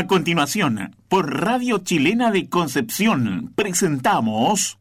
A 0.00 0.06
continuación, 0.06 0.96
por 1.10 1.42
Radio 1.42 1.76
Chilena 1.76 2.30
de 2.30 2.48
Concepción, 2.48 3.52
presentamos... 3.54 4.78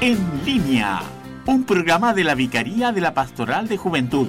En 0.00 0.44
línea, 0.46 1.02
un 1.46 1.64
programa 1.64 2.14
de 2.14 2.22
la 2.22 2.36
Vicaría 2.36 2.92
de 2.92 3.00
la 3.00 3.14
Pastoral 3.14 3.66
de 3.66 3.76
Juventud. 3.76 4.28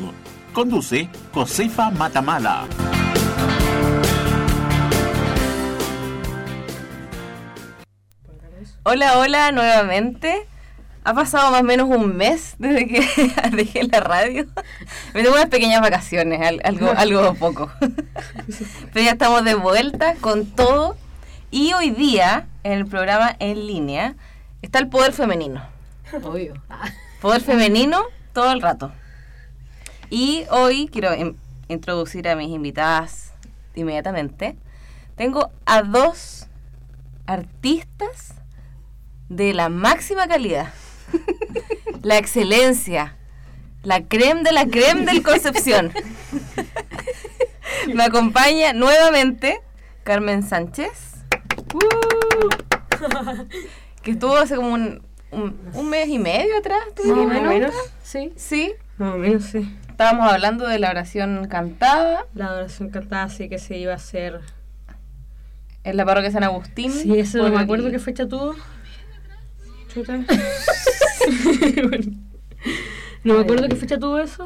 Conduce 0.51 1.07
Josefa 1.31 1.91
Matamala. 1.91 2.65
Hola, 8.81 9.19
hola, 9.19 9.51
nuevamente. 9.51 10.47
Ha 11.05 11.13
pasado 11.13 11.51
más 11.51 11.61
o 11.61 11.63
menos 11.63 11.87
un 11.87 12.17
mes 12.17 12.55
desde 12.57 12.87
que 12.87 13.07
dejé 13.55 13.83
la 13.83 13.99
radio. 13.99 14.45
Me 15.13 15.21
tengo 15.21 15.35
unas 15.35 15.49
pequeñas 15.49 15.79
vacaciones, 15.81 16.41
algo, 16.63 16.89
algo 16.97 17.35
poco. 17.35 17.71
Pero 17.79 19.05
ya 19.05 19.11
estamos 19.11 19.43
de 19.45 19.53
vuelta 19.55 20.15
con 20.15 20.47
todo. 20.47 20.97
Y 21.51 21.73
hoy 21.73 21.91
día, 21.91 22.47
en 22.63 22.71
el 22.73 22.85
programa 22.87 23.35
en 23.39 23.67
línea, 23.67 24.15
está 24.63 24.79
el 24.79 24.87
poder 24.89 25.13
femenino. 25.13 25.63
Obvio. 26.23 26.55
Poder 27.21 27.41
femenino 27.41 28.01
todo 28.33 28.51
el 28.51 28.61
rato. 28.61 28.91
Y 30.09 30.45
hoy 30.49 30.89
quiero 30.91 31.13
in- 31.15 31.37
introducir 31.67 32.27
a 32.27 32.35
mis 32.35 32.49
invitadas 32.49 33.31
inmediatamente. 33.75 34.57
Tengo 35.15 35.51
a 35.65 35.83
dos 35.83 36.47
artistas 37.27 38.33
de 39.29 39.53
la 39.53 39.69
máxima 39.69 40.27
calidad. 40.27 40.73
La 42.03 42.17
excelencia. 42.17 43.15
La 43.83 44.03
creme 44.03 44.43
de 44.43 44.51
la 44.51 44.65
creme 44.65 45.05
del 45.05 45.21
Concepción. 45.23 45.91
Me 47.93 48.03
acompaña 48.03 48.73
nuevamente 48.73 49.59
Carmen 50.03 50.43
Sánchez. 50.43 51.13
Uh. 51.73 52.49
que 54.01 54.11
estuvo 54.11 54.35
hace 54.37 54.55
como 54.55 54.73
un, 54.73 55.01
un- 55.31 55.59
un 55.73 55.89
mes 55.89 56.07
y 56.07 56.17
medio 56.19 56.57
atrás. 56.57 56.79
¿tú 56.95 57.03
Más 57.05 57.17
o 57.17 57.21
dirías, 57.29 57.43
menos. 57.43 57.73
Sí. 58.03 58.33
Sí. 58.35 58.73
Más 58.97 59.15
o 59.15 59.17
menos, 59.17 59.43
sí. 59.43 59.75
Estábamos 59.89 60.31
hablando 60.31 60.67
de 60.67 60.77
la 60.79 60.89
oración 60.89 61.47
cantada 61.47 62.25
La 62.33 62.47
adoración 62.47 62.89
cantada 62.89 63.29
sí 63.29 63.47
que 63.49 63.59
se 63.59 63.77
iba 63.77 63.93
a 63.93 63.95
hacer. 63.97 64.41
en 65.83 65.97
la 65.97 66.05
parroquia 66.05 66.31
San 66.31 66.43
Agustín. 66.43 66.91
Sí, 66.91 67.17
eso 67.19 67.37
no 67.39 67.49
me 67.55 67.61
acuerdo 67.61 67.91
qué 67.91 67.99
fecha 67.99 68.27
tuvo. 68.27 68.55
Chuta. 69.93 70.19
Bueno. 71.89 72.11
No 73.23 73.33
me 73.35 73.39
acuerdo 73.41 73.67
qué 73.67 73.75
fecha 73.75 73.97
tuvo 73.97 74.19
eso. 74.19 74.45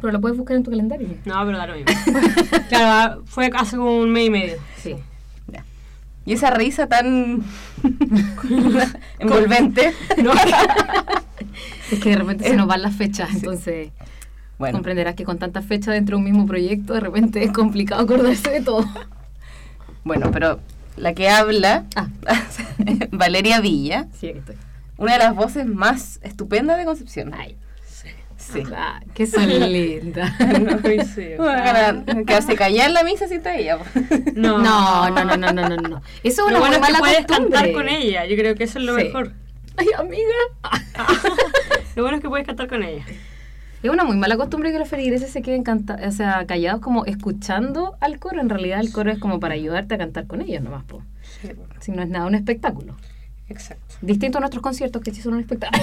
Pero 0.00 0.12
lo 0.12 0.20
puedes 0.20 0.36
buscar 0.36 0.56
en 0.56 0.62
tu 0.62 0.70
calendario. 0.70 1.08
No, 1.24 1.44
pero 1.46 1.56
da 1.58 1.66
lo 1.66 1.74
mismo. 1.74 1.86
Claro, 2.68 2.86
ah, 2.86 3.18
fue 3.24 3.50
hace 3.54 3.76
como 3.76 3.98
un 3.98 4.10
mes 4.12 4.26
y 4.26 4.30
medio. 4.30 4.56
Sí. 4.82 4.96
Y 6.28 6.32
esa 6.32 6.50
risa 6.50 6.88
tan 6.88 7.44
envolvente. 9.20 9.92
No, 10.22 10.32
Es 11.92 12.00
que 12.00 12.10
de 12.10 12.16
repente 12.16 12.48
se 12.48 12.56
nos 12.56 12.66
van 12.66 12.82
las 12.82 12.96
fechas, 12.96 13.30
entonces 13.32 13.90
Bueno, 14.58 14.72
comprenderás 14.78 15.14
que 15.14 15.22
con 15.24 15.38
tantas 15.38 15.64
fechas 15.64 15.94
dentro 15.94 16.16
de 16.16 16.18
un 16.18 16.24
mismo 16.24 16.46
proyecto, 16.46 16.94
de 16.94 17.00
repente 17.00 17.44
es 17.44 17.52
complicado 17.52 18.02
acordarse 18.02 18.50
de 18.50 18.60
todo. 18.60 18.84
bueno, 20.02 20.30
pero 20.32 20.58
la 20.96 21.14
que 21.14 21.28
habla, 21.28 21.84
Ah. 21.94 22.08
Valeria 23.12 23.60
Villa, 23.60 24.08
Sí, 24.18 24.28
aquí 24.28 24.38
estoy. 24.38 24.56
Una 24.98 25.12
de 25.14 25.18
las 25.18 25.34
voces 25.34 25.66
más 25.66 26.18
estupendas 26.22 26.78
de 26.78 26.84
Concepción. 26.84 27.32
Ay, 27.34 27.56
Sí. 28.38 28.62
ah, 28.76 29.00
que 29.14 29.26
son 29.26 29.48
lindas. 29.48 30.30
no, 30.60 30.78
sí, 31.14 31.34
o 31.38 31.42
Una 31.42 31.64
sea, 31.64 31.92
gana- 31.92 32.24
Quedarse 32.24 32.54
callada 32.54 32.86
en 32.86 32.94
la 32.94 33.02
misa 33.02 33.26
si 33.26 33.34
está 33.34 33.56
ella. 33.56 33.78
no. 34.34 34.58
No, 34.58 35.08
no, 35.10 35.24
no, 35.24 35.36
no, 35.36 35.52
no, 35.52 35.68
no, 35.68 35.76
no. 35.76 36.02
Eso 36.22 36.42
es 36.42 36.48
una 36.48 36.52
Lo 36.52 36.58
bueno 36.60 36.76
es 36.76 36.86
que 36.86 36.94
puedes 36.98 37.26
costumbre. 37.26 37.52
cantar 37.54 37.72
con 37.72 37.88
ella. 37.88 38.26
Yo 38.26 38.36
creo 38.36 38.54
que 38.54 38.64
eso 38.64 38.78
es 38.78 38.84
lo 38.84 38.96
Sí. 38.96 39.04
mejor. 39.04 39.32
Ay, 39.78 39.86
amiga. 39.98 40.22
Lo 41.96 42.02
bueno 42.02 42.16
es 42.18 42.22
que 42.22 42.28
puedes 42.28 42.46
cantar 42.46 42.68
con 42.68 42.82
ella. 42.82 43.04
Es 43.82 43.90
una 43.90 44.04
muy 44.04 44.16
mala 44.16 44.36
costumbre 44.36 44.70
que 44.72 44.78
los 44.78 44.88
feligreses 44.88 45.30
se 45.30 45.42
queden 45.42 45.62
canta 45.62 45.98
o 46.06 46.10
sea, 46.12 46.44
callados 46.46 46.80
como 46.80 47.04
escuchando 47.06 47.96
al 48.00 48.18
coro. 48.18 48.40
En 48.40 48.48
realidad 48.48 48.80
el 48.80 48.92
coro 48.92 49.10
es 49.10 49.18
como 49.18 49.38
para 49.40 49.54
ayudarte 49.54 49.94
a 49.94 49.98
cantar 49.98 50.26
con 50.26 50.40
ellos 50.42 50.62
nomás, 50.62 50.84
po. 50.84 51.02
Si 51.80 51.90
no 51.92 52.02
es 52.02 52.08
nada 52.08 52.26
un 52.26 52.34
espectáculo. 52.34 52.96
Exacto. 53.48 53.94
Distinto 54.02 54.38
a 54.38 54.40
nuestros 54.40 54.62
conciertos 54.62 55.02
que 55.02 55.14
sí 55.14 55.22
son 55.22 55.34
un 55.34 55.40
espectáculo. 55.40 55.82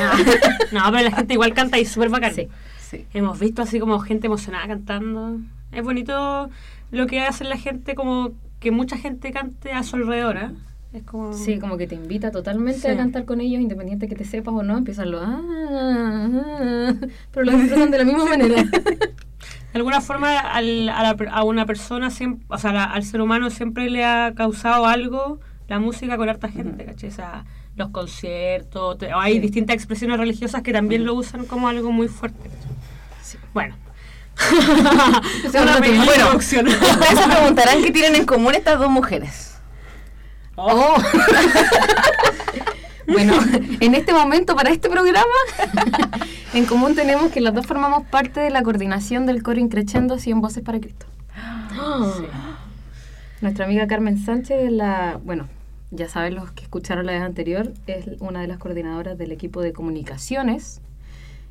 No, 0.72 0.82
pero 0.92 1.02
la 1.04 1.12
gente 1.12 1.34
igual 1.34 1.54
canta 1.54 1.78
y 1.80 1.86
súper 1.86 2.10
bacán. 2.10 2.34
Sí. 2.34 2.48
Sí. 2.80 3.06
Hemos 3.14 3.40
visto 3.40 3.62
así 3.62 3.80
como 3.80 4.00
gente 4.00 4.28
emocionada 4.28 4.68
cantando. 4.68 5.38
Es 5.72 5.84
bonito 5.84 6.50
lo 6.92 7.08
que 7.08 7.22
hace 7.22 7.44
la 7.46 7.58
gente, 7.58 7.96
como 7.96 8.32
que 8.60 8.72
mucha 8.72 8.98
gente 8.98 9.32
cante 9.32 9.72
a 9.72 9.82
su 9.84 9.96
alrededor. 9.96 10.38
¿eh? 10.38 10.50
Es 10.94 11.04
como. 11.04 11.34
Sí, 11.34 11.58
como 11.58 11.78
que 11.78 11.88
te 11.88 11.96
invita 11.96 12.30
totalmente 12.32 12.80
Sí. 12.82 12.88
a 12.88 12.98
cantar 12.98 13.26
con 13.26 13.42
ellos, 13.42 13.62
independiente 13.62 14.08
que 14.08 14.16
te 14.16 14.26
sepas 14.26 14.54
o 14.54 14.62
no, 14.62 14.78
empiezan 14.78 15.10
los 15.10 15.22
ah, 15.26 15.42
ah, 15.42 16.94
pero 17.32 17.46
lo 17.46 17.58
disfrutan 17.58 17.92
de 17.92 17.98
la 17.98 18.04
misma 18.04 18.26
manera. 18.26 18.64
De 19.74 19.80
alguna 19.80 20.02
forma, 20.02 20.38
al- 20.38 20.88
a, 20.90 21.02
la 21.02 21.16
per- 21.18 21.30
a 21.32 21.44
una 21.44 21.66
persona, 21.66 22.12
siempre, 22.12 22.46
o 22.48 22.60
sea, 22.60 22.72
la- 22.74 22.84
al 22.84 23.04
ser 23.04 23.22
humano 23.22 23.50
siempre 23.50 23.90
le 23.90 24.06
ha 24.06 24.34
causado 24.36 24.86
algo 24.86 25.40
la 25.74 25.80
música 25.80 26.18
con 26.18 26.30
harta 26.30 26.50
gente, 26.50 26.86
¿cachai? 26.86 27.10
O 27.10 27.12
sea, 27.12 27.46
los 27.76 27.90
conciertos, 27.90 29.00
te- 29.00 29.12
hay 29.12 29.40
distintas 29.40 29.76
expresiones 29.76 30.20
religiosas 30.20 30.62
que 30.62 30.72
también 30.72 31.04
lo 31.04 31.16
usan 31.16 31.46
como 31.46 31.68
algo 31.68 31.92
muy 31.92 32.08
fuerte. 32.08 32.48
Bueno. 33.56 33.76
Una 35.60 35.78
pequeña 35.78 36.06
Bueno, 36.06 36.14
introducción. 36.26 36.68
ustedes 36.68 37.20
se 37.20 37.28
preguntarán 37.28 37.82
qué 37.82 37.90
tienen 37.90 38.16
en 38.16 38.26
común 38.28 38.54
estas 38.54 38.78
dos 38.78 38.92
mujeres. 38.92 39.58
Oh. 40.56 40.96
bueno, 43.08 43.34
en 43.80 43.96
este 43.96 44.14
momento 44.14 44.56
para 44.56 44.70
este 44.70 44.88
programa, 44.92 45.24
en 46.54 46.66
común 46.68 46.94
tenemos 46.94 47.32
que 47.32 47.42
las 47.42 47.56
dos 47.56 47.66
formamos 47.66 48.06
parte 48.08 48.40
de 48.42 48.52
la 48.52 48.62
coordinación 48.62 49.26
del 49.26 49.42
coro 49.42 49.60
Increchendo 49.60 50.20
100 50.20 50.40
Voces 50.42 50.64
para 50.64 50.80
Cristo. 50.80 51.08
Nuestra 53.42 53.66
amiga 53.66 53.88
Carmen 53.88 54.24
Sánchez 54.24 54.72
la, 54.72 55.20
bueno, 55.24 55.48
ya 55.96 56.10
saben 56.10 56.36
los 56.36 56.52
que 56.52 56.64
escucharon 56.64 57.06
la 57.06 57.12
vez 57.14 57.22
anterior, 57.22 57.72
es 57.88 58.06
una 58.20 58.42
de 58.42 58.48
las 58.48 58.58
coordinadoras 58.58 59.18
del 59.18 59.32
equipo 59.32 59.62
de 59.62 59.74
comunicaciones 59.74 60.82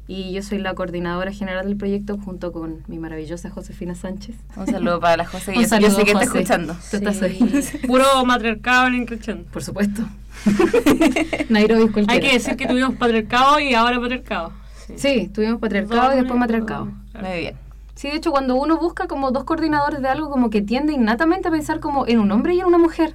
y 0.09 0.33
yo 0.33 0.43
soy 0.43 0.59
la 0.59 0.75
coordinadora 0.75 1.33
general 1.33 1.67
del 1.67 1.77
proyecto 1.77 2.19
junto 2.19 2.51
con 2.53 2.83
mi 2.89 2.99
maravillosa 2.99 3.51
Josefina 3.51 3.95
Sánchez. 3.95 4.35
Un 4.57 4.67
saludo 4.67 4.99
para 5.01 5.17
la 5.19 5.27
José, 5.27 5.53
Un 5.57 5.57
yo, 5.57 5.63
yo 5.63 5.69
saludo, 5.69 5.91
sé 5.91 6.05
que 6.05 6.11
está 6.11 6.25
escuchando. 6.25 6.77
Tú 6.91 6.97
estás 6.97 7.17
Sí. 7.17 7.25
ahí. 7.25 7.63
Puro 7.87 8.25
matriarcado 8.25 8.89
en 8.89 8.95
Increchendo. 8.95 9.45
Por 9.53 9.63
supuesto. 9.63 10.03
Nairobi 11.49 11.83
es 11.83 11.87
Hay 11.89 11.93
cualquiera. 11.93 12.21
que 12.27 12.33
decir 12.33 12.57
que 12.57 12.67
tuvimos 12.67 12.95
patriarcado 12.97 13.61
y 13.61 13.75
ahora 13.75 14.01
patriarcado. 14.01 14.53
Sí, 14.97 15.31
tuvimos 15.33 15.61
patriarcado 15.61 16.13
y 16.15 16.17
después 16.17 16.39
matriarcado. 16.39 16.87
Muy 16.87 17.39
bien. 17.41 17.55
Sí, 17.95 18.09
de 18.09 18.17
hecho, 18.17 18.31
cuando 18.33 18.57
uno 18.57 18.79
busca 18.79 19.07
como 19.07 19.31
dos 19.31 19.45
coordinadores 19.45 20.03
de 20.03 20.09
algo, 20.09 20.31
como 20.31 20.51
que 20.51 20.63
tiende 20.63 20.93
innatamente 20.93 21.49
a 21.49 21.51
pensar 21.51 21.79
como 21.79 22.07
en 22.07 22.19
un 22.19 22.33
hombre 22.33 22.55
y 22.55 22.61
en 22.61 22.67
una 22.67 22.79
mujer. 22.79 23.15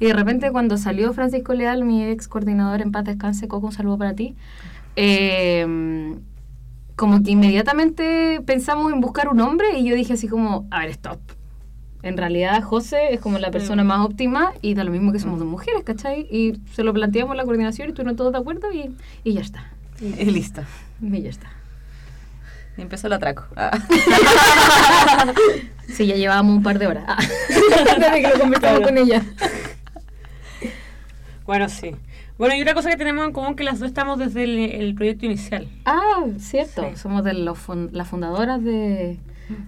Y 0.00 0.06
de 0.06 0.14
repente 0.14 0.50
cuando 0.50 0.78
salió 0.78 1.12
Francisco 1.12 1.52
Leal, 1.52 1.84
mi 1.84 2.02
ex 2.04 2.26
coordinador 2.26 2.80
en 2.80 2.90
paz 2.90 3.04
descanse, 3.04 3.46
Coco, 3.46 3.66
un 3.66 3.72
saludo 3.72 3.98
para 3.98 4.14
ti, 4.14 4.34
eh, 4.96 6.16
como 6.96 7.22
que 7.22 7.30
inmediatamente 7.30 8.42
pensamos 8.44 8.92
en 8.92 9.00
buscar 9.00 9.28
un 9.28 9.40
hombre 9.40 9.78
y 9.78 9.84
yo 9.84 9.94
dije 9.94 10.14
así 10.14 10.26
como, 10.26 10.66
a 10.70 10.80
ver, 10.80 10.90
stop. 10.90 11.18
En 12.02 12.16
realidad 12.16 12.62
José 12.62 13.12
es 13.12 13.20
como 13.20 13.38
la 13.38 13.50
persona 13.50 13.84
más 13.84 14.04
óptima 14.04 14.52
y 14.62 14.72
da 14.74 14.84
lo 14.84 14.90
mismo 14.90 15.12
que 15.12 15.18
somos 15.18 15.38
dos 15.38 15.48
mujeres, 15.48 15.82
¿cachai? 15.84 16.26
Y 16.30 16.60
se 16.72 16.82
lo 16.82 16.94
planteamos 16.94 17.32
en 17.32 17.36
la 17.36 17.44
coordinación 17.44 17.88
y 17.88 17.90
estuvieron 17.90 18.16
todos 18.16 18.32
de 18.32 18.38
acuerdo 18.38 18.72
y, 18.72 18.94
y 19.22 19.34
ya 19.34 19.42
está. 19.42 19.70
Y 20.00 20.24
listo. 20.26 20.62
Y 21.02 21.22
ya 21.22 21.28
está. 21.28 21.48
Y 22.78 22.82
empezó 22.82 23.06
el 23.06 23.12
atraco. 23.14 23.44
Ah. 23.56 23.78
Sí, 25.88 26.06
ya 26.06 26.14
llevábamos 26.14 26.58
un 26.58 26.62
par 26.62 26.78
de 26.78 26.86
horas. 26.86 27.04
Ah. 27.08 27.18
Desde 27.98 28.22
que 28.22 28.28
lo 28.28 28.38
conversamos 28.38 28.80
con 28.82 28.96
ella. 28.96 29.24
Bueno, 31.50 31.68
sí. 31.68 31.96
Bueno, 32.38 32.54
y 32.54 32.62
una 32.62 32.74
cosa 32.74 32.90
que 32.90 32.96
tenemos 32.96 33.26
en 33.26 33.32
común 33.32 33.56
que 33.56 33.64
las 33.64 33.80
dos 33.80 33.88
estamos 33.88 34.20
desde 34.20 34.44
el, 34.44 34.56
el 34.58 34.94
proyecto 34.94 35.26
inicial. 35.26 35.66
Ah, 35.84 36.26
cierto. 36.38 36.82
Sí. 36.90 36.96
Somos 36.96 37.24
de 37.24 37.34
los 37.34 37.58
fun- 37.58 37.90
las 37.92 38.06
fundadoras 38.06 38.62
de, 38.62 39.18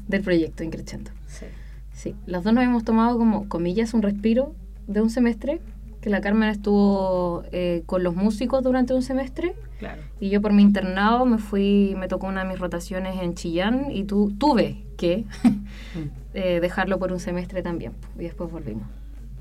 del 0.07 0.23
proyecto 0.23 0.63
Increchendo. 0.63 1.11
Sí. 1.27 1.47
Sí, 1.93 2.15
las 2.25 2.45
dos 2.45 2.53
nos 2.55 2.63
hemos 2.63 2.85
tomado 2.85 3.19
como, 3.19 3.49
comillas, 3.49 3.95
un 3.95 4.03
respiro 4.03 4.55
de 4.87 5.01
un 5.03 5.11
semestre, 5.11 5.61
que 6.01 6.09
la 6.09 6.21
Carmen 6.21 6.51
estuvo 6.51 7.43
eh, 7.51 7.83
con 7.87 8.05
los 8.05 8.15
músicos 8.15 8.63
durante 8.63 8.95
un 8.95 9.03
semestre 9.03 9.55
Claro. 9.81 10.03
y 10.21 10.31
yo 10.31 10.41
por 10.41 10.53
mi 10.53 10.63
internado 10.63 11.25
me 11.27 11.39
fui, 11.39 11.97
me 11.99 12.07
tocó 12.07 12.29
una 12.29 12.45
de 12.45 12.49
mis 12.51 12.61
rotaciones 12.61 13.21
en 13.21 13.35
Chillán 13.35 13.91
y 13.91 14.05
tu, 14.05 14.31
tuve 14.39 14.85
que 14.97 15.25
eh, 16.35 16.61
dejarlo 16.61 17.01
por 17.01 17.11
un 17.13 17.19
semestre 17.19 17.61
también. 17.63 17.93
Y 18.17 18.23
después 18.23 18.53
volvimos, 18.53 18.85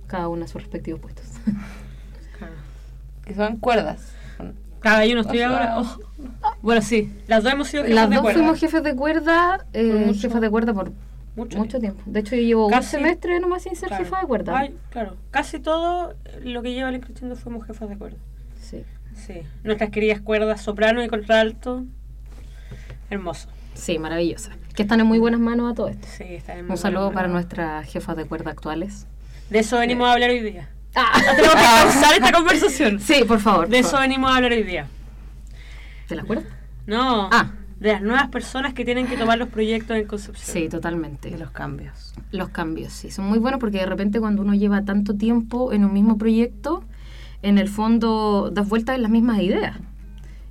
cada 0.07 0.27
uno 0.27 0.45
a 0.45 0.47
sus 0.47 0.61
respectivos 0.63 0.99
puestos. 1.01 1.25
Que 3.25 3.33
son 3.35 3.57
cuerdas. 3.57 4.13
Claro, 4.79 5.05
yo 5.05 5.13
no 5.15 5.21
estoy 5.21 5.37
O 5.37 5.41
sea- 5.41 5.49
ahora. 5.49 5.79
oh. 5.79 5.99
Bueno, 6.61 6.81
sí, 6.81 7.13
las 7.27 7.43
dos 7.43 7.53
hemos 7.53 7.67
sido 7.67 7.83
jefas 7.83 7.95
Las 7.95 8.09
de 8.09 8.15
dos 8.15 8.21
cuerda. 8.23 8.39
fuimos 8.39 8.59
jefes 8.59 8.83
de 8.83 8.95
cuerda, 8.95 9.65
eh, 9.73 10.13
jefas 10.19 10.41
de 10.41 10.49
cuerda 10.49 10.73
por 10.73 10.91
Mucho, 11.35 11.57
Mucho 11.59 11.79
tiempo. 11.79 12.01
De 12.05 12.19
hecho, 12.19 12.35
yo 12.35 12.41
llevo 12.41 12.69
Casi- 12.69 12.97
un 12.97 13.03
semestre 13.03 13.39
nomás 13.39 13.63
sin 13.63 13.73
ser 13.77 13.87
Claro. 13.87 14.03
jefa 14.03 14.19
de 14.19 14.27
cuerda. 14.27 14.57
Ay, 14.59 14.75
claro. 14.89 15.15
Casi 15.31 15.59
todo 15.59 16.13
lo 16.43 16.61
que 16.61 16.73
lleva 16.73 16.89
el 16.89 16.99
Crescendo 16.99 17.37
fuimos 17.37 17.65
jefas 17.65 17.87
de 17.87 17.97
cuerda. 17.97 18.17
Sí. 18.59 18.83
Sí. 19.15 19.43
Nuestras 19.63 19.91
queridas 19.91 20.19
cuerdas 20.19 20.61
soprano 20.61 21.01
y 21.01 21.07
contralto. 21.07 21.85
Hermoso. 23.09 23.47
Sí, 23.75 23.97
maravillosa. 23.97 24.51
Que 24.75 24.81
están 24.83 24.99
en 24.99 25.05
muy 25.07 25.19
buenas 25.19 25.39
manos 25.39 25.71
a 25.71 25.75
todo 25.75 25.87
esto. 25.87 26.05
Sí, 26.17 26.23
está 26.27 26.53
en 26.53 26.61
Un 26.61 26.67
muy 26.67 26.77
saludo 26.77 27.05
buena 27.05 27.15
para 27.15 27.27
nuestras 27.29 27.87
jefas 27.89 28.17
de 28.17 28.25
cuerda 28.25 28.51
actuales. 28.51 29.07
De 29.49 29.59
eso 29.59 29.77
venimos 29.79 30.09
a 30.09 30.13
hablar 30.13 30.31
hoy 30.31 30.41
día. 30.41 30.69
Ah, 30.95 31.11
Tenemos 31.35 31.55
que 31.55 31.61
pausar 31.61 32.13
esta 32.15 32.31
conversación. 32.31 32.99
Sí, 32.99 33.23
por 33.27 33.39
favor. 33.39 33.65
De 33.67 33.69
por 33.69 33.79
eso 33.79 33.89
favor. 33.91 34.07
venimos 34.07 34.31
a 34.31 34.35
hablar 34.35 34.51
hoy 34.51 34.63
día. 34.63 34.87
¿De 36.09 36.15
las 36.15 36.25
cuerdas? 36.25 36.45
No. 36.85 37.29
Ah. 37.31 37.51
De 37.79 37.93
las 37.93 38.01
nuevas 38.01 38.27
personas 38.27 38.73
que 38.73 38.85
tienen 38.85 39.07
que 39.07 39.17
tomar 39.17 39.37
los 39.39 39.47
proyectos 39.49 39.97
en 39.97 40.05
Concepción. 40.05 40.53
Sí, 40.53 40.69
totalmente. 40.69 41.31
De 41.31 41.37
los 41.37 41.51
cambios. 41.51 42.13
Los 42.31 42.49
cambios, 42.49 42.93
sí, 42.93 43.09
son 43.09 43.25
muy 43.25 43.39
buenos 43.39 43.59
porque 43.59 43.79
de 43.79 43.85
repente 43.87 44.19
cuando 44.19 44.41
uno 44.43 44.53
lleva 44.53 44.83
tanto 44.83 45.15
tiempo 45.15 45.73
en 45.73 45.83
un 45.85 45.93
mismo 45.93 46.17
proyecto, 46.17 46.83
en 47.41 47.57
el 47.57 47.69
fondo 47.69 48.51
das 48.53 48.67
vueltas 48.69 48.95
en 48.97 49.01
las 49.01 49.09
mismas 49.11 49.39
ideas. 49.39 49.77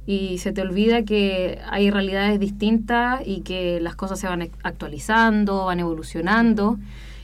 Y 0.07 0.39
se 0.39 0.51
te 0.53 0.63
olvida 0.63 1.05
que 1.05 1.61
hay 1.71 1.91
realidades 1.91 2.41
distintas 2.41 3.21
y 3.25 3.43
que 3.43 3.79
las 3.81 3.95
cosas 3.95 4.19
se 4.19 4.27
van 4.27 4.51
actualizando, 4.65 5.67
van 5.67 5.79
evolucionando 5.79 6.79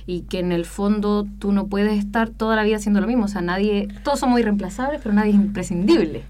y 0.06 0.22
que 0.22 0.38
en 0.38 0.52
el 0.52 0.64
fondo 0.64 1.26
tú 1.38 1.52
no 1.52 1.66
puedes 1.66 1.98
estar 1.98 2.30
toda 2.30 2.54
la 2.54 2.62
vida 2.62 2.76
haciendo 2.76 3.00
lo 3.00 3.06
mismo. 3.08 3.24
O 3.24 3.28
sea, 3.28 3.42
nadie, 3.42 3.88
todos 4.04 4.20
somos 4.20 4.38
irreemplazables, 4.38 5.00
pero 5.02 5.14
nadie 5.14 5.30
es 5.30 5.36
imprescindible. 5.36 6.24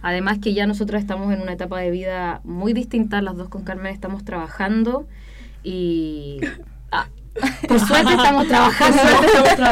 Además 0.00 0.38
que 0.38 0.54
ya 0.54 0.66
nosotros 0.66 1.00
estamos 1.00 1.32
en 1.34 1.42
una 1.42 1.52
etapa 1.52 1.78
de 1.80 1.90
vida 1.90 2.40
muy 2.44 2.72
distinta, 2.72 3.20
las 3.20 3.36
dos 3.36 3.48
con 3.48 3.64
Carmen 3.64 3.92
estamos 3.92 4.24
trabajando 4.24 5.06
y... 5.62 6.40
ah, 6.92 7.08
por 7.68 7.80
suerte 7.86 8.12
estamos 8.12 8.46
trabajando. 8.46 9.02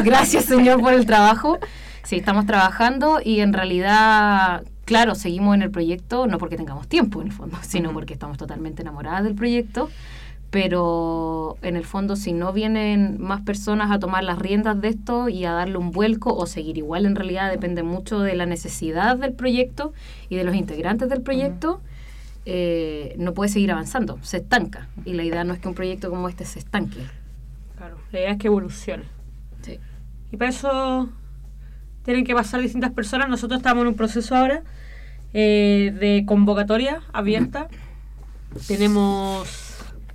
Gracias 0.05 0.45
Señor 0.45 0.81
por 0.81 0.93
el 0.93 1.07
trabajo. 1.07 1.59
Sí, 2.03 2.17
estamos 2.17 2.47
trabajando 2.47 3.21
y 3.23 3.41
en 3.41 3.53
realidad, 3.53 4.65
claro, 4.85 5.15
seguimos 5.15 5.55
en 5.55 5.63
el 5.63 5.71
proyecto, 5.71 6.27
no 6.27 6.39
porque 6.39 6.57
tengamos 6.57 6.89
tiempo 6.89 7.21
en 7.21 7.29
el 7.29 7.33
fondo, 7.33 7.59
sino 7.63 7.93
porque 7.93 8.15
estamos 8.15 8.37
totalmente 8.37 8.83
enamoradas 8.83 9.25
del 9.25 9.35
proyecto. 9.35 9.91
Pero 10.51 11.57
en 11.61 11.77
el 11.77 11.85
fondo, 11.85 12.17
si 12.17 12.33
no 12.33 12.55
vienen 12.55 13.21
más 13.21 13.43
personas 13.43 13.91
a 13.91 13.99
tomar 13.99 14.25
las 14.25 14.39
riendas 14.39 14.81
de 14.81 14.89
esto 14.89 15.29
y 15.29 15.45
a 15.45 15.53
darle 15.53 15.77
un 15.77 15.91
vuelco 15.91 16.35
o 16.35 16.47
seguir 16.47 16.79
igual, 16.79 17.05
en 17.05 17.17
realidad 17.17 17.51
depende 17.51 17.83
mucho 17.83 18.21
de 18.21 18.35
la 18.35 18.47
necesidad 18.47 19.19
del 19.19 19.35
proyecto 19.35 19.93
y 20.31 20.37
de 20.37 20.45
los 20.45 20.55
integrantes 20.55 21.09
del 21.11 21.21
proyecto. 21.21 21.81
eh, 22.51 23.15
no 23.19 23.35
puede 23.35 23.51
seguir 23.51 23.71
avanzando, 23.73 24.19
se 24.23 24.39
estanca. 24.39 24.89
Y 25.05 25.13
la 25.13 25.23
idea 25.23 25.45
no 25.45 25.53
es 25.53 25.61
que 25.61 25.69
un 25.69 25.75
proyecto 25.75 26.09
como 26.09 26.31
este 26.31 26.47
se 26.47 26.59
estanque. 26.59 27.01
Claro. 27.77 27.99
La 28.11 28.21
idea 28.21 28.31
es 28.31 28.39
que 28.39 28.47
evolucione. 28.47 29.05
Sí. 29.61 29.79
Y 30.33 30.37
para 30.39 30.51
eso 30.51 31.11
tienen 32.05 32.25
que 32.25 32.35
pasar 32.35 32.63
distintas 32.63 32.93
personas. 32.93 33.29
Nosotros 33.29 33.59
estamos 33.59 33.83
en 33.83 33.89
un 33.89 33.95
proceso 33.97 34.35
ahora 34.35 34.63
eh, 35.35 35.95
de 36.01 36.25
convocatoria 36.27 37.03
abierta. 37.13 37.69
Tenemos... 38.67 39.68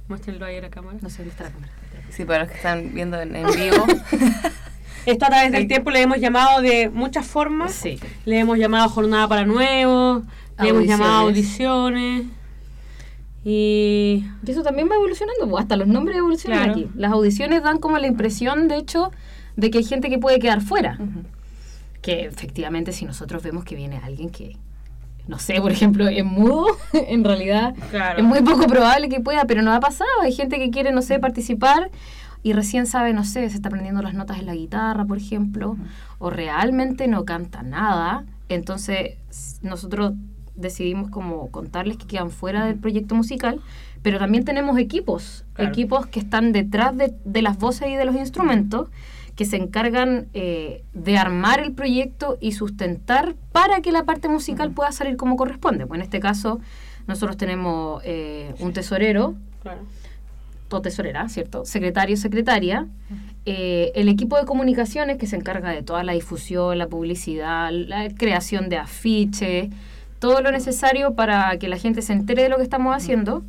Muéstrenlo 0.07 0.45
ahí 0.45 0.57
a 0.57 0.61
la 0.61 0.69
cámara. 0.69 0.97
No 1.01 1.09
sé 1.09 1.17
dónde 1.19 1.31
está 1.31 1.43
la 1.45 1.51
cámara. 1.51 1.71
Sí, 2.09 2.25
para 2.25 2.39
los 2.43 2.49
que 2.49 2.55
están 2.57 2.93
viendo 2.93 3.19
en, 3.19 3.35
en 3.35 3.45
vivo. 3.47 3.85
Esto 5.05 5.25
a 5.25 5.29
través 5.29 5.51
del 5.51 5.67
tiempo 5.67 5.91
le 5.91 6.01
hemos 6.01 6.19
llamado 6.19 6.61
de 6.61 6.89
muchas 6.89 7.25
formas. 7.25 7.73
Sí. 7.73 7.99
Le 8.25 8.39
hemos 8.39 8.57
llamado 8.57 8.87
jornada 8.89 9.27
para 9.27 9.45
nuevos, 9.45 10.23
le 10.61 10.69
hemos 10.69 10.85
llamado 10.85 11.27
audiciones. 11.27 12.23
Y 13.43 14.25
Y 14.45 14.51
eso 14.51 14.63
también 14.63 14.89
va 14.89 14.95
evolucionando, 14.95 15.49
pues, 15.49 15.61
hasta 15.63 15.75
los 15.75 15.87
nombres 15.87 16.17
evolucionan 16.17 16.59
Claro. 16.63 16.71
aquí. 16.73 16.89
Las 16.95 17.11
audiciones 17.11 17.61
dan 17.63 17.79
como 17.79 17.97
la 17.97 18.07
impresión, 18.07 18.67
de 18.69 18.77
hecho, 18.77 19.11
de 19.57 19.69
que 19.69 19.79
hay 19.79 19.83
gente 19.83 20.09
que 20.09 20.17
puede 20.17 20.39
quedar 20.39 20.61
fuera. 20.61 20.97
Que 22.01 22.25
efectivamente 22.25 22.91
si 22.93 23.05
nosotros 23.05 23.43
vemos 23.43 23.65
que 23.65 23.75
viene 23.75 23.97
alguien 24.03 24.29
que, 24.29 24.55
no 25.27 25.39
sé, 25.39 25.61
por 25.61 25.71
ejemplo, 25.71 26.07
es 26.07 26.25
mudo, 26.25 26.67
en 26.93 27.23
realidad 27.23 27.73
Claro. 27.91 28.19
es 28.19 28.23
muy 28.25 28.41
poco 28.41 28.67
probable 28.67 29.09
que 29.09 29.19
pueda, 29.19 29.45
pero 29.45 29.61
no 29.61 29.71
ha 29.73 29.79
pasado. 29.79 30.09
Hay 30.21 30.33
gente 30.33 30.57
que 30.59 30.69
quiere, 30.69 30.91
no 30.91 31.01
sé, 31.01 31.19
participar 31.19 31.91
y 32.43 32.51
recién 32.53 32.85
sabe, 32.87 33.13
no 33.13 33.23
sé, 33.23 33.49
se 33.49 33.55
está 33.55 33.69
aprendiendo 33.69 34.01
las 34.01 34.13
notas 34.13 34.37
en 34.39 34.45
la 34.47 34.53
guitarra, 34.55 35.05
por 35.05 35.17
ejemplo, 35.17 35.77
o 36.19 36.29
realmente 36.29 37.07
no 37.07 37.23
canta 37.23 37.63
nada. 37.63 38.25
Entonces 38.49 39.15
nosotros 39.61 40.13
decidimos 40.55 41.09
como 41.09 41.49
contarles 41.51 41.97
que 41.97 42.05
quedan 42.05 42.29
fuera 42.29 42.65
del 42.65 42.75
proyecto 42.75 43.15
musical, 43.15 43.61
pero 44.01 44.19
también 44.19 44.43
tenemos 44.43 44.77
equipos, 44.77 45.45
Claro. 45.53 45.71
equipos 45.71 46.05
que 46.07 46.19
están 46.19 46.51
detrás 46.51 46.95
de, 46.97 47.13
de 47.23 47.41
las 47.41 47.57
voces 47.57 47.87
y 47.89 47.95
de 47.95 48.03
los 48.05 48.15
instrumentos, 48.15 48.89
que 49.35 49.45
se 49.45 49.57
encargan 49.57 50.27
eh, 50.33 50.83
de 50.93 51.17
armar 51.17 51.59
el 51.59 51.73
proyecto 51.73 52.37
y 52.39 52.51
sustentar 52.51 53.35
para 53.51 53.81
que 53.81 53.91
la 53.91 54.03
parte 54.03 54.29
musical 54.29 54.71
pueda 54.71 54.91
salir 54.91 55.17
como 55.17 55.35
corresponde. 55.35 55.87
Pues 55.87 55.99
en 55.99 56.03
este 56.03 56.19
caso 56.19 56.59
nosotros 57.07 57.37
tenemos 57.37 58.01
eh, 58.05 58.53
un 58.59 58.73
tesorero, 58.73 59.35
claro. 59.61 59.81
o 60.69 60.81
tesorera, 60.81 61.27
¿cierto? 61.29 61.65
Secretario, 61.65 62.15
secretaria. 62.17 62.87
Eh, 63.45 63.91
el 63.95 64.07
equipo 64.07 64.37
de 64.37 64.45
comunicaciones 64.45 65.17
que 65.17 65.27
se 65.27 65.35
encarga 65.35 65.71
de 65.71 65.83
toda 65.83 66.03
la 66.03 66.13
difusión, 66.13 66.77
la 66.77 66.87
publicidad, 66.87 67.71
la 67.71 68.09
creación 68.09 68.69
de 68.69 68.77
afiches, 68.77 69.69
todo 70.19 70.41
lo 70.41 70.51
necesario 70.51 71.15
para 71.15 71.57
que 71.57 71.67
la 71.67 71.77
gente 71.77 72.01
se 72.01 72.13
entere 72.13 72.43
de 72.43 72.49
lo 72.49 72.57
que 72.57 72.63
estamos 72.63 72.95
haciendo. 72.95 73.43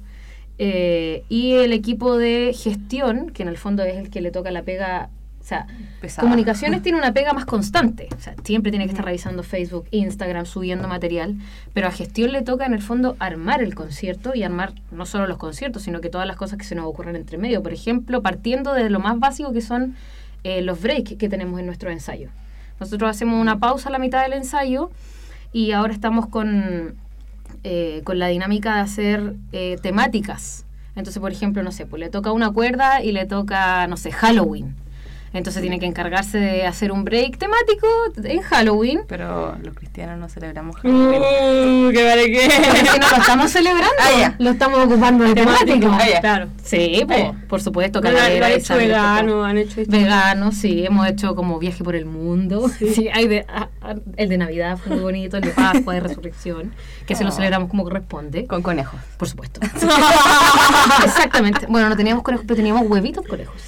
Eh, 0.58 1.24
y 1.28 1.52
el 1.52 1.72
equipo 1.72 2.16
de 2.16 2.52
gestión, 2.52 3.30
que 3.30 3.42
en 3.42 3.48
el 3.48 3.56
fondo 3.56 3.82
es 3.84 3.96
el 3.96 4.10
que 4.10 4.20
le 4.20 4.30
toca 4.30 4.50
la 4.50 4.62
pega, 4.62 5.10
o 5.44 5.46
sea, 5.46 5.66
Pesada. 6.00 6.26
comunicaciones 6.26 6.80
tiene 6.80 6.96
una 6.96 7.12
pega 7.12 7.34
más 7.34 7.44
constante, 7.44 8.08
o 8.16 8.18
sea, 8.18 8.34
siempre 8.44 8.72
tiene 8.72 8.86
que 8.86 8.92
estar 8.92 9.04
revisando 9.04 9.42
Facebook, 9.42 9.86
Instagram, 9.90 10.46
subiendo 10.46 10.88
material, 10.88 11.36
pero 11.74 11.86
a 11.86 11.90
gestión 11.90 12.32
le 12.32 12.40
toca 12.40 12.64
en 12.64 12.72
el 12.72 12.80
fondo 12.80 13.14
armar 13.18 13.62
el 13.62 13.74
concierto 13.74 14.34
y 14.34 14.42
armar 14.42 14.72
no 14.90 15.04
solo 15.04 15.26
los 15.26 15.36
conciertos, 15.36 15.82
sino 15.82 16.00
que 16.00 16.08
todas 16.08 16.26
las 16.26 16.36
cosas 16.36 16.56
que 16.56 16.64
se 16.64 16.74
nos 16.74 16.86
ocurren 16.86 17.14
entre 17.14 17.36
medio, 17.36 17.62
por 17.62 17.74
ejemplo, 17.74 18.22
partiendo 18.22 18.72
de 18.72 18.88
lo 18.88 19.00
más 19.00 19.18
básico 19.18 19.52
que 19.52 19.60
son 19.60 19.96
eh, 20.44 20.62
los 20.62 20.80
breaks 20.80 21.16
que 21.16 21.28
tenemos 21.28 21.60
en 21.60 21.66
nuestro 21.66 21.90
ensayo. 21.90 22.30
Nosotros 22.80 23.10
hacemos 23.10 23.38
una 23.38 23.58
pausa 23.58 23.90
a 23.90 23.92
la 23.92 23.98
mitad 23.98 24.22
del 24.22 24.32
ensayo 24.32 24.90
y 25.52 25.72
ahora 25.72 25.92
estamos 25.92 26.26
con, 26.26 26.94
eh, 27.64 28.00
con 28.04 28.18
la 28.18 28.28
dinámica 28.28 28.76
de 28.76 28.80
hacer 28.80 29.34
eh, 29.52 29.76
temáticas. 29.82 30.64
Entonces, 30.96 31.20
por 31.20 31.32
ejemplo, 31.32 31.62
no 31.62 31.70
sé, 31.70 31.84
pues 31.84 32.00
le 32.00 32.08
toca 32.08 32.32
una 32.32 32.50
cuerda 32.50 33.02
y 33.02 33.12
le 33.12 33.26
toca, 33.26 33.86
no 33.88 33.98
sé, 33.98 34.10
Halloween. 34.10 34.74
Entonces 35.34 35.60
tiene 35.60 35.78
que 35.78 35.86
encargarse 35.86 36.38
de 36.38 36.64
hacer 36.66 36.90
un 36.92 37.04
break 37.04 37.36
temático 37.38 37.86
en 38.22 38.40
Halloween. 38.40 39.00
Pero 39.06 39.56
los 39.62 39.74
cristianos 39.74 40.18
no 40.18 40.28
celebramos 40.28 40.76
Halloween. 40.76 41.20
Uh, 41.88 41.92
qué 41.92 42.04
vale 42.04 42.24
si 42.24 42.98
no 43.00 43.08
lo 43.10 43.16
estamos 43.16 43.50
celebrando, 43.50 43.90
Ah, 44.00 44.34
lo 44.38 44.50
estamos 44.50 44.78
ocupando 44.84 45.24
de 45.24 45.34
temático. 45.34 45.88
Ah. 45.90 46.20
Claro. 46.20 46.48
Sí, 46.62 47.04
po, 47.06 47.14
ya. 47.14 47.34
por 47.48 47.60
supuesto, 47.60 48.00
han 48.04 48.52
hecho 48.52 48.76
vegano, 48.76 49.44
han 49.44 49.58
hecho 49.58 49.82
Vegano, 49.86 50.52
sí, 50.52 50.86
hemos 50.86 51.06
hecho 51.08 51.34
como 51.34 51.58
viaje 51.58 51.84
por 51.84 51.94
el 51.96 52.04
mundo. 52.06 52.70
Sí, 52.94 53.08
hay 53.12 53.26
de, 53.28 53.44
ah, 53.48 53.68
el 54.16 54.28
de 54.28 54.38
Navidad 54.38 54.78
fue 54.78 54.94
muy 54.94 55.02
bonito, 55.02 55.36
el 55.36 55.42
de 55.42 55.50
Pascua, 55.50 55.94
de 55.94 56.00
Resurrección, 56.00 56.72
que 57.06 57.14
se 57.16 57.24
lo 57.24 57.30
Oh. 57.30 57.32
celebramos 57.32 57.68
como 57.68 57.82
corresponde. 57.82 58.46
Con 58.46 58.62
conejos. 58.62 59.00
Por 59.18 59.28
supuesto. 59.28 59.60
Exactamente. 61.04 61.66
Bueno, 61.68 61.88
no 61.88 61.96
teníamos 61.96 62.22
conejos, 62.22 62.44
pero 62.46 62.56
teníamos 62.56 62.86
huevitos 62.88 63.26
conejos. 63.26 63.60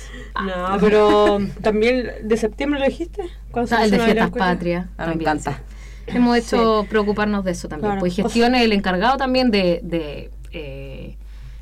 No, 0.43 0.77
pero 0.81 1.39
también 1.63 2.11
de 2.23 2.37
septiembre 2.37 2.81
lo 2.81 2.87
dijiste. 2.87 3.23
¿Cuándo 3.51 3.75
Ah, 3.77 3.85
el 3.85 3.91
de 3.91 3.97
Fiestas 3.99 4.15
celebra 4.15 4.25
el 4.25 4.31
Patria. 4.55 4.89
Ah, 4.97 5.07
me 5.07 5.13
también, 5.13 5.31
encanta. 5.31 5.53
sí. 5.53 6.17
Hemos 6.17 6.37
hecho 6.37 6.87
preocuparnos 6.89 7.45
de 7.45 7.51
eso 7.53 7.69
también. 7.69 7.91
Claro. 7.91 8.01
Pues 8.01 8.15
gestión 8.15 8.55
es 8.55 8.63
el 8.63 8.73
encargado 8.73 9.17
también 9.17 9.51
de, 9.51 9.81
de, 9.83 10.31
eh, 10.53 11.17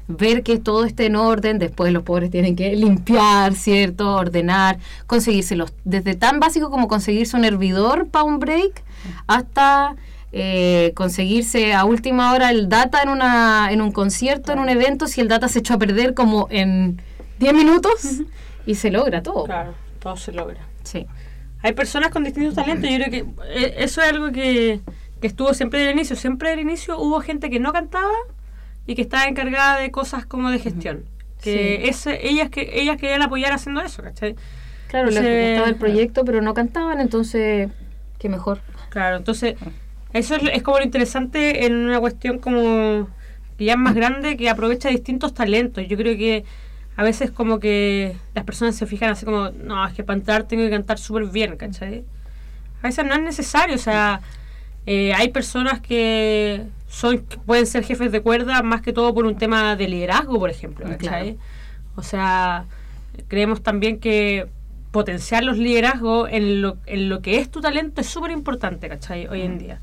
ver 0.06 0.42
que 0.42 0.58
todo 0.58 0.84
esté 0.84 1.06
en 1.06 1.16
orden. 1.16 1.58
Después 1.58 1.92
los 1.92 2.02
pobres 2.02 2.30
tienen 2.30 2.54
que 2.56 2.74
limpiar, 2.76 3.54
¿cierto? 3.54 4.14
Ordenar, 4.14 4.78
conseguírselos. 5.06 5.72
Desde 5.84 6.14
tan 6.14 6.40
básico 6.40 6.70
como 6.70 6.88
conseguirse 6.88 7.36
un 7.36 7.44
hervidor 7.46 8.08
para 8.08 8.24
un 8.24 8.38
break 8.38 8.82
hasta 9.26 9.96
eh, 10.32 10.92
conseguirse 10.94 11.72
a 11.72 11.84
última 11.84 12.32
hora 12.34 12.50
el 12.50 12.68
data 12.68 13.02
en, 13.02 13.08
una, 13.08 13.68
en 13.70 13.80
un 13.80 13.92
concierto, 13.92 14.52
en 14.52 14.58
un 14.58 14.68
evento, 14.68 15.06
si 15.06 15.20
el 15.20 15.28
data 15.28 15.48
se 15.48 15.60
echó 15.60 15.74
a 15.74 15.78
perder 15.78 16.12
como 16.12 16.48
en 16.50 17.00
10 17.38 17.54
minutos 17.54 18.20
y 18.66 18.74
se 18.74 18.90
logra 18.90 19.22
todo. 19.22 19.44
Claro, 19.44 19.74
todo 20.00 20.16
se 20.16 20.32
logra. 20.32 20.60
Sí. 20.82 21.06
Hay 21.62 21.72
personas 21.72 22.10
con 22.10 22.24
distintos 22.24 22.54
talentos. 22.54 22.88
Yo 22.90 22.96
creo 22.96 23.10
que 23.10 23.18
eh, 23.48 23.74
eso 23.78 24.02
es 24.02 24.08
algo 24.10 24.30
que, 24.32 24.80
que 25.20 25.26
estuvo 25.26 25.54
siempre 25.54 25.78
desde 25.80 25.92
el 25.92 25.96
inicio. 25.98 26.16
Siempre 26.16 26.50
desde 26.50 26.60
el 26.62 26.68
inicio 26.68 26.98
hubo 26.98 27.20
gente 27.20 27.48
que 27.50 27.58
no 27.60 27.72
cantaba 27.72 28.12
y 28.86 28.94
que 28.94 29.02
estaba 29.02 29.24
encargada 29.26 29.78
de 29.80 29.90
cosas 29.90 30.26
como 30.26 30.50
de 30.50 30.58
gestión. 30.58 31.04
Que 31.42 31.80
Sí. 31.82 31.88
ese, 31.88 32.26
ellas 32.28 32.50
que 32.50 32.70
ellas 32.80 32.96
querían 32.96 33.22
apoyar 33.22 33.52
haciendo 33.52 33.80
eso, 33.80 34.02
¿cachai? 34.02 34.34
Claro, 34.88 35.10
les 35.10 35.20
gustaba 35.20 35.68
el 35.68 35.76
proyecto, 35.76 36.24
pero 36.24 36.40
no 36.40 36.54
cantaban, 36.54 37.00
entonces, 37.00 37.68
qué 38.18 38.28
mejor. 38.28 38.60
Claro, 38.90 39.16
entonces 39.16 39.56
eso 40.12 40.36
es, 40.36 40.42
es 40.52 40.62
como 40.62 40.78
lo 40.78 40.84
interesante 40.84 41.66
en 41.66 41.74
una 41.74 41.98
cuestión 41.98 42.38
como 42.38 43.08
que 43.58 43.64
ya 43.64 43.72
es 43.72 43.78
más 43.78 43.94
grande, 43.94 44.36
que 44.36 44.48
aprovecha 44.48 44.88
distintos 44.88 45.34
talentos. 45.34 45.86
Yo 45.88 45.96
creo 45.96 46.16
que 46.16 46.44
a 46.96 47.02
veces 47.02 47.30
como 47.30 47.58
que 47.58 48.16
las 48.34 48.44
personas 48.44 48.76
se 48.76 48.86
fijan 48.86 49.10
así 49.10 49.24
como, 49.24 49.50
no, 49.50 49.86
es 49.86 49.94
que 49.94 50.04
para 50.04 50.18
entrar 50.18 50.44
tengo 50.44 50.62
que 50.64 50.70
cantar 50.70 50.98
súper 50.98 51.26
bien, 51.26 51.56
¿cachai? 51.56 52.04
A 52.82 52.86
veces 52.86 53.04
no 53.04 53.14
es 53.14 53.22
necesario, 53.22 53.74
o 53.74 53.78
sea, 53.78 54.20
eh, 54.86 55.12
hay 55.14 55.30
personas 55.30 55.80
que 55.80 56.66
son 56.88 57.18
que 57.18 57.38
pueden 57.38 57.66
ser 57.66 57.84
jefes 57.84 58.12
de 58.12 58.20
cuerda 58.20 58.62
más 58.62 58.82
que 58.82 58.92
todo 58.92 59.12
por 59.14 59.26
un 59.26 59.36
tema 59.36 59.74
de 59.76 59.88
liderazgo, 59.88 60.38
por 60.38 60.50
ejemplo, 60.50 60.86
¿cachai? 60.86 61.36
O 61.96 62.02
sea, 62.02 62.66
creemos 63.28 63.62
también 63.62 63.98
que 63.98 64.46
potenciar 64.92 65.42
los 65.42 65.58
liderazgos 65.58 66.28
en 66.30 66.62
lo, 66.62 66.76
en 66.86 67.08
lo 67.08 67.20
que 67.20 67.38
es 67.38 67.50
tu 67.50 67.60
talento 67.60 68.00
es 68.00 68.06
súper 68.06 68.30
importante, 68.30 68.88
¿cachai? 68.88 69.26
Hoy 69.26 69.42
en 69.42 69.58
día. 69.58 69.80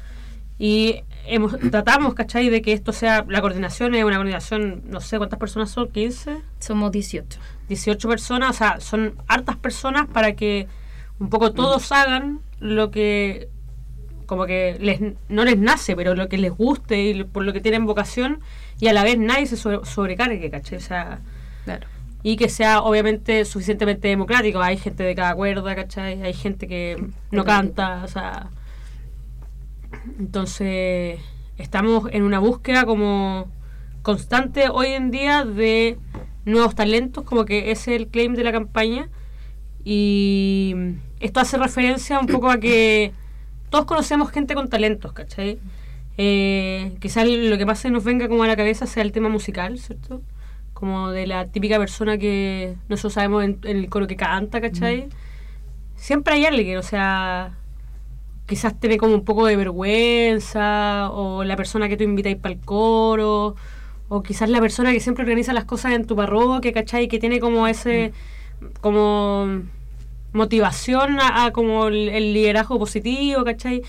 Y 0.58 1.04
hemos, 1.28 1.58
tratamos, 1.60 2.14
¿cachai? 2.14 2.50
De 2.50 2.62
que 2.62 2.74
esto 2.74 2.92
sea, 2.94 3.26
la 3.28 3.42
coordinación 3.42 3.96
es 3.96 4.04
una 4.04 4.16
coordinación, 4.18 4.84
no 4.86 5.02
sé 5.02 5.18
cuántas 5.18 5.40
personas 5.40 5.70
son, 5.72 5.88
15, 5.90 6.38
Somos 6.60 6.92
18. 6.92 7.40
18 7.70 8.10
personas, 8.10 8.50
o 8.52 8.54
sea, 8.54 8.80
son 8.80 9.16
hartas 9.28 9.58
personas 9.58 10.08
para 10.08 10.34
que 10.36 10.68
un 11.20 11.30
poco 11.30 11.52
todos 11.54 11.92
hagan 11.92 12.40
lo 12.60 12.92
que 12.92 13.50
como 14.26 14.46
que 14.46 14.78
les, 14.80 15.02
no 15.28 15.44
les 15.44 15.58
nace, 15.58 15.96
pero 15.96 16.16
lo 16.16 16.30
que 16.30 16.38
les 16.38 16.52
guste 16.56 17.02
y 17.04 17.24
por 17.26 17.44
lo 17.44 17.52
que 17.52 17.60
tienen 17.60 17.86
vocación 17.86 18.40
y 18.80 18.88
a 18.88 18.94
la 18.94 19.04
vez 19.04 19.18
nadie 19.18 19.46
se 19.46 19.58
sobre- 19.58 19.86
sobrecargue, 19.86 20.50
¿cachai? 20.50 20.78
O 20.78 20.82
sea, 20.82 21.20
Claro. 21.66 21.86
y 22.24 22.38
que 22.38 22.48
sea 22.48 22.82
obviamente 22.82 23.44
suficientemente 23.46 24.08
democrático. 24.08 24.62
Hay 24.62 24.78
gente 24.78 25.04
de 25.04 25.16
cada 25.16 25.36
cuerda, 25.36 25.76
¿cachai? 25.76 26.22
Hay 26.24 26.34
gente 26.34 26.68
que 26.68 27.04
no 27.32 27.44
canta, 27.44 28.04
o 28.06 28.08
sea... 28.08 28.50
Entonces, 30.20 31.20
estamos 31.58 32.10
en 32.12 32.24
una 32.24 32.40
búsqueda 32.40 32.86
como 32.86 33.48
constante 34.02 34.70
hoy 34.70 34.88
en 34.88 35.12
día 35.12 35.46
de 35.46 35.98
nuevos 36.46 36.76
talentos, 36.76 37.24
como 37.24 37.46
que 37.46 37.72
ese 37.72 37.96
es 37.96 38.02
el 38.02 38.08
claim 38.08 38.34
de 38.34 38.44
la 38.44 38.52
campaña. 38.52 39.10
Y 39.84 40.76
esto 41.20 41.40
hace 41.40 41.58
referencia 41.58 42.20
un 42.20 42.28
poco 42.28 42.50
a 42.50 42.60
que 42.60 43.14
todos 43.70 43.86
conocemos 43.86 44.32
gente 44.32 44.54
con 44.54 44.70
talentos, 44.70 45.14
¿cachai? 45.14 45.60
Eh, 46.18 46.98
quizás 47.00 47.28
lo 47.28 47.58
que 47.58 47.66
más 47.66 47.80
se 47.80 47.90
nos 47.90 48.04
venga 48.04 48.28
como 48.28 48.44
a 48.44 48.48
la 48.48 48.56
cabeza 48.56 48.86
sea 48.86 49.04
el 49.04 49.12
tema 49.12 49.30
musical, 49.30 49.80
¿cierto? 49.80 50.22
Como 50.74 51.12
de 51.12 51.26
la 51.28 51.48
típica 51.48 51.78
persona 51.78 52.18
que 52.18 52.76
nosotros 52.90 53.14
sabemos 53.14 53.44
en, 53.44 53.60
en 53.64 53.78
el 53.78 53.90
coro 53.90 54.08
que 54.08 54.16
canta, 54.16 54.62
¿cachai? 54.62 55.10
Siempre 55.96 56.36
hay 56.36 56.46
alguien, 56.46 56.78
o 56.78 56.84
sea, 56.84 57.58
quizás 58.52 58.78
tiene 58.78 58.98
como 58.98 59.14
un 59.16 59.24
poco 59.24 59.46
de 59.46 59.56
vergüenza, 59.56 61.10
o 61.12 61.46
la 61.46 61.56
persona 61.56 61.88
que 61.88 61.96
tú 61.96 62.04
invitáis 62.04 62.36
para 62.36 62.54
el 62.54 62.60
coro, 62.60 63.56
o 64.10 64.22
quizás 64.24 64.50
la 64.50 64.60
persona 64.60 64.92
que 64.92 65.00
siempre 65.00 65.24
organiza 65.24 65.54
las 65.54 65.64
cosas 65.64 65.94
en 65.94 66.06
tu 66.06 66.18
parroquia, 66.18 66.74
¿cachai? 66.74 67.08
Que 67.08 67.18
tiene 67.18 67.40
como 67.40 67.66
ese, 67.66 68.12
como 68.82 69.62
motivación 70.34 71.20
a, 71.22 71.46
a 71.46 71.52
como 71.54 71.88
el, 71.88 72.10
el 72.10 72.34
liderazgo 72.34 72.78
positivo, 72.78 73.46
¿cachai? 73.46 73.84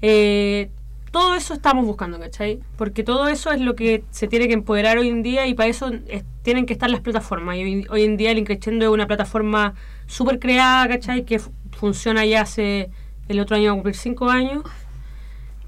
Eh, 0.00 0.70
todo 1.10 1.34
eso 1.34 1.52
estamos 1.52 1.84
buscando, 1.84 2.18
¿cachai? 2.18 2.60
Porque 2.78 3.02
todo 3.04 3.28
eso 3.28 3.52
es 3.52 3.60
lo 3.60 3.74
que 3.76 4.02
se 4.10 4.28
tiene 4.28 4.48
que 4.48 4.54
empoderar 4.54 4.96
hoy 4.96 5.08
en 5.08 5.22
día 5.22 5.46
y 5.46 5.52
para 5.54 5.68
eso 5.68 5.90
es- 6.08 6.24
tienen 6.42 6.64
que 6.66 6.72
estar 6.72 6.88
las 6.90 7.00
plataformas. 7.00 7.56
Y 7.58 7.62
hoy, 7.64 7.86
hoy 7.90 8.02
en 8.04 8.16
día 8.16 8.30
el 8.30 8.38
Increchendo 8.38 8.86
es 8.86 8.90
una 8.90 9.06
plataforma 9.06 9.74
súper 10.06 10.38
creada, 10.38 10.88
¿cachai? 10.88 11.24
Que 11.24 11.38
fu- 11.38 11.52
funciona 11.72 12.24
ya 12.26 12.40
hace 12.42 12.90
el 13.28 13.40
otro 13.40 13.56
año 13.56 13.66
va 13.66 13.72
a 13.72 13.74
cumplir 13.74 13.94
cinco 13.94 14.28
años, 14.28 14.62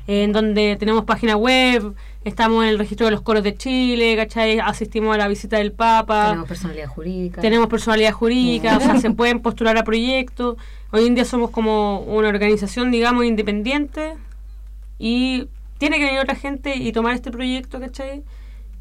en 0.06 0.32
donde 0.32 0.76
tenemos 0.78 1.04
página 1.04 1.36
web, 1.36 1.94
estamos 2.24 2.62
en 2.64 2.70
el 2.70 2.78
registro 2.78 3.06
de 3.06 3.12
los 3.12 3.22
coros 3.22 3.42
de 3.42 3.56
Chile, 3.56 4.14
¿cachai? 4.16 4.58
Asistimos 4.60 5.14
a 5.14 5.18
la 5.18 5.28
visita 5.28 5.58
del 5.58 5.72
Papa. 5.72 6.26
Tenemos 6.26 6.48
personalidad 6.48 6.88
jurídica. 6.88 7.40
Tenemos 7.40 7.66
personalidad 7.68 8.12
jurídica, 8.12 8.76
o 8.76 8.80
sea, 8.80 9.00
se 9.00 9.10
pueden 9.10 9.40
postular 9.40 9.76
a 9.78 9.84
proyectos. 9.84 10.56
Hoy 10.92 11.06
en 11.06 11.14
día 11.14 11.24
somos 11.24 11.50
como 11.50 12.00
una 12.00 12.28
organización, 12.28 12.90
digamos, 12.90 13.24
independiente 13.24 14.14
y 14.98 15.48
tiene 15.78 15.98
que 15.98 16.04
venir 16.04 16.20
otra 16.20 16.36
gente 16.36 16.76
y 16.76 16.92
tomar 16.92 17.14
este 17.14 17.30
proyecto, 17.30 17.80
¿cachai? 17.80 18.22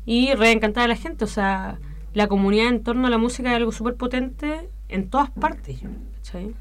Y 0.06 0.34
reencantar 0.34 0.84
a 0.84 0.88
la 0.88 0.96
gente, 0.96 1.26
o 1.26 1.28
sea, 1.28 1.80
la 2.14 2.28
comunidad 2.28 2.68
en 2.68 2.84
torno 2.84 3.08
a 3.08 3.10
la 3.10 3.18
música 3.18 3.50
es 3.50 3.56
algo 3.56 3.72
súper 3.72 3.96
potente 3.96 4.70
en 4.90 5.10
todas 5.10 5.32
partes, 5.32 5.80
¿cachai? 6.18 6.54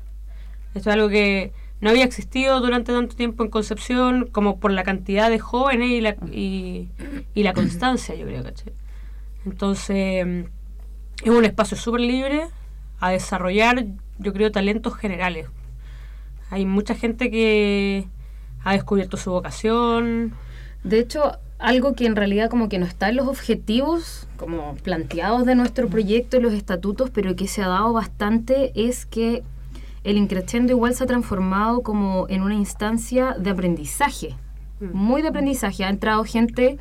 Esto 0.74 0.90
es 0.90 0.94
algo 0.94 1.08
que 1.08 1.52
no 1.84 1.90
había 1.90 2.04
existido 2.04 2.62
durante 2.62 2.94
tanto 2.94 3.14
tiempo 3.14 3.44
en 3.44 3.50
Concepción 3.50 4.26
como 4.32 4.58
por 4.58 4.72
la 4.72 4.84
cantidad 4.84 5.28
de 5.28 5.38
jóvenes 5.38 5.90
y 5.90 6.00
la, 6.00 6.16
y, 6.32 6.88
y 7.34 7.42
la 7.42 7.52
constancia, 7.52 8.14
yo 8.14 8.24
creo. 8.24 8.42
Entonces, 9.44 10.26
mm, 10.26 10.40
es 11.24 11.30
un 11.30 11.44
espacio 11.44 11.76
súper 11.76 12.00
libre 12.00 12.46
a 13.00 13.10
desarrollar, 13.10 13.84
yo 14.18 14.32
creo, 14.32 14.50
talentos 14.50 14.94
generales. 14.96 15.48
Hay 16.48 16.64
mucha 16.64 16.94
gente 16.94 17.30
que 17.30 18.08
ha 18.62 18.72
descubierto 18.72 19.18
su 19.18 19.32
vocación. 19.32 20.32
De 20.84 20.98
hecho, 20.98 21.38
algo 21.58 21.94
que 21.94 22.06
en 22.06 22.16
realidad 22.16 22.48
como 22.48 22.70
que 22.70 22.78
no 22.78 22.86
está 22.86 23.10
en 23.10 23.16
los 23.16 23.28
objetivos 23.28 24.26
como 24.38 24.74
planteados 24.76 25.44
de 25.44 25.54
nuestro 25.54 25.88
proyecto 25.88 26.40
los 26.40 26.54
estatutos, 26.54 27.10
pero 27.10 27.36
que 27.36 27.46
se 27.46 27.62
ha 27.62 27.68
dado 27.68 27.92
bastante 27.92 28.72
es 28.74 29.04
que 29.04 29.42
el 30.04 30.18
increchendo 30.18 30.72
igual 30.72 30.94
se 30.94 31.04
ha 31.04 31.06
transformado 31.06 31.82
como 31.82 32.26
en 32.28 32.42
una 32.42 32.54
instancia 32.54 33.34
de 33.38 33.50
aprendizaje, 33.50 34.36
muy 34.80 35.22
de 35.22 35.28
aprendizaje. 35.28 35.84
Ha 35.84 35.88
entrado 35.88 36.24
gente, 36.24 36.78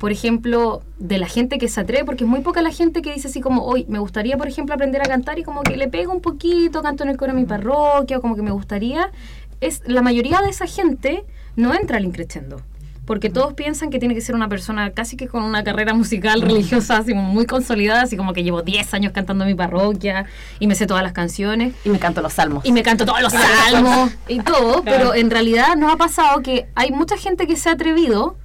por 0.00 0.10
ejemplo, 0.10 0.82
de 0.98 1.18
la 1.18 1.28
gente 1.28 1.58
que 1.58 1.68
se 1.68 1.80
atreve, 1.80 2.04
porque 2.04 2.24
es 2.24 2.30
muy 2.30 2.40
poca 2.40 2.60
la 2.60 2.72
gente 2.72 3.00
que 3.00 3.14
dice 3.14 3.28
así 3.28 3.40
como, 3.40 3.64
hoy 3.64 3.86
me 3.88 4.00
gustaría, 4.00 4.36
por 4.36 4.48
ejemplo, 4.48 4.74
aprender 4.74 5.00
a 5.02 5.04
cantar 5.04 5.38
y 5.38 5.44
como 5.44 5.62
que 5.62 5.76
le 5.76 5.88
pego 5.88 6.12
un 6.12 6.20
poquito, 6.20 6.82
canto 6.82 7.04
en 7.04 7.10
el 7.10 7.16
coro 7.16 7.32
de 7.32 7.40
mi 7.40 7.46
parroquia, 7.46 8.18
o 8.18 8.20
como 8.20 8.34
que 8.34 8.42
me 8.42 8.50
gustaría. 8.50 9.12
Es, 9.60 9.82
la 9.86 10.02
mayoría 10.02 10.40
de 10.42 10.50
esa 10.50 10.66
gente 10.66 11.24
no 11.54 11.72
entra 11.72 11.98
al 11.98 12.04
increchendo. 12.04 12.60
Porque 13.04 13.30
todos 13.30 13.54
piensan 13.54 13.90
que 13.90 13.98
tiene 13.98 14.14
que 14.14 14.20
ser 14.20 14.34
una 14.34 14.48
persona 14.48 14.90
casi 14.90 15.16
que 15.16 15.26
con 15.26 15.42
una 15.42 15.64
carrera 15.64 15.92
musical 15.92 16.40
religiosa 16.40 16.98
así 16.98 17.14
muy 17.14 17.46
consolidada, 17.46 18.02
así 18.02 18.16
como 18.16 18.32
que 18.32 18.44
llevo 18.44 18.62
10 18.62 18.94
años 18.94 19.12
cantando 19.12 19.44
en 19.44 19.50
mi 19.50 19.54
parroquia 19.56 20.26
y 20.60 20.66
me 20.66 20.74
sé 20.74 20.86
todas 20.86 21.02
las 21.02 21.12
canciones. 21.12 21.74
Y 21.84 21.88
me 21.88 21.98
canto 21.98 22.22
los 22.22 22.32
salmos. 22.32 22.64
y 22.64 22.72
me 22.72 22.82
canto 22.82 23.04
todos 23.04 23.20
los 23.20 23.32
salmos 23.32 24.12
y 24.28 24.40
todo, 24.40 24.82
pero 24.84 25.14
en 25.14 25.30
realidad 25.30 25.76
nos 25.76 25.92
ha 25.92 25.96
pasado 25.96 26.42
que 26.42 26.68
hay 26.74 26.92
mucha 26.92 27.16
gente 27.16 27.46
que 27.46 27.56
se 27.56 27.68
ha 27.68 27.72
atrevido 27.72 28.36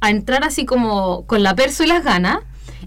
a 0.00 0.10
entrar 0.10 0.44
así 0.44 0.64
como 0.64 1.24
con 1.26 1.42
la 1.42 1.54
perso 1.54 1.84
y 1.84 1.86
las 1.86 2.02
ganas 2.02 2.38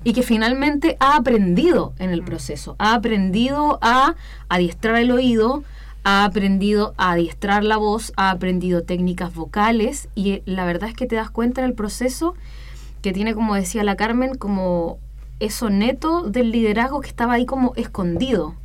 y 0.04 0.14
que 0.14 0.24
finalmente 0.24 0.98
ha 1.00 1.16
aprendido 1.16 1.94
en 2.00 2.10
el 2.10 2.24
proceso, 2.24 2.76
ha 2.80 2.94
aprendido 2.94 3.80
a 3.82 4.16
adiestrar 4.50 4.98
el 4.98 5.12
oído, 5.12 5.64
ha 6.04 6.26
aprendido 6.26 6.94
a 6.98 7.12
adiestrar 7.12 7.64
la 7.64 7.78
voz, 7.78 8.12
ha 8.18 8.30
aprendido 8.30 8.84
técnicas 8.84 9.34
vocales 9.34 10.10
y 10.16 10.32
eh, 10.32 10.44
la 10.46 10.66
verdad 10.66 10.90
es 10.90 10.96
que 10.96 11.06
te 11.06 11.16
das 11.16 11.30
cuenta 11.32 11.62
en 11.62 11.68
el 11.68 11.74
proceso 11.74 12.36
que 13.02 13.14
tiene, 13.14 13.34
como 13.34 13.56
decía 13.56 13.84
la 13.84 13.96
Carmen, 13.96 14.36
como 14.36 14.98
eso 15.40 15.70
neto 15.70 16.24
del 16.24 16.52
liderazgo 16.52 17.02
que 17.02 17.10
estaba 17.10 17.34
ahí 17.34 17.46
como 17.46 17.74
escondido. 17.76 18.56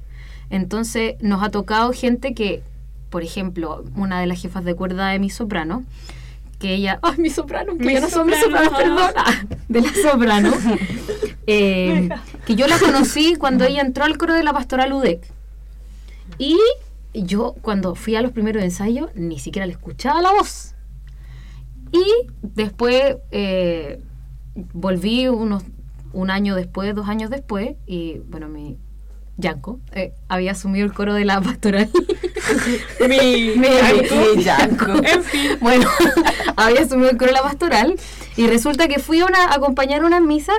Entonces 0.51 1.15
nos 1.21 1.43
ha 1.43 1.51
tocado 1.51 1.93
gente 1.93 2.35
que, 2.35 2.63
por 3.11 3.23
ejemplo, 3.23 3.85
una 3.97 4.21
de 4.21 4.27
las 4.27 4.41
jefas 4.41 4.65
de 4.65 4.75
cuerda 4.75 5.09
de 5.09 5.19
mi 5.19 5.31
soprano, 5.31 5.85
que 6.59 6.75
ella, 6.75 6.99
¡ay, 7.03 7.19
mi 7.19 7.31
soprano! 7.31 7.77
Que 7.77 7.85
Mi 7.85 7.95
yo 7.95 8.01
no 8.01 8.09
soy 8.09 8.27
mi 8.27 8.35
soprano, 8.35 8.71
soprano. 8.71 8.97
perdona, 8.97 9.47
de 9.69 9.81
la 9.81 9.93
soprano, 10.11 10.53
eh, 11.47 12.09
que 12.47 12.57
yo 12.57 12.67
la 12.67 12.79
conocí 12.79 13.37
cuando 13.37 13.65
ella 13.65 13.83
entró 13.83 14.05
al 14.05 14.19
coro 14.19 14.35
de 14.35 14.43
la 14.43 14.53
pastoral 14.53 14.93
UDEC. 14.93 15.21
Y 16.39 16.57
yo 17.25 17.55
cuando 17.63 17.95
fui 17.95 18.17
a 18.17 18.23
los 18.23 18.33
primeros 18.33 18.63
ensayos 18.63 19.11
ni 19.15 19.39
siquiera 19.39 19.67
le 19.67 19.73
escuchaba 19.73 20.23
la 20.23 20.33
voz. 20.33 20.75
Y 21.93 22.05
después 22.43 23.17
eh, 23.31 24.01
volví 24.55 25.29
unos 25.29 25.65
un 26.13 26.31
año 26.31 26.55
después, 26.55 26.95
dos 26.95 27.09
años 27.09 27.31
después, 27.31 27.77
y 27.87 28.19
bueno, 28.29 28.49
mi 28.49 28.79
Yanko 29.37 29.79
eh, 29.93 30.15
había 30.29 30.53
asumido 30.53 30.85
el 30.85 30.93
coro 30.93 31.15
de 31.15 31.25
la 31.25 31.41
pastoral. 31.41 31.89
Mi, 33.01 33.07
Mi 33.57 33.69
Mi 34.37 34.43
Yanko. 34.43 34.93
En 35.05 35.23
fin. 35.23 35.59
bueno, 35.61 35.89
había 36.57 36.81
asumido 36.81 37.11
el 37.11 37.17
coro 37.17 37.31
de 37.31 37.37
la 37.37 37.43
pastoral 37.43 37.95
y 38.37 38.47
resulta 38.47 38.89
que 38.89 38.99
fui 38.99 39.21
a, 39.21 39.27
una, 39.27 39.45
a 39.45 39.55
acompañar 39.55 40.05
una 40.05 40.21
misa 40.21 40.55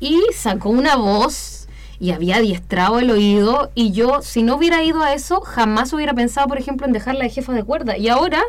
y 0.00 0.20
sacó 0.34 0.70
una 0.70 0.96
voz 0.96 1.57
y 2.00 2.12
había 2.12 2.36
adiestrado 2.36 2.98
el 2.98 3.10
oído 3.10 3.70
y 3.74 3.92
yo, 3.92 4.22
si 4.22 4.42
no 4.42 4.56
hubiera 4.56 4.82
ido 4.84 5.02
a 5.02 5.14
eso, 5.14 5.40
jamás 5.40 5.92
hubiera 5.92 6.14
pensado, 6.14 6.46
por 6.46 6.58
ejemplo, 6.58 6.86
en 6.86 6.92
dejarla 6.92 7.24
de 7.24 7.30
jefa 7.30 7.52
de 7.52 7.64
cuerda. 7.64 7.96
Y 7.96 8.08
ahora 8.08 8.42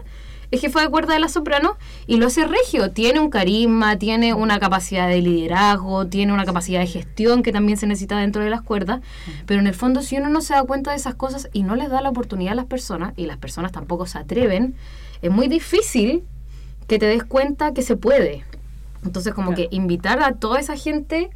es 0.52 0.62
jefa 0.62 0.82
de 0.82 0.90
cuerda 0.90 1.14
de 1.14 1.20
la 1.20 1.30
soprano 1.30 1.78
y 2.08 2.18
lo 2.18 2.28
hace 2.28 2.46
regio. 2.46 2.92
Tiene 2.92 3.20
un 3.20 3.30
carisma, 3.30 3.98
tiene 3.98 4.34
una 4.34 4.60
capacidad 4.60 5.08
de 5.08 5.22
liderazgo, 5.22 6.08
tiene 6.08 6.34
una 6.34 6.46
capacidad 6.46 6.80
de 6.80 6.88
gestión 6.88 7.44
que 7.44 7.52
también 7.52 7.78
se 7.78 7.88
necesita 7.88 8.18
dentro 8.18 8.44
de 8.44 8.50
las 8.50 8.62
cuerdas. 8.62 9.02
Pero 9.46 9.60
en 9.60 9.68
el 9.68 9.76
fondo, 9.76 10.02
si 10.02 10.18
uno 10.18 10.30
no 10.30 10.42
se 10.42 10.54
da 10.54 10.64
cuenta 10.64 10.92
de 10.92 10.98
esas 10.98 11.16
cosas 11.16 11.50
y 11.54 11.64
no 11.64 11.76
les 11.76 11.90
da 11.90 12.02
la 12.02 12.10
oportunidad 12.10 12.54
a 12.54 12.56
las 12.56 12.66
personas, 12.66 13.14
y 13.16 13.26
las 13.26 13.38
personas 13.38 13.72
tampoco 13.72 14.06
se 14.08 14.18
atreven, 14.18 14.76
es 15.22 15.32
muy 15.32 15.48
difícil 15.48 16.24
que 16.88 16.98
te 16.98 17.06
des 17.06 17.24
cuenta 17.24 17.74
que 17.74 17.82
se 17.84 17.96
puede. 17.96 18.44
Entonces, 19.04 19.34
como 19.34 19.54
Claro. 19.54 19.70
que 19.70 19.76
invitar 19.76 20.22
a 20.22 20.34
toda 20.34 20.60
esa 20.60 20.76
gente 20.76 21.30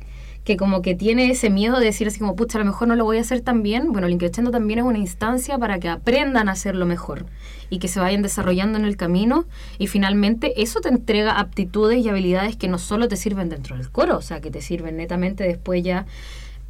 que 0.43 0.57
como 0.57 0.81
que 0.81 0.95
tiene 0.95 1.31
ese 1.31 1.49
miedo 1.49 1.79
de 1.79 1.85
decir 1.85 2.07
así 2.07 2.19
como, 2.19 2.35
pucha, 2.35 2.57
a 2.57 2.59
lo 2.59 2.65
mejor 2.65 2.87
no 2.87 2.95
lo 2.95 3.05
voy 3.05 3.17
a 3.17 3.21
hacer 3.21 3.41
tan 3.41 3.63
bien. 3.63 3.91
Bueno, 3.91 4.07
el 4.07 4.13
increchendo 4.13 4.51
también 4.51 4.79
es 4.79 4.85
una 4.85 4.97
instancia 4.97 5.57
para 5.57 5.79
que 5.79 5.89
aprendan 5.89 6.49
a 6.49 6.53
hacerlo 6.53 6.85
mejor 6.85 7.25
y 7.69 7.79
que 7.79 7.87
se 7.87 7.99
vayan 7.99 8.21
desarrollando 8.21 8.77
en 8.77 8.85
el 8.85 8.97
camino 8.97 9.45
y 9.79 9.87
finalmente 9.87 10.61
eso 10.61 10.81
te 10.81 10.89
entrega 10.89 11.39
aptitudes 11.39 12.05
y 12.05 12.09
habilidades 12.09 12.55
que 12.55 12.67
no 12.67 12.77
solo 12.77 13.07
te 13.07 13.15
sirven 13.15 13.49
dentro 13.49 13.77
del 13.77 13.89
coro, 13.89 14.17
o 14.17 14.21
sea, 14.21 14.41
que 14.41 14.51
te 14.51 14.61
sirven 14.61 14.97
netamente 14.97 15.43
después 15.43 15.83
ya 15.83 16.05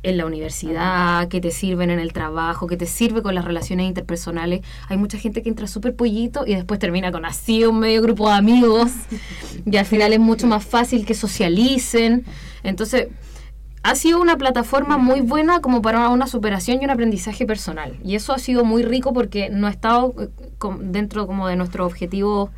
en 0.03 0.17
la 0.17 0.25
universidad, 0.25 1.29
que 1.29 1.39
te 1.39 1.49
sirven 1.51 1.89
en 1.89 1.99
el 1.99 2.11
trabajo, 2.11 2.67
que 2.67 2.77
te 2.77 2.85
sirve 2.85 3.21
con 3.21 3.35
las 3.35 3.45
relaciones 3.45 3.87
interpersonales. 3.87 4.61
Hay 4.89 4.97
mucha 4.97 5.17
gente 5.17 5.41
que 5.41 5.49
entra 5.49 5.65
súper 5.65 5.95
pollito 5.95 6.45
y 6.45 6.55
después 6.55 6.79
termina 6.79 7.11
con 7.11 7.25
así 7.25 7.63
un 7.65 7.79
medio 7.79 8.01
grupo 8.01 8.27
de 8.27 8.35
amigos 8.35 8.91
y 9.65 9.77
al 9.77 9.85
final 9.85 10.13
es 10.13 10.19
mucho 10.19 10.45
más 10.45 10.63
fácil 10.63 11.05
que 11.05 11.13
socialicen. 11.13 12.25
Entonces, 12.63 13.07
ha 13.83 13.95
sido 13.95 14.21
una 14.21 14.37
plataforma 14.37 14.97
muy 14.97 15.19
buena 15.19 15.59
como 15.59 15.81
para 15.81 16.07
una 16.09 16.25
superación 16.27 16.81
y 16.81 16.85
un 16.85 16.91
aprendizaje 16.91 17.45
personal. 17.45 17.97
Y 18.03 18.15
eso 18.15 18.33
ha 18.33 18.39
sido 18.39 18.63
muy 18.63 18.81
rico 18.81 19.13
porque 19.13 19.49
no 19.49 19.67
ha 19.67 19.69
estado 19.69 20.15
eh, 20.19 20.29
dentro 20.79 21.27
como 21.27 21.47
de 21.47 21.57
nuestro 21.57 21.85
objetivo 21.85 22.49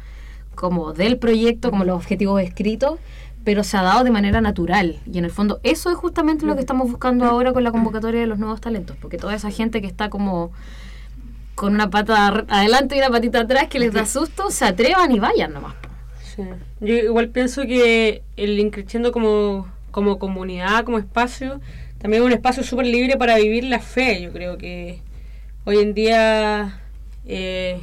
como 0.54 0.94
del 0.94 1.18
proyecto, 1.18 1.72
como 1.72 1.84
los 1.84 1.96
objetivos 1.96 2.42
escritos, 2.42 3.00
pero 3.44 3.64
se 3.64 3.76
ha 3.76 3.82
dado 3.82 4.04
de 4.04 4.12
manera 4.12 4.40
natural. 4.40 5.00
Y 5.12 5.18
en 5.18 5.26
el 5.26 5.32
fondo 5.32 5.60
eso 5.64 5.90
es 5.90 5.98
justamente 5.98 6.46
lo 6.46 6.54
que 6.54 6.62
estamos 6.62 6.90
buscando 6.90 7.26
ahora 7.26 7.54
con 7.54 7.64
la 7.64 7.72
convocatoria 7.72 8.22
de 8.22 8.28
los 8.28 8.38
nuevos 8.38 8.62
talentos, 8.62 8.96
porque 9.02 9.18
toda 9.18 9.34
esa 9.34 9.50
gente 9.50 9.82
que 9.82 9.88
está 9.88 10.10
como 10.10 10.52
con 11.56 11.74
una 11.74 11.90
pata 11.90 12.46
adelante 12.50 12.96
y 12.96 13.00
una 13.00 13.10
patita 13.10 13.42
atrás 13.42 13.68
que 13.68 13.80
les 13.80 13.94
da 13.94 14.06
susto, 14.06 14.52
se 14.52 14.66
atrevan 14.66 15.12
y 15.12 15.20
vayan 15.20 15.54
nomás. 15.54 15.74
Sí. 16.36 16.44
Yo 16.82 16.94
igual 16.96 17.30
pienso 17.30 17.62
que 17.64 18.24
el 18.36 18.60
Increciendo 18.60 19.12
como, 19.12 19.68
como 19.96 20.20
comunidad, 20.20 20.84
como 20.84 21.00
espacio, 21.00 21.62
también 22.00 22.22
un 22.22 22.34
espacio 22.34 22.66
súper 22.66 22.86
libre 22.86 23.16
para 23.16 23.38
vivir 23.38 23.64
la 23.64 23.80
fe. 23.80 24.22
Yo 24.22 24.34
creo 24.34 24.58
que 24.58 25.00
hoy 25.64 25.78
en 25.78 25.94
día 25.94 26.82
eh, 27.26 27.80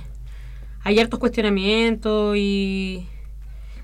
hay 0.84 0.98
hartos 1.00 1.18
cuestionamientos 1.18 2.36
y, 2.36 3.06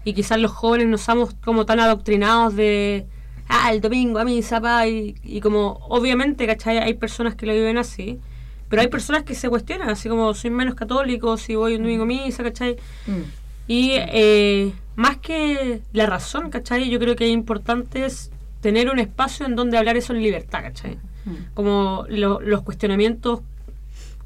y 0.04 0.12
quizás 0.12 0.38
los 0.38 0.50
jóvenes 0.50 0.88
no 0.88 0.96
estamos 0.96 1.32
como 1.42 1.64
tan 1.64 1.80
adoctrinados 1.80 2.54
de, 2.54 3.06
ah, 3.48 3.72
el 3.72 3.80
domingo 3.80 4.18
a 4.18 4.26
misa, 4.26 4.60
pa", 4.60 4.86
y, 4.86 5.14
y 5.24 5.40
como 5.40 5.78
obviamente, 5.88 6.46
¿cachai? 6.46 6.76
Hay 6.76 6.92
personas 6.92 7.34
que 7.34 7.46
lo 7.46 7.54
viven 7.54 7.78
así. 7.78 8.20
Pero 8.68 8.82
hay 8.82 8.88
personas 8.88 9.22
que 9.22 9.34
se 9.34 9.48
cuestionan, 9.48 9.88
así 9.88 10.10
como 10.10 10.34
soy 10.34 10.50
menos 10.50 10.74
católico 10.74 11.38
si 11.38 11.54
voy 11.54 11.76
un 11.76 11.82
domingo 11.84 12.02
a 12.02 12.06
misa, 12.06 12.42
¿cachai? 12.42 12.76
Mm. 13.06 13.22
Y 13.68 13.92
eh, 13.94 14.72
más 14.96 15.18
que 15.18 15.80
la 15.92 16.06
razón, 16.06 16.50
¿cachai? 16.50 16.90
Yo 16.90 16.98
creo 16.98 17.14
que 17.14 17.26
es 17.26 17.30
importante 17.32 18.04
es 18.06 18.30
tener 18.60 18.90
un 18.90 18.98
espacio 18.98 19.46
en 19.46 19.54
donde 19.54 19.78
hablar 19.78 19.96
eso 19.96 20.12
en 20.14 20.22
libertad, 20.22 20.62
¿cachai? 20.62 20.96
Mm. 21.26 21.34
Como 21.54 22.04
lo- 22.08 22.40
los 22.40 22.62
cuestionamientos 22.62 23.40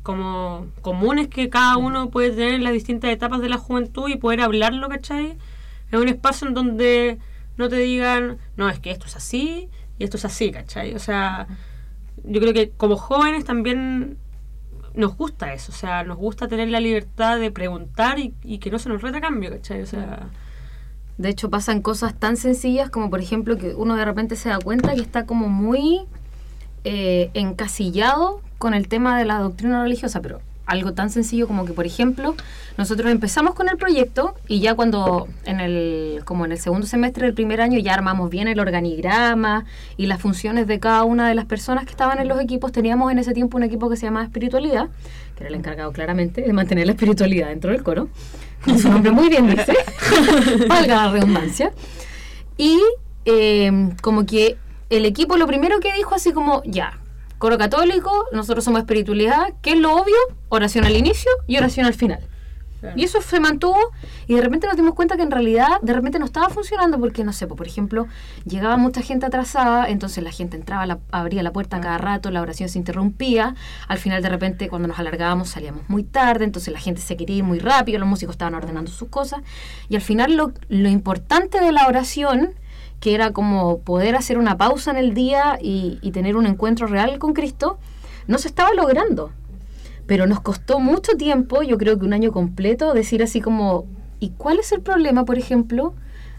como 0.02 0.66
comunes 0.80 1.28
que 1.28 1.48
cada 1.48 1.76
uno 1.76 2.10
puede 2.10 2.30
tener 2.30 2.54
en 2.54 2.64
las 2.64 2.72
distintas 2.72 3.10
etapas 3.12 3.40
de 3.40 3.48
la 3.48 3.56
juventud 3.58 4.08
y 4.08 4.16
poder 4.16 4.40
hablarlo, 4.40 4.88
¿cachai? 4.88 5.36
Es 5.92 5.98
un 6.00 6.08
espacio 6.08 6.48
en 6.48 6.54
donde 6.54 7.18
no 7.56 7.68
te 7.68 7.76
digan, 7.76 8.38
no, 8.56 8.68
es 8.68 8.78
que 8.80 8.90
esto 8.90 9.06
es 9.06 9.14
así 9.16 9.68
y 9.98 10.04
esto 10.04 10.16
es 10.16 10.24
así, 10.24 10.50
¿cachai? 10.50 10.94
O 10.94 10.98
sea, 10.98 11.46
yo 12.24 12.40
creo 12.40 12.52
que 12.52 12.70
como 12.70 12.96
jóvenes 12.96 13.44
también 13.44 14.16
nos 14.94 15.16
gusta 15.16 15.52
eso, 15.54 15.72
o 15.72 15.74
sea, 15.74 16.04
nos 16.04 16.16
gusta 16.18 16.48
tener 16.48 16.68
la 16.68 16.80
libertad 16.80 17.38
de 17.38 17.50
preguntar 17.50 18.18
y, 18.18 18.34
y 18.42 18.58
que 18.58 18.70
no 18.70 18.78
se 18.78 18.88
nos 18.88 19.02
reta 19.02 19.20
cambio, 19.20 19.50
¿cachai? 19.50 19.82
O 19.82 19.86
sea, 19.86 20.30
De 21.18 21.28
hecho, 21.28 21.50
pasan 21.50 21.82
cosas 21.82 22.14
tan 22.18 22.36
sencillas 22.36 22.90
como, 22.90 23.10
por 23.10 23.20
ejemplo, 23.20 23.56
que 23.58 23.74
uno 23.74 23.96
de 23.96 24.04
repente 24.04 24.34
se 24.36 24.48
da 24.48 24.58
cuenta 24.58 24.94
que 24.94 25.00
está 25.02 25.26
como 25.26 25.48
muy 25.48 26.06
eh, 26.84 27.30
encasillado 27.34 28.40
con 28.58 28.74
el 28.74 28.88
tema 28.88 29.18
de 29.18 29.24
la 29.26 29.38
doctrina 29.38 29.82
religiosa, 29.82 30.20
pero 30.22 30.40
algo 30.66 30.92
tan 30.92 31.10
sencillo 31.10 31.46
como 31.46 31.64
que, 31.64 31.72
por 31.72 31.86
ejemplo, 31.86 32.34
nosotros 32.76 33.10
empezamos 33.10 33.54
con 33.54 33.68
el 33.68 33.76
proyecto 33.76 34.34
y 34.48 34.60
ya 34.60 34.74
cuando 34.74 35.28
en 35.44 35.60
el 35.60 36.22
como 36.24 36.44
en 36.44 36.52
el 36.52 36.58
segundo 36.58 36.86
semestre 36.86 37.26
del 37.26 37.34
primer 37.34 37.60
año 37.60 37.78
ya 37.78 37.94
armamos 37.94 38.30
bien 38.30 38.48
el 38.48 38.60
organigrama 38.60 39.64
y 39.96 40.06
las 40.06 40.20
funciones 40.20 40.66
de 40.66 40.78
cada 40.78 41.04
una 41.04 41.28
de 41.28 41.34
las 41.34 41.44
personas 41.44 41.84
que 41.84 41.90
estaban 41.90 42.18
en 42.18 42.28
los 42.28 42.40
equipos, 42.40 42.72
teníamos 42.72 43.10
en 43.12 43.18
ese 43.18 43.32
tiempo 43.32 43.56
un 43.56 43.64
equipo 43.64 43.90
que 43.90 43.96
se 43.96 44.06
llamaba 44.06 44.24
espiritualidad, 44.24 44.88
que 45.36 45.44
era 45.44 45.48
el 45.48 45.54
encargado 45.54 45.92
claramente 45.92 46.42
de 46.42 46.52
mantener 46.52 46.86
la 46.86 46.92
espiritualidad 46.92 47.48
dentro 47.48 47.70
del 47.70 47.82
coro. 47.82 48.08
Como 48.64 48.78
su 48.78 48.88
nombre 48.88 49.10
muy 49.10 49.28
bien 49.28 49.48
dice, 49.48 49.74
valga 50.68 51.06
la 51.06 51.12
redundancia. 51.12 51.72
Y 52.56 52.78
eh, 53.24 53.90
como 54.00 54.24
que 54.24 54.56
el 54.88 55.04
equipo 55.04 55.36
lo 55.36 55.46
primero 55.46 55.80
que 55.80 55.92
dijo 55.94 56.14
así 56.14 56.32
como, 56.32 56.62
ya, 56.64 56.98
coro 57.42 57.58
católico, 57.58 58.10
nosotros 58.32 58.64
somos 58.64 58.78
espiritualidad, 58.80 59.52
¿qué 59.62 59.72
es 59.72 59.78
lo 59.78 59.90
obvio? 60.00 60.14
Oración 60.48 60.84
al 60.84 60.96
inicio 60.96 61.30
y 61.48 61.56
oración 61.58 61.86
al 61.86 61.94
final. 61.94 62.20
claro. 62.80 62.96
Y 62.98 63.02
eso 63.04 63.20
se 63.20 63.38
mantuvo 63.40 63.78
y 64.28 64.34
de 64.34 64.40
repente 64.42 64.66
nos 64.68 64.76
dimos 64.76 64.94
cuenta 64.94 65.16
que 65.16 65.22
en 65.22 65.30
realidad 65.30 65.80
de 65.82 65.92
repente 65.92 66.18
no 66.20 66.24
estaba 66.24 66.48
funcionando 66.50 66.98
porque, 67.00 67.24
no 67.24 67.32
sé, 67.32 67.46
pues, 67.48 67.56
por 67.58 67.66
ejemplo, 67.66 68.06
llegaba 68.44 68.76
mucha 68.76 69.02
gente 69.02 69.26
atrasada, 69.26 69.88
entonces 69.88 70.22
la 70.22 70.30
gente 70.30 70.56
entraba, 70.56 70.86
la- 70.86 70.98
abría 71.10 71.42
la 71.42 71.52
puerta 71.52 71.80
cada 71.80 71.98
rato, 71.98 72.30
la 72.30 72.42
oración 72.42 72.68
se 72.68 72.78
interrumpía, 72.78 73.54
al 73.88 73.98
final 73.98 74.22
de 74.22 74.28
repente 74.28 74.68
cuando 74.68 74.86
nos 74.88 74.98
alargábamos 75.00 75.48
salíamos 75.48 75.82
muy 75.88 76.04
tarde, 76.04 76.44
entonces 76.44 76.72
la 76.72 76.80
gente 76.80 77.00
se 77.00 77.16
quería 77.16 77.36
ir 77.38 77.44
muy 77.44 77.58
rápido, 77.58 77.98
los 77.98 78.08
músicos 78.08 78.34
estaban 78.34 78.54
ordenando 78.54 78.90
sus 78.90 79.08
cosas 79.08 79.40
y 79.88 79.96
al 79.96 80.02
final 80.02 80.36
lo, 80.36 80.52
lo 80.68 80.88
importante 80.88 81.60
de 81.60 81.72
la 81.72 81.86
oración 81.88 82.50
que 83.02 83.14
era 83.14 83.32
como 83.32 83.80
poder 83.80 84.14
hacer 84.14 84.38
una 84.38 84.56
pausa 84.56 84.92
en 84.92 84.96
el 84.96 85.12
día 85.12 85.58
y, 85.60 85.98
y 86.02 86.12
tener 86.12 86.36
un 86.36 86.46
encuentro 86.46 86.86
real 86.86 87.18
con 87.18 87.32
Cristo, 87.34 87.78
no 88.28 88.38
se 88.38 88.46
estaba 88.46 88.72
logrando. 88.74 89.32
Pero 90.06 90.26
nos 90.28 90.40
costó 90.40 90.78
mucho 90.78 91.12
tiempo, 91.16 91.62
yo 91.64 91.78
creo 91.78 91.98
que 91.98 92.06
un 92.06 92.12
año 92.12 92.30
completo, 92.30 92.94
decir 92.94 93.20
así 93.22 93.40
como, 93.40 93.86
¿y 94.20 94.30
cuál 94.30 94.60
es 94.60 94.70
el 94.70 94.82
problema, 94.82 95.24
por 95.24 95.36
ejemplo, 95.36 95.94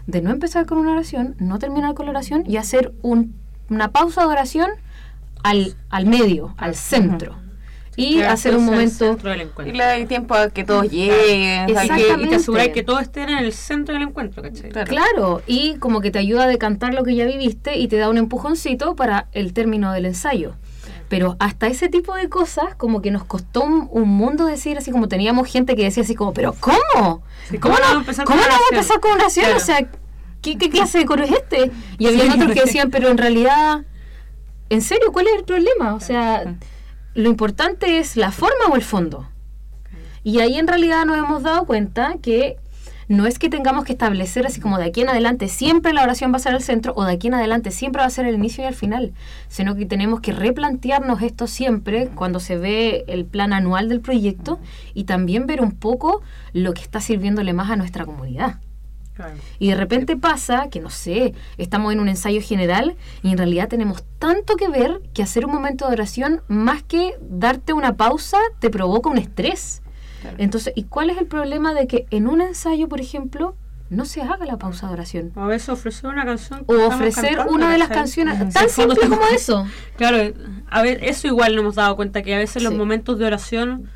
de 0.06 0.22
no 0.22 0.30
empezar 0.30 0.64
con 0.64 0.78
una 0.78 0.92
oración, 0.92 1.34
no 1.38 1.58
terminar 1.58 1.92
con 1.94 2.06
la 2.06 2.12
oración 2.12 2.44
y 2.46 2.56
hacer 2.56 2.94
un- 3.02 3.34
una 3.68 3.88
pausa 3.92 4.22
de 4.22 4.28
oración 4.28 4.70
al, 5.42 5.76
al 5.90 6.06
medio, 6.06 6.54
al 6.56 6.74
centro? 6.74 7.36
Y 7.96 8.22
hacer 8.22 8.56
un 8.56 8.64
momento... 8.64 9.16
Y 9.64 9.72
le 9.72 9.84
da 9.84 10.06
tiempo 10.06 10.34
a 10.34 10.50
que 10.50 10.64
todos 10.64 10.90
lleguen. 10.90 11.70
o 11.70 11.74
sea, 11.74 11.84
Y 11.84 11.88
que, 11.88 11.94
y 11.94 12.00
Exactamente. 12.00 12.28
te 12.30 12.34
asegurar 12.36 12.72
que 12.72 12.82
todos 12.82 13.02
estén 13.02 13.28
en 13.28 13.38
el 13.38 13.52
centro 13.52 13.94
del 13.94 14.02
encuentro, 14.02 14.42
¿cachai? 14.42 14.70
Claro. 14.70 14.88
Claro, 14.88 15.42
y 15.46 15.76
como 15.78 16.00
que 16.00 16.10
te 16.10 16.18
ayuda 16.18 16.44
a 16.44 16.46
decantar 16.48 16.92
lo 16.94 17.04
que 17.04 17.14
ya 17.14 17.24
viviste 17.24 17.78
y 17.78 17.86
te 17.88 17.96
da 17.96 18.08
un 18.08 18.18
empujoncito 18.18 18.96
para 18.96 19.28
el 19.32 19.52
término 19.52 19.92
del 19.92 20.06
ensayo. 20.06 20.54
Pero 21.08 21.36
hasta 21.38 21.66
ese 21.68 21.88
tipo 21.88 22.14
de 22.14 22.28
cosas, 22.28 22.74
como 22.76 23.00
que 23.02 23.10
nos 23.10 23.24
costó 23.24 23.62
un, 23.62 23.88
un 23.92 24.08
mundo 24.08 24.46
decir, 24.46 24.76
así 24.78 24.90
como 24.90 25.06
teníamos 25.06 25.46
gente 25.48 25.76
que 25.76 25.84
decía 25.84 26.02
así 26.02 26.14
como, 26.14 26.32
pero 26.32 26.54
¿cómo? 26.58 27.22
Sí, 27.48 27.58
¿Cómo, 27.58 27.76
¿cómo 27.76 27.88
no, 27.92 28.00
empezar 28.00 28.24
¿cómo 28.24 28.40
con 28.40 28.48
no 28.48 28.52
vamos 28.54 28.70
a 28.72 28.74
empezar 28.74 29.00
con 29.00 29.12
oración? 29.12 29.44
Claro. 29.44 29.60
O 29.60 29.64
sea, 29.64 29.86
¿qué, 30.40 30.58
qué 30.58 30.70
clase 30.70 30.98
de 30.98 31.04
coro 31.04 31.22
es 31.22 31.30
este? 31.30 31.70
Y 31.98 32.06
había 32.06 32.24
Sí. 32.24 32.30
otros 32.34 32.52
que 32.52 32.60
decían, 32.62 32.90
pero 32.92 33.08
en 33.10 33.18
realidad, 33.18 33.82
¿en 34.70 34.80
serio 34.82 35.12
cuál 35.12 35.26
es 35.28 35.34
el 35.36 35.44
problema? 35.44 35.94
O 35.94 36.00
sea, 36.00 36.56
lo 37.14 37.28
importante 37.28 37.98
es 37.98 38.16
la 38.16 38.32
forma 38.32 38.66
o 38.70 38.76
el 38.76 38.82
fondo. 38.82 39.28
Y 40.22 40.40
ahí 40.40 40.56
en 40.56 40.66
realidad 40.66 41.04
nos 41.04 41.18
hemos 41.18 41.42
dado 41.42 41.64
cuenta 41.66 42.16
que 42.20 42.56
no 43.08 43.26
es 43.26 43.38
que 43.38 43.50
tengamos 43.50 43.84
que 43.84 43.92
establecer 43.92 44.46
así 44.46 44.60
como 44.60 44.78
de 44.78 44.84
aquí 44.84 45.02
en 45.02 45.10
adelante 45.10 45.48
siempre 45.48 45.92
la 45.92 46.02
oración 46.02 46.32
va 46.32 46.36
a 46.36 46.40
ser 46.40 46.54
el 46.54 46.62
centro 46.62 46.94
o 46.96 47.04
de 47.04 47.12
aquí 47.12 47.26
en 47.26 47.34
adelante 47.34 47.70
siempre 47.70 48.00
va 48.00 48.06
a 48.06 48.10
ser 48.10 48.24
el 48.24 48.34
inicio 48.34 48.64
y 48.64 48.66
el 48.66 48.74
final, 48.74 49.12
sino 49.48 49.74
que 49.74 49.84
tenemos 49.84 50.20
que 50.20 50.32
replantearnos 50.32 51.20
esto 51.20 51.46
siempre 51.46 52.08
cuando 52.14 52.40
se 52.40 52.56
ve 52.56 53.04
el 53.06 53.26
plan 53.26 53.52
anual 53.52 53.90
del 53.90 54.00
proyecto 54.00 54.58
y 54.94 55.04
también 55.04 55.46
ver 55.46 55.60
un 55.60 55.72
poco 55.72 56.22
lo 56.54 56.72
que 56.72 56.80
está 56.80 57.00
sirviéndole 57.00 57.52
más 57.52 57.70
a 57.70 57.76
nuestra 57.76 58.06
comunidad. 58.06 58.56
Claro. 59.14 59.34
Y 59.58 59.68
de 59.68 59.76
repente 59.76 60.16
pasa 60.16 60.68
que, 60.70 60.80
no 60.80 60.90
sé, 60.90 61.34
estamos 61.56 61.92
en 61.92 62.00
un 62.00 62.08
ensayo 62.08 62.40
general 62.42 62.96
y 63.22 63.30
en 63.30 63.38
realidad 63.38 63.68
tenemos 63.68 64.04
tanto 64.18 64.56
que 64.56 64.68
ver 64.68 65.00
que 65.12 65.22
hacer 65.22 65.46
un 65.46 65.52
momento 65.52 65.86
de 65.86 65.92
oración, 65.92 66.42
más 66.48 66.82
que 66.82 67.16
darte 67.20 67.72
una 67.72 67.96
pausa, 67.96 68.38
te 68.58 68.70
provoca 68.70 69.10
un 69.10 69.18
estrés. 69.18 69.82
Entonces, 70.38 70.72
¿y 70.74 70.84
cuál 70.84 71.10
es 71.10 71.18
el 71.18 71.26
problema 71.26 71.74
de 71.74 71.86
que 71.86 72.06
en 72.10 72.28
un 72.28 72.40
ensayo, 72.40 72.88
por 72.88 73.00
ejemplo, 73.00 73.56
no 73.90 74.04
se 74.06 74.22
haga 74.22 74.44
la 74.46 74.56
pausa 74.58 74.86
de 74.88 74.94
oración? 74.94 75.32
O 75.36 75.42
a 75.42 75.46
veces 75.46 75.68
ofrecer 75.68 76.10
una 76.10 76.24
canción. 76.24 76.64
O 76.66 76.74
ofrecer 76.86 77.36
cantando, 77.36 77.52
una 77.52 77.70
de 77.70 77.78
las 77.78 77.88
canciones 77.88 78.52
tan 78.52 78.68
simple 78.68 78.96
como 79.08 79.20
eso. 79.32 79.66
Claro, 79.96 80.34
a 80.70 80.82
ver, 80.82 81.04
eso 81.04 81.28
igual 81.28 81.54
nos 81.54 81.62
hemos 81.62 81.74
dado 81.74 81.94
cuenta 81.96 82.22
que 82.22 82.34
a 82.34 82.38
veces 82.38 82.62
los 82.62 82.74
momentos 82.74 83.18
de 83.18 83.26
oración 83.26 83.90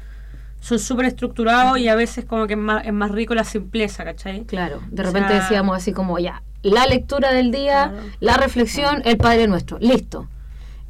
son 0.61 0.79
súper 0.79 1.07
estructurados 1.07 1.79
y 1.79 1.89
a 1.89 1.95
veces 1.95 2.25
como 2.25 2.47
que 2.47 2.55
es 2.55 2.59
más, 2.59 2.85
es 2.87 2.93
más 2.93 3.11
rico 3.11 3.35
la 3.35 3.45
simpleza, 3.45 4.05
¿cachai? 4.05 4.45
Claro, 4.45 4.81
de 4.91 5.03
O 5.03 5.07
repente 5.07 5.29
sea- 5.33 5.41
decíamos 5.41 5.77
así 5.77 5.93
como, 5.93 6.19
ya, 6.19 6.43
la 6.63 6.87
lectura 6.87 7.33
del 7.33 7.51
día, 7.53 7.91
Claro. 7.93 8.07
la 8.21 8.37
reflexión, 8.37 9.03
el 9.05 9.17
Padre 9.17 9.47
Nuestro, 9.47 9.79
listo. 9.79 10.29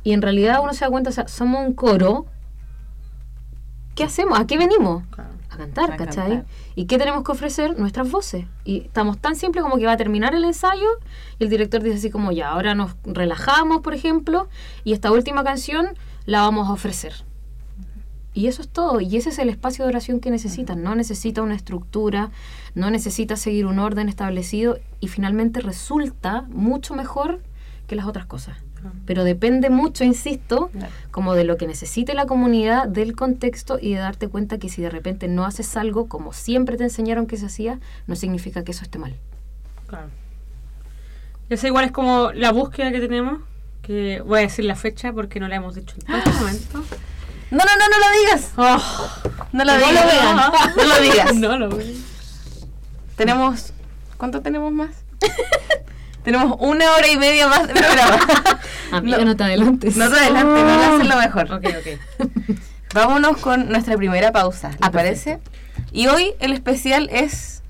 Y 0.04 0.12
en 0.12 0.22
realidad 0.22 0.60
uno 0.62 0.72
se 0.72 0.84
da 0.84 0.90
cuenta, 0.90 1.10
o 1.10 1.12
sea, 1.12 1.28
somos 1.28 1.66
un 1.66 1.74
coro 1.74 2.26
¿qué 3.94 4.04
hacemos? 4.04 4.38
¿A 4.38 4.46
qué 4.46 4.56
venimos? 4.56 5.02
Claro. 5.10 5.30
A 5.50 5.56
cantar, 5.56 5.92
A 5.92 5.96
¿cachai? 5.96 6.28
cantar. 6.28 6.46
¿Y 6.76 6.84
qué 6.86 6.98
tenemos 6.98 7.24
que 7.24 7.32
ofrecer? 7.32 7.76
Nuestras 7.78 8.08
voces. 8.10 8.44
Y 8.64 8.82
estamos 8.82 9.18
tan 9.18 9.34
simple 9.34 9.60
como 9.60 9.76
que 9.76 9.86
va 9.86 9.92
a 9.92 9.96
terminar 9.96 10.34
el 10.36 10.44
ensayo 10.44 10.86
y 11.40 11.44
el 11.44 11.50
director 11.50 11.82
dice 11.82 11.96
así 11.96 12.08
como, 12.10 12.30
ya, 12.30 12.50
ahora 12.50 12.74
nos 12.76 12.92
relajamos, 13.04 13.80
por 13.80 13.94
ejemplo, 13.94 14.48
y 14.84 14.92
esta 14.92 15.10
última 15.10 15.42
canción 15.42 15.88
la 16.26 16.42
vamos 16.42 16.68
a 16.68 16.72
ofrecer. 16.72 17.12
Y 18.34 18.46
eso 18.46 18.62
es 18.62 18.68
todo. 18.68 19.00
Y 19.00 19.16
ese 19.16 19.30
es 19.30 19.38
el 19.38 19.48
espacio 19.48 19.84
de 19.84 19.88
oración 19.90 20.20
que 20.20 20.30
necesitan. 20.30 20.82
No 20.82 20.94
necesita 20.94 21.42
una 21.42 21.54
estructura, 21.56 22.30
no 22.74 22.90
necesita 22.90 23.36
seguir 23.36 23.66
un 23.66 23.78
orden 23.78 24.08
establecido 24.08 24.78
y 25.00 25.08
finalmente 25.08 25.60
resulta 25.60 26.42
mucho 26.50 26.94
mejor 26.94 27.40
que 27.86 27.96
las 27.96 28.06
otras 28.06 28.26
cosas. 28.26 28.56
Pero 29.06 29.24
depende 29.24 29.70
mucho, 29.70 30.04
insisto, 30.04 30.68
Claro. 30.68 30.92
como 31.10 31.34
de 31.34 31.42
lo 31.42 31.56
que 31.56 31.66
necesite 31.66 32.14
la 32.14 32.26
comunidad, 32.26 32.86
del 32.86 33.16
contexto 33.16 33.76
y 33.80 33.94
de 33.94 33.98
darte 33.98 34.28
cuenta 34.28 34.58
que 34.58 34.68
si 34.68 34.82
de 34.82 34.88
repente 34.90 35.26
no 35.26 35.44
haces 35.44 35.76
algo 35.76 36.06
como 36.06 36.32
siempre 36.32 36.76
te 36.76 36.84
enseñaron 36.84 37.26
que 37.26 37.36
se 37.38 37.46
hacía, 37.46 37.80
no 38.06 38.14
significa 38.14 38.62
que 38.62 38.70
eso 38.70 38.84
esté 38.84 38.98
mal. 39.00 39.16
Claro. 39.88 40.10
Eso 41.50 41.66
igual 41.66 41.86
es 41.86 41.92
como 41.92 42.30
la 42.32 42.52
búsqueda 42.52 42.92
que 42.92 43.00
tenemos, 43.00 43.40
que 43.82 44.20
voy 44.24 44.38
a 44.40 44.42
decir 44.42 44.64
la 44.64 44.76
fecha 44.76 45.12
porque 45.12 45.40
no 45.40 45.48
la 45.48 45.56
hemos 45.56 45.74
dicho 45.74 45.96
en 45.98 46.06
todo 46.06 46.16
este 46.18 46.30
momento. 46.40 46.84
No, 47.50 47.58
no, 47.58 47.76
no, 47.76 47.88
no 47.88 47.98
lo 47.98 48.18
digas. 48.20 48.52
No 49.52 49.64
lo 49.64 49.72
No 49.72 49.78
digas. 49.78 49.94
lo 49.94 50.06
vean. 50.06 50.36
No 50.76 50.84
lo 50.84 51.00
digas. 51.00 51.34
No 51.34 51.58
lo 51.58 51.68
vean. 51.70 51.94
Tenemos. 53.16 53.72
¿Cuánto 54.16 54.42
tenemos 54.42 54.72
más? 54.72 54.90
tenemos 56.24 56.56
una 56.60 56.90
hora 56.92 57.08
y 57.08 57.16
media 57.16 57.48
más 57.48 57.66
de 57.68 57.74
programa. 57.74 58.18
Amiga, 58.92 59.18
No. 59.18 59.24
no, 59.26 59.36
te 59.36 59.44
adelantes. 59.44 59.96
No 59.96 60.10
te 60.10 60.16
adelante, 60.18 60.62
no 60.62 60.76
lo 60.76 60.82
haces 60.96 61.06
lo 61.08 61.16
mejor. 61.16 61.52
Ok, 61.52 61.64
ok. 61.78 62.28
Vámonos 62.94 63.36
con 63.38 63.68
nuestra 63.68 63.96
primera 63.96 64.32
pausa. 64.32 64.70
¿Les 64.70 64.78
Ah? 64.80 65.38
Y 65.92 66.06
hoy 66.08 66.34
el 66.40 66.52
especial 66.52 67.08
es. 67.12 67.62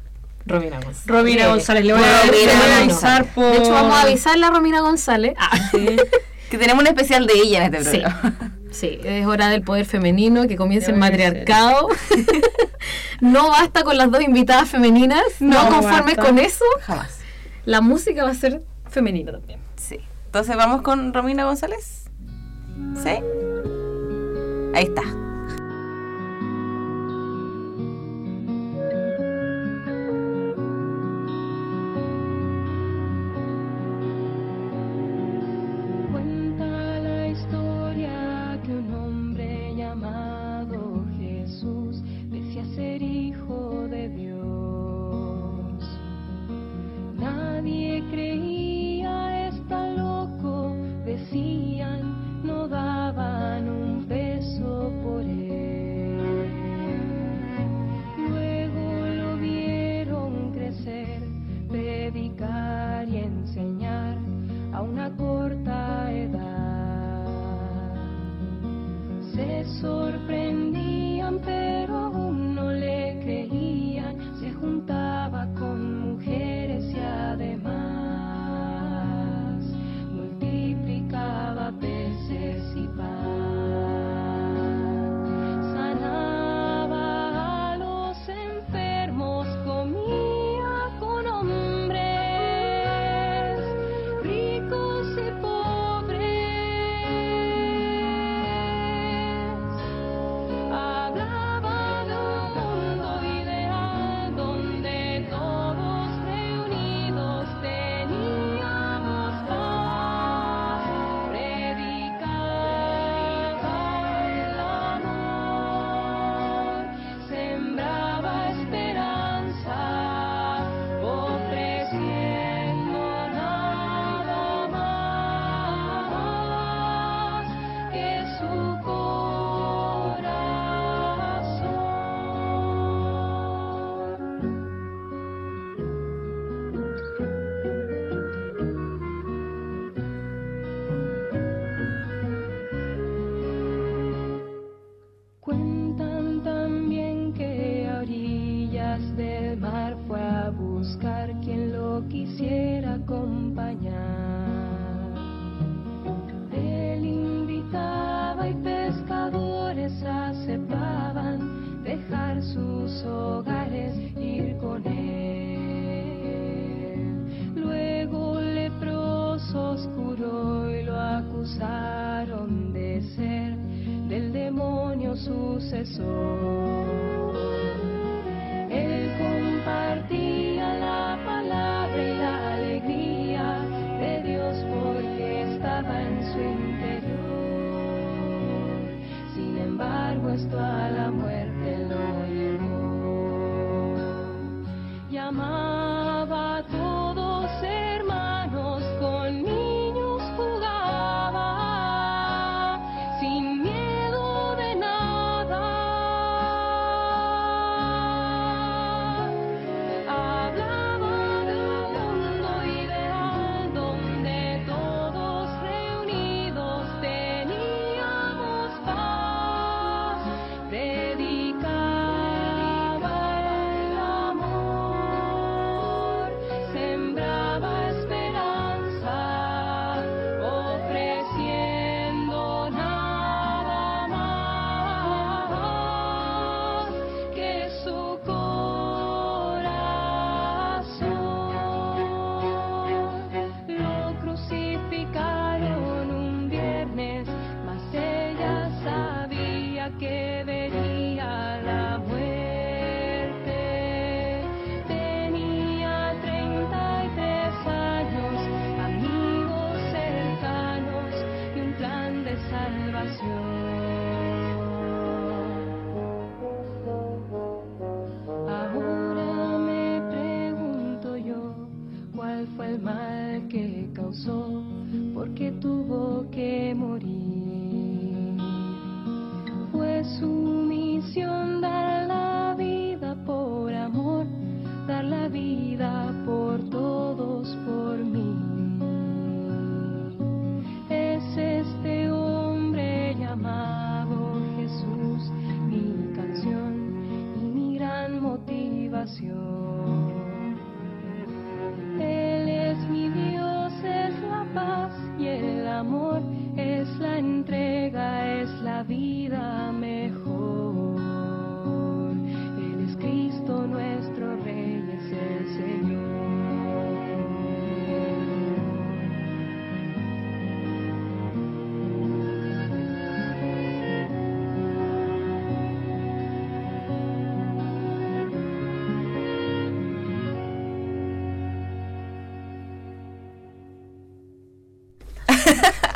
Romina 0.47 0.77
González. 0.77 1.07
Robina 1.07 1.45
Eh, 1.45 1.49
González, 1.49 1.85
le 1.85 1.93
voy 1.93 2.03
a, 2.03 2.23
voy 2.27 2.81
avisar 2.83 3.27
por... 3.35 3.53
De 3.53 3.59
hecho, 3.59 3.71
vamos 3.73 3.95
a 3.95 4.03
avisarle 4.03 4.47
a 4.47 4.51
Romina 4.51 4.81
González. 4.81 5.35
Ah, 5.39 5.51
Sí. 5.71 5.97
que 6.51 6.57
tenemos 6.57 6.81
un 6.81 6.87
especial 6.87 7.27
de 7.27 7.35
ella 7.35 7.67
en 7.67 7.75
este 7.75 7.91
programa. 8.01 8.21
Sí, 8.23 8.49
es 8.83 9.27
hora 9.27 9.49
del 9.49 9.63
poder 9.63 9.85
femenino, 9.87 10.47
que 10.47 10.57
comience 10.57 10.91
el 10.91 10.97
matriarcado. 10.97 11.89
no 13.21 13.49
basta 13.49 13.83
con 13.83 13.97
las 13.97 14.11
dos 14.11 14.23
invitadas 14.23 14.69
femeninas, 14.69 15.23
no, 15.41 15.65
No 15.65 15.69
conformes 15.71 16.17
basta. 16.17 16.23
con 16.23 16.39
eso, 16.39 16.65
Jamás. 16.83 17.19
la 17.65 17.81
música 17.81 18.25
va 18.25 18.31
a 18.31 18.35
ser 18.35 18.63
femenina 18.89 19.33
también. 19.33 19.61
Sí. 19.77 19.99
Entonces 20.27 20.57
vamos 20.57 20.83
con 20.83 21.13
Romina 21.15 21.45
González. 21.45 22.05
¿Sí? 23.03 23.11
Ahí 24.75 24.85
está. 24.85 25.03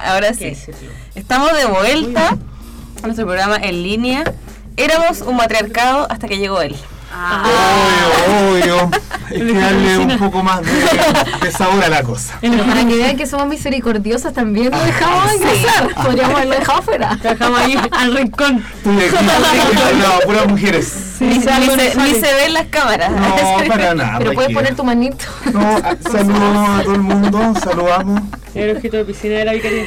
Ahora 0.02 0.34
sí. 0.34 0.56
Estamos 1.14 1.52
de 1.56 1.66
vuelta 1.66 2.36
a 3.02 3.06
nuestro 3.06 3.26
programa 3.26 3.56
en 3.56 3.82
línea. 3.82 4.24
Éramos 4.76 5.20
un 5.20 5.36
matriarcado 5.36 6.10
hasta 6.10 6.28
que 6.28 6.38
llegó 6.38 6.60
él. 6.60 6.74
Obvio, 7.12 8.50
obvio. 8.52 8.90
Hay 9.32 9.38
que 9.46 9.54
darle 9.54 9.96
un 9.98 10.18
poco 10.18 10.42
más 10.42 10.60
de, 10.60 10.70
de 11.42 11.50
sabor 11.52 11.82
a 11.82 11.88
la 11.88 12.02
cosa. 12.02 12.36
Pero 12.42 12.64
para 12.64 12.84
que 12.84 12.96
vean 12.96 13.16
que 13.16 13.26
somos 13.26 13.46
misericordiosas 13.46 14.34
también 14.34 14.70
lo 14.70 14.76
Ah, 14.76 14.84
dejamos 14.84 15.30
sí. 15.30 15.36
ingresar. 15.36 15.94
Podríamos 16.04 16.36
haberlo 16.36 16.54
dejado 16.54 16.82
fuera. 16.82 17.16
Dejamos 17.22 17.60
ahí 17.60 17.78
al 17.92 18.14
rincón. 18.14 18.62
No, 18.84 20.20
puras 20.26 20.46
mujeres. 20.48 21.16
Ni, 21.20 21.34
Sí, 21.36 21.40
se- 21.40 21.46
ni 21.46 21.52
algo 21.52 21.74
se, 21.76 21.84
nos 21.84 21.94
sale. 21.94 22.12
ni 22.12 22.20
se 22.20 22.34
ven 22.34 22.52
las 22.52 22.66
cámaras. 22.66 23.10
No, 23.10 23.36
para 23.68 23.94
nada. 23.94 24.18
Pero 24.18 24.32
puedes 24.34 24.52
poner 24.52 24.74
tu 24.76 24.84
manito. 24.84 25.24
No, 25.52 25.60
ah, 25.82 25.96
saludos 26.10 26.68
a 26.68 26.82
todo 26.82 26.94
el 26.94 27.00
mundo, 27.00 27.54
saludamos. 27.62 28.22
El 28.54 28.76
ojito 28.76 28.98
de 28.98 29.04
piscina 29.06 29.36
de 29.36 29.44
la 29.46 29.52
vicaría. 29.54 29.84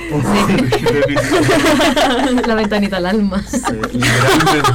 La 2.48 2.56
ventanita 2.56 2.98
al 2.98 3.06
alma. 3.06 3.44
Sí, 3.48 3.60
literalmente. 3.94 4.72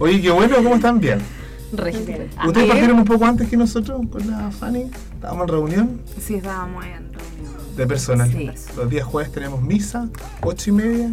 Oye, 0.00 0.20
qué 0.20 0.30
bueno, 0.30 0.56
¿cómo 0.56 0.74
están? 0.74 1.00
Bien. 1.00 1.39
Registro. 1.72 2.14
¿Ustedes 2.46 2.68
partieron 2.68 2.98
un 2.98 3.04
poco 3.04 3.24
antes 3.24 3.48
que 3.48 3.56
nosotros 3.56 4.00
con 4.10 4.28
la 4.30 4.50
Fanny? 4.50 4.90
Estábamos 5.14 5.42
en 5.42 5.48
reunión 5.48 6.00
Sí, 6.20 6.34
estábamos 6.36 6.84
en 6.84 7.12
reunión. 7.12 7.76
de 7.76 7.86
personal. 7.86 8.30
Sí. 8.32 8.50
Los 8.76 8.90
días 8.90 9.04
jueves 9.04 9.30
tenemos 9.32 9.62
misa, 9.62 10.08
ocho 10.42 10.70
y 10.70 10.72
media. 10.72 11.10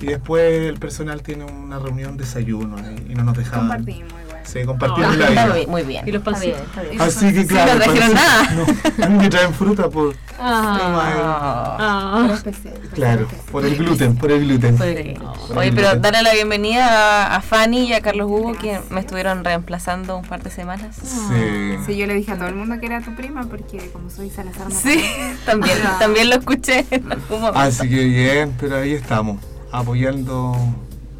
Y 0.00 0.06
después 0.06 0.42
el 0.68 0.78
personal 0.78 1.22
tiene 1.22 1.44
una 1.44 1.78
reunión 1.78 2.16
desayuno 2.16 2.76
y 3.08 3.14
no 3.14 3.22
nos 3.24 3.36
dejaban. 3.36 3.68
Compartimos 3.68 4.12
igual. 4.58 4.62
Sí, 4.62 4.66
compartimos 4.66 5.16
la 5.16 5.28
Está 5.28 5.44
vida. 5.46 5.54
bien, 5.54 5.70
muy 5.70 5.82
bien. 5.82 6.08
Y 6.08 6.12
los 6.12 6.22
pancitos. 6.22 6.60
Así 6.98 7.32
que 7.32 7.40
Sí, 7.42 7.46
claro. 7.48 7.74
no 7.74 7.80
trajeron 7.80 8.14
nada. 8.14 8.50
No, 8.52 9.04
a 9.04 9.08
mí 9.08 9.18
me 9.18 9.28
traen 9.30 9.54
fruta 9.54 9.88
por. 9.88 10.14
Ah. 10.38 11.76
Ah. 11.78 12.30
Especial. 12.32 12.74
Claro, 12.94 13.28
por 13.52 13.64
el 13.64 13.76
gluten, 13.76 14.16
por 14.16 14.30
el 14.32 14.46
gluten. 14.46 14.78
Sí. 14.78 15.14
Oye, 15.54 15.72
pero 15.72 15.96
darle 15.96 16.22
la 16.22 16.32
bienvenida 16.32 16.86
a, 17.26 17.36
a 17.36 17.40
Fanny 17.42 17.88
y 17.88 17.92
a 17.92 18.00
Carlos 18.00 18.26
Hugo 18.30 18.52
que 18.54 18.80
me 18.90 19.00
estuvieron 19.00 19.44
reemplazando 19.44 20.16
un 20.16 20.24
par 20.24 20.42
de 20.42 20.50
semanas. 20.50 20.96
Sí. 21.02 21.76
Sí, 21.86 21.96
yo 21.96 22.06
le 22.06 22.14
dije 22.14 22.32
a 22.32 22.36
todo 22.36 22.48
el 22.48 22.54
mundo 22.54 22.78
que 22.80 22.86
era 22.86 23.00
tu 23.00 23.14
prima 23.14 23.44
porque 23.44 23.90
como 23.92 24.10
soy 24.10 24.30
Salazar 24.30 24.68
no 24.68 24.74
Sí, 24.74 25.02
también, 25.46 25.76
también 25.98 26.30
lo 26.30 26.36
escuché 26.36 26.86
en 26.90 27.10
algún 27.12 27.40
momento. 27.40 27.58
Así 27.58 27.88
que 27.88 28.04
bien, 28.04 28.54
pero 28.58 28.76
ahí 28.76 28.92
estamos, 28.94 29.38
apoyando. 29.70 30.56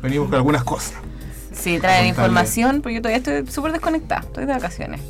Venimos 0.02 0.28
con 0.28 0.36
algunas 0.36 0.64
cosas. 0.64 0.94
Sí, 1.52 1.78
traen 1.78 1.80
Contarle. 1.80 2.08
información, 2.08 2.80
porque 2.82 2.94
yo 2.96 3.02
todavía 3.02 3.18
estoy 3.18 3.46
súper 3.52 3.72
desconectada, 3.72 4.20
estoy 4.22 4.46
de 4.46 4.52
vacaciones. 4.52 5.00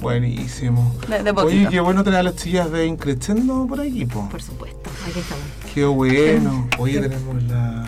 Buenísimo. 0.00 0.94
De, 1.08 1.22
de 1.22 1.30
Oye, 1.30 1.66
qué 1.70 1.80
bueno 1.80 2.04
tener 2.04 2.20
a 2.20 2.22
las 2.22 2.36
chillas 2.36 2.70
de 2.70 2.86
Increchendo 2.86 3.66
por 3.66 3.80
aquí, 3.80 4.04
po. 4.04 4.28
Por 4.28 4.42
supuesto, 4.42 4.90
aquí 5.08 5.20
estamos. 5.20 5.44
Qué 5.72 5.84
bueno. 5.84 6.68
Oye, 6.78 7.00
tenemos 7.00 7.42
la. 7.44 7.84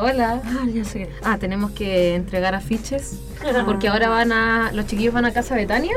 Hola. 0.00 0.42
Ah, 0.44 0.66
ya 0.72 0.84
sé. 0.84 1.08
Ah, 1.22 1.38
tenemos 1.38 1.70
que 1.72 2.14
entregar 2.14 2.54
afiches 2.54 3.18
porque 3.64 3.88
ahora 3.88 4.08
van 4.08 4.32
a 4.32 4.72
los 4.72 4.86
chiquillos 4.86 5.14
van 5.14 5.24
a 5.26 5.32
casa 5.32 5.54
Betania, 5.54 5.94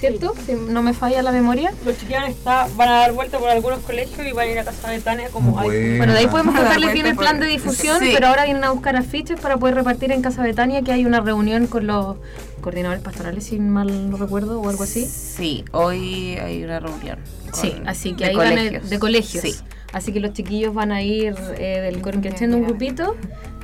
¿cierto? 0.00 0.32
Si 0.46 0.54
no 0.54 0.82
me 0.82 0.94
falla 0.94 1.22
la 1.22 1.30
memoria. 1.30 1.72
Los 1.84 1.98
chiquillos 1.98 2.24
está, 2.26 2.66
van 2.74 2.88
a 2.88 2.92
dar 3.00 3.12
vuelta 3.12 3.38
por 3.38 3.50
algunos 3.50 3.80
colegios 3.80 4.26
y 4.26 4.32
van 4.32 4.48
a 4.48 4.50
ir 4.50 4.58
a 4.58 4.64
casa 4.64 4.88
de 4.90 4.98
Tania 5.00 5.28
como 5.28 5.58
ay, 5.58 5.66
Buena. 5.68 5.96
Bueno, 5.98 6.12
de 6.14 6.18
ahí 6.20 6.26
podemos 6.26 6.54
contarles 6.56 6.92
bien 6.94 7.06
el 7.06 7.14
por- 7.14 7.24
plan 7.24 7.38
de 7.38 7.46
difusión, 7.46 7.98
Sí. 8.00 8.10
pero 8.14 8.28
ahora 8.28 8.44
vienen 8.44 8.64
a 8.64 8.70
buscar 8.70 8.96
afiches 8.96 9.38
para 9.38 9.58
poder 9.58 9.74
repartir 9.74 10.10
en 10.10 10.22
Casa 10.22 10.42
Betania, 10.42 10.80
que 10.80 10.92
hay 10.92 11.04
una 11.04 11.20
reunión 11.20 11.66
con 11.66 11.86
los 11.86 12.16
coordinadores 12.62 13.02
pastorales, 13.02 13.44
si 13.44 13.58
mal 13.58 14.10
no 14.10 14.16
recuerdo, 14.16 14.60
o 14.60 14.68
algo 14.70 14.84
así. 14.84 15.04
Sí, 15.04 15.64
hoy 15.72 16.36
hay 16.42 16.64
una 16.64 16.80
reunión. 16.80 17.18
Sí, 17.52 17.74
así 17.84 18.14
que 18.14 18.24
de 18.24 18.30
ahí 18.30 18.36
van 18.36 18.46
a- 18.46 18.50
colegios. 18.56 18.90
de 18.90 18.98
colegios. 18.98 19.42
Sí. 19.44 19.54
Así 19.92 20.12
que 20.12 20.20
los 20.20 20.32
chiquillos 20.32 20.72
van 20.72 20.92
a 20.92 21.02
ir 21.02 21.34
eh, 21.58 21.80
del 21.82 22.00
Coro 22.00 22.20
Creciendo 22.20 22.56
un 22.56 22.62
grupito 22.64 23.16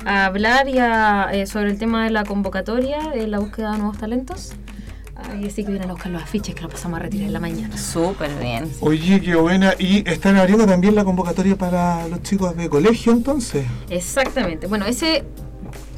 a 0.05 0.25
hablar 0.25 0.67
y 0.69 0.77
a, 0.77 1.29
eh, 1.31 1.47
sobre 1.47 1.71
el 1.71 1.79
tema 1.79 2.03
de 2.03 2.11
la 2.11 2.25
convocatoria, 2.25 2.99
eh, 3.15 3.25
la 3.27 3.39
búsqueda 3.39 3.71
de 3.71 3.77
nuevos 3.79 3.97
talentos. 3.97 4.51
Ay, 5.19 5.45
así 5.47 5.63
que 5.63 5.71
vienen 5.71 5.89
a 5.89 5.93
buscar 5.93 6.11
los 6.11 6.21
afiches 6.21 6.53
que 6.53 6.61
los 6.61 6.71
pasamos 6.71 6.99
a 6.99 7.03
retirar 7.03 7.27
en 7.27 7.33
la 7.33 7.39
mañana. 7.39 7.77
Súper 7.77 8.31
bien. 8.39 8.71
Oye, 8.81 9.19
qué 9.21 9.35
buena. 9.35 9.73
¿Y 9.79 10.07
están 10.09 10.37
abriendo 10.37 10.65
también 10.65 10.95
la 10.95 11.03
convocatoria 11.03 11.55
para 11.55 12.07
los 12.07 12.21
chicos 12.21 12.55
de 12.55 12.69
colegio 12.69 13.11
entonces? 13.11 13.65
Exactamente. 13.89 14.67
Bueno, 14.67 14.85
ese, 14.85 15.23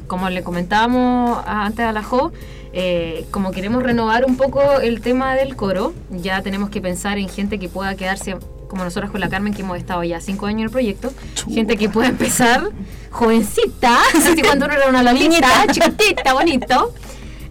como 0.06 0.30
le 0.30 0.42
comentábamos 0.42 1.42
antes 1.46 1.84
a 1.84 1.92
la 1.92 2.02
Jo, 2.02 2.32
eh, 2.72 3.26
como 3.30 3.50
queremos 3.50 3.82
renovar 3.82 4.24
un 4.24 4.36
poco 4.36 4.80
el 4.80 5.00
tema 5.00 5.34
del 5.34 5.56
coro, 5.56 5.92
ya 6.10 6.40
tenemos 6.42 6.70
que 6.70 6.80
pensar 6.80 7.18
en 7.18 7.28
gente 7.28 7.58
que 7.58 7.68
pueda 7.68 7.96
quedarse, 7.96 8.36
como 8.68 8.84
nosotras 8.84 9.10
con 9.10 9.20
la 9.20 9.28
Carmen, 9.28 9.52
que 9.52 9.62
hemos 9.62 9.76
estado 9.76 10.04
ya 10.04 10.20
cinco 10.20 10.46
años 10.46 10.60
en 10.60 10.64
el 10.66 10.70
proyecto, 10.70 11.12
gente 11.52 11.76
que 11.76 11.88
pueda 11.88 12.08
empezar 12.08 12.70
jovencita, 13.10 13.98
así 14.16 14.40
cuando 14.40 14.66
uno 14.66 14.74
era 14.74 14.88
una 14.88 15.02
lamita, 15.02 15.66
chiquitita, 15.70 16.32
bonito, 16.32 16.94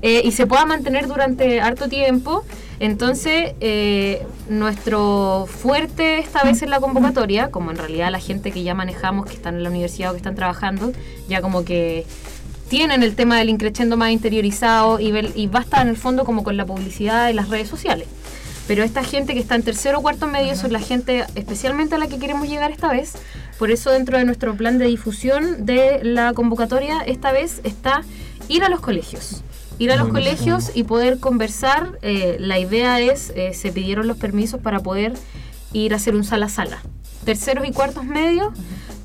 eh, 0.01 0.21
y 0.23 0.31
se 0.31 0.47
pueda 0.47 0.65
mantener 0.65 1.07
durante 1.07 1.61
harto 1.61 1.89
tiempo. 1.89 2.43
Entonces, 2.79 3.53
eh, 3.59 4.25
nuestro 4.47 5.47
fuerte 5.49 6.19
esta 6.19 6.43
vez 6.43 6.61
en 6.61 6.69
la 6.69 6.79
convocatoria, 6.79 7.51
como 7.51 7.71
en 7.71 7.77
realidad 7.77 8.09
la 8.09 8.19
gente 8.19 8.51
que 8.51 8.63
ya 8.63 8.73
manejamos, 8.73 9.25
que 9.25 9.33
están 9.33 9.55
en 9.55 9.63
la 9.63 9.69
universidad 9.69 10.11
o 10.11 10.13
que 10.13 10.17
están 10.17 10.35
trabajando, 10.35 10.93
ya 11.27 11.41
como 11.41 11.65
que 11.65 12.05
tienen 12.69 13.03
el 13.03 13.15
tema 13.15 13.37
del 13.37 13.49
increchendo 13.49 13.97
más 13.97 14.11
interiorizado 14.11 14.99
y, 14.99 15.13
y 15.35 15.47
basta 15.47 15.81
en 15.81 15.89
el 15.89 15.97
fondo 15.97 16.23
como 16.23 16.43
con 16.43 16.55
la 16.55 16.65
publicidad 16.65 17.29
y 17.29 17.33
las 17.33 17.49
redes 17.49 17.67
sociales. 17.67 18.07
Pero 18.69 18.83
esta 18.83 19.03
gente 19.03 19.33
que 19.33 19.39
está 19.39 19.55
en 19.55 19.63
tercero 19.63 19.97
o 19.97 20.01
cuarto 20.03 20.27
medio 20.27 20.55
son 20.55 20.71
la 20.71 20.79
gente 20.79 21.25
especialmente 21.33 21.95
a 21.95 21.97
la 21.97 22.07
que 22.07 22.19
queremos 22.19 22.47
llegar 22.47 22.71
esta 22.71 22.91
vez. 22.91 23.13
Por 23.57 23.71
eso 23.71 23.89
dentro 23.89 24.17
de 24.19 24.25
nuestro 24.25 24.55
plan 24.55 24.77
de 24.77 24.85
difusión 24.85 25.65
de 25.65 26.01
la 26.03 26.33
convocatoria 26.33 27.01
esta 27.01 27.31
vez 27.31 27.61
está 27.63 28.03
ir 28.47 28.63
a 28.63 28.69
los 28.69 28.79
colegios. 28.79 29.43
Ir 29.79 29.91
a 29.91 29.95
los 29.95 30.09
colegios 30.09 30.71
y 30.75 30.83
poder 30.83 31.19
conversar. 31.19 31.97
eh, 32.01 32.35
la 32.39 32.59
idea 32.59 32.99
es, 32.99 33.31
eh, 33.35 33.53
se 33.53 33.71
pidieron 33.71 34.07
los 34.07 34.17
permisos 34.17 34.59
para 34.61 34.79
poder 34.81 35.13
ir 35.73 35.93
a 35.93 35.95
hacer 35.95 36.15
un 36.15 36.23
sala 36.23 36.47
a 36.47 36.49
sala. 36.49 36.77
Terceros 37.25 37.67
y 37.67 37.71
cuartos 37.71 38.03
medios, 38.05 38.53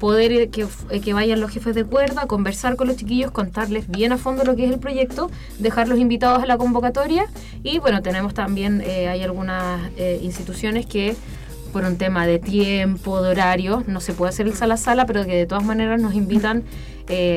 poder 0.00 0.32
ir- 0.32 0.50
que, 0.50 0.66
eh, 0.90 1.00
que 1.00 1.12
vayan 1.14 1.40
los 1.40 1.50
jefes 1.52 1.74
de 1.74 1.84
cuerda, 1.84 2.26
conversar 2.26 2.74
con 2.76 2.88
los 2.88 2.96
chiquillos, 2.96 3.30
contarles 3.30 3.88
bien 3.88 4.12
a 4.12 4.18
fondo 4.18 4.44
lo 4.44 4.56
que 4.56 4.64
es 4.66 4.72
el 4.72 4.78
proyecto, 4.80 5.30
dejarlos 5.58 5.98
invitados 5.98 6.42
a 6.42 6.46
la 6.46 6.58
convocatoria 6.58 7.26
y 7.62 7.78
bueno, 7.78 8.02
tenemos 8.02 8.34
también, 8.34 8.82
eh, 8.84 9.08
hay 9.08 9.22
algunas 9.22 9.80
instituciones 10.22 10.86
que 10.86 11.14
por 11.72 11.84
un 11.84 11.96
tema 11.98 12.26
de 12.26 12.38
tiempo, 12.38 13.20
de 13.22 13.30
horario, 13.30 13.82
no 13.86 14.00
se 14.00 14.12
puede 14.12 14.30
hacer 14.30 14.46
el 14.46 14.54
sala 14.54 14.74
a 14.74 14.76
sala, 14.78 15.06
pero 15.06 15.24
que 15.24 15.34
de 15.36 15.46
todas 15.46 15.64
maneras 15.64 16.00
nos 16.00 16.14
invitan 16.14 16.62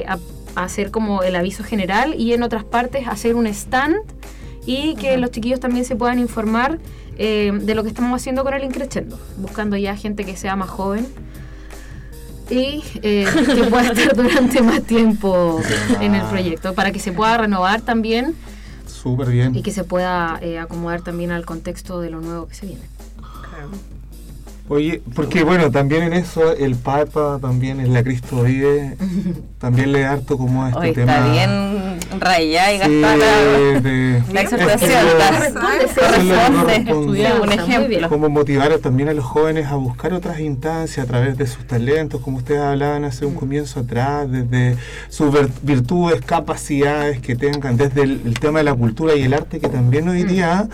a 0.07 0.17
hacer 0.63 0.91
como 0.91 1.23
el 1.23 1.35
aviso 1.35 1.63
general 1.63 2.15
y 2.17 2.33
en 2.33 2.43
otras 2.43 2.63
partes 2.63 3.07
hacer 3.07 3.35
un 3.35 3.47
stand 3.47 3.95
y 4.65 4.95
que 4.95 5.17
los 5.17 5.31
chiquillos 5.31 5.59
también 5.59 5.85
se 5.85 5.95
puedan 5.95 6.19
informar 6.19 6.79
eh, 7.17 7.51
de 7.61 7.73
lo 7.73 7.83
que 7.83 7.89
estamos 7.89 8.19
haciendo 8.19 8.43
con 8.43 8.53
el 8.53 8.63
Increchendo, 8.63 9.19
buscando 9.37 9.77
ya 9.77 9.95
gente 9.95 10.25
que 10.25 10.35
sea 10.35 10.55
más 10.55 10.69
joven 10.69 11.07
y 12.49 12.83
eh, 13.01 13.25
que 13.55 13.63
pueda 13.63 13.87
estar 13.91 14.15
durante 14.15 14.61
más 14.61 14.83
tiempo 14.83 15.61
en 15.99 16.15
el 16.15 16.23
proyecto, 16.27 16.73
para 16.73 16.91
que 16.91 16.99
se 16.99 17.11
pueda 17.11 17.37
renovar 17.37 17.81
también 17.81 18.35
Súper 18.85 19.29
bien. 19.29 19.55
y 19.55 19.63
que 19.63 19.71
se 19.71 19.83
pueda 19.83 20.39
eh, 20.41 20.59
acomodar 20.59 21.01
también 21.01 21.31
al 21.31 21.45
contexto 21.45 21.99
de 21.99 22.09
lo 22.09 22.21
nuevo 22.21 22.47
que 22.47 22.55
se 22.55 22.65
viene. 22.67 22.83
Oye, 24.69 25.01
porque 25.15 25.43
bueno, 25.45 25.71
también 25.71 26.03
en 26.03 26.11
eso 26.13 26.53
el 26.53 26.75
Papa, 26.75 27.37
también 27.41 27.79
en 27.79 27.93
la 27.93 28.03
Cristo 28.03 28.43
vive, 28.43 28.97
también 29.59 29.93
le 29.93 30.05
harto 30.05 30.37
como 30.37 30.65
a 30.65 30.69
este 30.69 30.79
Hoy 30.81 30.93
tema. 30.93 31.13
está 31.13 31.31
bien 31.31 31.97
rayada 32.19 32.73
y 32.73 32.75
Sí, 32.75 33.01
gastada 33.01 33.17
la, 33.17 33.79
de- 33.79 34.23
la 34.33 34.41
exhortación. 34.41 35.07
Un 37.41 37.51
ejemplo. 37.51 38.09
como 38.09 38.29
motivar 38.29 38.77
también 38.79 39.09
a 39.09 39.13
los 39.13 39.23
jóvenes 39.25 39.67
a 39.67 39.75
buscar 39.75 40.13
otras 40.13 40.39
instancias 40.39 41.05
a 41.05 41.07
través 41.07 41.37
de 41.37 41.47
sus 41.47 41.65
talentos, 41.65 42.21
como 42.21 42.37
ustedes 42.37 42.61
hablaban 42.61 43.05
hace 43.05 43.25
un 43.25 43.35
comienzo 43.35 43.79
atrás, 43.81 44.29
desde 44.29 44.75
sus 45.09 45.33
vir- 45.33 45.49
virtudes, 45.61 46.21
capacidades 46.25 47.19
que 47.21 47.35
tengan, 47.35 47.77
desde 47.77 48.03
el, 48.03 48.21
el 48.25 48.39
tema 48.39 48.59
de 48.59 48.65
la 48.65 48.73
cultura 48.73 49.15
y 49.15 49.23
el 49.23 49.33
arte, 49.33 49.59
que 49.59 49.69
también 49.69 50.07
hoy 50.09 50.23
día 50.23 50.67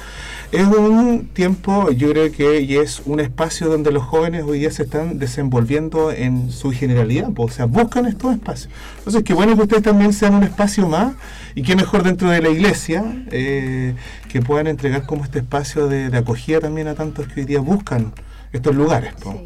es 0.51 0.65
un 0.67 1.27
tiempo, 1.33 1.89
yo 1.91 2.09
creo 2.11 2.31
que 2.31 2.61
y 2.61 2.77
es 2.77 3.01
un 3.05 3.19
espacio 3.19 3.67
donde 3.69 3.82
los 3.91 4.03
jóvenes 4.03 4.43
hoy 4.43 4.59
día 4.59 4.71
se 4.71 4.83
están 4.83 5.19
desenvolviendo 5.19 6.11
en 6.11 6.51
su 6.51 6.71
generalidad, 6.71 7.29
o 7.35 7.49
sea, 7.49 7.65
buscan 7.65 8.05
estos 8.05 8.33
espacios. 8.33 8.71
Entonces, 8.99 9.23
qué 9.23 9.33
bueno 9.33 9.55
que 9.55 9.63
ustedes 9.63 9.83
también 9.83 10.13
sean 10.13 10.35
un 10.35 10.43
espacio 10.43 10.87
más 10.87 11.13
y 11.55 11.63
qué 11.63 11.75
mejor 11.75 12.03
dentro 12.03 12.29
de 12.29 12.41
la 12.41 12.49
iglesia 12.49 13.03
eh, 13.31 13.95
que 14.29 14.41
puedan 14.41 14.67
entregar 14.67 15.05
como 15.05 15.23
este 15.23 15.39
espacio 15.39 15.87
de, 15.87 16.09
de 16.09 16.17
acogida 16.17 16.59
también 16.59 16.87
a 16.87 16.95
tantos 16.95 17.27
que 17.27 17.41
hoy 17.41 17.45
día 17.45 17.59
buscan 17.59 18.13
estos 18.51 18.75
lugares. 18.75 19.13
Sí. 19.21 19.45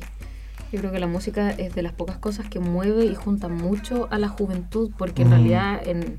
Yo 0.73 0.79
creo 0.79 0.91
que 0.91 0.99
la 0.99 1.07
música 1.07 1.51
es 1.51 1.73
de 1.75 1.81
las 1.81 1.93
pocas 1.93 2.17
cosas 2.17 2.49
que 2.49 2.59
mueve 2.59 3.05
y 3.05 3.15
junta 3.15 3.47
mucho 3.47 4.09
a 4.11 4.17
la 4.17 4.27
juventud, 4.27 4.91
porque 4.97 5.21
en 5.21 5.29
Mm. 5.29 5.31
realidad 5.31 5.79
en, 5.87 6.17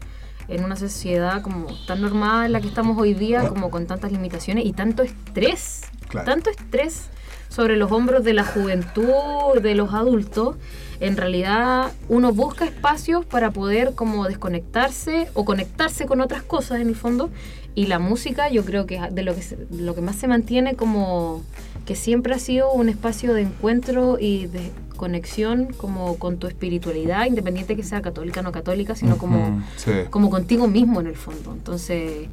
en 0.49 0.65
una 0.65 0.77
sociedad 0.77 1.43
como 1.43 1.67
tan 1.87 2.01
normada 2.01 2.47
en 2.47 2.53
la 2.53 2.61
que 2.63 2.69
estamos 2.69 2.97
hoy 2.97 3.13
día, 3.13 3.47
como 3.49 3.71
con 3.71 3.87
tantas 3.87 4.11
limitaciones 4.11 4.65
y 4.65 4.73
tanto 4.73 5.03
estrés, 5.03 5.83
Claro. 6.09 6.25
tanto 6.25 6.49
estrés 6.49 7.11
sobre 7.59 7.77
los 7.77 7.91
hombros 7.91 8.23
de 8.23 8.35
la 8.35 8.45
juventud, 8.45 9.61
de 9.61 9.75
los 9.75 9.93
adultos, 9.93 10.55
en 11.01 11.17
realidad 11.17 11.91
uno 12.09 12.33
busca 12.33 12.65
espacios 12.65 13.25
para 13.27 13.51
poder 13.51 13.97
como 13.97 14.29
desconectarse 14.29 15.27
o 15.35 15.45
conectarse 15.45 16.07
con 16.07 16.21
otras 16.21 16.45
cosas 16.45 16.81
en 16.81 16.87
el 16.87 16.95
fondo 16.95 17.31
y 17.75 17.87
la 17.87 17.99
música 17.99 18.49
yo 18.49 18.65
creo 18.65 18.87
que 18.87 19.01
de 19.11 19.25
lo 19.25 19.35
que 19.35 19.43
lo 19.73 19.97
que 19.97 20.01
más 20.01 20.15
se 20.15 20.29
mantiene 20.29 20.77
como 20.77 21.43
que 21.85 21.97
siempre 21.97 22.33
ha 22.33 22.39
sido 22.39 22.71
un 22.71 22.89
espacio 22.89 23.35
de 23.35 23.43
encuentro 23.43 24.19
y 24.21 24.47
de 24.47 24.71
conexión 24.97 25.73
como 25.77 26.17
con 26.17 26.39
tu 26.39 26.47
espiritualidad 26.47 27.27
independiente 27.27 27.75
que 27.75 27.83
sea 27.83 28.03
católica 28.03 28.39
o 28.39 28.45
no 28.45 28.53
católica 28.53 28.95
sino 28.95 29.19
como 29.19 29.65
sí. 29.75 29.91
como 30.11 30.31
contigo 30.31 30.69
mismo 30.69 31.01
en 31.01 31.09
el 31.09 31.17
fondo. 31.17 31.55
Entonces, 31.55 32.29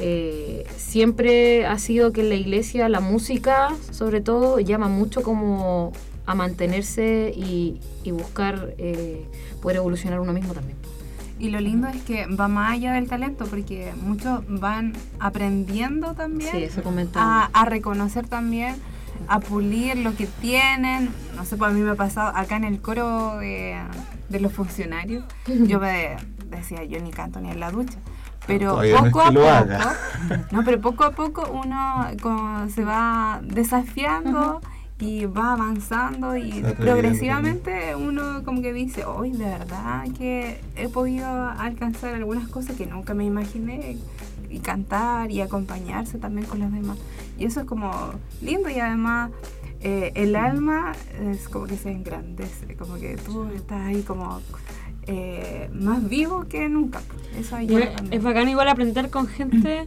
eh, 0.00 0.66
siempre 0.76 1.66
ha 1.66 1.78
sido 1.78 2.12
que 2.12 2.22
en 2.22 2.28
la 2.30 2.34
iglesia 2.34 2.88
la 2.88 3.00
música, 3.00 3.68
sobre 3.90 4.20
todo, 4.20 4.58
llama 4.60 4.88
mucho 4.88 5.22
como 5.22 5.92
a 6.26 6.34
mantenerse 6.34 7.32
y, 7.36 7.80
y 8.04 8.10
buscar 8.12 8.74
eh, 8.78 9.24
poder 9.62 9.78
evolucionar 9.78 10.20
uno 10.20 10.32
mismo 10.32 10.54
también. 10.54 10.76
Y 11.38 11.48
lo 11.48 11.58
lindo 11.60 11.88
es 11.88 12.02
que 12.02 12.26
va 12.26 12.48
más 12.48 12.72
allá 12.74 12.92
del 12.92 13.08
talento, 13.08 13.46
porque 13.46 13.92
muchos 14.02 14.40
van 14.48 14.92
aprendiendo 15.18 16.14
también 16.14 16.50
Sí, 16.52 16.64
eso 16.64 16.82
comentaba. 16.82 17.44
a, 17.52 17.62
a 17.62 17.64
reconocer 17.64 18.26
también, 18.28 18.76
a 19.26 19.40
pulir 19.40 19.96
lo 19.96 20.14
que 20.14 20.26
tienen. 20.26 21.08
No 21.36 21.44
sé, 21.46 21.56
pues 21.56 21.70
a 21.70 21.74
mí 21.74 21.80
me 21.80 21.90
ha 21.92 21.94
pasado 21.94 22.36
acá 22.36 22.56
en 22.56 22.64
el 22.64 22.80
coro 22.82 23.38
de, 23.38 23.76
de 24.28 24.40
los 24.40 24.52
funcionarios. 24.52 25.24
Yo 25.66 25.80
me 25.80 26.16
decía, 26.50 26.84
yo 26.84 27.00
ni 27.00 27.10
canto 27.10 27.40
ni 27.40 27.48
en 27.50 27.60
la 27.60 27.70
ducha. 27.70 27.96
Pero 28.46 28.70
Todavía 28.72 29.00
no 29.00 29.06
es 29.06 29.12
poco 29.12 29.22
que 29.22 29.28
a 29.28 29.32
poco, 29.32 29.48
haga. 29.48 29.96
no, 30.50 30.64
pero 30.64 30.80
poco 30.80 31.04
a 31.04 31.10
poco 31.12 31.50
uno 31.52 32.06
como 32.20 32.68
se 32.68 32.84
va 32.84 33.40
desafiando 33.42 34.60
y 34.98 35.24
va 35.24 35.52
avanzando 35.52 36.36
y 36.36 36.62
progresivamente 36.76 37.94
uno 37.96 38.42
como 38.44 38.60
que 38.60 38.72
dice, 38.72 39.04
hoy 39.04 39.32
de 39.32 39.46
verdad 39.46 40.04
que 40.16 40.60
he 40.76 40.88
podido 40.88 41.26
alcanzar 41.26 42.14
algunas 42.14 42.48
cosas 42.48 42.76
que 42.76 42.86
nunca 42.86 43.14
me 43.14 43.24
imaginé 43.24 43.96
y 44.50 44.58
cantar 44.58 45.30
y 45.30 45.40
acompañarse 45.40 46.18
también 46.18 46.46
con 46.46 46.58
los 46.58 46.72
demás. 46.72 46.98
Y 47.38 47.46
eso 47.46 47.60
es 47.60 47.66
como 47.66 47.90
lindo 48.42 48.68
y 48.68 48.78
además 48.78 49.30
eh, 49.80 50.12
el 50.14 50.36
alma 50.36 50.92
es 51.22 51.48
como 51.48 51.66
que 51.66 51.76
se 51.76 51.90
engrandece, 51.90 52.76
como 52.76 52.96
que 52.96 53.16
tú 53.16 53.48
estás 53.54 53.80
ahí 53.80 54.02
como 54.02 54.40
eh, 55.06 55.68
más 55.72 56.08
vivo 56.08 56.46
que 56.48 56.68
nunca. 56.68 57.00
Eso 57.38 57.56
es, 57.58 57.88
es 58.10 58.22
bacán 58.22 58.48
igual 58.48 58.68
aprender 58.68 59.10
con 59.10 59.26
gente 59.26 59.86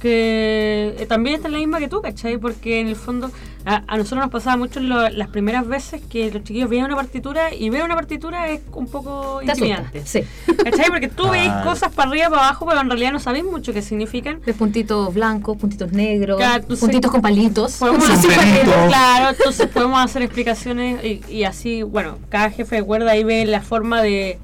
que 0.00 0.94
eh, 0.98 1.06
también 1.06 1.36
está 1.36 1.48
en 1.48 1.54
la 1.54 1.58
misma 1.60 1.78
que 1.78 1.88
tú, 1.88 2.02
¿cachai? 2.02 2.36
Porque 2.38 2.80
en 2.80 2.88
el 2.88 2.96
fondo 2.96 3.30
a, 3.64 3.82
a 3.86 3.96
nosotros 3.96 4.20
nos 4.20 4.30
pasaba 4.30 4.56
mucho 4.58 4.78
lo- 4.80 5.08
las 5.08 5.28
primeras 5.28 5.66
veces 5.66 6.02
que 6.10 6.30
los 6.30 6.44
chiquillos 6.44 6.68
veían 6.68 6.84
una 6.86 6.96
partitura 6.96 7.54
y 7.54 7.70
ver 7.70 7.82
una 7.84 7.94
partitura 7.94 8.48
es 8.50 8.60
un 8.72 8.86
poco 8.88 9.38
Te 9.44 9.52
asusta. 9.52 9.66
intimidante. 9.66 10.02
Sí. 10.04 10.22
¿Cachai? 10.62 10.88
Porque 10.90 11.08
tú 11.08 11.30
veis 11.30 11.44
Claro. 11.46 11.70
cosas 11.70 11.92
para 11.92 12.10
arriba, 12.10 12.28
para 12.28 12.48
abajo, 12.48 12.66
pero 12.66 12.80
en 12.82 12.88
realidad 12.90 13.12
no 13.12 13.20
sabéis 13.20 13.44
mucho 13.44 13.72
qué 13.72 13.80
significan. 13.80 14.40
Ves 14.44 14.54
puntitos 14.56 15.14
blancos, 15.14 15.56
puntitos 15.56 15.92
negros, 15.92 16.36
Claro, 16.36 16.64
puntitos 16.78 17.10
con 17.10 17.22
palitos. 17.22 17.72
Podemos 17.78 18.08
hacer, 18.10 18.30
sombrerito. 18.32 18.72
claro, 18.88 19.30
entonces 19.36 19.66
podemos 19.68 19.98
hacer 20.04 20.20
explicaciones 20.22 21.02
y, 21.02 21.22
y 21.30 21.44
así, 21.44 21.82
bueno, 21.82 22.18
cada 22.28 22.50
jefe 22.50 22.76
de 22.76 22.82
cuerda 22.82 23.12
ahí 23.12 23.24
ve 23.24 23.46
la 23.46 23.62
forma 23.62 24.02
de, 24.02 24.38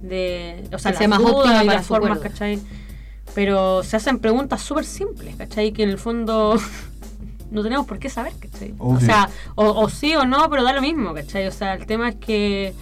de 0.00 0.64
o 0.72 0.78
sea, 0.78 0.92
Que 0.92 0.98
sea 0.98 1.08
las 1.08 1.20
más 1.20 1.30
dudas 1.30 1.66
las 1.66 1.86
formas. 1.86 2.18
¿cachai? 2.20 2.58
Pero 3.34 3.82
se 3.82 3.96
hacen 3.96 4.18
preguntas 4.18 4.62
súper 4.62 4.84
simples, 4.84 5.36
¿cachai? 5.36 5.72
Que 5.72 5.82
en 5.82 5.90
el 5.90 5.98
fondo 5.98 6.58
no 7.50 7.62
tenemos 7.62 7.86
por 7.86 7.98
qué 7.98 8.08
saber, 8.08 8.32
¿cachai? 8.38 8.74
O 8.78 9.00
sea, 9.00 9.28
o, 9.54 9.66
o 9.66 9.88
sí 9.88 10.14
o 10.14 10.24
no, 10.24 10.48
pero 10.50 10.62
da 10.62 10.72
lo 10.72 10.80
mismo, 10.80 11.14
¿cachai? 11.14 11.46
O 11.46 11.52
sea, 11.52 11.74
el 11.74 11.86
tema 11.86 12.10
es 12.10 12.16
que 12.16 12.74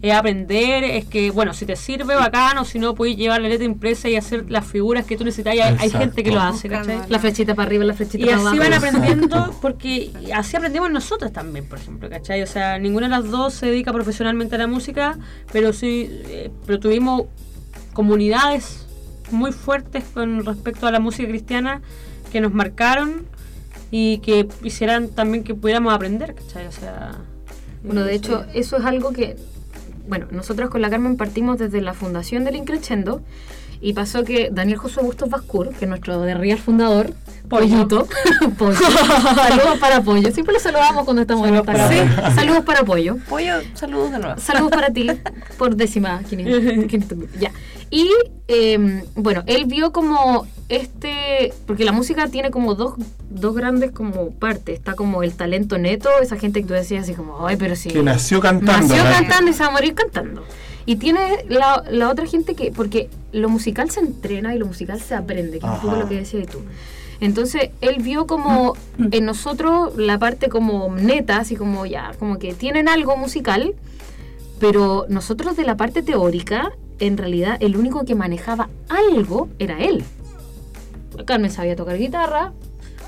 es 0.00 0.14
aprender, 0.14 0.84
es 0.84 1.04
que, 1.06 1.30
bueno, 1.30 1.52
si 1.52 1.66
te 1.66 1.74
sirve, 1.74 2.14
bacán, 2.14 2.56
o 2.58 2.64
si 2.64 2.78
no, 2.78 2.94
puedes 2.94 3.16
llevar 3.16 3.40
la 3.40 3.48
letra 3.48 3.64
impresa 3.64 4.08
y 4.08 4.16
hacer 4.16 4.48
las 4.48 4.64
figuras 4.64 5.04
que 5.04 5.16
tú 5.16 5.24
necesitas. 5.24 5.54
Y 5.56 5.60
hay, 5.60 5.76
hay 5.78 5.90
gente 5.90 6.22
que 6.22 6.30
lo 6.30 6.40
hace, 6.40 6.68
¿cachai? 6.68 7.00
La 7.08 7.18
flechita 7.18 7.54
para 7.54 7.66
arriba, 7.66 7.84
la 7.84 7.94
flechita 7.94 8.18
Y 8.18 8.26
para 8.26 8.36
así 8.36 8.46
abajo. 8.46 8.58
van 8.62 8.72
aprendiendo, 8.74 9.54
porque 9.60 10.12
así 10.34 10.56
aprendemos 10.56 10.90
nosotros 10.90 11.32
también, 11.32 11.66
por 11.68 11.78
ejemplo, 11.78 12.08
¿cachai? 12.08 12.42
O 12.42 12.46
sea, 12.46 12.78
ninguna 12.78 13.08
de 13.08 13.10
las 13.10 13.30
dos 13.30 13.54
se 13.54 13.66
dedica 13.66 13.92
profesionalmente 13.92 14.54
a 14.54 14.58
la 14.58 14.66
música, 14.68 15.18
pero 15.52 15.72
sí, 15.72 16.08
eh, 16.26 16.50
pero 16.64 16.78
tuvimos 16.78 17.24
comunidades 17.92 18.86
muy 19.30 19.52
fuertes 19.52 20.04
con 20.12 20.44
respecto 20.44 20.86
a 20.86 20.90
la 20.90 21.00
música 21.00 21.28
cristiana 21.28 21.80
que 22.32 22.40
nos 22.40 22.52
marcaron 22.52 23.26
y 23.90 24.18
que 24.18 24.48
hicieran 24.62 25.08
también 25.08 25.44
que 25.44 25.54
pudiéramos 25.54 25.92
aprender, 25.92 26.34
¿cachai? 26.34 26.66
O 26.66 26.72
sea... 26.72 27.12
Bueno, 27.82 28.04
de 28.04 28.12
eh, 28.12 28.16
hecho, 28.16 28.44
eso 28.54 28.76
es 28.76 28.84
algo 28.84 29.12
que, 29.12 29.36
bueno, 30.08 30.26
nosotros 30.30 30.68
con 30.68 30.82
la 30.82 30.90
Carmen 30.90 31.16
partimos 31.16 31.58
desde 31.58 31.80
la 31.80 31.94
fundación 31.94 32.44
del 32.44 32.56
Increchendo 32.56 33.22
y 33.80 33.92
pasó 33.92 34.24
que 34.24 34.50
Daniel 34.52 34.78
José 34.78 35.00
Bustos 35.00 35.30
Bascur, 35.30 35.70
que 35.70 35.84
es 35.84 35.88
nuestro 35.88 36.20
de 36.20 36.34
Real 36.34 36.58
fundador, 36.58 37.12
Pollito, 37.48 38.06
Pollo. 38.58 38.74
saludos 39.34 39.78
para 39.80 40.02
Pollo, 40.02 40.30
siempre 40.32 40.54
lo 40.54 40.60
saludamos 40.60 41.04
cuando 41.04 41.22
estamos 41.22 41.46
Saludos 41.46 41.66
en 41.68 41.74
esta 41.74 41.88
para 41.88 42.06
casa. 42.06 42.22
Pollo. 42.22 42.34
Saludos 42.40 42.64
para 42.64 42.82
Pollo. 42.84 43.16
Pollo, 43.28 43.54
saludos 43.74 44.12
de 44.12 44.18
nuevo. 44.18 44.40
Saludos 44.40 44.70
para 44.70 44.90
ti 44.90 45.08
por 45.56 45.76
décima. 45.76 46.20
quinil- 46.22 46.86
quinil- 46.88 47.28
Ya. 47.38 47.50
Y 47.90 48.06
eh, 48.48 49.02
bueno, 49.14 49.42
él 49.46 49.64
vio 49.64 49.92
como 49.92 50.46
este, 50.68 51.54
porque 51.66 51.84
la 51.84 51.92
música 51.92 52.28
tiene 52.28 52.50
como 52.50 52.74
dos, 52.74 52.94
dos 53.30 53.54
grandes 53.54 53.92
como 53.92 54.30
partes. 54.32 54.74
Está 54.76 54.94
como 54.94 55.22
el 55.22 55.32
talento 55.34 55.78
neto, 55.78 56.10
esa 56.20 56.36
gente 56.36 56.60
que 56.60 56.66
tú 56.68 56.74
decías 56.74 57.04
así 57.04 57.14
como, 57.14 57.46
ay, 57.46 57.56
pero 57.56 57.76
sí. 57.76 57.88
Que 57.88 58.02
nació 58.02 58.40
cantando. 58.40 58.88
Nació 58.94 59.04
¿no? 59.04 59.10
cantando 59.10 59.50
y 59.50 59.54
se 59.54 59.62
va 59.62 59.68
a 59.70 59.72
morir 59.72 59.94
cantando. 59.94 60.44
Y 60.84 60.96
tiene 60.96 61.44
la, 61.48 61.82
la 61.90 62.10
otra 62.10 62.26
gente 62.26 62.54
que, 62.54 62.72
porque 62.72 63.08
lo 63.32 63.48
musical 63.48 63.90
se 63.90 64.00
entrena 64.00 64.54
y 64.54 64.58
lo 64.58 64.66
musical 64.66 65.00
se 65.00 65.14
aprende, 65.14 65.58
que 65.58 65.66
es 65.66 65.72
un 65.72 65.80
poco 65.80 65.96
lo 65.96 66.08
que 66.08 66.16
decías 66.16 66.46
tú. 66.46 66.60
Entonces 67.20 67.70
él 67.80 68.02
vio 68.02 68.26
como 68.26 68.74
en 68.98 69.24
nosotros 69.24 69.96
la 69.96 70.18
parte 70.18 70.48
como 70.48 70.94
neta, 70.94 71.38
así 71.38 71.56
como 71.56 71.84
ya, 71.84 72.12
como 72.18 72.38
que 72.38 72.54
tienen 72.54 72.88
algo 72.88 73.16
musical, 73.16 73.74
pero 74.60 75.06
nosotros 75.08 75.56
de 75.56 75.64
la 75.64 75.76
parte 75.76 76.02
teórica, 76.02 76.72
en 77.00 77.16
realidad 77.16 77.56
el 77.60 77.76
único 77.76 78.04
que 78.04 78.14
manejaba 78.14 78.68
algo 78.88 79.48
era 79.58 79.80
él. 79.80 80.04
Carmen 81.24 81.50
sabía 81.50 81.74
tocar 81.74 81.98
guitarra, 81.98 82.52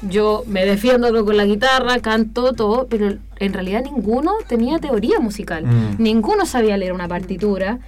yo 0.03 0.45
me 0.47 0.65
defiendo 0.65 1.25
con 1.25 1.37
la 1.37 1.45
guitarra, 1.45 1.99
canto 2.01 2.53
todo, 2.55 2.87
pero 2.89 3.17
en 3.39 3.53
realidad 3.53 3.85
ninguno 3.85 4.33
tenía 4.49 4.79
teoría 4.79 5.21
musical. 5.21 5.67
Mm. 5.67 6.03
Ninguno 6.03 6.47
sabía 6.47 6.77
leer 6.77 6.93
una 6.93 7.07
partitura. 7.07 7.81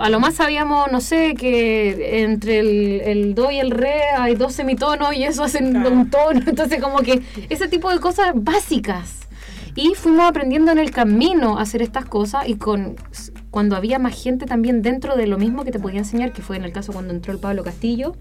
A 0.00 0.10
lo 0.10 0.20
más 0.20 0.34
sabíamos, 0.34 0.90
no 0.90 1.00
sé, 1.00 1.34
que 1.34 2.22
entre 2.22 2.58
el, 2.58 3.00
el 3.04 3.34
do 3.34 3.50
y 3.50 3.60
el 3.60 3.70
re 3.70 4.02
hay 4.18 4.34
dos 4.34 4.54
semitonos 4.54 5.14
y 5.14 5.24
eso 5.24 5.44
hacen 5.44 5.76
un 5.86 6.10
tono. 6.10 6.40
Entonces, 6.46 6.82
como 6.82 6.98
que 6.98 7.22
ese 7.48 7.68
tipo 7.68 7.90
de 7.90 8.00
cosas 8.00 8.32
básicas. 8.34 9.20
Y 9.76 9.94
fuimos 9.94 10.28
aprendiendo 10.28 10.72
en 10.72 10.78
el 10.78 10.90
camino 10.90 11.58
a 11.58 11.62
hacer 11.62 11.82
estas 11.82 12.04
cosas 12.04 12.48
y 12.48 12.56
con 12.56 12.96
cuando 13.50 13.74
había 13.74 13.98
más 13.98 14.14
gente 14.22 14.46
también 14.46 14.80
dentro 14.82 15.16
de 15.16 15.26
lo 15.26 15.36
mismo 15.36 15.64
que 15.64 15.72
te 15.72 15.78
podía 15.80 15.98
enseñar, 15.98 16.32
que 16.32 16.40
fue 16.40 16.56
en 16.56 16.64
el 16.64 16.72
caso 16.72 16.92
cuando 16.92 17.12
entró 17.12 17.32
el 17.32 17.38
Pablo 17.40 17.64
Castillo, 17.64 18.14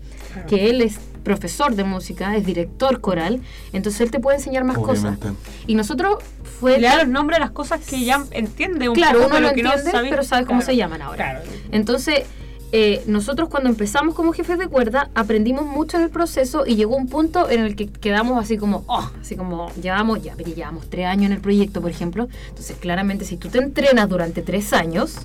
que 0.47 0.69
él 0.69 0.81
es 0.81 0.99
profesor 1.23 1.75
de 1.75 1.83
música, 1.83 2.35
es 2.35 2.45
director 2.45 2.99
coral, 2.99 3.41
entonces 3.71 4.01
él 4.01 4.09
te 4.11 4.19
puede 4.19 4.37
enseñar 4.37 4.63
más 4.63 4.77
Obviamente. 4.77 5.19
cosas. 5.27 5.37
Y 5.67 5.75
nosotros 5.75 6.17
fue... 6.59 6.79
Le 6.79 6.87
da 6.87 6.97
los 6.97 7.07
nombres 7.09 7.37
a 7.37 7.41
las 7.41 7.51
cosas 7.51 7.79
que 7.85 8.03
ya 8.03 8.25
entiende 8.31 8.89
un 8.89 8.95
Claro, 8.95 9.19
poco, 9.19 9.37
uno 9.37 9.49
lo 9.49 9.53
que 9.53 9.61
no 9.61 9.69
entiende, 9.69 9.91
sabe- 9.91 10.09
pero 10.09 10.23
sabes 10.23 10.47
cómo 10.47 10.61
se 10.61 10.75
llaman 10.75 11.01
ahora. 11.03 11.41
Claro. 11.41 11.49
Entonces, 11.71 12.23
eh, 12.71 13.03
nosotros 13.07 13.49
cuando 13.49 13.69
empezamos 13.69 14.13
como 14.13 14.31
jefes 14.31 14.59
de 14.59 14.67
cuerda, 14.67 15.09
aprendimos 15.15 15.65
mucho 15.65 15.97
en 15.97 16.03
el 16.03 16.09
proceso 16.09 16.65
y 16.67 16.75
llegó 16.75 16.95
un 16.95 17.07
punto 17.07 17.49
en 17.49 17.61
el 17.61 17.75
que 17.75 17.87
quedamos 17.87 18.39
así 18.39 18.57
como, 18.57 18.83
oh, 18.87 19.09
así 19.19 19.35
como, 19.35 19.71
llevamos, 19.81 20.21
ya, 20.21 20.35
pero 20.37 20.53
llevamos 20.53 20.87
tres 20.89 21.07
años 21.07 21.27
en 21.27 21.31
el 21.31 21.41
proyecto, 21.41 21.81
por 21.81 21.89
ejemplo. 21.89 22.27
Entonces, 22.49 22.77
claramente, 22.77 23.25
si 23.25 23.37
tú 23.37 23.49
te 23.49 23.57
entrenas 23.57 24.07
durante 24.07 24.43
tres 24.43 24.71
años, 24.73 25.15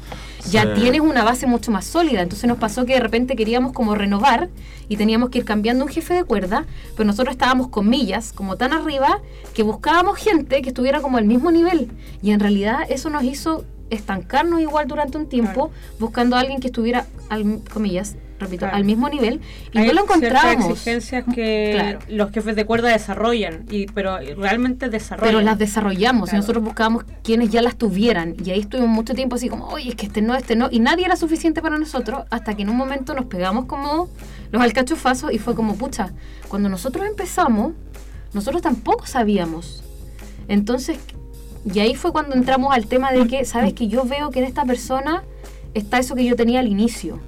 ya 0.51 0.75
tienes 0.75 1.01
una 1.01 1.23
base 1.23 1.47
mucho 1.47 1.71
más 1.71 1.85
sólida. 1.85 2.23
Entonces 2.23 2.49
nos 2.49 2.59
pasó 2.59 2.87
que 2.87 2.95
de 2.95 3.01
repente 3.01 3.37
queríamos 3.37 3.73
como 3.73 3.95
renovar 3.95 4.49
y 4.89 4.97
teníamos 4.97 5.31
que 5.31 5.39
ir 5.39 5.45
cambiando 5.45 5.85
un 5.85 5.91
jefe 5.91 6.15
de 6.15 6.25
cuerda, 6.25 6.67
pero 6.97 7.07
nosotros 7.07 7.33
estábamos 7.35 7.69
con 7.69 7.89
millas, 7.89 8.33
como 8.33 8.57
tan 8.57 8.73
arriba, 8.73 9.21
que 9.55 9.63
buscábamos 9.63 10.19
gente 10.19 10.63
que 10.63 10.69
estuviera 10.69 11.01
como 11.01 11.19
al 11.19 11.25
mismo 11.25 11.51
nivel. 11.51 11.91
Y 12.23 12.31
en 12.31 12.41
realidad 12.41 12.81
eso 12.89 13.11
nos 13.11 13.25
hizo 13.25 13.65
estancarnos 13.95 14.61
igual 14.61 14.87
durante 14.87 15.17
un 15.19 15.29
tiempo, 15.29 15.71
buscando 15.99 16.37
a 16.37 16.41
alguien 16.41 16.61
que 16.61 16.69
estuviera, 16.69 17.07
al, 17.29 17.61
comillas, 17.73 18.17
repito, 18.41 18.61
Claro. 18.61 18.77
al 18.77 18.85
mismo 18.85 19.09
nivel, 19.09 19.41
y 19.73 19.79
Hay 19.79 19.87
no 19.87 19.93
lo 19.93 20.03
ciertas 20.03 20.17
encontrábamos. 20.17 20.71
exigencias 20.73 21.25
que 21.35 21.71
Claro. 21.75 21.99
los 22.09 22.31
jefes 22.33 22.57
de 22.57 22.65
cuerda 22.67 22.89
desarrollan, 22.91 23.65
y, 23.71 23.87
pero 23.87 24.19
realmente 24.37 24.89
desarrollan. 24.91 25.33
Pero 25.35 25.41
las 25.45 25.59
desarrollamos 25.59 26.33
y 26.33 26.37
nosotros 26.37 26.63
buscábamos 26.65 27.05
quienes 27.23 27.51
ya 27.51 27.63
las 27.63 27.77
tuvieran. 27.77 28.35
Y 28.45 28.51
ahí 28.51 28.61
estuvimos 28.61 28.91
mucho 28.91 29.15
tiempo 29.15 29.37
así 29.37 29.49
como, 29.49 29.69
oye, 29.69 29.91
es 29.91 29.95
que 29.95 30.07
este 30.07 30.21
no, 30.21 30.35
este 30.35 30.57
no. 30.57 30.69
Y 30.71 30.81
nadie 30.81 31.05
era 31.07 31.17
suficiente 31.17 31.63
para 31.63 31.79
nosotros 31.79 32.25
hasta 32.31 32.55
que 32.55 32.63
en 32.63 32.71
un 32.71 32.77
momento 32.77 33.15
nos 33.15 33.27
pegamos 33.27 33.67
como 33.67 34.09
los 34.51 34.63
alcachofazos 34.63 35.33
y 35.33 35.39
fue 35.39 35.55
como, 35.55 35.77
pucha, 35.77 36.13
cuando 36.49 36.69
nosotros 36.69 37.07
empezamos, 37.07 37.73
nosotros 38.33 38.63
tampoco 38.63 39.07
sabíamos. 39.07 39.85
Entonces, 40.49 40.99
y 41.73 41.81
ahí 41.81 41.95
fue 41.95 42.13
cuando 42.13 42.35
entramos 42.35 42.75
al 42.75 42.87
tema 42.87 43.13
de 43.13 43.27
que, 43.27 43.45
¿sabes? 43.45 43.73
Que 43.73 43.89
yo 43.89 44.05
veo 44.05 44.31
que 44.31 44.41
en 44.41 44.45
esta 44.45 44.65
persona 44.65 45.25
está 45.73 45.99
eso 45.99 46.15
que 46.15 46.25
yo 46.25 46.37
tenía 46.37 46.61
al 46.61 46.69
inicio. 46.69 47.21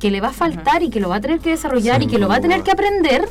Que 0.00 0.10
le 0.10 0.20
va 0.20 0.28
a 0.28 0.32
faltar 0.32 0.82
y 0.82 0.90
que 0.90 1.00
lo 1.00 1.08
va 1.08 1.16
a 1.16 1.20
tener 1.20 1.40
que 1.40 1.50
desarrollar 1.50 2.00
Sin 2.00 2.08
y 2.08 2.12
que 2.12 2.18
lo 2.18 2.28
va 2.28 2.36
a 2.36 2.40
tener 2.40 2.62
que 2.62 2.70
aprender, 2.70 3.28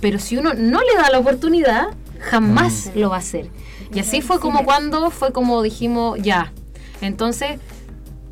pero 0.00 0.18
si 0.18 0.36
uno 0.36 0.52
no 0.54 0.80
le 0.80 0.94
da 0.96 1.10
la 1.10 1.18
oportunidad, 1.18 1.88
jamás 2.20 2.92
lo 2.94 3.10
va 3.10 3.16
a 3.16 3.18
hacer. 3.20 3.50
Y 3.92 4.00
así 4.00 4.20
fue 4.20 4.38
como 4.40 4.64
cuando 4.64 5.10
fue 5.10 5.32
como 5.32 5.62
dijimos, 5.62 6.18
ya. 6.20 6.52
Entonces, 7.00 7.58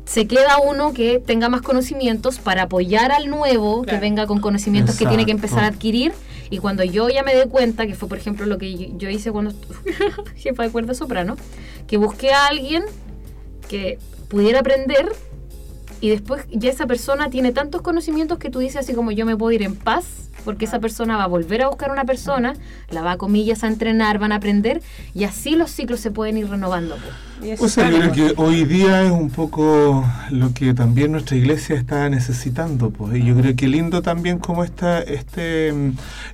se 0.05 0.27
queda 0.27 0.57
uno 0.63 0.93
que 0.93 1.19
tenga 1.19 1.49
más 1.49 1.61
conocimientos 1.61 2.37
para 2.37 2.63
apoyar 2.63 3.11
al 3.11 3.29
nuevo, 3.29 3.83
que 3.83 3.97
venga 3.97 4.27
con 4.27 4.39
conocimientos 4.39 4.97
que 4.97 5.05
tiene 5.05 5.25
que 5.25 5.31
empezar 5.31 5.63
a 5.63 5.67
adquirir. 5.67 6.13
Y 6.49 6.57
cuando 6.59 6.83
yo 6.83 7.09
ya 7.09 7.23
me 7.23 7.33
dé 7.35 7.47
cuenta, 7.47 7.87
que 7.87 7.95
fue 7.95 8.07
por 8.09 8.17
ejemplo 8.17 8.45
lo 8.45 8.57
que 8.57 8.91
yo- 8.97 9.09
hice 9.09 9.31
cuando 9.31 9.53
jefa 10.35 10.63
de 10.63 10.69
cuerda 10.69 10.93
soprano, 10.93 11.35
que 11.87 11.97
busqué 11.97 12.31
a 12.33 12.47
alguien 12.47 12.83
que 13.69 13.97
pudiera 14.29 14.59
aprender 14.59 15.11
y 16.01 16.09
después 16.09 16.45
ya 16.51 16.69
esa 16.69 16.85
persona 16.85 17.29
tiene 17.29 17.51
tantos 17.53 17.81
conocimientos 17.81 18.37
que 18.37 18.49
tú 18.49 18.59
dices 18.59 18.77
así 18.77 18.93
como 18.93 19.11
yo 19.11 19.25
me 19.25 19.37
puedo 19.37 19.51
ir 19.51 19.63
en 19.63 19.75
paz 19.75 20.29
porque 20.43 20.65
esa 20.65 20.79
persona 20.79 21.15
va 21.15 21.23
a 21.23 21.27
volver 21.27 21.61
a 21.61 21.69
buscar 21.69 21.89
una 21.91 22.03
persona, 22.03 22.53
la 22.89 23.01
va 23.01 23.11
a 23.13 23.17
comillas 23.17 23.63
a 23.63 23.67
entrenar, 23.67 24.19
van 24.19 24.33
a 24.33 24.35
aprender 24.35 24.81
y 25.13 25.23
así 25.23 25.55
los 25.55 25.71
ciclos 25.71 26.01
se 26.01 26.11
pueden 26.11 26.37
ir 26.37 26.49
renovando. 26.49 26.95
pues. 26.95 27.13
Sea, 27.67 27.89
yo 27.89 27.99
creo 27.99 28.11
que 28.11 28.33
hoy 28.37 28.63
día 28.65 29.03
es 29.03 29.11
un 29.11 29.29
poco 29.29 30.05
lo 30.29 30.53
que 30.53 30.73
también 30.73 31.11
nuestra 31.11 31.35
iglesia 31.35 31.75
está 31.75 32.09
necesitando, 32.09 32.89
pues. 32.89 33.15
Y 33.17 33.25
yo 33.25 33.35
creo 33.35 33.55
que 33.55 33.67
lindo 33.67 34.01
también 34.01 34.39
como 34.39 34.63
está 34.63 35.01
este 35.01 35.73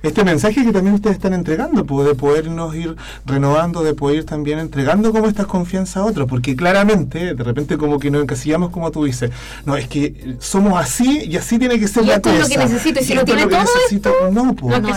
este 0.02 0.24
mensaje 0.24 0.64
que 0.64 0.72
también 0.72 0.94
ustedes 0.94 1.16
están 1.16 1.32
entregando, 1.34 1.84
pues, 1.84 2.06
de 2.06 2.14
podernos 2.14 2.74
ir 2.74 2.96
renovando, 3.26 3.82
de 3.82 3.94
poder 3.94 4.18
ir 4.18 4.24
también 4.24 4.58
entregando 4.58 5.12
como 5.12 5.26
estas 5.26 5.46
confianzas 5.46 5.98
a 5.98 6.04
otros, 6.04 6.28
porque 6.28 6.54
claramente, 6.56 7.34
de 7.34 7.44
repente 7.44 7.76
como 7.76 7.98
que 7.98 8.10
nos 8.10 8.22
encasillamos 8.22 8.70
como 8.70 8.90
tú 8.90 9.04
dices, 9.04 9.30
no, 9.64 9.76
es 9.76 9.88
que 9.88 10.36
somos 10.38 10.80
así 10.80 11.24
y 11.24 11.36
así 11.36 11.58
tiene 11.58 11.78
que 11.78 11.88
ser 11.88 12.04
Y 12.04 12.06
la 12.06 12.14
esto 12.16 12.30
es 12.30 12.38
lo 12.38 12.44
cosa. 12.44 12.54
que 12.58 12.64
necesito, 12.66 13.00
y 13.00 13.04
si 13.04 13.12
Y 13.14 13.24
tiene 13.24 13.42
lo 13.42 13.48
todo 13.48 13.60
necesito, 13.60 14.12
no, 14.32 14.54
pues. 14.54 14.80
No, 14.80 14.88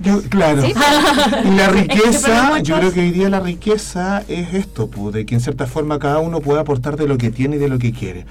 Yo, 0.00 0.22
claro. 0.28 0.62
¿Sí? 0.62 0.74
Y 1.44 1.50
la 1.56 1.66
Es 1.72 1.72
que 1.72 1.82
riqueza, 1.82 2.58
yo 2.60 2.76
creo 2.78 2.92
que 2.92 3.00
hoy 3.00 3.10
día 3.10 3.28
la 3.28 3.40
riqueza 3.40 4.22
es 4.28 4.54
esto, 4.54 4.88
pues, 4.88 5.14
de 5.14 5.26
que 5.26 5.34
en 5.34 5.40
cierta 5.40 5.61
forma 5.66 5.98
cada 5.98 6.18
uno 6.18 6.40
puede 6.40 6.60
aportar 6.60 6.96
de 6.96 7.06
lo 7.06 7.18
que 7.18 7.30
tiene 7.30 7.56
y 7.56 7.58
de 7.58 7.68
lo 7.68 7.78
que 7.78 7.92
quiere. 7.92 8.26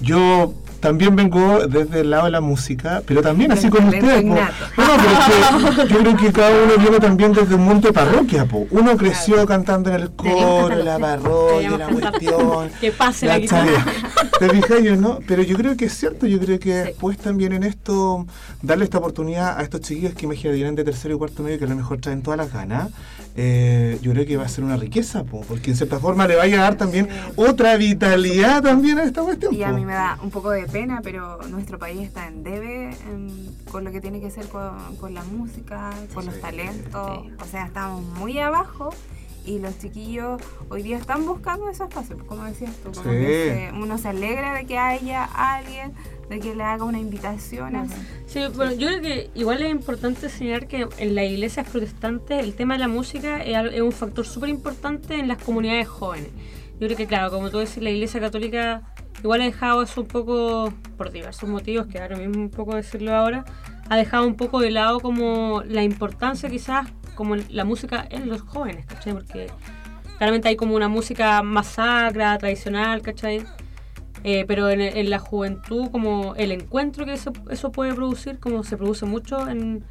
Yo 0.00 0.52
también 0.80 1.16
vengo 1.16 1.66
desde 1.66 2.00
el 2.00 2.10
lado 2.10 2.26
de 2.26 2.30
la 2.30 2.42
música, 2.42 3.02
pero 3.06 3.22
también 3.22 3.50
así 3.52 3.70
como 3.70 3.88
ustedes. 3.88 4.22
po. 4.22 4.28
innato. 4.28 4.64
No, 4.76 4.86
no, 4.86 5.02
pero 5.02 5.80
es 5.80 5.88
que 5.88 5.94
yo 5.94 5.98
creo 6.00 6.16
que 6.16 6.32
cada 6.32 6.50
uno 6.50 6.76
viene 6.78 7.00
también 7.00 7.32
desde 7.32 7.54
un 7.54 7.62
mundo 7.62 7.88
de 7.88 7.94
parroquia. 7.94 8.44
Po. 8.44 8.66
Uno 8.70 8.94
creció 8.96 9.46
cantando 9.46 9.88
en 9.88 10.02
el 10.02 10.10
coro, 10.10 10.70
en 10.72 10.84
la 10.84 10.98
parroquia, 10.98 11.78
la 11.78 11.88
cuestión. 11.88 12.70
Que 12.80 12.92
pase 12.92 13.26
la 13.26 13.38
guitarra. 13.38 13.84
¿Te 14.38 14.50
fijas 14.50 14.82
yo, 14.82 14.96
no? 14.96 15.20
Pero 15.26 15.42
yo 15.42 15.56
creo 15.56 15.74
que 15.74 15.86
es 15.86 15.96
cierto, 15.96 16.26
yo 16.26 16.38
creo 16.38 16.58
que 16.58 16.74
después 16.74 17.16
también 17.16 17.52
en 17.52 17.62
esto, 17.62 18.26
darle 18.60 18.84
esta 18.84 18.98
oportunidad 18.98 19.58
a 19.58 19.62
estos 19.62 19.80
chiquillos 19.80 20.12
que 20.12 20.26
imagínate, 20.26 20.56
vienen 20.56 20.74
de 20.74 20.84
tercero 20.84 21.14
y 21.14 21.18
cuarto 21.18 21.42
medio, 21.42 21.58
que 21.58 21.64
a 21.64 21.68
lo 21.68 21.76
mejor 21.76 21.98
traen 22.00 22.20
todas 22.20 22.36
las 22.36 22.52
ganas, 22.52 22.90
eh, 23.36 23.98
yo 24.00 24.12
creo 24.12 24.26
que 24.26 24.36
va 24.36 24.44
a 24.44 24.48
ser 24.48 24.62
una 24.64 24.76
riqueza, 24.76 25.24
po, 25.24 25.40
porque 25.42 25.70
en 25.70 25.76
cierta 25.76 25.98
forma 25.98 26.26
le 26.28 26.36
vaya 26.36 26.58
a 26.58 26.62
dar 26.62 26.76
también 26.76 27.08
otra 27.34 27.76
vitalidad 27.76 28.62
también 28.62 28.98
a 28.98 29.04
esta 29.04 29.22
cuestión. 29.22 29.54
Y 29.54 29.62
a 29.62 29.72
mí 29.72 29.84
me 29.84 29.92
da 29.92 30.18
un 30.22 30.30
poco 30.30 30.50
de 30.50 30.66
pena, 30.66 31.00
pero 31.02 31.38
nuestro 31.48 31.78
país 31.78 32.00
está 32.02 32.28
en 32.28 32.44
debe 32.44 32.90
em, 33.10 33.46
con 33.70 33.84
lo 33.84 33.90
que 33.90 34.00
tiene 34.00 34.20
que 34.20 34.30
ser 34.30 34.46
con, 34.46 34.96
con 34.96 35.14
la 35.14 35.24
música, 35.24 35.90
con 36.14 36.26
los 36.26 36.40
talentos. 36.40 37.22
sí. 37.24 37.32
O 37.40 37.44
sea, 37.46 37.66
estamos 37.66 38.02
muy 38.18 38.38
abajo 38.38 38.90
y 39.44 39.58
los 39.58 39.78
chiquillos 39.78 40.40
hoy 40.68 40.82
día 40.82 40.96
están 40.98 41.26
buscando 41.26 41.68
esos 41.68 41.88
espacios, 41.88 42.22
como 42.24 42.44
decías 42.44 42.74
tú. 42.82 42.90
Como 42.92 43.10
Sí. 43.12 43.18
que 43.18 43.70
se- 43.70 43.76
uno 43.78 43.98
se 43.98 44.08
alegra 44.08 44.54
de 44.54 44.64
que 44.66 44.78
haya 44.78 45.24
alguien, 45.24 45.92
de 46.28 46.40
que 46.40 46.54
le 46.54 46.62
haga 46.62 46.84
una 46.84 46.98
invitación. 46.98 47.76
así. 47.76 47.94
Sí, 48.26 48.40
bueno, 48.56 48.72
yo 48.72 48.88
creo 48.88 49.00
que 49.02 49.30
igual 49.34 49.62
es 49.62 49.70
importante 49.70 50.28
señalar 50.30 50.66
que 50.66 50.86
en 50.98 51.14
las 51.14 51.24
iglesias 51.26 51.68
protestantes 51.68 52.42
el 52.42 52.54
tema 52.54 52.74
de 52.74 52.80
la 52.80 52.88
música 52.88 53.42
es 53.42 53.80
un 53.82 53.92
factor 53.92 54.26
súper 54.26 54.48
importante 54.48 55.14
en 55.14 55.28
las 55.28 55.38
comunidades 55.42 55.86
jóvenes. 55.88 56.30
Yo 56.80 56.86
creo 56.86 56.96
que, 56.96 57.06
claro, 57.06 57.30
como 57.30 57.50
tú 57.50 57.58
decís, 57.58 57.78
la 57.82 57.90
iglesia 57.90 58.20
católica 58.20 58.82
igual 59.22 59.42
ha 59.42 59.44
dejado 59.44 59.82
eso 59.82 60.00
un 60.00 60.06
poco, 60.08 60.72
por 60.96 61.10
diversos 61.12 61.48
motivos, 61.48 61.86
que 61.86 61.98
ahora 61.98 62.16
mismo 62.16 62.40
un 62.42 62.50
poco 62.50 62.74
decirlo 62.74 63.14
ahora, 63.14 63.44
ha 63.88 63.96
dejado 63.96 64.26
un 64.26 64.34
poco 64.34 64.60
de 64.60 64.70
lado 64.70 65.00
como 65.00 65.62
la 65.66 65.82
importancia 65.82 66.48
quizás 66.48 66.88
como 67.14 67.36
la 67.36 67.64
música 67.64 68.06
en 68.10 68.28
los 68.28 68.42
jóvenes, 68.42 68.86
¿cachai? 68.86 69.12
Porque 69.12 69.46
claramente 70.18 70.48
hay 70.48 70.56
como 70.56 70.74
una 70.74 70.88
música 70.88 71.42
más 71.42 71.68
sacra, 71.68 72.36
tradicional, 72.38 73.02
¿cachai? 73.02 73.44
Eh, 74.22 74.44
pero 74.48 74.70
en, 74.70 74.80
en 74.80 75.10
la 75.10 75.18
juventud, 75.18 75.90
como 75.90 76.34
el 76.36 76.52
encuentro 76.52 77.04
que 77.04 77.12
eso, 77.12 77.32
eso 77.50 77.70
puede 77.72 77.94
producir, 77.94 78.38
como 78.38 78.64
se 78.64 78.76
produce 78.76 79.04
mucho 79.04 79.48
en, 79.48 79.84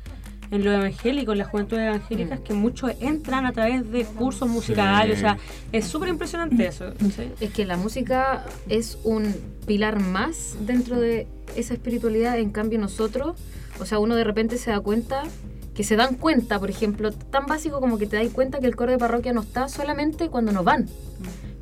en 0.53 0.63
lo 0.63 0.71
evangélico, 0.71 1.31
en 1.31 1.39
las 1.39 1.47
juventudes 1.47 1.87
evangélicas, 1.87 2.39
que 2.39 2.53
muchos 2.53 2.91
entran 2.99 3.45
a 3.45 3.51
través 3.51 3.91
de 3.91 4.05
cursos 4.05 4.47
musicales, 4.47 5.17
o 5.17 5.21
sea, 5.21 5.37
es 5.71 5.85
súper 5.85 6.09
impresionante 6.09 6.67
eso. 6.67 6.91
¿sí? 6.99 7.31
Es 7.39 7.51
que 7.51 7.65
la 7.65 7.75
música 7.75 8.45
es 8.69 8.99
un 9.03 9.35
pilar 9.65 9.99
más 9.99 10.55
dentro 10.61 10.99
de 10.99 11.27
esa 11.55 11.73
espiritualidad, 11.73 12.37
en 12.37 12.51
cambio 12.51 12.79
nosotros, 12.79 13.35
o 13.79 13.85
sea, 13.85 13.99
uno 13.99 14.15
de 14.15 14.23
repente 14.23 14.57
se 14.57 14.69
da 14.69 14.79
cuenta 14.79 15.23
que 15.73 15.83
se 15.83 15.95
dan 15.95 16.15
cuenta, 16.15 16.59
por 16.59 16.69
ejemplo, 16.69 17.11
tan 17.11 17.45
básico 17.47 17.79
como 17.79 17.97
que 17.97 18.05
te 18.05 18.17
das 18.17 18.31
cuenta 18.31 18.59
que 18.59 18.67
el 18.67 18.75
coro 18.75 18.91
de 18.91 18.97
parroquia 18.97 19.33
no 19.33 19.41
está 19.41 19.67
solamente 19.69 20.29
cuando 20.29 20.51
nos 20.51 20.63
van. 20.63 20.87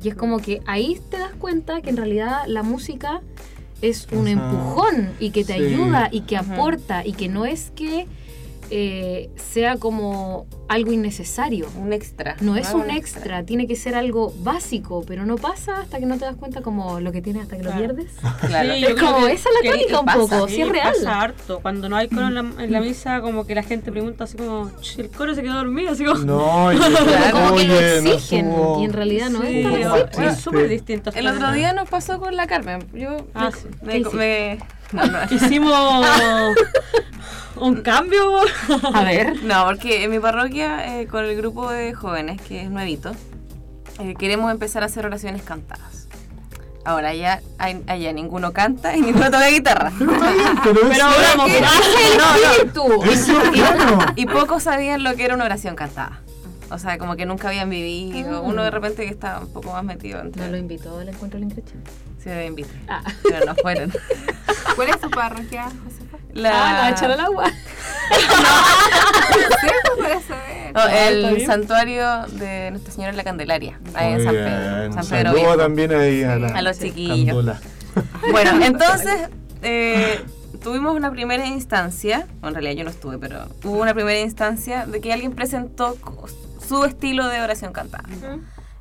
Y 0.02 0.08
es 0.08 0.14
como 0.14 0.38
que 0.38 0.60
ahí 0.66 1.00
te 1.10 1.18
das 1.18 1.32
cuenta 1.38 1.80
que 1.80 1.90
en 1.90 1.96
realidad 1.96 2.42
la 2.46 2.62
música 2.62 3.22
es 3.80 4.06
un 4.12 4.28
Ajá. 4.28 4.30
empujón 4.32 5.10
y 5.18 5.30
que 5.30 5.44
te 5.44 5.54
Sí. 5.54 5.62
ayuda 5.64 6.08
y 6.12 6.22
que 6.22 6.36
aporta 6.36 7.06
y 7.06 7.12
que 7.14 7.28
no 7.28 7.46
es 7.46 7.70
que 7.74 8.06
eh, 8.74 9.28
sea 9.36 9.76
como 9.76 10.46
algo 10.66 10.92
innecesario. 10.92 11.66
Un 11.78 11.92
extra. 11.92 12.36
No 12.40 12.56
es 12.56 12.72
un 12.72 12.88
extra, 12.90 13.44
tiene 13.44 13.66
que 13.66 13.76
ser 13.76 13.94
algo 13.94 14.32
básico, 14.38 15.04
pero 15.06 15.26
no 15.26 15.36
pasa 15.36 15.80
hasta 15.82 15.98
que 15.98 16.06
no 16.06 16.16
te 16.16 16.24
das 16.24 16.36
cuenta 16.36 16.62
como 16.62 16.98
lo 16.98 17.12
que 17.12 17.20
tienes 17.20 17.42
hasta 17.42 17.56
que 17.56 17.62
Claro. 17.62 17.78
lo 17.88 17.94
pierdes. 17.94 18.12
Claro. 18.46 18.72
Sí, 18.74 18.84
Es 18.84 18.94
como 18.94 19.26
que- 19.26 19.32
esa 19.34 19.48
es 19.50 19.54
la 19.64 19.70
tónica 19.72 20.00
un 20.00 20.06
pasa, 20.06 20.18
poco, 20.18 20.48
sí, 20.48 20.62
es 20.62 20.68
real. 20.70 20.94
Pasa 20.94 21.20
harto. 21.20 21.60
Cuando 21.60 21.90
no 21.90 21.96
hay 21.96 22.08
coro 22.08 22.28
en 22.28 22.34
la, 22.34 22.40
en 22.40 22.72
la 22.72 22.80
misa, 22.80 23.20
como 23.20 23.44
que 23.46 23.54
la 23.54 23.62
gente 23.62 23.92
pregunta 23.92 24.24
así 24.24 24.38
como, 24.38 24.70
"Ch, 24.80 24.98
el 25.00 25.10
coro 25.10 25.34
se 25.34 25.42
quedó 25.42 25.54
dormido, 25.54 25.90
así 25.92 26.04
como... 26.06 26.20
No, 26.24 26.72
y 26.72 26.76
Claro, 26.78 27.32
como 27.38 27.56
que 27.56 27.64
lo 27.66 27.74
oye, 27.74 28.00
no 28.02 28.10
exigen 28.12 28.46
estuvo- 28.48 28.80
y 28.80 28.84
en 28.86 28.92
realidad 28.94 29.28
no 29.28 29.42
Sí, 29.42 29.58
es 29.58 29.64
tan 29.64 29.74
es 29.74 29.86
así. 29.86 30.02
triste. 30.04 30.26
es 30.26 30.36
súper 30.40 30.68
distinto. 30.70 31.10
El 31.14 31.26
otro 31.26 31.52
día 31.52 31.74
nos 31.74 31.90
pasó 31.90 32.18
con 32.18 32.34
la 32.36 32.46
Carmen. 32.46 32.86
Yo 32.94 33.18
Ah, 33.34 33.50
me- 33.82 34.00
me- 34.00 34.58
no, 34.96 35.06
no. 35.06 35.18
Hicimos 35.30 36.56
un 37.56 37.82
cambio. 37.82 38.40
A 38.94 39.04
ver. 39.04 39.42
No, 39.44 39.64
porque 39.66 40.04
en 40.04 40.10
mi 40.10 40.18
parroquia, 40.18 41.00
eh, 41.00 41.06
con 41.06 41.24
el 41.24 41.36
grupo 41.36 41.70
de 41.70 41.94
jóvenes, 41.94 42.40
que 42.42 42.62
es 42.62 42.70
nuevito, 42.70 43.12
eh, 44.00 44.14
queremos 44.18 44.50
empezar 44.50 44.82
a 44.82 44.86
hacer 44.86 45.06
oraciones 45.06 45.42
cantadas. 45.42 46.08
Ahora 46.84 47.14
ya 47.14 47.40
hay- 47.58 47.80
allá 47.86 48.12
ninguno 48.12 48.52
canta 48.52 48.96
y 48.96 49.00
ninguno 49.02 49.26
toca 49.26 49.46
guitarra. 49.48 49.92
Pero, 50.64 50.80
no, 50.82 51.36
no. 51.36 51.44
claro. 53.52 53.98
Y 54.16 54.26
pocos 54.26 54.64
sabían 54.64 55.04
lo 55.04 55.14
que 55.14 55.24
era 55.24 55.34
una 55.34 55.44
oración 55.44 55.76
cantada. 55.76 56.20
O 56.70 56.78
sea, 56.78 56.98
como 56.98 57.16
que 57.16 57.26
nunca 57.26 57.48
habían 57.48 57.68
vivido. 57.70 58.42
Uno 58.42 58.62
de 58.64 58.70
repente 58.70 59.04
que 59.04 59.10
estaba 59.10 59.40
un 59.40 59.52
poco 59.52 59.72
más 59.72 59.84
metido 59.84 60.20
entre... 60.20 60.42
No 60.44 60.50
lo 60.50 60.56
invitó 60.56 60.98
al 60.98 61.08
encuentro 61.08 61.38
del 61.38 61.48
Increche. 61.50 61.74
Sí, 62.22 62.30
invité. 62.30 62.70
Ah. 62.88 63.02
Pero 63.22 63.46
no 63.46 63.54
fueron. 63.56 63.92
¿Cuál 64.76 64.88
es 64.90 65.00
tu 65.00 65.10
parroquia, 65.10 65.64
Josefa? 65.64 66.18
La... 66.32 66.50
Ah, 66.50 66.82
la 66.82 66.90
echar 66.90 67.10
al 67.10 67.20
agua. 67.20 67.50
No, 70.74 70.86
está 70.86 71.08
el 71.08 71.46
santuario 71.46 72.26
de 72.28 72.70
Nuestra 72.70 72.92
Señora 72.92 73.12
de 73.12 73.16
la 73.16 73.24
Candelaria, 73.24 73.78
ahí 73.94 74.14
en 74.14 74.24
San. 74.24 74.34
Pedro. 74.34 74.92
San 74.92 75.06
Pedro 75.06 75.32
Saludo 75.32 75.56
también 75.56 75.92
ahí 75.92 76.22
a, 76.22 76.36
la, 76.36 76.48
A 76.48 76.62
los 76.62 76.78
chiquillos. 76.78 77.26
Candola. 77.26 77.60
Bueno, 78.30 78.64
entonces 78.64 79.28
eh, 79.62 80.24
tuvimos 80.62 80.96
una 80.96 81.10
primera 81.10 81.46
instancia, 81.46 82.26
o 82.42 82.48
en 82.48 82.54
realidad 82.54 82.74
yo 82.74 82.84
no 82.84 82.90
estuve, 82.90 83.18
pero 83.18 83.48
hubo 83.64 83.80
una 83.80 83.92
primera 83.94 84.18
instancia 84.20 84.86
de 84.86 85.00
que 85.00 85.12
alguien 85.12 85.32
presentó 85.32 85.96
su 86.66 86.84
estilo 86.84 87.26
de 87.28 87.40
oración 87.40 87.72
cantada. 87.72 88.08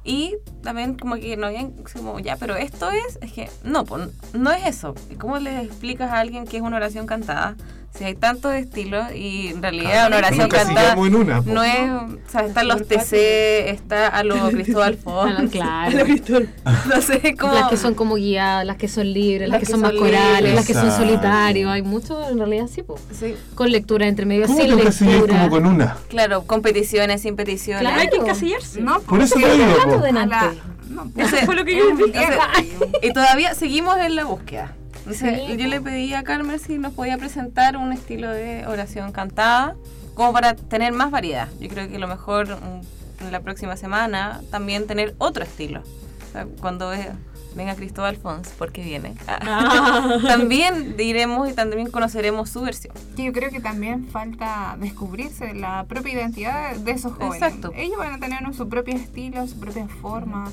Y 0.04 0.36
también 0.64 0.95
como 0.95 1.16
que 1.16 1.38
no 1.38 1.47
habían, 1.47 1.74
como 1.93 2.20
ya, 2.20 2.36
pero 2.36 2.56
esto 2.56 2.89
es, 2.89 3.20
es 3.22 3.32
que 3.34 3.49
no, 3.64 3.86
pues, 3.86 4.10
no 4.34 4.52
es 4.52 4.66
eso. 4.66 4.95
¿Y 5.10 5.16
¿Cómo 5.16 5.38
le 5.38 5.62
explicas 5.62 6.12
a 6.12 6.20
alguien 6.20 6.45
que 6.45 6.58
es 6.58 6.64
una 6.64 6.78
oración 6.78 7.06
cantada? 7.06 7.56
Si 7.97 8.05
hay 8.05 8.15
tantos 8.15 8.53
estilos 8.53 9.07
y 9.13 9.49
en 9.49 9.61
realidad 9.61 10.07
una 10.07 10.17
oración 10.17 10.49
cantada 10.49 10.95
una. 10.95 11.41
no 11.41 11.61
es, 11.63 11.91
o 11.91 12.29
sea, 12.31 12.45
están 12.45 12.67
los 12.69 12.87
TC, 12.87 13.69
está 13.69 14.07
a 14.07 14.23
lo 14.23 14.49
Cristóbal 14.49 14.95
Font, 14.97 15.51
Claro. 15.51 15.97
no 16.89 17.01
sé, 17.01 17.35
como... 17.37 17.53
Las 17.53 17.69
que 17.69 17.77
son 17.77 17.93
como 17.93 18.15
guiadas, 18.15 18.65
las 18.65 18.77
que 18.77 18.87
son 18.87 19.11
libres, 19.11 19.49
las, 19.49 19.59
Las 19.59 19.59
que, 19.59 19.65
que 19.65 19.71
son 19.73 19.81
más 19.81 19.91
corales, 19.91 20.35
libres. 20.37 20.55
las 20.55 20.65
que 20.65 20.73
son 20.73 20.91
solitarios. 20.91 21.69
Hay 21.69 21.81
mucho, 21.81 22.29
en 22.29 22.37
realidad 22.37 22.67
sí, 22.73 22.81
po. 22.81 22.97
Sí, 23.11 23.35
Con 23.55 23.69
lectura 23.71 24.07
entre 24.07 24.25
medio, 24.25 24.47
¿Cómo 24.47 24.57
sin 24.59 24.75
lectura. 24.77 25.37
como 25.37 25.49
con 25.49 25.65
una? 25.65 25.97
claro, 26.07 26.43
competiciones, 26.43 27.21
sin 27.21 27.35
peticiones. 27.35 27.81
Claro. 27.81 27.99
Hay 28.01 28.07
que 28.09 28.17
encasillarse. 28.17 28.81
No, 28.81 29.01
Por 29.01 29.21
eso 29.21 29.35
te 29.35 29.51
digo, 29.51 29.65
a 29.65 30.53
no, 30.89 31.09
pues, 31.13 31.33
Ese- 31.33 31.45
fue 31.45 31.55
lo 31.55 31.63
que 31.65 31.77
yo 31.77 31.95
dije. 31.95 32.25
Y 33.01 33.13
todavía 33.13 33.53
seguimos 33.53 33.97
en 33.97 34.15
la 34.15 34.25
búsqueda. 34.25 34.75
Sí, 35.12 35.58
yo 35.58 35.68
le 35.68 35.82
pedí 35.82 36.14
a 36.14 36.24
Carmen 36.24 36.60
si 36.60 36.78
nos 36.78 36.93
podía 36.93 37.18
presentar 37.18 37.78
un 37.78 37.91
estilo 37.91 38.30
de 38.30 38.66
oración 38.68 39.12
cantada, 39.12 39.76
como 40.14 40.34
para 40.34 40.56
tener 40.56 40.93
más 40.93 41.12
variedad. 41.12 41.47
Yo 41.60 41.70
creo 41.70 41.89
que 41.89 41.97
lo 41.97 42.08
mejor 42.08 42.47
mm, 42.47 43.26
en 43.26 43.32
la 43.32 43.41
próxima 43.41 43.78
semana 43.78 44.41
también 44.52 44.88
tener 44.88 45.16
otro 45.18 45.43
estilo. 45.43 45.82
O 45.82 46.32
sea, 46.32 46.45
cuando 46.60 46.93
eh, 46.93 47.12
venga 47.56 47.76
Cristóbal 47.76 48.16
Fons, 48.16 48.54
porque 48.58 48.84
viene, 48.84 49.16
también 50.28 50.95
diremos 50.95 51.49
y 51.49 51.54
también 51.54 51.89
conoceremos 51.89 52.49
su 52.49 52.62
versión. 52.62 52.93
que 53.16 53.26
yo 53.26 53.34
creo 53.34 53.49
que 53.49 53.60
también 53.60 54.08
falta 54.08 54.78
descubrirse 54.80 55.54
la 55.54 55.86
propia 55.86 56.14
identidad 56.14 56.76
de 56.76 56.91
esos 56.91 57.14
jóvenes. 57.14 57.41
Exacto. 57.41 57.72
Ellos 57.76 57.97
van 57.97 58.14
a 58.14 58.20
tener 58.20 58.41
su 58.54 58.70
propio 58.70 58.95
estilo, 58.95 59.45
su 59.47 59.60
propia 59.60 59.88
forma 59.88 60.52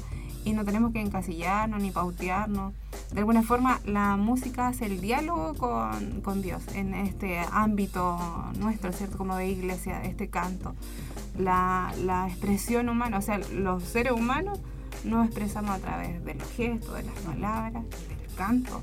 y 0.49 0.53
no 0.55 0.65
tenemos 0.65 0.93
que 0.93 1.01
encasillarnos 1.01 1.83
ni 1.83 1.91
pautearnos. 1.91 2.73
De 3.13 3.19
alguna 3.19 3.43
forma, 3.43 3.81
la 3.85 4.17
música 4.17 4.69
hace 4.69 4.87
el 4.87 5.01
diálogo 5.01 5.55
con, 5.55 6.23
con 6.23 6.41
Dios 6.41 6.63
en 6.75 6.95
este 6.95 7.39
ámbito 7.53 8.19
nuestro, 8.59 8.93
¿cierto? 8.93 9.19
Como 9.19 9.37
de 9.37 9.49
iglesia, 9.49 10.03
este 10.05 10.29
canto. 10.29 10.75
La, 11.39 11.93
la 12.03 12.29
expresión 12.29 12.89
humana, 12.89 13.19
o 13.19 13.23
sea, 13.23 13.39
los 13.53 13.83
seres 13.85 14.13
humanos 14.13 14.59
nos 15.05 15.27
expresamos 15.27 15.71
a 15.71 15.79
través 15.79 16.25
de 16.25 16.35
los 16.35 16.51
gestos, 16.53 16.95
de 16.95 17.03
las 17.03 17.15
palabras, 17.21 17.85
del 18.09 18.35
canto. 18.37 18.83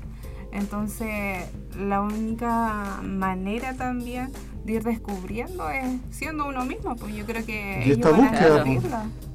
Entonces, 0.52 1.48
la 1.76 2.00
única 2.00 3.00
manera 3.02 3.74
también 3.74 4.30
de 4.66 4.72
ir 4.74 4.82
descubriendo 4.82 5.70
es 5.70 5.84
siendo 6.10 6.46
uno 6.46 6.64
mismo, 6.64 6.96
pues 6.96 7.14
yo 7.14 7.24
creo 7.24 7.44
que 7.46 7.84
Y 7.86 7.92
esta 7.92 8.10
búsqueda, 8.10 8.64
pues. 8.64 8.82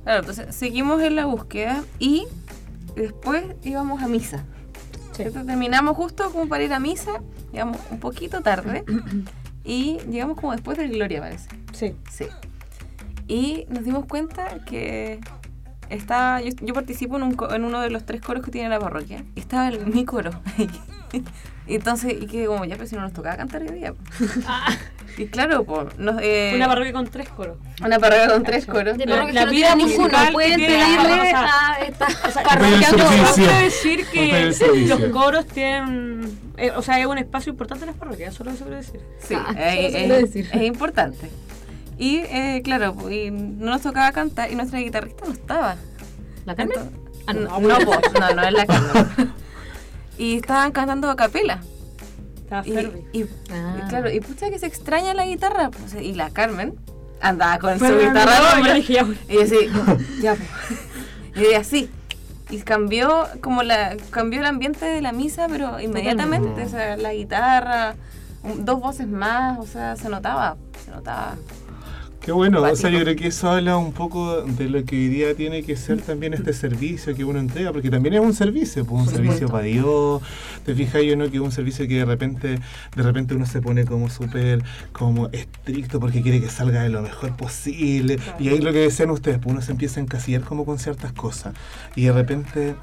Claro, 0.04 0.20
entonces 0.20 0.56
seguimos 0.56 1.02
en 1.02 1.16
la 1.16 1.26
búsqueda 1.26 1.84
y 2.00 2.28
después 2.96 3.44
íbamos 3.64 4.04
a 4.04 4.08
misa. 4.08 4.46
¿cierto? 5.14 5.46
Terminamos 5.46 5.96
justo 5.96 6.32
como 6.32 6.48
para 6.48 6.64
ir 6.64 6.74
a 6.74 6.80
misa, 6.80 7.22
llegamos 7.52 7.78
un 7.90 8.00
poquito 8.00 8.42
tarde 8.42 8.84
y 9.64 10.00
llegamos 10.10 10.38
como 10.38 10.52
después 10.54 10.78
de 10.78 10.88
Gloria, 10.88 11.22
parece. 11.22 11.50
Sí. 11.74 11.96
Sí. 12.10 12.26
Y 13.28 13.66
nos 13.70 13.84
dimos 13.84 14.06
cuenta 14.06 14.64
que 14.66 15.20
estaba, 15.92 16.42
yo, 16.42 16.50
yo 16.62 16.74
participo 16.74 17.18
en, 17.18 17.24
un 17.24 17.34
co- 17.36 17.54
en 17.54 17.64
uno 17.66 17.82
de 17.82 17.90
los 17.90 18.06
tres 18.06 18.22
coros 18.22 18.44
que 18.44 18.52
tiene 18.52 18.70
la 18.70 18.80
parroquia 18.80 19.24
y 19.36 19.40
estaba 19.40 19.68
el, 19.68 19.86
mi 19.88 20.06
coro. 20.06 20.32
y 21.68 21.76
entonces, 21.76 22.16
y 22.20 22.26
que 22.28 22.46
como 22.46 22.66
ya, 22.66 22.76
pero 22.76 22.88
si 22.88 22.96
no 22.96 23.02
nos 23.02 23.14
tocaba 23.14 23.36
cantar 23.38 23.62
hoy 23.62 23.70
día. 23.72 23.94
Y 25.18 25.26
claro, 25.28 25.66
pues, 25.66 25.98
nos, 25.98 26.22
eh, 26.22 26.54
Una 26.56 26.68
parroquia 26.68 26.94
con 26.94 27.06
tres 27.08 27.28
coros. 27.30 27.58
una 27.84 28.00
parroquia 28.00 28.30
con 28.30 28.44
tres 28.44 28.66
coros. 28.66 28.98
De 28.98 29.06
La- 29.06 29.16
parroquia 29.18 29.34
la 29.42 29.46
no 29.46 29.52
vida 29.52 29.76
ninguno. 29.76 29.98
musical 30.04 30.32
Pueden 30.34 30.56
pedirle 30.60 30.84
a 31.34 31.80
esta 31.86 32.08
parroquia 32.44 32.88
quiero 33.36 33.54
decir 33.60 34.06
que 34.06 34.56
los 34.88 35.02
coros 35.12 35.46
tienen. 35.48 36.40
eh, 36.58 36.72
o 36.76 36.82
sea, 36.82 36.98
es 37.00 37.06
un 37.06 37.18
espacio 37.18 37.52
importante 37.52 37.84
en 37.84 37.90
las 37.92 37.98
parroquias, 37.98 38.34
solo 38.34 38.52
eso 38.52 38.64
quiero 38.64 38.78
decir. 38.78 39.02
Sí, 39.20 39.36
Ah, 39.38 39.54
eh, 39.58 39.88
eh, 39.88 39.92
quiero 39.92 40.16
decir. 40.16 40.50
es 40.52 40.62
importante. 40.64 41.30
Y 42.02 42.18
eh, 42.18 42.62
claro, 42.64 42.96
y 43.12 43.30
no 43.30 43.68
nos 43.72 43.82
tocaba 43.84 44.12
cantar 44.12 44.52
y 44.52 44.56
nuestra 44.56 44.80
guitarrista 44.80 45.24
no 45.28 45.34
estaba. 45.34 45.76
¿La 46.46 46.56
Carmen? 46.56 46.76
Entonces- 46.80 47.00
Ah, 47.28 47.34
no. 47.34 47.42
no, 47.60 47.60
no, 47.60 47.78
no, 48.20 48.34
no 48.36 48.42
es 48.44 48.52
la 48.54 48.66
Carmen. 48.66 49.34
y 50.18 50.38
estaban 50.38 50.72
cantando 50.72 51.12
a 51.12 51.16
capela. 51.16 51.62
Estaba 52.38 52.66
Y, 52.68 52.72
y- 53.14 53.26
Ah. 53.52 53.76
y 53.86 53.88
claro, 53.90 54.10
y 54.12 54.20
pucha 54.20 54.50
que 54.50 54.58
se 54.58 54.66
extraña 54.66 55.14
la 55.14 55.28
guitarra. 55.28 55.70
pues, 55.70 55.94
y 55.94 56.14
la 56.16 56.32
Carmen 56.32 56.74
andaba 57.22 57.60
con 57.60 57.78
su 57.78 57.86
guitarra. 57.86 58.58
no, 58.60 58.66
ya, 58.66 58.78
Y 58.78 58.84
yo 59.36 59.42
así, 59.44 59.58
ya, 60.24 60.36
pues. 60.36 61.50
Y 61.52 61.54
así. 61.54 61.90
Y 62.50 62.58
cambió 62.64 63.28
como 63.42 63.62
la 63.62 63.96
cambió 64.10 64.40
el 64.40 64.48
ambiente 64.48 64.86
de 64.86 65.02
la 65.02 65.12
misa, 65.12 65.48
pero 65.48 65.80
inmediatamente, 65.80 66.66
o 66.66 66.68
sea, 66.70 66.98
la 66.98 67.14
guitarra, 67.14 67.94
dos 68.58 68.80
voces 68.82 69.08
más, 69.08 69.60
o 69.60 69.68
sea, 69.68 69.96
se 69.96 70.10
notaba, 70.10 70.58
se 70.84 70.90
notaba. 70.92 71.36
Qué 72.22 72.32
bueno, 72.32 72.62
o 72.62 72.76
sea, 72.76 72.92
yo 72.92 73.00
creo 73.00 73.16
que 73.16 73.28
eso 73.30 73.50
habla 73.50 73.78
un 73.78 73.94
poco 73.94 74.44
de 74.44 74.70
lo 74.70 74.86
que 74.86 74.96
hoy 74.96 75.08
día 75.08 75.34
tiene 75.34 75.64
que 75.64 75.76
ser 75.76 76.02
también 76.02 76.36
este 76.36 76.54
servicio 76.54 77.16
que 77.16 77.26
uno 77.26 77.40
entrega, 77.40 77.72
porque 77.74 77.90
también 77.90 78.14
es 78.14 78.20
un 78.20 78.36
servicio, 78.36 78.86
pues 78.86 79.08
un 79.08 79.12
servicio 79.12 79.50
para 79.50 79.64
Dios, 79.64 80.22
te 80.64 80.76
fijas 80.76 81.02
yo 81.02 81.16
no 81.16 81.32
que 81.32 81.38
es 81.38 81.42
un 81.42 81.52
servicio 81.52 81.88
que 81.88 81.96
de 81.96 82.06
repente, 82.06 82.60
de 82.96 83.04
repente 83.04 83.34
uno 83.34 83.48
se 83.48 83.60
pone 83.60 83.86
como 83.86 84.08
súper 84.12 84.64
como 84.92 85.30
estricto 85.30 86.00
porque 86.00 86.22
quiere 86.22 86.40
que 86.40 86.50
salga 86.50 86.84
de 86.84 86.90
lo 86.90 87.02
mejor 87.02 87.36
posible, 87.36 88.20
y 88.40 88.50
ahí 88.50 88.60
lo 88.60 88.72
que 88.72 88.80
decían 88.80 89.10
ustedes, 89.10 89.40
pues 89.40 89.54
uno 89.54 89.64
se 89.64 89.72
empieza 89.72 90.00
a 90.00 90.04
encasillar 90.04 90.42
como 90.42 90.64
con 90.64 90.78
ciertas 90.78 91.14
cosas, 91.14 91.56
y 91.96 92.04
de 92.04 92.12
repente 92.12 92.76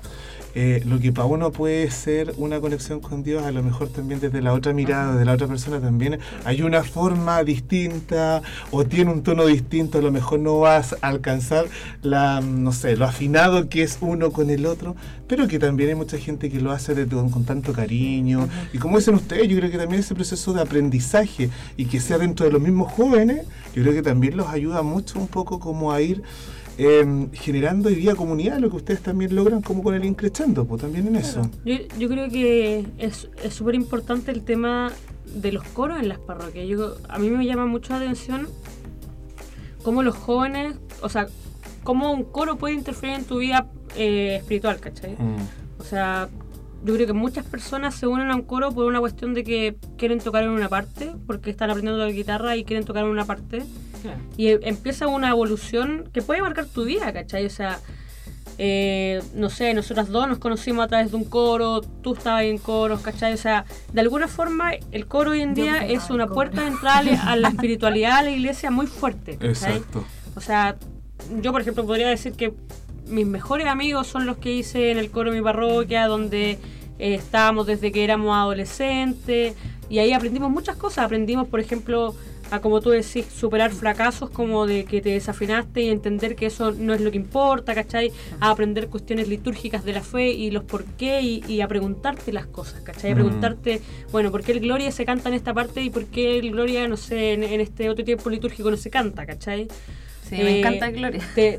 eh, 0.55 0.83
lo 0.87 0.99
que 0.99 1.13
para 1.13 1.27
uno 1.27 1.53
puede 1.53 1.91
ser 1.91 2.35
una 2.37 2.61
conexión 2.61 3.01
con 3.01 3.23
Dios, 3.23 3.45
a 3.45 3.53
lo 3.53 3.63
mejor 3.63 3.89
también 3.89 4.19
desde 4.21 4.41
la 4.43 4.53
otra 4.53 4.73
mirada, 4.73 5.15
de 5.17 5.25
la 5.25 5.33
otra 5.35 5.47
persona 5.47 5.81
también 5.81 6.19
hay 6.45 6.63
una 6.63 6.83
forma 6.83 7.45
distinta 7.45 8.43
o 8.71 8.85
tiene 8.85 9.13
un 9.13 9.23
tono 9.23 9.47
distinto, 9.47 9.99
a 9.99 10.03
lo 10.03 10.11
mejor 10.11 10.41
no 10.41 10.59
vas 10.61 10.95
a 11.01 11.09
alcanzar 11.09 11.67
la, 12.03 12.41
no 12.41 12.73
sé, 12.73 12.97
lo 12.97 13.05
afinado 13.05 13.69
que 13.69 13.83
es 13.83 13.99
uno 14.01 14.33
con 14.33 14.51
el 14.51 14.67
otro, 14.67 14.97
pero 15.29 15.47
que 15.47 15.59
también 15.59 15.91
hay 15.91 15.95
mucha 15.95 16.19
gente 16.19 16.51
que 16.51 16.61
lo 16.61 16.73
hace 16.73 16.95
de- 16.95 17.07
con, 17.07 17.31
con 17.31 17.45
tanto 17.45 17.73
cariño. 17.73 18.49
Y 18.73 18.79
como 18.79 18.99
dicen 18.99 19.15
ustedes, 19.15 19.47
yo 19.49 19.57
creo 19.59 19.71
que 19.71 19.79
también 19.79 20.01
ese 20.01 20.15
proceso 20.15 20.53
de 20.55 20.63
aprendizaje 20.63 21.51
y 21.77 21.85
que 21.87 22.01
sea 22.01 22.19
dentro 22.19 22.47
de 22.47 22.53
los 22.53 22.63
mismos 22.63 22.91
jóvenes, 22.93 23.47
yo 23.75 23.83
creo 23.83 23.95
que 23.95 24.03
también 24.03 24.37
los 24.37 24.49
ayuda 24.49 24.83
mucho 24.83 25.19
un 25.19 25.29
poco 25.29 25.61
como 25.61 25.93
a 25.93 26.01
ir 26.01 26.23
eh, 26.79 27.29
generando 27.33 27.89
hoy 27.89 27.97
día 27.97 28.15
comunidad, 28.15 28.59
lo 28.59 28.71
que 28.71 28.77
ustedes 28.77 29.01
también 29.01 29.35
logran 29.35 29.63
como 29.63 29.83
con 29.83 29.95
el 29.95 30.05
increchando, 30.05 30.65
pues 30.65 30.81
también 30.81 31.09
en 31.09 31.17
eso. 31.17 31.43
Yo, 31.65 31.75
yo 31.99 32.09
creo 32.09 32.29
que 32.31 32.87
es 32.99 33.29
es 33.43 33.55
súper 33.55 33.75
importante 33.75 34.31
el 34.31 34.43
tema 34.43 34.93
de 35.35 35.53
los 35.53 35.65
coros 35.65 35.99
en 35.99 36.09
las 36.09 36.19
parroquias. 36.19 36.67
Yo, 36.69 36.97
a 37.09 37.19
mí 37.19 37.31
me 37.31 37.45
llama 37.45 37.67
mucho 37.67 37.93
la 37.93 38.01
atención 38.01 38.49
cómo 39.83 40.03
los 40.03 40.17
jóvenes, 40.17 40.77
o 41.03 41.09
sea, 41.09 41.29
cómo 41.83 42.13
un 42.13 42.25
coro 42.25 42.57
puede 42.57 42.75
interferir 42.75 43.17
en 43.17 43.25
tu 43.25 43.39
vida 43.39 43.67
eh, 43.97 44.37
espiritual, 44.37 44.81
¿cachai? 44.81 45.13
Mm. 45.13 45.81
O 45.81 45.85
sea, 45.85 46.29
yo 46.85 46.95
creo 46.95 47.07
que 47.07 47.13
muchas 47.13 47.45
personas 47.45 47.95
se 47.95 48.07
unen 48.07 48.31
a 48.31 48.37
un 48.37 48.43
coro 48.43 48.73
por 48.73 48.85
una 48.87 49.01
cuestión 49.01 49.35
de 49.35 49.45
que 49.45 49.77
quieren 49.97 50.21
tocar 50.21 50.45
en 50.45 50.51
una 50.51 50.69
parte, 50.69 51.13
porque 51.27 51.51
están 51.51 51.71
aprendiendo 51.71 52.05
la 52.05 52.11
guitarra 52.11 52.57
y 52.57 52.65
quieren 52.65 52.85
tocar 52.85 53.05
en 53.05 53.11
una 53.11 53.25
parte. 53.25 53.65
Y 54.37 54.49
eh, 54.49 54.61
empieza 54.63 55.09
una 55.09 55.31
evolución 55.31 56.09
que 56.13 56.23
puede 56.23 56.41
marcar 56.41 56.67
tu 56.67 56.85
vida, 56.85 57.13
¿cachai? 57.13 57.47
O 57.47 57.51
sea, 57.51 57.81
eh, 58.59 59.21
no 59.35 59.51
sé, 59.51 59.75
nosotras 59.75 60.09
dos 60.09 60.29
nos 60.29 60.39
conocimos 60.39 60.85
a 60.85 60.89
través 60.89 61.11
de 61.11 61.17
un 61.17 61.25
coro, 61.25 61.81
tú 61.81 62.15
estabas 62.15 62.45
en 62.45 62.59
coros, 62.59 63.01
¿cachai? 63.01 63.33
O 63.33 63.37
sea, 63.37 63.65
de 63.93 64.01
alguna 64.01 64.29
forma 64.29 64.73
el 64.93 65.07
coro 65.07 65.33
hoy 65.33 65.41
en 65.41 65.55
día 65.55 65.85
es 65.87 66.11
una 66.11 66.29
puerta 66.29 66.63
de 66.63 66.69
entrada 66.69 66.99
a 67.25 67.37
la 67.37 67.49
espiritualidad, 67.49 68.19
a 68.19 68.23
la 68.23 68.31
iglesia 68.31 68.71
muy 68.71 68.87
fuerte, 68.87 69.33
¿cachai? 69.33 69.77
Exacto. 69.77 70.05
O 70.37 70.41
sea, 70.41 70.77
yo 71.41 71.53
por 71.53 71.61
ejemplo 71.61 71.85
podría 71.85 72.09
decir 72.09 72.33
que 72.33 72.53
mis 73.09 73.27
mejores 73.27 73.67
amigos 73.67 74.07
son 74.07 74.27
los 74.27 74.39
que 74.39 74.53
hice 74.55 74.91
en 74.91 74.99
el 74.99 75.11
coro 75.11 75.31
de 75.31 75.39
mi 75.39 75.43
parroquia, 75.43 76.07
donde 76.07 76.53
eh, 76.53 77.15
estábamos 77.15 77.67
desde 77.67 77.93
que 77.93 78.05
éramos 78.05 78.35
adolescentes. 78.37 79.55
Y 79.91 79.99
ahí 80.01 80.13
aprendimos 80.13 80.51
muchas 80.51 80.77
cosas. 80.77 81.05
Aprendimos, 81.07 81.49
por 81.49 81.61
ejemplo, 81.61 82.15
a 82.51 82.61
como 82.61 82.81
tú 82.81 82.91
decís, 82.91 83.27
superar 83.27 83.71
fracasos 83.73 84.31
como 84.31 84.67
de 84.67 84.85
que 84.87 85.01
te 85.03 85.11
desafinaste 85.11 85.83
y 85.83 85.89
entender 85.91 86.35
que 86.35 86.47
eso 86.47 86.73
no 86.73 86.95
es 86.95 87.01
lo 87.03 87.11
que 87.11 87.17
importa, 87.19 87.75
¿cachai? 87.75 88.11
A 88.41 88.51
aprender 88.51 88.89
cuestiones 88.89 89.29
litúrgicas 89.29 89.85
de 89.85 89.93
la 89.93 90.03
fe 90.03 90.31
y 90.31 90.51
los 90.51 90.65
por 90.65 90.85
qué 90.85 91.21
y, 91.21 91.43
y 91.47 91.61
a 91.61 91.69
preguntarte 91.69 92.33
las 92.33 92.47
cosas, 92.47 92.81
¿cachai? 92.83 93.11
A 93.11 93.15
Mm. 93.15 93.17
preguntarte, 93.17 93.81
bueno, 94.13 94.31
¿por 94.31 94.43
qué 94.43 94.53
el 94.53 94.61
Gloria 94.61 94.91
se 94.93 95.05
canta 95.05 95.29
en 95.29 95.35
esta 95.35 95.53
parte 95.53 95.83
y 95.83 95.91
por 95.91 96.07
qué 96.07 96.39
el 96.39 96.51
Gloria, 96.53 96.89
no 96.89 96.97
sé, 96.97 97.35
en, 97.35 97.43
en 97.45 97.61
este 97.61 97.91
otro 97.91 98.03
tiempo 98.05 98.31
litúrgico 98.31 98.71
no 98.71 98.77
se 98.79 98.89
canta, 98.91 99.27
¿cachai? 99.27 99.69
Sí, 100.29 100.37
me 100.37 100.51
Eh, 100.51 100.59
encanta 100.61 100.91
Gloria. 100.91 101.21
Te, 101.35 101.59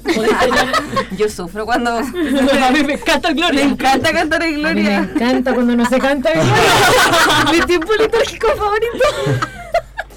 Yo 1.17 1.27
sufro 1.29 1.65
cuando... 1.65 1.91
a 1.97 2.01
mí 2.03 2.83
me 2.85 2.93
encanta 2.93 3.29
el 3.29 3.35
Me 3.35 3.41
Gloria. 3.41 3.63
encanta 3.63 4.11
cantar 4.11 4.43
en 4.43 4.53
A 4.53 4.57
mí 4.57 4.63
me 4.63 4.71
Gloria. 4.83 4.97
encanta 5.15 5.53
cuando 5.53 5.75
no 5.75 5.85
se 5.87 5.97
canta. 5.99 6.29
Mi 7.51 7.61
tiempo 7.65 7.91
litúrgico 7.99 8.47
favorito. 8.55 9.49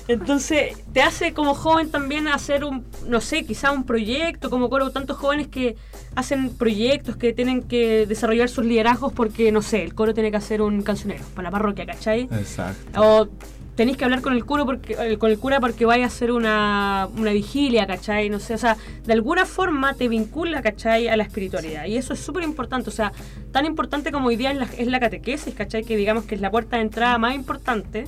Entonces, 0.09 0.77
te 0.93 1.01
hace 1.01 1.33
como 1.33 1.55
joven 1.55 1.91
también 1.91 2.27
hacer 2.29 2.65
un, 2.65 2.85
no 3.07 3.21
sé, 3.21 3.45
quizá 3.47 3.71
un 3.71 3.85
proyecto, 3.85 4.51
como 4.51 4.69
coro, 4.69 4.91
tantos 4.91 5.17
jóvenes 5.17 5.47
que 5.47 5.77
hacen 6.17 6.51
proyectos, 6.51 7.17
que 7.17 7.33
tienen 7.33 7.63
que 7.63 8.05
desarrollar 8.07 8.49
sus 8.49 8.65
liderazgos 8.67 9.13
porque, 9.13 9.53
no 9.53 9.63
sé, 9.63 9.85
el 9.85 9.95
coro 9.95 10.13
tiene 10.13 10.31
que 10.31 10.37
hacer 10.37 10.61
un 10.61 10.83
cancionero 10.83 11.25
para 11.35 11.45
la 11.45 11.51
parroquia, 11.53 11.87
¿cachai? 11.87 12.23
Exacto. 12.33 13.01
O 13.01 13.29
tenéis 13.75 13.97
que 13.97 14.05
hablar 14.05 14.21
con 14.21 14.35
el 14.35 14.45
cura 14.45 14.65
porque 14.65 14.97
eh, 14.99 15.19
con 15.19 15.31
el 15.31 15.39
cura 15.39 15.59
porque 15.61 15.85
vaya 15.87 16.05
a 16.05 16.07
hacer 16.09 16.31
una, 16.33 17.09
una 17.17 17.33
vigilia, 17.33 17.87
¿cachai? 17.87 18.29
No 18.29 18.39
sé, 18.39 18.55
o 18.55 18.59
sea, 18.59 18.77
de 19.05 19.13
alguna 19.13 19.47
forma 19.47 19.95
te 19.95 20.09
vincula, 20.09 20.63
¿cachai? 20.63 21.09
A 21.09 21.17
la 21.17 21.23
espiritualidad. 21.23 21.87
Y 21.87 21.97
eso 21.97 22.13
es 22.13 22.21
súper 22.21 22.45
importante, 22.45 22.91
o 22.91 22.93
sea, 22.93 23.13
tan 23.51 23.65
importante 23.65 24.13
como 24.13 24.29
hoy 24.29 24.37
día 24.37 24.51
es 24.51 24.59
la, 24.59 24.65
es 24.77 24.87
la 24.89 25.01
catequesis, 25.01 25.55
¿cachai? 25.55 25.85
Que 25.85 25.97
digamos 25.97 26.25
que 26.25 26.35
es 26.35 26.41
la 26.41 26.51
puerta 26.51 26.77
de 26.77 26.83
entrada 26.83 27.17
más 27.19 27.35
importante. 27.35 28.05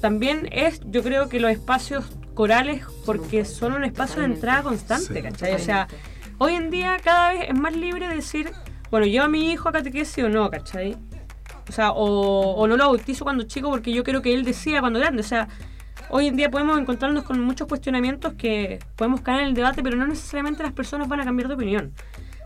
También 0.00 0.48
es, 0.52 0.80
yo 0.86 1.02
creo 1.02 1.28
que 1.28 1.40
los 1.40 1.50
espacios 1.50 2.04
corales, 2.34 2.84
porque 3.04 3.44
son 3.44 3.72
un 3.72 3.84
espacio 3.84 4.20
de 4.20 4.26
entrada 4.26 4.62
constante, 4.62 5.12
Sí. 5.14 5.22
¿cachai? 5.22 5.54
O 5.54 5.58
sea, 5.58 5.88
hoy 6.38 6.54
en 6.54 6.70
día 6.70 6.98
cada 7.02 7.32
vez 7.32 7.48
es 7.48 7.58
más 7.58 7.74
libre 7.74 8.06
de 8.06 8.14
decir, 8.14 8.52
bueno, 8.92 9.06
yo 9.06 9.24
a 9.24 9.28
mi 9.28 9.50
hijo 9.50 9.68
a 9.68 9.72
catequesis 9.72 10.22
o 10.22 10.28
no, 10.28 10.48
¿cachai? 10.50 10.96
O 11.68 11.72
sea, 11.72 11.90
o, 11.92 12.54
o 12.56 12.66
no 12.66 12.76
lo 12.76 12.86
bautizo 12.86 13.24
cuando 13.24 13.44
chico 13.44 13.70
porque 13.70 13.92
yo 13.92 14.02
quiero 14.04 14.22
que 14.22 14.34
él 14.34 14.44
decida 14.44 14.80
cuando 14.80 14.98
grande. 14.98 15.20
O 15.20 15.24
sea, 15.24 15.48
hoy 16.10 16.26
en 16.28 16.36
día 16.36 16.50
podemos 16.50 16.78
encontrarnos 16.78 17.24
con 17.24 17.40
muchos 17.40 17.66
cuestionamientos 17.68 18.34
que 18.34 18.78
podemos 18.96 19.20
caer 19.20 19.40
en 19.42 19.46
el 19.48 19.54
debate, 19.54 19.82
pero 19.82 19.96
no 19.96 20.06
necesariamente 20.06 20.62
las 20.62 20.72
personas 20.72 21.08
van 21.08 21.20
a 21.20 21.24
cambiar 21.24 21.48
de 21.48 21.54
opinión. 21.54 21.92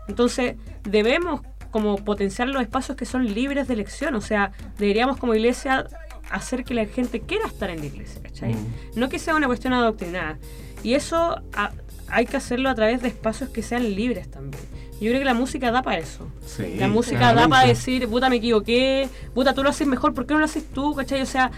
Entonces, 0.07 0.55
debemos 0.83 1.41
como 1.71 1.95
potenciar 1.95 2.49
los 2.49 2.61
espacios 2.61 2.97
que 2.97 3.05
son 3.05 3.25
libres 3.33 3.67
de 3.67 3.73
elección. 3.73 4.15
O 4.15 4.21
sea, 4.21 4.51
deberíamos 4.77 5.17
como 5.17 5.33
iglesia 5.33 5.87
hacer 6.29 6.63
que 6.65 6.73
la 6.73 6.85
gente 6.85 7.21
quiera 7.21 7.47
estar 7.47 7.69
en 7.69 7.79
la 7.79 7.85
iglesia, 7.85 8.21
¿cachai? 8.21 8.55
No 8.95 9.07
que 9.09 9.19
sea 9.19 9.35
una 9.35 9.47
cuestión 9.47 9.73
adoctrinada. 9.73 10.37
Y 10.83 10.93
eso 10.95 11.41
a- 11.55 11.71
hay 12.09 12.25
que 12.25 12.37
hacerlo 12.37 12.69
a 12.69 12.75
través 12.75 13.01
de 13.01 13.07
espacios 13.07 13.49
que 13.49 13.63
sean 13.63 13.95
libres 13.95 14.29
también. 14.29 14.61
Yo 15.01 15.09
creo 15.09 15.19
que 15.19 15.25
la 15.25 15.33
música 15.33 15.71
da 15.71 15.81
para 15.81 15.97
eso. 15.97 16.27
Sí, 16.45 16.75
La 16.77 16.87
música 16.87 17.33
da 17.33 17.47
para 17.47 17.67
decir, 17.67 18.07
puta, 18.07 18.29
me 18.29 18.37
equivoqué, 18.37 19.09
puta, 19.33 19.53
tú 19.53 19.63
lo 19.63 19.69
haces 19.69 19.87
mejor, 19.87 20.13
¿por 20.13 20.25
qué 20.25 20.33
no 20.33 20.39
lo 20.39 20.45
haces 20.45 20.65
tú? 20.69 20.95
¿Cachai? 20.95 21.21
O 21.21 21.25
sea, 21.25 21.51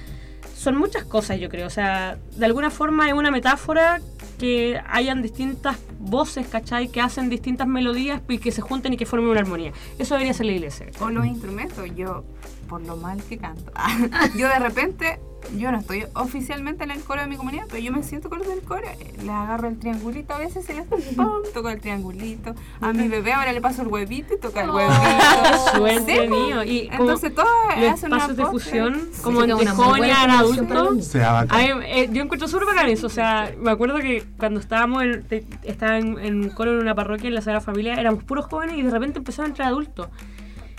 son 0.56 0.78
muchas 0.78 1.04
cosas, 1.04 1.40
yo 1.40 1.50
creo. 1.50 1.68
O 1.68 1.70
sea, 1.70 2.18
de 2.36 2.46
alguna 2.46 2.72
forma 2.72 3.08
es 3.08 3.14
una 3.14 3.30
metáfora 3.30 4.02
que 4.40 4.82
hayan 4.90 5.22
distintas 5.22 5.78
voces, 6.00 6.48
¿cachai? 6.48 6.88
Que 6.88 7.02
hacen 7.02 7.30
distintas 7.30 7.68
melodías 7.68 8.22
y 8.28 8.38
que 8.38 8.52
se 8.52 8.62
junten 8.62 8.94
y 8.94 8.98
que 8.98 9.06
formen 9.06 9.30
una 9.30 9.42
armonía. 9.42 9.72
Eso 10.00 10.16
debería 10.16 10.34
ser 10.34 10.48
la 10.48 10.54
iglesia. 10.54 10.88
O 11.00 11.10
los 11.10 11.26
instrumentos, 11.26 11.86
yo, 11.96 12.24
por 12.68 12.82
lo 12.82 12.98
mal 12.98 13.22
que 13.24 13.38
canto, 13.38 13.72
yo 14.38 14.48
de 14.48 14.60
repente, 14.60 15.20
yo 15.58 15.72
no 15.72 15.78
estoy 15.78 16.06
oficialmente 16.16 16.84
en 16.84 16.92
el 16.92 17.02
coro 17.04 17.22
de 17.22 17.28
mi 17.28 17.36
comunidad, 17.38 17.66
pero 17.70 17.78
yo 17.84 17.92
me 17.92 18.02
siento 18.04 18.30
con 18.30 18.40
los 18.40 18.48
del 18.48 18.62
coro, 18.62 18.82
eh, 18.88 19.14
le 19.24 19.32
agarro 19.32 19.68
el 19.68 19.78
triangulito 19.78 20.34
a 20.34 20.40
veces 20.40 20.68
y 20.70 20.74
le 20.74 20.82
¡pum! 20.84 21.30
toco 21.54 21.70
el 21.70 21.80
triangulito. 21.80 22.56
A 22.82 22.94
mi 22.94 23.08
bebé 23.08 23.34
ahora 23.34 23.54
le 23.54 23.62
paso 23.62 23.84
el 23.84 23.88
huevito 23.90 24.34
y 24.34 24.40
toca 24.40 24.64
el 24.64 24.70
huevito. 24.72 24.96
Su 25.76 25.86
Sí, 25.86 25.92
entretenido. 25.94 26.64
Y 26.64 26.90
Entonces 26.92 27.34
todo 27.36 27.46
los 27.78 27.94
hacen 27.94 28.12
una 28.14 28.28
de 28.28 28.46
fusión, 28.46 29.02
Sí. 29.14 29.22
como 29.22 29.44
Sí, 29.44 29.52
entre 29.52 29.66
una 29.66 29.74
muy 29.76 29.86
jóvenes 29.86 30.08
buena 30.18 30.24
y 30.24 30.38
formación 30.40 30.68
para 30.68 30.80
adultos. 30.80 30.96
los 30.98 31.06
Se 31.08 31.20
va 31.20 31.40
A 31.42 31.44
mí, 31.46 31.70
eh, 31.86 32.10
yo 32.12 32.24
encuentro 32.24 32.48
súper 32.48 32.66
bacán 32.68 32.90
eso, 32.90 33.06
o 33.08 33.10
sea, 33.12 33.52
me 33.60 33.70
acuerdo 33.72 33.98
que 34.00 34.26
cuando 34.38 34.60
estábamos 34.60 35.04
en, 35.04 35.24
te- 35.28 35.46
estaba 35.64 35.98
en, 36.00 36.18
en 36.20 36.44
un 36.44 36.50
coro 36.50 36.72
en 36.74 36.80
una 36.80 36.96
parroquia 36.96 37.28
en 37.28 37.36
la 37.36 37.42
Sagrada 37.42 37.62
Familia, 37.62 37.94
éramos 37.96 38.24
puros 38.24 38.46
jóvenes 38.48 38.78
y 38.78 38.82
de 38.82 38.90
repente 38.90 39.20
empezaron 39.20 39.46
a 39.46 39.50
entrar 39.50 39.68
adultos. 39.68 40.08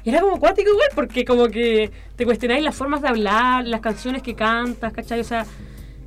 Y 0.06 0.10
era 0.10 0.20
como 0.20 0.38
cuático 0.38 0.70
igual, 0.70 0.88
porque 0.94 1.24
como 1.24 1.48
que 1.48 1.90
te 2.14 2.24
cuestionáis 2.24 2.62
las 2.62 2.76
formas 2.76 3.02
de 3.02 3.08
hablar, 3.08 3.66
las 3.66 3.80
canciones 3.80 4.22
que 4.22 4.36
cantas, 4.36 4.92
¿cachai? 4.92 5.18
O 5.18 5.24
sea, 5.24 5.44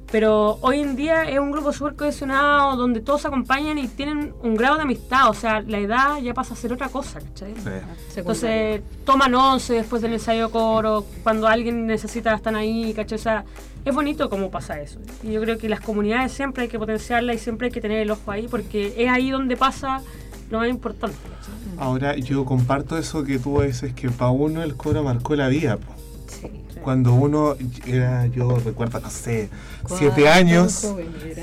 pero 0.09 0.57
hoy 0.61 0.79
en 0.79 0.95
día 0.95 1.23
es 1.23 1.37
un 1.37 1.51
grupo 1.51 1.73
súper 1.73 1.95
cohesionado, 1.97 2.77
donde 2.77 3.01
todos 3.01 3.23
se 3.23 3.27
acompañan 3.27 3.77
y 3.77 3.89
tienen 3.89 4.33
un 4.41 4.55
grado 4.55 4.77
de 4.77 4.83
amistad, 4.83 5.29
o 5.29 5.33
sea, 5.33 5.59
la 5.59 5.79
edad 5.79 6.17
ya 6.19 6.33
pasa 6.33 6.53
a 6.53 6.57
ser 6.57 6.71
otra 6.71 6.87
cosa, 6.87 7.19
¿cachai? 7.19 7.53
Sí. 7.55 8.15
Entonces 8.15 8.81
toman 9.03 9.35
once 9.35 9.73
después 9.73 10.01
del 10.01 10.13
ensayo 10.13 10.49
coro, 10.49 11.05
cuando 11.21 11.49
alguien 11.49 11.85
necesita 11.85 12.33
están 12.33 12.55
ahí, 12.55 12.93
¿cachai? 12.93 13.17
O 13.17 13.21
sea, 13.21 13.43
es 13.83 13.93
bonito 13.93 14.29
cómo 14.29 14.49
pasa 14.49 14.79
eso. 14.79 15.01
Y 15.23 15.33
yo 15.33 15.41
creo 15.41 15.57
que 15.57 15.67
las 15.67 15.81
comunidades 15.81 16.31
siempre 16.31 16.63
hay 16.63 16.69
que 16.69 16.79
potenciarlas 16.79 17.35
y 17.35 17.39
siempre 17.39 17.67
hay 17.67 17.73
que 17.73 17.81
tener 17.81 17.99
el 17.99 18.11
ojo 18.11 18.31
ahí, 18.31 18.47
porque 18.47 18.93
es 18.95 19.09
ahí 19.09 19.29
donde 19.29 19.57
pasa 19.57 20.01
lo 20.49 20.59
más 20.59 20.69
importante. 20.69 21.17
Ahora 21.77 22.15
yo 22.17 22.45
comparto 22.45 22.97
eso 22.97 23.23
que 23.23 23.39
tú 23.39 23.61
dices 23.61 23.93
que 23.93 24.09
para 24.09 24.31
uno 24.31 24.63
el 24.63 24.75
coro 24.75 25.03
marcó 25.03 25.35
la 25.35 25.47
vida. 25.47 25.77
po. 25.77 25.93
Sí. 26.27 26.49
Cuando 26.83 27.13
uno 27.13 27.55
era, 27.85 28.25
yo 28.27 28.57
recuerdo, 28.63 28.99
no 28.99 29.09
sé, 29.09 29.49
siete 29.97 30.27
años, 30.29 30.87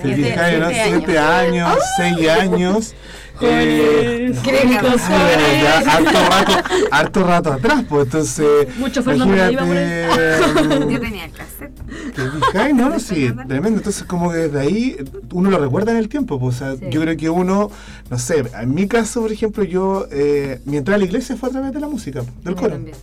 Siete- 0.02 0.58
¿no? 0.58 0.68
siete 0.70 1.18
años, 1.18 1.78
seis 1.96 2.28
años. 2.28 2.94
eh, 3.42 4.32
Jóvenes. 4.34 4.38
Críticos, 4.40 5.02
ya, 5.08 5.78
harto 5.78 6.10
rato, 6.30 6.52
harto 6.90 7.22
rato 7.24 7.52
atrás, 7.52 7.84
pues 7.88 8.04
entonces. 8.06 8.78
Mucho 8.78 9.00
imagínate, 9.02 9.52
Yo 10.90 11.00
tenía 11.00 11.28
cassette. 11.30 11.76
¿Te 12.14 12.22
fijas? 12.30 12.74
No, 12.74 12.98
sí, 12.98 13.30
tremendo. 13.46 13.78
Entonces, 13.78 14.04
como 14.04 14.30
que 14.30 14.38
desde 14.38 14.60
ahí 14.60 14.96
uno 15.32 15.50
lo 15.50 15.58
recuerda 15.58 15.92
en 15.92 15.98
el 15.98 16.08
tiempo. 16.08 16.38
Pues, 16.40 16.56
o 16.56 16.58
sea, 16.58 16.76
Sí. 16.76 16.86
yo 16.90 17.00
creo 17.02 17.16
que 17.16 17.28
uno, 17.28 17.70
no 18.10 18.18
sé, 18.18 18.44
en 18.58 18.74
mi 18.74 18.88
caso, 18.88 19.20
por 19.22 19.32
ejemplo, 19.32 19.64
yo, 19.64 20.06
eh, 20.10 20.60
mi 20.64 20.78
entrada 20.78 20.96
a 20.96 20.98
la 21.00 21.04
iglesia 21.04 21.36
fue 21.36 21.50
a 21.50 21.52
través 21.52 21.72
de 21.72 21.80
la 21.80 21.88
música, 21.88 22.22
del 22.42 22.54
coro. 22.54 22.70
también. 22.70 22.96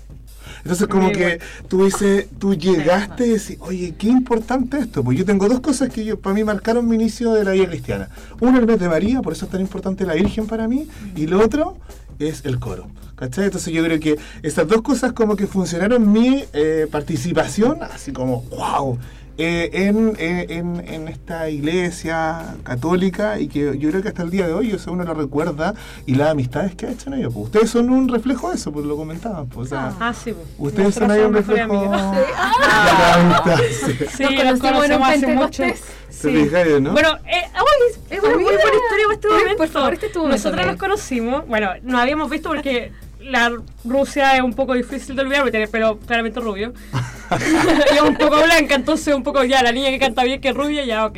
Entonces, 0.63 0.87
como 0.87 1.11
que 1.11 1.39
tú 1.67 1.83
dices, 1.85 2.27
tú 2.39 2.55
llegaste 2.55 3.27
y 3.27 3.29
decís, 3.31 3.57
oye, 3.59 3.93
qué 3.97 4.07
importante 4.07 4.79
esto. 4.79 5.03
Pues 5.03 5.17
yo 5.17 5.25
tengo 5.25 5.49
dos 5.49 5.59
cosas 5.59 5.89
que 5.89 6.05
yo, 6.05 6.17
para 6.17 6.33
mí 6.33 6.43
marcaron 6.43 6.87
mi 6.87 6.95
inicio 6.95 7.33
de 7.33 7.43
la 7.43 7.51
vida 7.51 7.67
cristiana. 7.67 8.09
Uno, 8.39 8.59
el 8.59 8.65
mes 8.65 8.79
de 8.79 8.87
María, 8.87 9.21
por 9.21 9.33
eso 9.33 9.45
es 9.45 9.51
tan 9.51 9.61
importante 9.61 10.05
la 10.05 10.13
Virgen 10.13 10.47
para 10.47 10.67
mí. 10.67 10.87
Y 11.15 11.27
lo 11.27 11.43
otro 11.43 11.77
es 12.17 12.45
el 12.45 12.59
coro. 12.59 12.87
¿Cachai? 13.15 13.45
Entonces 13.45 13.73
yo 13.73 13.83
creo 13.83 13.99
que 13.99 14.17
esas 14.41 14.67
dos 14.67 14.81
cosas 14.81 15.13
como 15.13 15.35
que 15.35 15.47
funcionaron 15.47 16.11
mi 16.11 16.45
eh, 16.53 16.87
participación, 16.89 17.83
así 17.83 18.11
como, 18.11 18.41
wow, 18.43 18.97
eh, 19.37 19.69
en, 19.73 20.13
eh, 20.19 20.45
en, 20.49 20.87
en 20.87 21.07
esta 21.07 21.49
iglesia 21.49 22.55
católica 22.63 23.39
y 23.39 23.47
que 23.47 23.77
yo 23.79 23.89
creo 23.89 24.01
que 24.01 24.09
hasta 24.09 24.21
el 24.23 24.29
día 24.29 24.45
de 24.47 24.53
hoy 24.53 24.71
o 24.73 24.79
sea, 24.79 24.93
uno 24.93 25.03
lo 25.03 25.13
recuerda 25.13 25.73
y 26.05 26.15
las 26.15 26.29
amistades 26.31 26.75
que 26.75 26.85
ha 26.85 26.91
hecho 26.91 27.09
en 27.09 27.15
ellos. 27.19 27.33
Pues 27.33 27.45
ustedes 27.45 27.69
son 27.71 27.89
un 27.89 28.07
reflejo 28.09 28.49
de 28.49 28.55
eso, 28.55 28.71
pues 28.71 28.85
lo 28.85 28.95
comentaban. 28.95 29.47
Pues, 29.47 29.67
o 29.67 29.69
sea, 29.75 29.93
Ah, 29.99 30.13
sí. 30.13 30.33
pues. 30.33 30.47
Ustedes 30.73 30.95
son 30.95 31.09
ahí 31.11 31.21
un 31.21 31.33
reflejo 31.33 31.81
de 31.81 31.89
la 31.89 33.13
amistad. 33.15 33.57
Sí. 33.73 33.93
Sí, 34.17 34.23
Nos 34.23 34.63
en 34.63 34.93
un 34.93 35.03
hace 35.03 35.27
mucho. 35.27 35.63
Bueno, 36.91 37.17
eh, 37.25 37.43
uy, 37.55 37.99
es 38.09 38.19
una 38.23 38.35
muy 38.35 38.43
buena 38.43 38.59
historia 38.59 38.79
para 39.05 39.13
este 39.13 39.27
momento. 39.27 39.57
por 39.57 39.67
favor, 39.67 39.93
este 39.93 40.07
Nosotros 40.13 40.65
nos 40.65 40.75
conocimos, 40.77 41.47
bueno, 41.47 41.71
nos 41.81 41.99
habíamos 42.01 42.29
visto 42.29 42.49
porque 42.49 42.91
la 43.19 43.51
Rusia 43.83 44.35
es 44.35 44.41
un 44.41 44.53
poco 44.53 44.73
difícil 44.73 45.15
de 45.15 45.21
olvidar, 45.23 45.69
pelo 45.69 45.97
claramente 45.99 46.39
rubio. 46.39 46.73
y 47.93 47.95
es 47.95 48.01
un 48.01 48.15
poco 48.15 48.43
blanca, 48.43 48.75
entonces 48.75 49.13
un 49.13 49.23
poco 49.23 49.43
ya, 49.43 49.63
la 49.63 49.71
niña 49.71 49.89
que 49.89 49.99
canta 49.99 50.23
bien 50.23 50.41
que 50.41 50.49
es 50.49 50.55
rubia, 50.55 50.85
ya, 50.85 51.05
ok. 51.05 51.17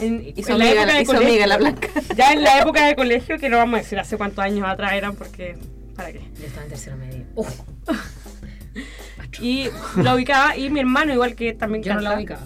En, 0.00 0.34
la 0.58 1.00
época 1.00 1.18
de 1.20 1.24
amiga, 1.24 1.56
blanca. 1.56 1.88
ya 2.16 2.32
en 2.32 2.42
la 2.42 2.60
época 2.60 2.86
de 2.86 2.96
colegio, 2.96 3.38
que 3.38 3.48
no 3.48 3.58
vamos 3.58 3.74
a 3.74 3.82
decir 3.82 3.98
hace 3.98 4.16
cuántos 4.16 4.44
años 4.44 4.66
atrás 4.68 4.94
eran, 4.94 5.14
porque, 5.14 5.56
¿para 5.94 6.12
qué? 6.12 6.20
Yo 6.40 6.46
estaba 6.46 6.64
en 6.64 6.68
tercero 6.70 6.96
medio. 6.96 7.24
Uf, 7.36 7.60
Y 9.40 9.68
la 9.96 10.14
ubicaba, 10.14 10.56
y 10.56 10.70
mi 10.70 10.80
hermano 10.80 11.12
igual 11.12 11.34
que 11.34 11.52
también 11.52 11.84
yo 11.84 11.94
no 11.94 12.00
la 12.00 12.16
ubicaba. 12.16 12.42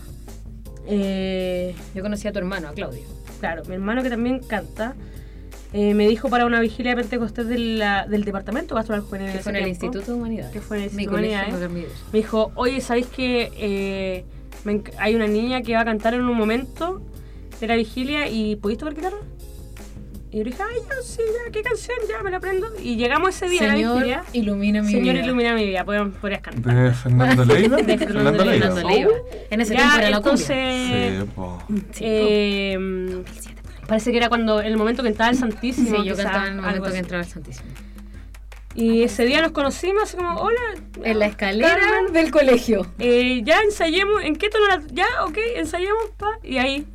Eh, 0.86 1.74
Yo 1.94 2.02
conocí 2.02 2.28
a 2.28 2.32
tu 2.32 2.38
hermano, 2.38 2.68
a 2.68 2.72
Claudio. 2.72 3.02
Claro, 3.40 3.62
mi 3.66 3.74
hermano 3.74 4.02
que 4.02 4.10
también 4.10 4.40
canta, 4.40 4.94
eh, 5.72 5.94
me 5.94 6.06
dijo 6.08 6.28
para 6.28 6.46
una 6.46 6.60
vigilia 6.60 6.94
de 6.94 7.00
Pentecostés 7.02 7.48
de 7.48 7.58
la- 7.58 8.06
del 8.06 8.24
departamento 8.24 8.74
pastoral 8.74 9.02
juvenil. 9.02 9.32
Que 9.32 9.38
fue 9.40 9.52
en 9.52 9.56
el 9.56 9.64
tiempo. 9.64 9.86
Instituto 9.86 10.12
de 10.12 10.18
Humanidades. 10.18 10.52
Que 10.52 10.60
fue 10.60 10.76
en 10.78 10.82
el 10.84 10.88
Instituto 10.90 11.16
de 11.16 11.26
Humanidades. 11.66 11.70
Me 12.12 12.18
dijo, 12.18 12.52
oye, 12.54 12.80
¿sabéis 12.80 13.06
que 13.06 13.50
eh, 13.56 14.24
me 14.64 14.80
hay 14.98 15.14
una 15.14 15.26
niña 15.26 15.62
que 15.62 15.74
va 15.74 15.80
a 15.80 15.84
cantar 15.84 16.14
en 16.14 16.22
un 16.22 16.36
momento 16.36 17.02
de 17.60 17.66
la 17.66 17.76
vigilia 17.76 18.28
y 18.28 18.56
¿podéis 18.56 18.78
tocar 18.78 18.94
guitarra? 18.94 19.16
Y 20.32 20.38
yo 20.38 20.44
dije, 20.44 20.58
ay, 20.60 20.80
ya, 20.86 20.94
sí, 21.02 21.20
ya, 21.24 21.50
¿qué 21.52 21.62
canción? 21.62 21.96
Ya 22.08 22.22
me 22.22 22.30
la 22.30 22.38
aprendo. 22.38 22.66
Y 22.82 22.96
llegamos 22.96 23.30
ese 23.30 23.48
día 23.48 23.62
a 23.62 23.66
la 23.68 23.72
Señor, 23.74 23.94
vigilia. 23.94 24.24
ilumina 24.34 24.82
mi 24.82 24.90
Señor, 24.92 25.14
vida. 25.14 25.24
ilumina 25.24 25.54
mi 25.54 25.64
vida. 25.66 25.84
Podrías, 25.84 26.08
podrías 26.20 26.40
cantar. 26.42 26.74
De 26.74 26.92
Fernando 26.92 27.44
Leiva. 27.54 27.76
De 27.76 27.96
Fernando 27.98 28.44
Leiva. 28.44 28.68
Leiva. 28.82 29.10
En 29.50 29.60
ese 29.60 29.72
Ya, 29.74 29.78
tiempo 29.80 29.98
era 29.98 30.10
la 30.10 30.20
cumbia. 30.20 30.32
entonces, 30.32 31.20
Sí, 31.24 31.30
po. 31.34 31.62
eh, 32.00 33.22
parece 33.86 34.10
que 34.10 34.16
era 34.18 34.28
cuando, 34.28 34.60
en 34.60 34.66
el 34.66 34.76
momento 34.76 35.02
que 35.02 35.08
entraba 35.10 35.30
el 35.30 35.36
Santísimo. 35.38 35.96
Sí, 36.02 36.04
yo 36.04 36.16
cantaba 36.16 36.46
en 36.48 36.54
el 36.54 36.60
momento 36.60 36.90
que 36.92 36.98
entraba 36.98 37.22
el 37.24 37.28
Santísimo. 37.30 37.68
Y 38.74 39.04
ese 39.04 39.24
día 39.24 39.40
nos 39.40 39.52
conocimos, 39.52 40.02
así 40.02 40.16
como, 40.18 40.34
hola. 40.34 40.60
En 41.02 41.18
la 41.18 41.26
escalera 41.26 41.78
Carmen, 41.78 42.12
del 42.12 42.30
colegio. 42.30 42.86
eh, 42.98 43.40
ya 43.42 43.60
ensayemos, 43.60 44.22
¿en 44.22 44.36
qué 44.36 44.50
tono? 44.50 44.66
la- 44.66 44.82
Ya, 44.92 45.06
ok, 45.24 45.38
ensayemos, 45.56 46.10
pa, 46.18 46.28
y 46.42 46.58
ahí 46.58 46.86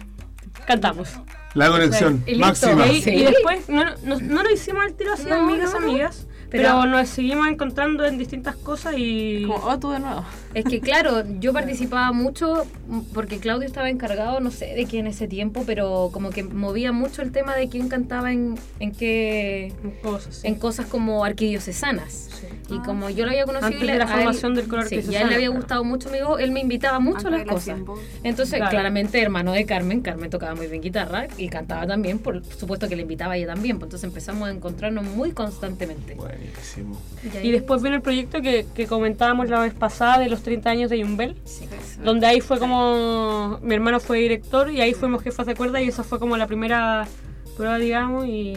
cantamos. 0.68 1.10
La 1.56 1.70
conexión 1.70 2.24
Y 2.28 2.36
máxima. 2.36 2.86
Y, 2.86 2.90
ahí- 2.90 3.02
Sí. 3.02 3.10
y 3.10 3.24
después 3.24 3.68
no, 3.68 3.84
no, 4.04 4.20
no 4.20 4.44
nos 4.44 4.52
hicimos 4.54 4.84
al 4.86 4.94
tiro 4.94 5.14
así, 5.14 5.26
No, 5.28 5.36
amigas, 5.36 5.74
no, 5.74 5.80
no. 5.80 5.90
amigas, 5.90 6.28
pero, 6.52 6.86
nos 6.86 7.08
seguimos 7.08 7.48
encontrando 7.48 8.06
en 8.06 8.18
distintas 8.18 8.58
cosas 8.58 8.96
y... 8.98 9.46
Como, 9.48 9.66
oh, 9.66 9.80
tú 9.80 9.90
de 9.92 10.00
nuevo. 10.00 10.26
Es 10.54 10.66
que 10.66 10.82
claro, 10.82 11.24
yo 11.40 11.54
participaba 11.62 12.12
mucho 12.12 12.66
porque 13.14 13.40
Claudio 13.40 13.66
estaba 13.66 13.90
encargado, 13.90 14.42
no 14.42 14.52
sé 14.52 14.76
de 14.76 14.86
quién 14.86 15.08
ese 15.08 15.28
tiempo, 15.28 15.64
pero 15.66 16.10
como 16.12 16.30
que 16.30 16.44
movía 16.44 16.92
mucho 16.92 17.22
el 17.22 17.32
tema 17.32 17.56
de 17.56 17.70
quién 17.70 17.88
cantaba 17.88 18.34
en, 18.34 18.60
en 18.80 18.92
qué 18.92 19.74
cosas, 20.04 20.36
sí. 20.36 20.48
en 20.48 20.56
cosas 20.56 20.88
como 20.88 21.24
arquidiocesanas. 21.24 22.12
Sí. 22.12 22.48
Y 22.72 22.80
como 22.80 23.10
yo 23.10 23.26
lo 23.26 23.32
había 23.32 23.46
conocido 23.46 23.68
Antes 23.68 23.82
y 23.82 23.86
le- 23.86 23.94
de 23.94 23.98
la 24.00 24.06
a 24.06 24.08
él- 24.08 24.14
formación 24.20 24.54
del 24.56 24.68
coro 24.68 24.84
sí, 24.84 25.02
y 25.10 25.16
a 25.16 25.22
él 25.22 25.30
le 25.30 25.36
había 25.36 25.50
gustado 25.50 25.84
mucho, 25.84 26.10
amigo, 26.10 26.40
él 26.40 26.52
me 26.52 26.62
invitaba 26.62 27.00
mucho 27.00 27.28
a 27.28 27.32
las 27.32 27.44
cosas. 27.46 27.80
Entonces, 28.24 28.56
Claro. 28.56 28.70
claramente, 28.72 29.22
hermano 29.22 29.52
de 29.52 29.66
Carmen, 29.66 30.02
Carmen 30.02 30.30
tocaba 30.30 30.56
muy 30.56 30.68
bien 30.68 30.82
guitarra 30.82 31.28
y 31.38 31.50
cantaba 31.50 31.86
también, 31.86 32.20
por 32.20 32.44
supuesto 32.46 32.88
que 32.88 32.96
le 32.96 33.02
invitaba 33.04 33.34
a 33.34 33.38
ella 33.38 33.48
también, 33.48 33.78
pues 33.78 33.88
entonces 33.88 34.08
empezamos 34.08 34.48
a 34.48 34.52
encontrarnos 34.52 35.04
muy 35.06 35.32
constantemente. 35.32 36.16
Buenísimo. 36.16 36.98
ahí- 37.36 37.48
Y 37.48 37.52
después 37.52 37.82
viene 37.82 37.98
el 37.98 38.02
proyecto 38.02 38.42
que, 38.42 38.66
que 38.74 38.88
comentábamos 38.88 39.50
la 39.50 39.60
vez 39.60 39.74
pasada 39.74 40.20
de 40.20 40.30
los 40.30 40.42
30 40.44 40.70
años 40.70 40.90
de 40.90 41.00
Yumbel, 41.00 41.36
Sí. 41.46 41.66
donde 42.04 42.28
ahí 42.28 42.42
fue 42.42 42.60
como 42.60 43.60
mi 43.62 43.74
hermano 43.76 44.00
fue 44.00 44.20
director 44.20 44.72
y 44.72 44.82
ahí 44.82 44.94
fuimos 44.94 45.22
jefas 45.24 45.46
de 45.46 45.56
cuerda 45.56 45.82
y 45.82 45.88
esa 45.88 46.04
fue 46.04 46.20
como 46.20 46.38
la 46.38 46.48
primera 46.48 47.08
prueba, 47.58 47.78
digamos, 47.78 48.26
y 48.28 48.54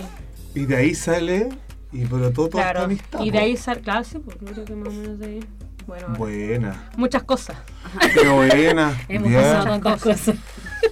Y 0.54 0.66
de 0.66 0.76
ahí 0.76 0.94
sale 0.94 1.48
y 1.94 2.04
brotó 2.04 2.48
toda 2.48 2.62
esta 2.62 2.72
claro, 2.72 2.84
amistad. 2.86 3.20
y 3.20 3.30
de 3.30 3.38
ahí 3.38 3.56
sal, 3.56 3.80
claro, 3.80 4.04
sí, 4.04 4.18
pues 4.18 4.36
creo 4.36 4.64
que 4.64 4.74
más 4.74 4.88
o 4.88 4.92
menos 4.92 5.18
de 5.18 5.26
ahí. 5.26 5.40
Bueno, 5.86 6.08
Buena. 6.16 6.90
muchas 6.96 7.22
cosas. 7.24 7.56
Qué 8.14 8.26
buena. 8.28 8.98
Hemos 9.08 9.28
bien. 9.28 9.42
pasado 9.42 9.64
tantas 9.64 10.02
cosas. 10.02 10.36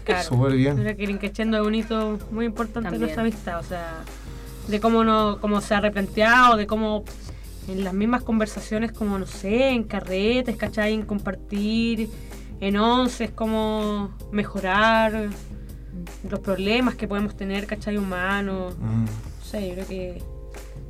Claro. 0.04 0.24
Súper 0.24 0.54
bien. 0.54 0.78
Mira 0.78 0.94
que 0.94 1.06
Rinquechendo 1.06 1.60
es 1.60 1.66
un 1.66 1.74
hito 1.74 2.18
muy 2.30 2.46
importante 2.46 2.88
También. 2.88 2.92
de 2.94 2.98
nuestra 3.00 3.22
amistad, 3.22 3.60
o 3.60 3.62
sea, 3.62 4.02
de 4.66 4.80
cómo 4.80 5.04
no, 5.04 5.38
cómo 5.40 5.60
se 5.60 5.74
ha 5.74 5.80
replanteado, 5.80 6.56
de 6.56 6.66
cómo 6.66 7.04
en 7.68 7.84
las 7.84 7.92
mismas 7.92 8.24
conversaciones, 8.24 8.90
como 8.90 9.18
no 9.18 9.26
sé, 9.26 9.68
en 9.68 9.84
carretes, 9.84 10.56
¿cachai? 10.56 10.94
En 10.94 11.02
compartir, 11.02 12.08
en 12.58 12.76
once, 12.78 13.28
como 13.28 14.16
mejorar 14.32 15.28
los 16.28 16.40
problemas 16.40 16.94
que 16.94 17.06
podemos 17.06 17.36
tener, 17.36 17.66
¿cachai? 17.66 17.98
Humanos. 17.98 18.76
Mm. 18.78 19.04
No 19.04 19.44
sé, 19.44 19.68
yo 19.68 19.74
creo 19.74 19.86
que 19.86 20.22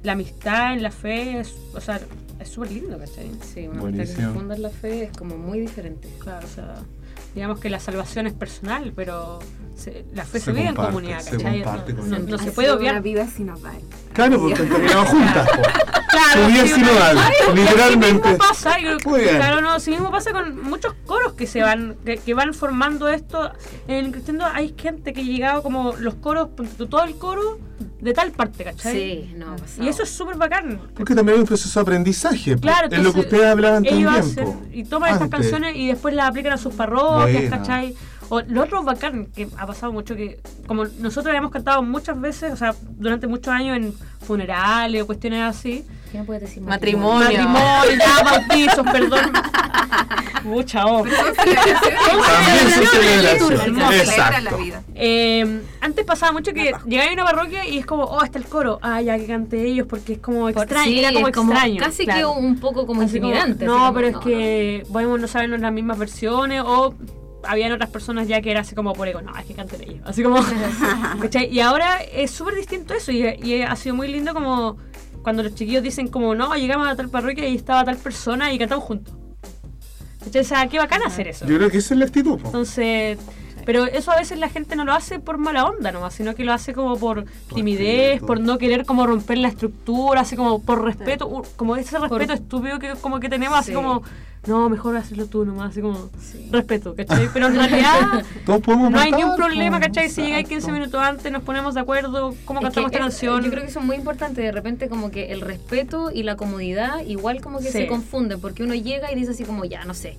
la 0.02 0.12
amistad 0.12 0.74
en 0.74 0.82
la 0.82 0.90
fe 0.90 1.40
es, 1.40 1.54
o 1.74 1.80
sea, 1.80 2.00
es 2.40 2.48
súper 2.48 2.72
lindo, 2.72 2.98
¿cachai? 2.98 3.30
Sí, 3.42 3.68
una 3.68 3.82
amistad 3.82 4.04
que 4.04 4.22
se 4.22 4.28
funda 4.28 4.54
en 4.56 4.62
la 4.62 4.70
fe 4.70 5.04
es 5.04 5.16
como 5.16 5.36
muy 5.36 5.60
diferente. 5.60 6.08
Claro, 6.18 6.46
o 6.46 6.50
sea, 6.50 6.74
digamos 7.34 7.60
que 7.60 7.70
la 7.70 7.80
salvación 7.80 8.26
es 8.26 8.32
personal, 8.32 8.92
pero 8.94 9.38
se- 9.76 10.04
la 10.14 10.24
fe 10.24 10.38
se, 10.38 10.46
Se 10.46 10.52
vive 10.52 10.68
en 10.68 10.74
comunidad, 10.74 11.20
se 11.20 11.30
¿cachai? 11.32 11.62
comparte 11.62 11.92
No, 11.94 12.02
no- 12.04 12.18
no 12.18 12.38
se 12.38 12.52
puede 12.52 12.70
obviar. 12.70 12.94
Una 12.94 13.00
vida 13.02 13.26
sinodal. 13.26 13.80
Claro, 14.12 14.38
porque 14.40 14.66
caminado 14.68 15.04
juntas. 15.06 15.48
po. 15.48 15.62
Claro, 16.12 16.44
Su 16.44 16.52
vida 16.52 16.66
sinodal, 16.66 17.16
y 17.16 17.20
así 17.20 17.56
literalmente. 17.58 18.28
mismo 18.28 18.36
pasa, 18.38 18.78
y- 18.78 18.84
Muy 19.08 19.20
bien. 19.20 19.36
claro, 19.36 19.62
no, 19.62 19.70
así 19.70 19.90
mismo 19.92 20.10
pasa 20.10 20.30
con 20.32 20.62
muchos 20.62 20.92
coros 21.06 21.32
que 21.32 21.46
se 21.46 21.62
van, 21.62 21.96
que, 22.04 22.18
que 22.18 22.34
van 22.34 22.52
formando 22.52 23.08
esto. 23.08 23.50
En 23.88 24.04
el 24.04 24.12
cristiano 24.12 24.44
hay 24.52 24.74
gente 24.76 25.14
que 25.14 25.22
ha 25.22 25.24
llegado 25.24 25.62
como 25.62 25.94
los 25.98 26.14
coros, 26.16 26.48
todo 26.90 27.02
el 27.04 27.16
coro 27.16 27.58
de 28.02 28.12
tal 28.12 28.30
parte, 28.32 28.62
¿cachai? 28.62 28.92
Sí, 28.92 29.34
no, 29.38 29.56
pasado. 29.56 29.84
Y 29.84 29.88
eso 29.88 30.02
es 30.02 30.10
súper 30.10 30.36
bacán. 30.36 30.80
Porque 30.94 31.14
también 31.14 31.36
hay 31.36 31.40
un 31.40 31.46
proceso 31.46 31.80
de 31.80 31.82
aprendizaje. 31.82 32.56
Claro, 32.58 32.88
es 32.90 33.02
lo 33.02 33.14
que 33.14 33.20
ustedes 33.20 33.46
hablaban 33.46 33.82
todo 33.82 33.94
el 33.94 33.98
tiempo. 34.00 34.18
hacen 34.18 34.68
y 34.70 34.84
toman 34.84 35.14
estas 35.14 35.30
canciones 35.30 35.76
y 35.76 35.86
después 35.86 36.14
las 36.14 36.28
aplican 36.28 36.52
a 36.52 36.58
sus 36.58 36.74
parroquias, 36.74 37.40
Buena. 37.40 37.56
¿cachai? 37.56 37.94
O 38.28 38.40
lo 38.40 38.62
otro 38.62 38.82
bacán 38.82 39.26
que 39.26 39.48
ha 39.56 39.66
pasado 39.66 39.92
mucho 39.92 40.14
que 40.14 40.40
como 40.66 40.84
nosotros 40.84 41.26
habíamos 41.26 41.50
cantado 41.50 41.82
muchas 41.82 42.20
veces, 42.20 42.52
o 42.52 42.56
sea, 42.56 42.74
durante 42.82 43.26
muchos 43.26 43.48
años 43.48 43.76
en 43.76 43.94
funerales 44.20 45.02
o 45.02 45.06
cuestiones 45.06 45.42
así, 45.42 45.84
¿Qué 46.12 46.18
me 46.18 46.24
puedes 46.24 46.42
decir? 46.42 46.62
Matrimonio. 46.62 47.26
matrimonio, 47.26 47.98
ya, 47.98 48.22
bautizos, 48.30 48.86
perdón. 48.92 49.32
Mucha 50.44 50.84
oh. 50.84 51.06
Exacto. 53.92 54.58
Eh, 54.94 55.62
antes 55.80 56.04
pasaba 56.04 56.32
mucho 56.32 56.52
que 56.52 56.74
llegaba 56.86 57.10
a 57.10 57.14
una 57.14 57.24
parroquia 57.24 57.66
y 57.66 57.78
es 57.78 57.86
como, 57.86 58.04
oh, 58.04 58.22
está 58.22 58.38
el 58.38 58.44
coro. 58.44 58.78
Ah, 58.82 59.00
ya 59.00 59.16
que 59.16 59.26
cante 59.26 59.64
ellos 59.64 59.86
porque 59.88 60.14
es 60.14 60.18
como 60.18 60.50
extraño. 60.50 60.84
sí, 60.84 60.98
era 60.98 61.14
como 61.14 61.28
es 61.28 61.34
como 61.34 61.52
extraño. 61.52 61.80
Casi 61.82 62.04
claro. 62.04 62.34
que 62.34 62.40
un 62.40 62.60
poco 62.60 62.86
como 62.86 63.00
Así 63.00 63.18
como, 63.18 63.30
intimidante. 63.30 63.64
no, 63.64 63.78
como, 63.78 63.94
pero 63.94 64.08
es 64.08 64.14
no, 64.14 64.20
que 64.20 64.86
podemos 64.92 65.18
no 65.18 65.28
sabernos 65.28 65.60
las 65.60 65.72
mismas 65.72 65.98
versiones 65.98 66.62
o 66.62 66.94
habían 67.44 67.72
otras 67.72 67.90
personas 67.90 68.28
ya 68.28 68.40
que 68.40 68.50
era 68.50 68.60
así 68.60 68.74
como 68.74 68.92
por 68.92 69.08
ego, 69.08 69.20
no, 69.22 69.36
es 69.36 69.44
que 69.46 69.54
canten 69.54 69.82
ellos. 69.82 70.00
Así 70.04 70.22
como, 70.22 70.36
¿cachai? 71.20 71.46
Y 71.52 71.60
ahora 71.60 71.98
es 72.02 72.30
súper 72.30 72.54
distinto 72.54 72.94
eso 72.94 73.12
y, 73.12 73.22
y 73.42 73.62
ha 73.62 73.74
sido 73.76 73.94
muy 73.94 74.08
lindo 74.08 74.34
como 74.34 74.76
cuando 75.22 75.42
los 75.42 75.54
chiquillos 75.54 75.82
dicen 75.82 76.08
como, 76.08 76.34
no, 76.34 76.54
llegamos 76.56 76.88
a 76.88 76.96
tal 76.96 77.08
parroquia 77.08 77.48
y 77.48 77.54
estaba 77.56 77.84
tal 77.84 77.96
persona 77.96 78.52
y 78.52 78.58
cantamos 78.58 78.84
juntos. 78.84 79.14
¿Cachai? 80.24 80.42
O 80.42 80.44
sea, 80.44 80.66
qué 80.68 80.78
bacán 80.78 81.02
hacer 81.02 81.28
eso. 81.28 81.46
Yo 81.46 81.56
creo 81.56 81.70
que 81.70 81.78
esa 81.78 81.94
es 81.94 81.98
la 81.98 82.06
actitud. 82.06 82.38
po. 82.38 82.46
Entonces, 82.46 83.18
pero 83.64 83.84
eso 83.84 84.10
a 84.12 84.16
veces 84.16 84.38
la 84.38 84.48
gente 84.48 84.74
no 84.76 84.84
lo 84.84 84.92
hace 84.92 85.18
por 85.20 85.38
mala 85.38 85.64
onda 85.64 85.92
nomás, 85.92 86.14
sino 86.14 86.34
que 86.34 86.44
lo 86.44 86.52
hace 86.52 86.72
como 86.72 86.96
por 86.98 87.24
timidez, 87.54 88.20
por 88.20 88.40
no 88.40 88.58
querer 88.58 88.84
como 88.84 89.06
romper 89.06 89.38
la 89.38 89.48
estructura, 89.48 90.20
así 90.22 90.36
como 90.36 90.62
por 90.62 90.84
respeto, 90.84 91.42
como 91.56 91.76
ese 91.76 91.98
respeto 91.98 92.32
estúpido 92.32 92.78
que 92.78 92.92
como 93.00 93.20
que 93.20 93.28
tenemos, 93.28 93.58
así 93.58 93.70
Sí. 93.70 93.74
como, 93.74 94.02
no, 94.46 94.68
mejor 94.68 94.96
hacerlo 94.96 95.26
tú 95.26 95.44
nomás, 95.44 95.70
así 95.70 95.80
como, 95.80 96.10
Sí. 96.20 96.48
respeto, 96.50 96.94
¿cachai? 96.96 97.28
Pero 97.32 97.46
en 97.46 97.54
realidad 97.54 98.24
Todos 98.46 98.60
podemos 98.60 98.90
no 98.90 98.98
hay 98.98 99.10
ni 99.12 99.18
un 99.18 99.22
aportar, 99.30 99.46
problema. 99.46 99.78
¿cachai? 99.80 100.08
Si 100.10 100.22
llegáis 100.22 100.48
15 100.48 100.54
Exacto. 100.66 100.72
minutos 100.80 101.00
antes, 101.02 101.30
nos 101.32 101.42
ponemos 101.42 101.74
de 101.74 101.80
acuerdo, 101.80 102.34
cómo 102.44 102.58
Es 102.60 102.64
cantamos 102.66 102.90
que 102.90 102.96
esta 102.96 103.06
es- 103.08 103.12
canción. 103.14 103.42
Yo 103.44 103.50
creo 103.50 103.62
que 103.62 103.68
eso 103.70 103.78
es 103.78 103.84
muy 103.84 103.96
importante. 103.96 104.40
De 104.42 104.50
repente, 104.52 104.88
como 104.88 105.10
que 105.12 105.32
el 105.32 105.40
respeto 105.42 106.10
y 106.12 106.24
la 106.24 106.36
comodidad, 106.36 107.04
igual 107.06 107.40
como 107.40 107.58
que 107.60 107.66
Sí. 107.66 107.72
se 107.72 107.86
confunden, 107.86 108.40
porque 108.40 108.64
uno 108.64 108.74
llega 108.74 109.12
y 109.12 109.14
dice 109.14 109.30
así 109.30 109.44
como, 109.44 109.64
ya, 109.64 109.84
no 109.84 109.94
sé. 109.94 110.16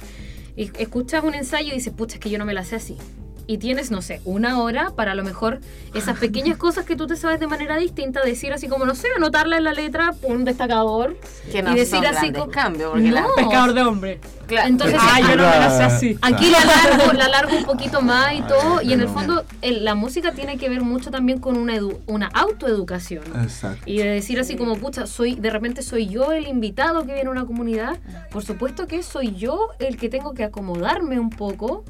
Y 0.56 0.72
escuchas 0.80 1.24
un 1.24 1.34
ensayo 1.34 1.70
y 1.72 1.76
dices, 1.76 1.92
pucha, 1.94 2.16
es 2.16 2.20
que 2.22 2.30
yo 2.30 2.38
no 2.38 2.46
me 2.46 2.54
la 2.54 2.64
sé 2.64 2.76
así. 2.78 2.98
Y 3.46 3.58
tienes, 3.58 3.92
no 3.92 4.02
sé, 4.02 4.22
una 4.24 4.62
hora 4.62 4.92
para 4.96 5.12
a 5.12 5.16
lo 5.16 5.24
mejor 5.24 5.60
esas 5.94 6.18
pequeñas 6.18 6.58
cosas 6.58 6.86
que 6.86 6.96
tú 6.96 7.08
te 7.08 7.18
sabes 7.18 7.42
de 7.42 7.48
manera 7.48 7.76
distinta, 7.78 8.22
decir 8.24 8.54
así 8.54 8.70
como, 8.70 8.86
no 8.86 8.96
sé, 8.96 9.08
anotarla 9.18 9.58
en 9.58 9.66
la 9.66 9.74
letra, 9.74 10.14
un 10.22 10.46
destacador. 10.46 11.18
Que 11.52 11.62
no 11.62 11.74
y 11.74 11.80
decir 11.80 11.98
son 11.98 12.06
así 12.06 12.32
como- 12.32 12.50
cambios, 12.50 12.92
porque 12.92 13.12
la- 13.12 13.22
No. 13.22 13.28
Pescador 13.36 13.74
de 13.74 13.82
hombre. 13.82 14.20
claro, 14.48 14.70
Entonces, 14.70 14.98
Ah, 15.02 15.20
yo 15.20 15.28
no 15.36 15.44
me 15.50 15.60
la 15.60 15.78
sé 15.78 15.84
así. 15.84 16.18
Aquí 16.22 16.50
la 16.50 16.64
largo, 16.64 17.12
la 17.14 17.28
largo 17.28 17.58
un 17.58 17.66
poquito 17.66 18.02
más 18.02 18.34
y 18.34 18.42
todo. 18.44 18.82
Y 18.82 18.94
en 18.94 19.02
el 19.02 19.10
fondo, 19.10 19.44
el- 19.62 19.84
la 19.84 19.94
música 19.96 20.32
tiene 20.32 20.58
que 20.58 20.70
ver 20.70 20.82
mucho 20.82 21.12
también 21.12 21.40
con 21.40 21.58
una, 21.58 21.76
edu- 21.76 22.00
una 22.08 22.28
autoeducación. 22.28 23.24
Exacto. 23.44 23.84
Y 23.86 23.98
de 23.98 24.06
decir 24.06 24.40
así 24.40 24.56
como, 24.56 24.78
pucha, 24.78 25.06
soy, 25.06 25.36
de 25.36 25.50
repente 25.50 25.82
soy 25.82 26.08
yo 26.08 26.32
el 26.32 26.48
invitado 26.48 27.06
que 27.06 27.14
viene 27.14 27.28
a 27.28 27.32
una 27.32 27.46
comunidad. 27.46 27.98
Por 28.32 28.44
supuesto 28.44 28.88
que 28.88 29.04
soy 29.04 29.36
yo 29.36 29.68
el 29.80 29.98
que 29.98 30.08
tengo 30.10 30.34
que 30.34 30.44
acomodarme 30.46 31.20
un 31.20 31.30
poco, 31.30 31.84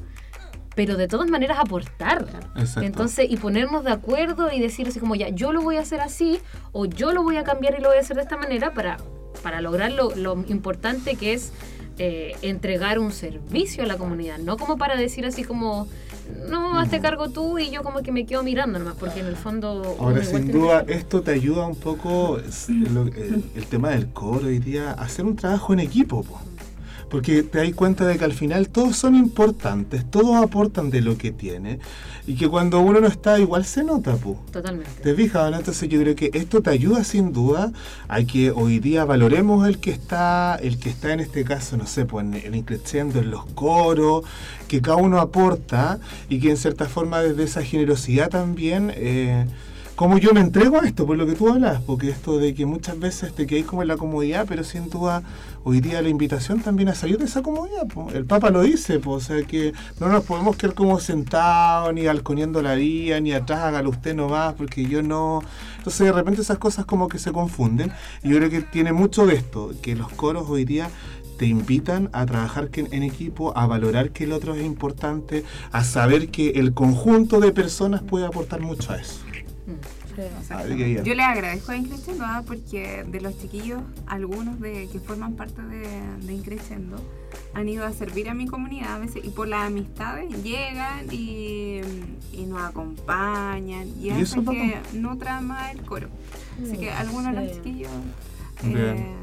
pero 0.74 0.96
de 0.96 1.08
todas 1.08 1.28
maneras 1.30 1.58
aportar. 1.60 2.26
Exacto. 2.56 2.82
Entonces, 2.82 3.26
y 3.30 3.36
ponernos 3.36 3.84
de 3.84 3.90
acuerdo 3.92 4.50
y 4.52 4.60
decir 4.60 4.88
así 4.88 5.00
como, 5.00 5.14
ya, 5.14 5.28
yo 5.28 5.52
lo 5.52 5.62
voy 5.62 5.76
a 5.76 5.80
hacer 5.80 6.00
así, 6.00 6.38
o 6.72 6.86
yo 6.86 7.12
lo 7.12 7.22
voy 7.22 7.36
a 7.36 7.44
cambiar 7.44 7.76
y 7.78 7.82
lo 7.82 7.88
voy 7.88 7.98
a 7.98 8.00
hacer 8.00 8.16
de 8.16 8.22
esta 8.22 8.36
manera 8.36 8.72
para, 8.74 8.96
para 9.42 9.60
lograr 9.60 9.92
lo, 9.92 10.14
lo 10.16 10.34
importante 10.48 11.14
que 11.16 11.34
es 11.34 11.52
eh, 11.98 12.34
entregar 12.42 12.98
un 12.98 13.12
servicio 13.12 13.84
a 13.84 13.86
la 13.86 13.96
comunidad. 13.96 14.38
No 14.38 14.56
como 14.56 14.76
para 14.76 14.96
decir 14.96 15.24
así 15.26 15.44
como, 15.44 15.86
no, 16.48 16.78
hazte 16.78 17.00
cargo 17.00 17.28
tú 17.28 17.58
y 17.60 17.70
yo 17.70 17.82
como 17.84 18.02
que 18.02 18.10
me 18.10 18.26
quedo 18.26 18.42
mirando 18.42 18.78
nomás, 18.80 18.96
porque 18.98 19.20
en 19.20 19.26
el 19.26 19.36
fondo... 19.36 19.96
Ahora, 20.00 20.24
sin 20.24 20.50
duda, 20.50 20.84
esto 20.88 21.22
te 21.22 21.30
ayuda 21.30 21.66
un 21.66 21.76
poco, 21.76 22.38
es 22.38 22.68
lo- 22.68 23.02
el, 23.06 23.44
el 23.54 23.66
tema 23.66 23.90
del 23.90 24.08
coro 24.08 24.46
hoy 24.48 24.58
día, 24.58 24.90
hacer 24.92 25.24
un 25.24 25.36
trabajo 25.36 25.72
en 25.72 25.80
equipo. 25.80 26.24
po. 26.24 26.40
Porque 27.14 27.44
te 27.44 27.58
das 27.58 27.72
cuenta 27.74 28.04
de 28.06 28.18
que 28.18 28.24
al 28.24 28.32
final 28.32 28.68
todos 28.70 28.96
son 28.96 29.14
importantes, 29.14 30.04
todos 30.10 30.34
aportan 30.34 30.90
de 30.90 31.00
lo 31.00 31.16
que 31.16 31.30
tiene, 31.30 31.78
y 32.26 32.34
que 32.34 32.48
cuando 32.48 32.80
uno 32.80 33.00
no 33.00 33.06
está, 33.06 33.38
igual 33.38 33.64
se 33.64 33.84
nota. 33.84 34.16
po. 34.16 34.42
Totalmente. 34.50 35.00
¿Te 35.00 35.14
fijas? 35.14 35.48
no? 35.48 35.58
Entonces 35.58 35.88
yo 35.88 36.00
creo 36.00 36.16
que 36.16 36.32
esto 36.34 36.60
te 36.60 36.70
ayuda 36.70 37.04
sin 37.04 37.32
duda 37.32 37.70
a 38.08 38.24
que 38.24 38.50
hoy 38.50 38.80
día 38.80 39.04
valoremos 39.04 39.68
el 39.68 39.78
que 39.78 39.92
está, 39.92 40.58
el 40.60 40.80
que 40.80 40.90
está 40.90 41.12
en 41.12 41.20
este 41.20 41.44
caso, 41.44 41.76
no 41.76 41.86
sé, 41.86 42.04
pues 42.04 42.26
en 42.26 42.34
el 42.34 42.56
increciendo, 42.56 43.20
en 43.20 43.30
los 43.30 43.46
coros, 43.46 44.24
que 44.66 44.82
cada 44.82 44.96
uno 44.96 45.20
aporta 45.20 46.00
y 46.28 46.40
que 46.40 46.50
en 46.50 46.56
cierta 46.56 46.86
forma 46.86 47.20
desde 47.20 47.44
esa 47.44 47.62
generosidad 47.62 48.28
también 48.28 48.90
eh, 48.92 49.46
cómo 49.96 50.18
yo 50.18 50.32
me 50.32 50.40
entrego 50.40 50.80
a 50.80 50.86
esto, 50.86 51.06
por 51.06 51.16
lo 51.16 51.26
que 51.26 51.34
tú 51.34 51.48
hablas, 51.48 51.80
porque 51.82 52.10
esto 52.10 52.38
de 52.38 52.54
que 52.54 52.66
muchas 52.66 52.98
veces 52.98 53.32
te 53.32 53.46
quedáis 53.46 53.66
como 53.66 53.82
en 53.82 53.88
la 53.88 53.96
comodidad, 53.96 54.44
pero 54.48 54.64
sin 54.64 54.90
duda 54.90 55.22
hoy 55.62 55.80
día 55.80 56.02
la 56.02 56.08
invitación 56.08 56.60
también 56.60 56.88
a 56.88 56.94
salir 56.94 57.18
de 57.18 57.26
esa 57.26 57.42
comodidad. 57.42 57.86
El 58.12 58.24
Papa 58.24 58.50
lo 58.50 58.62
dice, 58.62 58.98
po, 58.98 59.12
o 59.12 59.20
sea 59.20 59.42
que 59.42 59.72
no 60.00 60.08
nos 60.08 60.24
podemos 60.24 60.56
quedar 60.56 60.74
como 60.74 60.98
sentados, 60.98 61.94
ni 61.94 62.06
halconiendo 62.06 62.60
la 62.60 62.74
vía, 62.74 63.20
ni 63.20 63.32
atrás, 63.32 63.60
hágalo 63.60 63.90
usted 63.90 64.14
nomás, 64.14 64.54
porque 64.54 64.84
yo 64.84 65.02
no... 65.02 65.42
Entonces 65.78 66.06
de 66.06 66.12
repente 66.12 66.42
esas 66.42 66.58
cosas 66.58 66.86
como 66.86 67.08
que 67.08 67.18
se 67.18 67.30
confunden. 67.30 67.92
Y 68.22 68.30
yo 68.30 68.38
creo 68.38 68.50
que 68.50 68.62
tiene 68.62 68.92
mucho 68.92 69.26
de 69.26 69.34
esto, 69.34 69.72
que 69.80 69.94
los 69.94 70.08
coros 70.10 70.46
hoy 70.48 70.64
día 70.64 70.90
te 71.38 71.46
invitan 71.46 72.10
a 72.12 72.26
trabajar 72.26 72.68
en 72.74 73.02
equipo, 73.02 73.56
a 73.56 73.66
valorar 73.66 74.10
que 74.10 74.24
el 74.24 74.32
otro 74.32 74.54
es 74.54 74.64
importante, 74.64 75.44
a 75.72 75.84
saber 75.84 76.28
que 76.28 76.50
el 76.50 76.74
conjunto 76.74 77.40
de 77.40 77.52
personas 77.52 78.02
puede 78.02 78.26
aportar 78.26 78.60
mucho 78.60 78.92
a 78.92 78.96
eso. 78.96 79.23
Yo 81.02 81.14
les 81.14 81.26
agradezco 81.26 81.72
a 81.72 81.76
Increciendo 81.76 82.24
¿ah? 82.26 82.42
porque 82.46 83.04
de 83.06 83.20
los 83.20 83.38
chiquillos, 83.38 83.82
algunos 84.06 84.60
de 84.60 84.88
que 84.90 85.00
forman 85.00 85.34
parte 85.34 85.62
de, 85.62 85.88
de 86.26 86.32
Increciendo 86.32 86.96
han 87.52 87.68
ido 87.68 87.84
a 87.84 87.92
servir 87.92 88.28
a 88.28 88.34
mi 88.34 88.46
comunidad 88.46 88.94
a 88.94 88.98
veces 88.98 89.24
y 89.24 89.30
por 89.30 89.48
las 89.48 89.66
amistades 89.66 90.42
llegan 90.42 91.06
y, 91.10 91.80
y 92.32 92.46
nos 92.46 92.60
acompañan 92.62 93.88
y, 94.00 94.08
¿Y 94.08 94.10
eso, 94.10 94.40
hacen 94.40 94.44
que 94.44 94.80
nutra 94.92 95.40
más 95.40 95.72
el 95.72 95.82
coro. 95.82 96.08
Así 96.62 96.76
que 96.76 96.90
algunos 96.90 97.34
de 97.34 97.40
los 97.44 97.52
chiquillos... 97.52 97.90
Bien. 98.62 98.78
eh, 98.78 99.14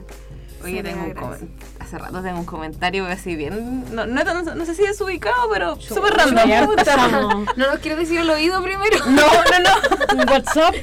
Oye, 0.64 0.84
tengo 0.84 1.04
un 1.06 1.12
agradece. 1.12 1.46
comen- 1.46 1.50
hace 1.80 1.98
rato 1.98 2.22
tengo 2.22 2.40
un 2.40 2.46
comentario 2.46 3.06
así 3.06 3.36
bien, 3.36 3.86
no, 3.94 4.06
no, 4.06 4.24
no, 4.24 4.42
no 4.56 4.66
sé 4.66 4.76
si 4.76 4.84
es 4.84 5.00
ubicado, 5.02 5.50
pero 5.52 5.76
súper 5.80 6.14
random. 6.14 7.46
No 7.58 7.68
nos 7.72 7.80
quiero 7.80 7.98
decir 7.98 8.20
al 8.20 8.30
oído 8.30 8.62
primero. 8.64 8.98
No, 9.06 9.22
no, 9.22 10.22
Un 10.24 10.30
WhatsApp. 10.30 10.76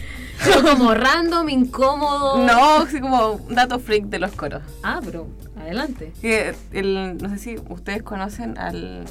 Pero 0.44 0.62
como 0.62 0.94
random, 0.94 1.48
incómodo. 1.48 2.38
no. 2.38 2.46
No, 2.46 2.84
así 2.84 3.00
como 3.00 3.32
un 3.32 3.54
dato 3.56 3.78
freak 3.80 4.04
de 4.04 4.20
los 4.20 4.30
coros. 4.32 4.62
Ah, 4.84 5.00
pero 5.04 5.26
adelante. 5.60 6.12
Que 6.20 6.54
el, 6.72 7.18
no 7.18 7.28
sé 7.30 7.38
si 7.38 7.56
ustedes 7.68 8.02
conocen 8.04 8.56
al, 8.56 9.04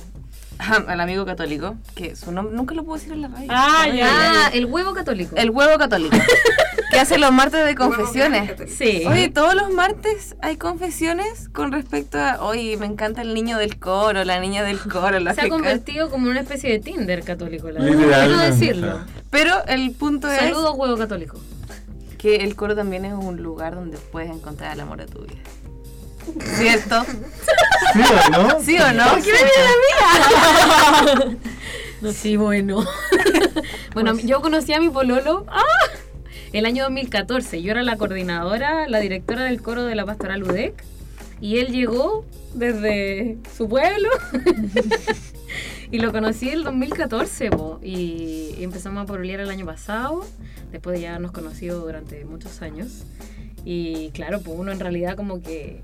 al 0.88 1.00
amigo 1.02 1.26
católico, 1.26 1.76
que 1.96 2.16
su 2.16 2.32
nombre 2.32 2.56
nunca 2.56 2.74
lo 2.76 2.84
puedo 2.84 2.98
decir 2.98 3.14
en 3.14 3.22
la 3.22 3.28
radio. 3.28 3.48
Ah, 3.50 3.86
ya. 3.88 3.92
ay, 3.92 4.02
Ah, 4.04 4.50
ay. 4.52 4.58
el 4.60 4.66
huevo 4.66 4.94
católico. 4.94 5.36
El 5.36 5.50
huevo 5.52 5.78
católico. 5.78 6.16
que 6.92 7.00
hace 7.00 7.18
los 7.18 7.32
martes 7.32 7.66
de 7.66 7.76
confesiones. 7.76 8.52
Sí. 8.76 9.04
Oye, 9.08 9.30
todos 9.30 9.56
los 9.56 9.72
martes 9.72 10.36
hay 10.42 10.58
confesiones 10.58 11.50
con 11.50 11.72
respecto 11.72 12.18
a, 12.18 12.42
oye, 12.44 12.78
me 12.78 12.86
encanta 12.86 13.22
el 13.22 13.34
niño 13.34 13.58
del 13.58 13.78
coro, 13.78 14.24
la 14.24 14.40
niña 14.40 14.64
del 14.64 14.80
coro, 14.80 15.20
la 15.20 15.34
se 15.34 15.42
ha 15.42 15.50
convertido 15.50 16.10
como 16.10 16.26
en 16.28 16.32
una 16.32 16.42
especie 16.42 16.72
de 16.72 16.80
Tinder 16.80 17.24
católico, 17.24 17.70
la 17.70 17.82
verdad. 17.84 18.26
Quiero 18.26 18.38
decirlo. 18.38 19.00
Pero 19.30 19.54
el 19.68 19.92
punto 19.92 20.30
Saludos, 20.30 20.74
huevo 20.78 20.98
católico. 20.98 21.38
es 22.10 22.18
que 22.18 22.38
el 22.38 22.56
coro 22.56 22.76
también 22.76 23.06
es 23.06 23.14
un 23.14 23.44
lugar 23.44 23.76
donde 23.76 23.98
puedes 23.98 24.32
encontrar 24.32 24.74
el 24.74 24.80
amor 24.80 24.98
de 24.98 25.06
tu 25.06 25.20
vida. 25.22 25.36
¿Cierto? 26.58 27.06
¿Sí 27.94 28.02
o 28.02 28.32
no? 28.32 28.62
¿Sí 28.62 28.78
o 28.78 28.94
no? 28.94 29.06
No, 32.02 32.12
sí, 32.12 32.38
bueno. 32.38 32.86
bueno, 33.94 34.18
yo 34.20 34.42
conocí 34.42 34.72
a 34.74 34.80
mi 34.80 34.90
pololo 34.90 35.46
¡ah! 35.50 35.64
el 36.54 36.66
año 36.66 36.84
2014. 36.84 37.62
Yo 37.62 37.72
era 37.72 37.82
la 37.82 37.98
coordinadora, 37.98 38.88
la 38.88 39.00
directora 39.00 39.46
del 39.46 39.62
coro 39.62 39.84
de 39.84 39.96
la 39.96 40.06
pastoral 40.06 40.44
UDEC. 40.44 40.84
Y 41.42 41.58
él 41.58 41.68
llegó 41.68 42.24
desde 42.54 43.38
su 43.56 43.68
pueblo. 43.68 44.10
y 45.92 46.00
lo 46.00 46.12
conocí 46.12 46.50
el 46.50 46.64
2014, 46.64 47.50
po, 47.52 47.80
y, 47.84 48.56
y 48.58 48.64
empezamos 48.64 49.04
a 49.04 49.06
pololear 49.06 49.40
el 49.40 49.50
año 49.50 49.66
pasado. 49.66 50.24
Después 50.72 50.96
de 50.96 51.02
ya 51.02 51.10
habernos 51.10 51.32
conocido 51.32 51.80
durante 51.80 52.26
muchos 52.26 52.62
años. 52.62 53.06
Y 53.66 54.12
claro, 54.12 54.40
pues 54.42 54.58
uno 54.58 54.72
en 54.72 54.80
realidad 54.80 55.16
como 55.16 55.42
que 55.42 55.82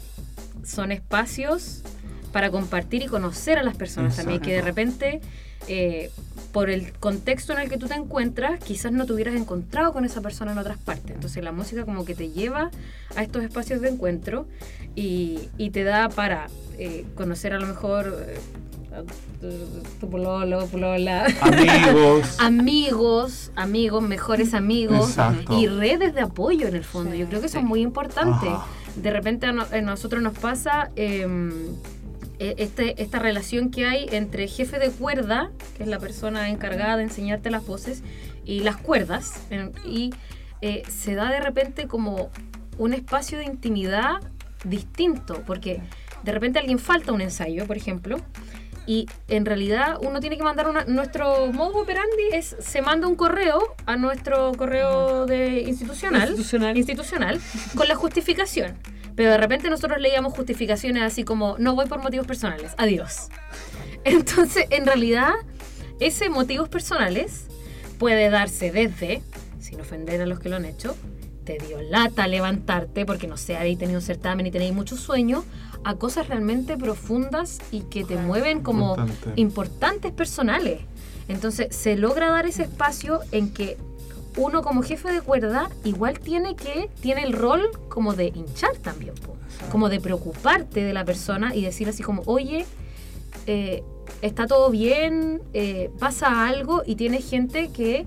son 0.64 0.92
espacios 0.92 1.82
para 2.32 2.50
compartir 2.50 3.04
y 3.04 3.08
conocer 3.08 3.58
a 3.60 3.64
las 3.64 3.76
personas 3.78 4.16
también, 4.16 4.40
que 4.42 4.54
de 4.54 4.62
repente, 4.62 5.22
eh, 5.68 6.10
por 6.52 6.70
el 6.70 6.94
contexto 6.94 7.54
en 7.54 7.60
el 7.60 7.70
que 7.70 7.78
tú 7.78 7.88
te 7.88 7.94
encuentras, 7.94 8.60
quizás 8.60 8.92
no 8.92 9.06
te 9.06 9.14
hubieras 9.14 9.36
encontrado 9.36 9.94
con 9.94 10.04
esa 10.06 10.22
persona 10.22 10.52
en 10.52 10.58
otras 10.58 10.78
partes. 10.80 11.12
Entonces 11.16 11.44
la 11.44 11.52
música 11.52 11.86
como 11.86 12.06
que 12.06 12.16
te 12.16 12.30
lleva 12.32 12.72
a 13.16 13.22
estos 13.24 13.44
espacios 13.44 13.82
de 13.82 13.90
encuentro 13.90 14.48
y, 14.96 15.50
y 15.58 15.70
te 15.70 15.84
da 15.84 16.10
para 16.10 16.48
eh, 16.80 17.06
conocer 17.16 17.54
a 17.54 17.60
lo 17.60 17.68
mejor 17.68 18.26
eh, 18.28 18.40
tu- 20.00 20.10
pololo, 20.10 20.66
polola, 20.68 21.26
Amigos. 21.42 22.36
amigos, 22.40 23.52
amigos, 23.56 24.04
mejores 24.04 24.54
amigos 24.54 25.10
Exacto. 25.10 25.58
y 25.60 25.68
redes 25.68 26.14
de 26.14 26.22
apoyo 26.22 26.68
en 26.68 26.76
el 26.76 26.84
fondo. 26.84 27.16
Yo 27.16 27.28
creo 27.28 27.40
que 27.42 27.48
eso 27.48 27.58
es 27.60 27.64
muy 27.64 27.82
importante. 27.82 28.48
Ajá. 28.50 28.66
De 28.96 29.12
repente 29.12 29.48
a, 29.48 29.52
no- 29.54 29.66
a 29.72 29.82
nosotros 29.82 30.22
nos 30.22 30.38
pasa 30.38 30.92
eh, 30.96 31.28
eh, 32.40 32.56
este, 32.58 33.02
esta 33.02 33.20
relación 33.20 33.70
que 33.72 33.86
hay 33.86 34.08
entre 34.12 34.48
jefe 34.48 34.80
de 34.80 34.90
cuerda, 34.92 35.52
que 35.78 35.84
es 35.84 35.90
la 35.90 36.00
persona 36.00 36.50
encargada 36.50 36.98
de 36.98 37.04
enseñarte 37.04 37.50
las 37.50 37.66
voces, 37.66 38.04
y 38.46 38.60
las 38.60 38.76
cuerdas, 38.78 39.42
y 39.86 40.12
eh, 40.62 40.84
se 40.90 41.16
da 41.16 41.30
de 41.32 41.40
repente 41.40 41.88
como 41.88 42.30
un 42.78 42.94
espacio 42.94 43.38
de 43.38 43.46
intimidad 43.46 44.16
distinto, 44.66 45.42
porque 45.46 45.82
de 46.24 46.32
repente 46.32 46.60
alguien 46.60 46.80
falta 46.80 47.12
un 47.14 47.22
ensayo, 47.22 47.66
por 47.66 47.78
ejemplo, 47.78 48.18
y 48.86 49.08
en 49.28 49.46
realidad 49.46 49.98
uno 50.02 50.20
tiene 50.20 50.38
que 50.38 50.44
mandar 50.44 50.68
una, 50.68 50.86
nuestro 50.86 51.48
modo 51.48 51.82
operandi 51.82 52.30
es 52.32 52.56
se 52.60 52.82
manda 52.82 53.08
un 53.08 53.16
correo 53.16 53.76
a 53.86 53.96
nuestro 53.96 54.52
correo 54.54 55.26
de 55.26 55.62
institucional, 55.62 56.30
Institucional. 56.30 56.78
institucional 56.78 57.42
con 57.76 57.88
la 57.88 57.96
justificación. 57.96 58.78
Pero 59.16 59.32
de 59.32 59.38
repente 59.38 59.70
nosotros 59.70 60.02
leíamos 60.02 60.34
justificaciones 60.34 61.04
así 61.04 61.24
como 61.24 61.56
no 61.60 61.76
voy 61.76 61.86
por 61.86 62.02
motivos 62.02 62.26
personales, 62.26 62.74
adiós. 62.78 63.30
Entonces, 64.04 64.66
en 64.70 64.86
realidad, 64.86 65.32
ese 66.00 66.30
motivos 66.30 66.68
personales 66.68 67.46
puede 68.00 68.30
darse 68.30 68.72
desde, 68.72 69.22
sin 69.60 69.80
ofender 69.80 70.22
a 70.22 70.26
los 70.26 70.40
que 70.40 70.50
lo 70.50 70.58
han 70.58 70.66
hecho, 70.66 70.98
te 71.46 71.58
dio 71.58 71.82
lata 71.82 72.28
levantarte 72.28 73.06
porque 73.06 73.28
no 73.28 73.38
sé, 73.38 73.56
habéis 73.56 73.78
tenido 73.78 74.00
un 74.00 74.06
certamen 74.06 74.46
y 74.48 74.52
tenéis 74.52 74.74
mucho 74.74 74.98
sueño, 74.98 75.44
a 75.84 75.96
cosas 75.96 76.28
realmente 76.28 76.78
profundas 76.78 77.60
y 77.72 77.82
que 77.82 78.04
te 78.04 78.16
mueven 78.18 78.62
como 78.62 78.96
Importante. 78.96 79.42
importantes 79.42 80.12
personales. 80.12 80.82
Entonces 81.28 81.76
se 81.76 81.96
logra 81.96 82.30
dar 82.30 82.46
ese 82.46 82.64
espacio 82.64 83.20
en 83.32 83.54
que 83.54 83.78
uno 84.36 84.64
como 84.64 84.82
jefe 84.82 85.12
de 85.12 85.22
cuerda 85.22 85.70
igual 85.84 86.20
tiene 86.20 86.56
que, 86.56 86.90
tiene 87.02 87.24
el 87.24 87.34
rol 87.34 87.70
como 87.90 88.14
de 88.14 88.28
hinchar 88.34 88.76
también, 88.78 89.14
po. 89.16 89.36
como 89.72 89.90
de 89.90 90.00
preocuparte 90.00 90.84
de 90.84 90.94
la 90.94 91.06
persona 91.06 91.56
y 91.56 91.62
decir 91.64 91.88
así 91.88 92.04
como, 92.04 92.24
oye, 92.26 92.66
eh, 93.46 93.84
está 94.22 94.48
todo 94.48 94.70
bien, 94.70 95.42
eh, 95.54 95.92
pasa 96.00 96.48
algo 96.48 96.84
y 96.86 96.96
tiene 96.96 97.22
gente 97.22 97.70
que 97.70 98.06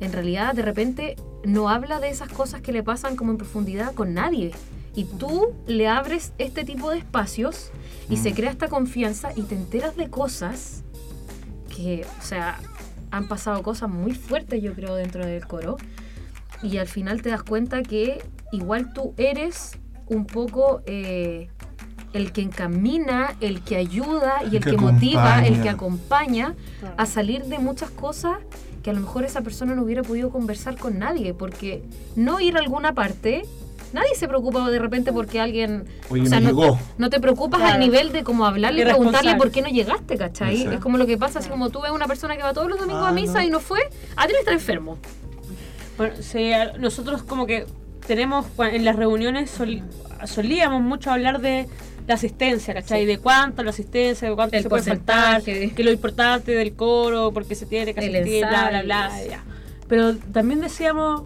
en 0.00 0.12
realidad 0.12 0.54
de 0.54 0.62
repente 0.62 1.16
no 1.44 1.68
habla 1.68 2.00
de 2.00 2.08
esas 2.08 2.28
cosas 2.28 2.60
que 2.60 2.72
le 2.72 2.82
pasan 2.82 3.16
como 3.16 3.30
en 3.30 3.38
profundidad 3.38 3.94
con 3.94 4.14
nadie. 4.14 4.52
Y 4.98 5.04
tú 5.04 5.54
le 5.68 5.86
abres 5.86 6.32
este 6.38 6.64
tipo 6.64 6.90
de 6.90 6.98
espacios 6.98 7.70
y 8.10 8.16
se 8.16 8.34
crea 8.34 8.50
esta 8.50 8.66
confianza 8.66 9.30
y 9.36 9.42
te 9.42 9.54
enteras 9.54 9.96
de 9.96 10.10
cosas 10.10 10.82
que, 11.68 12.04
o 12.18 12.22
sea, 12.24 12.58
han 13.12 13.28
pasado 13.28 13.62
cosas 13.62 13.88
muy 13.88 14.12
fuertes 14.12 14.60
yo 14.60 14.74
creo 14.74 14.96
dentro 14.96 15.24
del 15.24 15.46
coro. 15.46 15.76
Y 16.64 16.78
al 16.78 16.88
final 16.88 17.22
te 17.22 17.28
das 17.28 17.44
cuenta 17.44 17.84
que 17.84 18.20
igual 18.50 18.92
tú 18.92 19.14
eres 19.18 19.78
un 20.08 20.26
poco 20.26 20.82
eh, 20.86 21.48
el 22.12 22.32
que 22.32 22.42
encamina, 22.42 23.36
el 23.40 23.62
que 23.62 23.76
ayuda 23.76 24.42
y 24.50 24.56
el 24.56 24.64
Que 24.64 24.72
que, 24.72 24.78
motiva, 24.78 25.46
el 25.46 25.62
que 25.62 25.68
acompaña. 25.68 26.56
acompaña 26.56 26.94
a 26.96 27.06
salir 27.06 27.44
de 27.44 27.60
muchas 27.60 27.90
cosas 27.92 28.38
que 28.82 28.90
a 28.90 28.94
lo 28.94 29.00
mejor 29.00 29.24
esa 29.24 29.42
persona 29.42 29.76
no 29.76 29.82
hubiera 29.82 30.02
podido 30.02 30.30
conversar 30.30 30.76
con 30.76 30.98
nadie, 30.98 31.34
porque 31.34 31.84
no 32.16 32.40
ir 32.40 32.56
a 32.56 32.60
alguna 32.60 32.94
parte, 32.94 33.44
nadie 33.92 34.14
se 34.14 34.28
preocupa 34.28 34.68
de 34.70 34.78
repente 34.78 35.12
porque 35.12 35.40
alguien... 35.40 35.84
Oye, 36.10 36.22
o 36.22 36.26
sea, 36.26 36.40
me 36.40 36.52
no, 36.52 36.60
llegó. 36.62 36.78
no 36.98 37.10
te 37.10 37.20
preocupas 37.20 37.60
al 37.62 37.80
nivel 37.80 38.12
de 38.12 38.22
como 38.24 38.46
hablarle 38.46 38.82
y 38.82 38.84
preguntarle 38.84 39.34
por 39.36 39.50
qué 39.50 39.62
no 39.62 39.68
llegaste, 39.68 40.16
¿cachai? 40.16 40.54
Exacto. 40.56 40.74
Es 40.76 40.80
como 40.80 40.98
lo 40.98 41.06
que 41.06 41.16
pasa, 41.16 41.38
así 41.38 41.48
como 41.48 41.70
tú 41.70 41.80
ves 41.80 41.90
una 41.92 42.06
persona 42.06 42.36
que 42.36 42.42
va 42.42 42.52
todos 42.52 42.68
los 42.68 42.78
domingos 42.78 43.04
Ah, 43.04 43.08
a 43.08 43.12
misa 43.12 43.34
no. 43.34 43.42
y 43.42 43.50
no 43.50 43.60
fue, 43.60 43.80
a 44.16 44.26
ti 44.26 44.32
le 44.32 44.38
está 44.40 44.52
enfermo. 44.52 44.98
Bueno, 45.96 46.14
sí, 46.20 46.50
nosotros 46.78 47.22
como 47.22 47.46
que 47.46 47.66
tenemos, 48.06 48.46
en 48.58 48.84
las 48.84 48.96
reuniones 48.96 49.50
sol- 49.50 49.82
solíamos 50.26 50.82
mucho 50.82 51.10
hablar 51.10 51.40
de 51.40 51.66
la 52.06 52.14
asistencia, 52.14 52.72
¿cachai? 52.72 53.04
De 53.04 53.18
cuánto 53.18 53.62
la 53.62 53.70
asistencia, 53.70 54.28
de 54.30 54.34
cuánto 54.34 54.56
El 54.56 54.62
se 54.62 54.68
puede 54.68 54.82
faltar, 54.82 55.42
que 55.42 55.72
lo 55.84 55.90
importante 55.92 56.52
del 56.52 56.74
coro, 56.74 57.32
porque 57.32 57.54
se 57.54 57.66
tiene 57.66 57.92
que 57.94 58.00
El 58.00 58.14
asistir, 58.16 58.46
bla, 58.46 58.68
bla, 58.70 58.80
ensayo, 58.80 58.84
bla, 58.84 59.24
ya. 59.26 59.44
Pero 59.88 60.16
también 60.16 60.60
decíamos, 60.60 61.22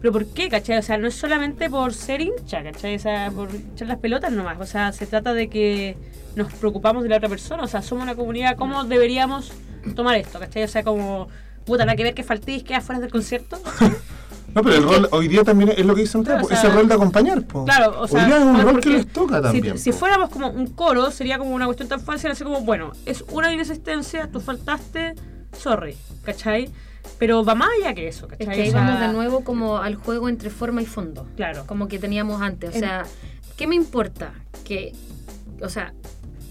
¿pero 0.00 0.12
por 0.12 0.26
qué, 0.26 0.48
cachai? 0.48 0.78
O 0.78 0.82
sea, 0.82 0.98
no 0.98 1.08
es 1.08 1.14
solamente 1.14 1.68
por 1.70 1.92
ser 1.94 2.20
hincha, 2.20 2.62
cachai? 2.62 2.96
O 2.96 2.98
sea, 2.98 3.30
por 3.30 3.48
echar 3.74 3.88
las 3.88 3.98
pelotas 3.98 4.32
nomás. 4.32 4.58
O 4.60 4.66
sea, 4.66 4.92
se 4.92 5.06
trata 5.06 5.34
de 5.34 5.48
que 5.48 5.96
nos 6.36 6.52
preocupamos 6.54 7.02
de 7.02 7.08
la 7.10 7.16
otra 7.16 7.28
persona. 7.28 7.62
O 7.62 7.68
sea, 7.68 7.82
somos 7.82 8.04
una 8.04 8.14
comunidad, 8.14 8.56
¿cómo 8.56 8.84
deberíamos 8.84 9.52
tomar 9.94 10.16
esto, 10.16 10.38
cachai? 10.38 10.64
O 10.64 10.68
sea, 10.68 10.82
como, 10.82 11.28
puta, 11.64 11.84
nada 11.84 11.96
que 11.96 12.02
ver 12.04 12.14
que 12.14 12.22
faltéis, 12.22 12.62
que 12.62 12.74
afuera 12.74 13.00
del 13.00 13.10
concierto. 13.10 13.58
No, 14.52 14.64
pero 14.64 14.74
el 14.74 14.82
rol 14.82 15.08
hoy 15.12 15.28
día 15.28 15.44
también 15.44 15.70
es 15.76 15.86
lo 15.86 15.94
que 15.94 16.00
dicen 16.00 16.24
Claro, 16.24 16.44
o 16.44 16.48
sea, 16.48 16.58
ese 16.58 16.68
rol 16.70 16.88
de 16.88 16.94
acompañar. 16.94 17.40
po. 17.46 17.64
Claro, 17.64 18.00
o 18.00 18.08
sea, 18.08 18.20
hoy 18.24 18.26
día 18.26 18.36
es 18.38 18.42
un 18.44 18.60
rol 18.60 18.80
que 18.80 18.90
les 18.90 19.06
toca 19.06 19.36
si- 19.36 19.42
también. 19.44 19.78
Si, 19.78 19.92
po. 19.92 19.98
fuéramos 19.98 20.28
como 20.30 20.48
un 20.48 20.66
coro, 20.66 21.12
sería 21.12 21.38
como 21.38 21.54
una 21.54 21.66
cuestión 21.66 21.88
tan 21.88 22.00
fácil, 22.00 22.32
así 22.32 22.42
como, 22.42 22.60
bueno, 22.62 22.90
es 23.06 23.22
una 23.30 23.52
inasistencia, 23.52 24.28
tú 24.32 24.40
faltaste, 24.40 25.14
sorry, 25.56 25.96
¿cachai? 26.24 26.68
Pero 27.20 27.44
va 27.44 27.54
más 27.54 27.68
allá 27.78 27.94
que 27.94 28.08
eso, 28.08 28.26
Es 28.26 28.38
¿cachai? 28.38 28.56
que 28.56 28.62
ahí 28.62 28.70
vamos 28.70 28.98
de 28.98 29.08
nuevo 29.08 29.44
como 29.44 29.76
al 29.76 29.94
juego 29.94 30.28
entre 30.30 30.48
forma 30.48 30.80
y 30.80 30.86
fondo. 30.86 31.28
Claro. 31.36 31.64
Como 31.66 31.86
que 31.86 31.98
teníamos 31.98 32.40
antes. 32.40 32.74
O 32.74 32.78
sea, 32.78 33.04
¿qué 33.58 33.66
me 33.66 33.74
importa? 33.74 34.32
Que, 34.64 34.92
o 35.62 35.68
sea, 35.68 35.92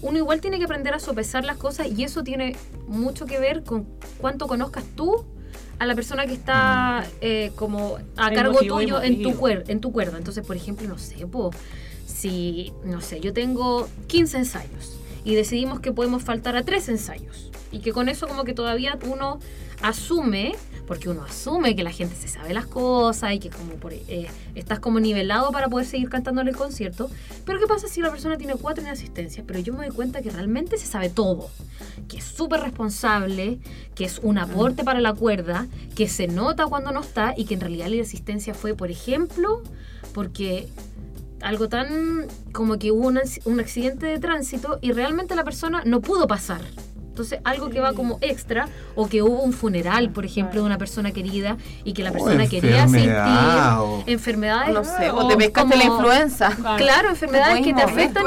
uno 0.00 0.16
igual 0.16 0.40
tiene 0.40 0.58
que 0.58 0.64
aprender 0.64 0.94
a 0.94 1.00
sopesar 1.00 1.44
las 1.44 1.56
cosas 1.56 1.88
y 1.88 2.04
eso 2.04 2.22
tiene 2.22 2.56
mucho 2.86 3.26
que 3.26 3.40
ver 3.40 3.64
con 3.64 3.84
cuánto 4.18 4.46
conozcas 4.46 4.84
tú 4.94 5.26
a 5.80 5.86
la 5.86 5.96
persona 5.96 6.26
que 6.26 6.34
está 6.34 7.04
eh, 7.20 7.50
como 7.56 7.98
a 8.16 8.30
cargo 8.30 8.60
tuyo 8.60 9.02
en 9.02 9.22
tu, 9.22 9.34
cuer 9.34 9.64
en 9.66 9.80
tu 9.80 9.90
cuerda. 9.90 10.18
Entonces, 10.18 10.46
por 10.46 10.54
ejemplo, 10.54 10.86
no 10.86 10.98
sé, 10.98 11.26
po, 11.26 11.50
si, 12.06 12.72
no 12.84 13.00
sé, 13.00 13.18
yo 13.20 13.32
tengo 13.32 13.88
15 14.06 14.38
ensayos 14.38 14.98
y 15.24 15.34
decidimos 15.34 15.80
que 15.80 15.90
podemos 15.92 16.22
faltar 16.22 16.56
a 16.56 16.62
tres 16.62 16.88
ensayos 16.88 17.50
y 17.72 17.80
que 17.80 17.92
con 17.92 18.08
eso 18.08 18.28
como 18.28 18.44
que 18.44 18.52
todavía 18.52 18.98
uno 19.10 19.40
asume, 19.82 20.54
porque 20.86 21.08
uno 21.08 21.22
asume 21.22 21.76
que 21.76 21.82
la 21.82 21.92
gente 21.92 22.16
se 22.16 22.28
sabe 22.28 22.52
las 22.52 22.66
cosas 22.66 23.32
y 23.34 23.38
que 23.38 23.50
como 23.50 23.72
eh, 23.90 24.28
estás 24.54 24.80
como 24.80 25.00
nivelado 25.00 25.52
para 25.52 25.68
poder 25.68 25.86
seguir 25.86 26.08
cantando 26.08 26.40
en 26.40 26.48
el 26.48 26.56
concierto, 26.56 27.10
pero 27.44 27.58
¿qué 27.58 27.66
pasa 27.66 27.88
si 27.88 28.00
la 28.00 28.10
persona 28.10 28.36
tiene 28.36 28.54
cuatro 28.54 28.82
inasistencias? 28.82 29.44
Pero 29.46 29.60
yo 29.60 29.72
me 29.72 29.86
doy 29.86 29.94
cuenta 29.94 30.22
que 30.22 30.30
realmente 30.30 30.78
se 30.78 30.86
sabe 30.86 31.08
todo, 31.08 31.50
que 32.08 32.18
es 32.18 32.24
súper 32.24 32.60
responsable, 32.60 33.58
que 33.94 34.04
es 34.04 34.20
un 34.22 34.38
aporte 34.38 34.84
para 34.84 35.00
la 35.00 35.14
cuerda, 35.14 35.66
que 35.94 36.08
se 36.08 36.26
nota 36.26 36.66
cuando 36.66 36.92
no 36.92 37.00
está 37.00 37.34
y 37.36 37.44
que 37.44 37.54
en 37.54 37.60
realidad 37.60 37.88
la 37.88 37.96
inasistencia 37.96 38.54
fue, 38.54 38.74
por 38.74 38.90
ejemplo, 38.90 39.62
porque 40.12 40.68
algo 41.40 41.68
tan 41.68 42.26
como 42.52 42.78
que 42.78 42.90
hubo 42.90 43.06
un 43.08 43.60
accidente 43.60 44.06
de 44.06 44.18
tránsito 44.18 44.78
y 44.82 44.92
realmente 44.92 45.34
la 45.34 45.44
persona 45.44 45.82
no 45.84 46.00
pudo 46.00 46.26
pasar. 46.26 46.60
Entonces, 47.20 47.40
algo 47.44 47.68
que 47.68 47.80
va 47.80 47.92
como 47.92 48.16
extra, 48.22 48.66
o 48.94 49.06
que 49.06 49.20
hubo 49.22 49.42
un 49.42 49.52
funeral, 49.52 50.08
por 50.10 50.24
ejemplo, 50.24 50.60
de 50.62 50.66
una 50.66 50.78
persona 50.78 51.12
querida 51.12 51.58
y 51.84 51.92
que 51.92 52.02
la 52.02 52.08
O 52.10 52.12
persona 52.14 52.46
quería 52.46 52.84
enfermedad, 52.84 53.82
o- 53.82 53.96
sentir 53.98 54.14
enfermedades. 54.14 54.72
No 54.74 54.84
sé, 54.84 55.10
o 55.10 55.16
o 55.16 55.28
te 55.28 55.36
pescaste 55.36 55.76
la 55.76 55.84
influenza. 55.84 56.50
Claro, 56.78 57.10
enfermedades 57.10 57.62
que 57.62 57.74
te 57.74 57.82
afectan, 57.82 58.24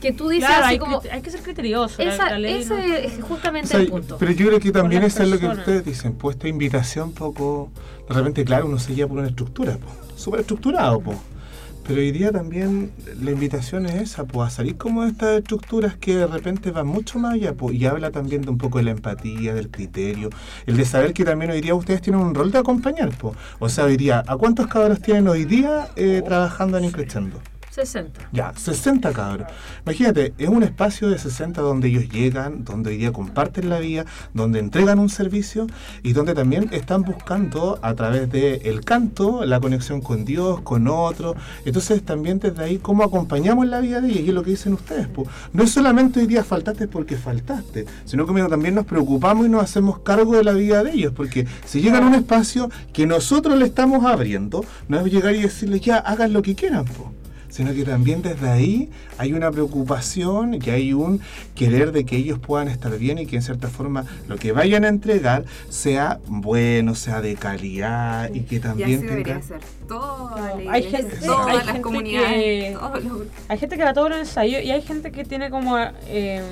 que 0.00 0.12
tú 0.12 0.28
dices 0.28 0.46
Claro, 0.48 0.64
así 0.66 0.72
hay, 0.74 0.78
como. 0.78 1.02
hay 1.10 1.22
que 1.22 1.30
ser 1.30 1.40
criterioso. 1.42 2.00
Esa, 2.00 2.30
la 2.30 2.38
ley 2.38 2.64
no- 2.68 2.76
ese 2.78 3.04
es 3.06 3.18
O 3.20 3.26
justamente 3.26 3.66
sea, 3.68 3.80
el 3.80 3.88
punto. 3.88 4.16
pero 4.16 4.30
yo 4.30 4.46
creo 4.46 4.60
que 4.60 4.70
también 4.70 5.02
eso 5.02 5.24
es 5.24 5.28
lo 5.28 5.38
que 5.40 5.46
ustedes 5.48 5.84
dicen, 5.84 6.12
pues 6.12 6.36
esta 6.36 6.46
invitación 6.46 7.10
poco, 7.12 7.68
de 8.08 8.14
repente 8.14 8.44
claro, 8.44 8.66
uno 8.66 8.78
se 8.78 8.94
lleva 8.94 9.08
por 9.08 9.18
una 9.18 9.28
estructura, 9.28 9.76
po, 9.76 9.88
súper 10.16 10.40
estructurado, 10.42 11.00
po. 11.00 11.14
Pero 11.86 12.00
hoy 12.00 12.12
día 12.12 12.32
también 12.32 12.92
la 13.20 13.30
invitación 13.30 13.86
es 13.86 13.94
esa, 13.94 14.24
pues 14.24 14.48
a 14.48 14.50
salir 14.50 14.76
como 14.76 15.02
de 15.02 15.10
estas 15.10 15.38
estructuras 15.38 15.96
que 15.96 16.16
de 16.16 16.26
repente 16.26 16.70
van 16.70 16.86
mucho 16.86 17.18
más 17.18 17.34
allá, 17.34 17.54
po, 17.54 17.72
y 17.72 17.86
habla 17.86 18.10
también 18.10 18.42
de 18.42 18.50
un 18.50 18.58
poco 18.58 18.78
de 18.78 18.84
la 18.84 18.90
empatía, 18.92 19.54
del 19.54 19.70
criterio, 19.70 20.30
el 20.66 20.76
de 20.76 20.84
saber 20.84 21.12
que 21.12 21.24
también 21.24 21.50
hoy 21.50 21.60
día 21.60 21.74
ustedes 21.74 22.02
tienen 22.02 22.22
un 22.22 22.34
rol 22.34 22.50
de 22.50 22.58
acompañar, 22.58 23.10
po. 23.16 23.34
o 23.58 23.68
sea, 23.68 23.84
hoy 23.84 23.96
día, 23.96 24.22
¿a 24.26 24.36
cuántos 24.36 24.66
cabros 24.66 25.00
tienen 25.00 25.28
hoy 25.28 25.44
día 25.44 25.88
eh, 25.96 26.22
trabajando 26.24 26.78
en 26.78 26.84
Increchendo? 26.84 27.40
60. 27.80 28.28
Ya, 28.32 28.52
60 28.54 29.12
cabros. 29.12 29.48
Imagínate, 29.84 30.34
es 30.38 30.48
un 30.48 30.62
espacio 30.62 31.08
de 31.08 31.18
60 31.18 31.60
donde 31.62 31.88
ellos 31.88 32.08
llegan, 32.08 32.64
donde 32.64 32.90
hoy 32.90 32.98
día 32.98 33.12
comparten 33.12 33.70
la 33.70 33.78
vida, 33.78 34.04
donde 34.34 34.58
entregan 34.58 34.98
un 34.98 35.08
servicio 35.08 35.66
y 36.02 36.12
donde 36.12 36.34
también 36.34 36.68
están 36.72 37.02
buscando 37.02 37.78
a 37.82 37.94
través 37.94 38.30
del 38.30 38.60
el 38.64 38.84
canto 38.84 39.44
la 39.44 39.60
conexión 39.60 40.00
con 40.00 40.24
Dios, 40.24 40.60
con 40.60 40.88
otros. 40.88 41.36
Entonces 41.64 42.02
también 42.02 42.38
desde 42.38 42.62
ahí 42.62 42.78
cómo 42.78 43.02
acompañamos 43.02 43.66
la 43.66 43.80
vida 43.80 44.00
de 44.00 44.08
ellos 44.08 44.22
y 44.22 44.28
es 44.28 44.34
lo 44.34 44.42
que 44.42 44.50
dicen 44.50 44.74
ustedes. 44.74 45.08
po. 45.08 45.26
No 45.52 45.62
es 45.62 45.70
solamente 45.70 46.20
hoy 46.20 46.26
día 46.26 46.44
faltaste 46.44 46.88
porque 46.88 47.16
faltaste, 47.16 47.86
sino 48.04 48.26
que 48.26 48.40
también 48.48 48.74
nos 48.74 48.86
preocupamos 48.86 49.46
y 49.46 49.48
nos 49.48 49.62
hacemos 49.62 50.00
cargo 50.00 50.36
de 50.36 50.44
la 50.44 50.52
vida 50.52 50.82
de 50.82 50.92
ellos, 50.92 51.12
porque 51.14 51.46
si 51.64 51.80
llegan 51.80 52.04
a 52.04 52.06
un 52.06 52.14
espacio 52.14 52.70
que 52.92 53.06
nosotros 53.06 53.58
le 53.58 53.66
estamos 53.66 54.04
abriendo, 54.04 54.64
no 54.88 55.00
es 55.00 55.12
llegar 55.12 55.34
y 55.34 55.42
decirles 55.42 55.80
ya 55.80 55.98
hagan 55.98 56.32
lo 56.32 56.42
que 56.42 56.54
quieran. 56.54 56.84
Po 56.84 57.19
sino 57.50 57.74
que 57.74 57.84
también 57.84 58.22
desde 58.22 58.48
ahí 58.48 58.88
hay 59.18 59.32
una 59.34 59.50
preocupación 59.50 60.54
y 60.54 60.70
hay 60.70 60.92
un 60.92 61.20
querer 61.54 61.92
de 61.92 62.04
que 62.04 62.16
ellos 62.16 62.38
puedan 62.38 62.68
estar 62.68 62.96
bien 62.98 63.18
y 63.18 63.26
que 63.26 63.36
en 63.36 63.42
cierta 63.42 63.68
forma 63.68 64.04
lo 64.28 64.36
que 64.36 64.52
vayan 64.52 64.84
a 64.84 64.88
entregar 64.88 65.44
sea 65.68 66.18
bueno, 66.26 66.94
sea 66.94 67.20
de 67.20 67.34
calidad 67.34 68.30
y 68.32 68.40
que 68.40 68.54
Y 68.56 68.58
así 68.58 68.60
también 68.68 69.00
debería 69.02 69.24
tenga... 69.24 69.42
ser. 69.42 69.60
Toda 69.88 70.56
la 70.56 70.72
Hay 70.72 70.82
gente- 70.84 71.16
todas 71.26 71.46
hay 71.48 71.56
las 71.56 71.64
gente 71.66 71.80
comunidades, 71.82 72.32
que- 72.72 72.76
todos 72.78 73.04
los. 73.04 73.22
Hay 73.48 73.58
gente 73.58 73.76
que 73.76 73.82
va 73.84 73.90
a 73.90 73.94
todos 73.94 74.10
los 74.10 74.18
ensayos 74.20 74.62
y 74.62 74.70
hay 74.70 74.82
gente 74.82 75.10
que 75.12 75.24
tiene 75.24 75.50
como, 75.50 75.76
eh, 76.06 76.42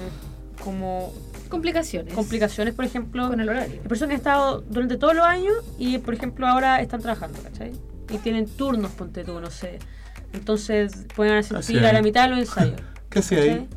como 0.65 1.13
Complicaciones. 1.49 2.13
complicaciones, 2.13 2.75
por 2.75 2.85
ejemplo. 2.85 3.29
Con 3.29 3.41
el 3.41 3.49
horario. 3.49 3.81
Hay 3.83 3.89
personas 3.89 4.09
que 4.09 4.15
han 4.15 4.19
estado 4.21 4.61
durante 4.69 4.97
todos 4.99 5.15
los 5.15 5.25
años 5.25 5.55
y, 5.79 5.99
por 5.99 6.13
ejemplo, 6.15 6.47
ahora 6.47 6.83
están 6.83 7.01
trabajando, 7.01 7.39
¿cachai? 7.43 7.73
Y 8.11 8.19
tienen 8.19 8.47
turnos, 8.47 8.91
ponte 8.93 9.25
tú, 9.25 9.41
no 9.41 9.51
sé. 9.51 9.79
Entonces 10.33 11.07
pueden 11.15 11.35
asistir 11.35 11.85
a 11.85 11.93
la 11.93 12.03
mitad 12.03 12.25
de 12.25 12.31
los 12.31 12.39
ensayos. 12.41 12.81
¿Qué 13.09 13.19
hace 13.21 13.41
ahí? 13.41 13.69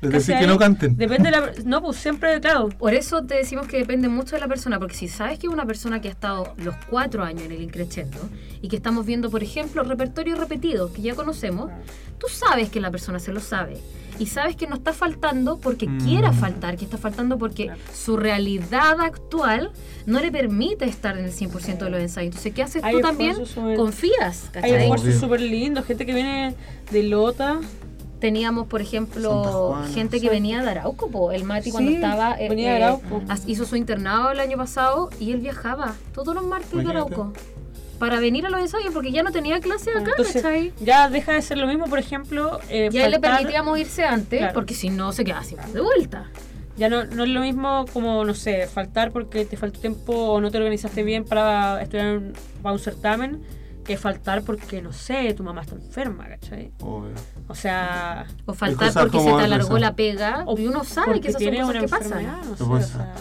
Les 0.00 0.10
¿Qué 0.10 0.18
decir 0.18 0.38
que 0.38 0.46
no 0.46 0.58
canten. 0.58 0.96
Depende 0.96 1.30
de 1.30 1.40
la... 1.40 1.52
No, 1.64 1.80
pues 1.82 1.96
siempre, 1.96 2.38
claro. 2.40 2.68
Por 2.68 2.92
eso 2.94 3.22
te 3.24 3.34
decimos 3.36 3.66
que 3.66 3.78
depende 3.78 4.08
mucho 4.08 4.36
de 4.36 4.40
la 4.40 4.48
persona, 4.48 4.78
porque 4.78 4.94
si 4.94 5.08
sabes 5.08 5.38
que 5.38 5.46
es 5.46 5.52
una 5.52 5.64
persona 5.66 6.00
que 6.00 6.08
ha 6.08 6.10
estado 6.10 6.52
los 6.58 6.74
cuatro 6.90 7.24
años 7.24 7.42
en 7.44 7.52
el 7.52 7.62
increchendo 7.62 8.18
y 8.60 8.68
que 8.68 8.76
estamos 8.76 9.06
viendo, 9.06 9.30
por 9.30 9.42
ejemplo, 9.42 9.82
repertorio 9.84 10.36
repetido 10.36 10.92
que 10.92 11.00
ya 11.02 11.14
conocemos, 11.14 11.70
tú 12.18 12.26
sabes 12.28 12.68
que 12.68 12.80
la 12.80 12.90
persona 12.90 13.18
se 13.18 13.32
lo 13.32 13.40
sabe 13.40 13.78
y 14.18 14.26
sabes 14.26 14.56
que 14.56 14.66
no 14.66 14.76
está 14.76 14.92
faltando 14.94 15.58
porque 15.58 15.86
Mm. 15.86 16.00
quiera 16.00 16.32
faltar, 16.32 16.76
que 16.76 16.84
está 16.84 16.96
faltando 16.98 17.36
porque 17.38 17.64
Claro. 17.64 17.80
su 17.94 18.16
realidad 18.16 19.00
actual 19.00 19.70
no 20.06 20.20
le 20.20 20.30
permite 20.32 20.84
estar 20.86 21.18
en 21.18 21.24
el 21.26 21.32
100% 21.32 21.84
de 21.86 21.90
los 21.90 22.00
ensayos. 22.00 22.28
Entonces, 22.34 22.52
¿qué 22.54 22.62
haces 22.62 22.82
Hay 22.84 22.94
tú 22.94 23.00
también? 23.00 23.30
esfuerzos 23.32 23.76
Confías, 23.76 24.44
Hay 24.46 24.52
¿cachai? 24.62 24.80
esfuerzos 24.82 25.08
Obvio. 25.08 25.20
súper 25.20 25.40
lindos, 25.42 25.84
gente 25.86 26.06
que 26.06 26.14
viene 26.14 26.54
de 26.90 27.02
Lota. 27.02 27.60
Teníamos, 28.20 28.66
por 28.66 28.80
ejemplo, 28.80 29.42
Juana. 29.74 29.88
gente 29.88 30.20
que 30.20 30.30
venía 30.30 30.62
de 30.62 30.70
Arauco, 30.70 31.10
po. 31.10 31.32
el 31.32 31.44
Mati 31.44 31.70
cuando 31.70 31.90
estaba... 31.90 32.34
eh, 32.40 32.48
venía 32.48 32.72
de 32.72 32.78
eh, 32.80 32.84
Arauco. 32.84 33.22
hizo 33.46 33.66
su 33.66 33.76
internado 33.76 34.30
el 34.30 34.40
año 34.40 34.56
pasado 34.56 35.10
y 35.20 35.32
él 35.32 35.40
viajaba 35.40 35.94
todos 36.14 36.34
los 36.34 36.44
martes 36.44 36.72
de. 36.72 36.88
Arauco 36.90 37.32
para 37.98 38.20
venir 38.20 38.44
a 38.44 38.50
los 38.50 38.60
ensayos 38.60 38.92
porque 38.92 39.10
ya 39.10 39.22
no 39.22 39.32
tenía 39.32 39.58
clase 39.60 39.90
acá, 39.90 40.10
Entonces, 40.10 40.42
¿cachai? 40.42 40.72
ya 40.80 41.08
deja 41.08 41.32
de 41.32 41.40
ser 41.40 41.56
lo 41.56 41.66
mismo, 41.66 41.86
por 41.86 41.98
ejemplo. 41.98 42.60
eh, 42.68 42.90
Y 42.92 42.98
a 42.98 43.06
él 43.06 43.10
le 43.12 43.16
faltar- 43.18 43.36
permitíamos 43.38 43.78
irse 43.78 44.04
antes 44.04 44.38
Claro. 44.38 44.52
porque 44.54 44.74
si 44.74 44.90
no 44.90 45.12
se 45.12 45.24
quedaba 45.24 45.42
sin 45.44 45.56
de 45.72 45.80
vuelta. 45.80 46.30
Ya 46.76 46.90
no, 46.90 47.04
no 47.06 47.24
es 47.24 47.30
lo 47.30 47.40
mismo 47.40 47.86
como, 47.94 48.22
no 48.26 48.34
sé, 48.34 48.66
faltar 48.66 49.12
porque 49.12 49.46
te 49.46 49.56
faltó 49.56 49.80
tiempo 49.80 50.12
o 50.14 50.42
no 50.42 50.50
te 50.50 50.58
organizaste 50.58 51.02
bien 51.04 51.24
para 51.24 51.80
estudiar 51.82 52.18
un- 52.18 52.32
para 52.62 52.74
un 52.74 52.78
certamen, 52.78 53.40
que 53.86 53.96
faltar 53.96 54.42
porque, 54.42 54.82
no 54.82 54.92
sé, 54.92 55.32
tu 55.34 55.42
mamá 55.42 55.62
está 55.62 55.74
enferma, 55.74 56.26
¿cachai? 56.28 56.72
Obvio. 56.80 57.14
O 57.48 57.54
sea... 57.54 58.26
O 58.44 58.52
faltar 58.52 58.88
cosas 58.88 59.04
porque 59.04 59.20
se 59.20 59.32
te 59.36 59.42
alargó 59.44 59.78
la 59.78 59.94
pega 59.94 60.44
y 60.56 60.66
uno 60.66 60.84
sabe 60.84 61.20
que 61.20 61.28
esas 61.28 61.40
son 61.40 61.50
tiene 61.50 61.64
cosas 61.64 61.70
una 61.70 61.80
que 61.80 61.88
pasan. 61.88 62.26
no 62.26 62.56
sé, 62.56 62.64
¿Qué 62.64 62.70
o 62.70 62.82
sea... 62.82 63.14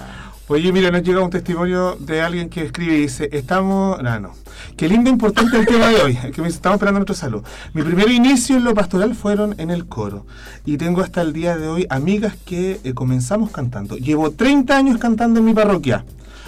Oye, 0.48 0.72
mira, 0.72 0.92
nos 0.92 1.02
llega 1.02 1.22
un 1.22 1.32
testimonio 1.32 1.96
de 2.00 2.22
alguien 2.22 2.50
que 2.50 2.66
escribe 2.66 2.96
y 2.96 3.02
dice, 3.02 3.30
estamos... 3.32 4.02
No, 4.04 4.20
no. 4.20 4.34
Qué 4.78 4.88
lindo 4.88 5.10
e 5.10 5.14
importante 5.14 5.58
el 5.58 5.66
tema 5.66 5.88
de 5.90 6.02
hoy, 6.02 6.16
que 6.16 6.42
me 6.42 6.48
dice, 6.48 6.58
estamos 6.58 6.76
esperando 6.76 7.00
nuestro 7.00 7.16
salud. 7.16 7.44
Mi 7.74 7.82
primer 7.82 8.10
inicio 8.12 8.58
en 8.58 8.64
lo 8.64 8.76
pastoral 8.76 9.16
fueron 9.16 9.56
en 9.60 9.72
el 9.72 9.88
coro. 9.88 10.28
Y 10.64 10.78
tengo 10.78 11.02
hasta 11.02 11.24
el 11.24 11.34
día 11.34 11.58
de 11.58 11.68
hoy 11.68 11.88
amigas 11.90 12.36
que 12.46 12.80
eh, 12.84 12.94
comenzamos 12.94 13.50
cantando. 13.50 13.98
Llevo 13.98 14.32
30 14.32 14.78
años 14.78 15.00
cantando 15.00 15.40
en 15.40 15.46
mi 15.46 15.54
parroquia. 15.56 16.06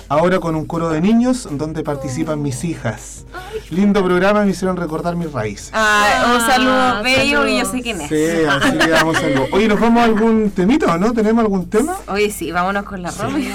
Ahora 0.09 0.39
con 0.39 0.55
un 0.55 0.65
coro 0.65 0.89
de 0.89 1.01
niños 1.01 1.47
donde 1.51 1.83
participan 1.83 2.41
mis 2.41 2.63
hijas. 2.63 3.25
Lindo 3.69 4.03
programa, 4.03 4.45
me 4.45 4.51
hicieron 4.51 4.77
recordar 4.77 5.17
mis 5.17 5.31
raíces. 5.31 5.71
Ah, 5.73 6.33
un 6.33 6.41
saludo 6.47 6.71
Ah, 6.71 7.01
bello 7.03 7.45
y 7.47 7.59
yo 7.59 7.65
sé 7.65 7.81
quién 7.81 7.99
es. 7.99 8.07
Sí, 8.09 8.45
así 8.49 8.77
que 8.77 8.89
vamos 8.91 9.17
a 9.17 9.25
algo. 9.25 9.47
Oye, 9.51 9.67
¿nos 9.67 9.79
vamos 9.79 10.01
a 10.01 10.05
algún 10.05 10.51
temito 10.51 10.85
o 10.85 10.97
no? 10.97 11.11
¿Tenemos 11.13 11.43
algún 11.43 11.69
tema? 11.69 11.97
Oye, 12.07 12.31
sí, 12.31 12.51
vámonos 12.53 12.83
con 12.85 13.01
la 13.01 13.11
Romy. 13.11 13.49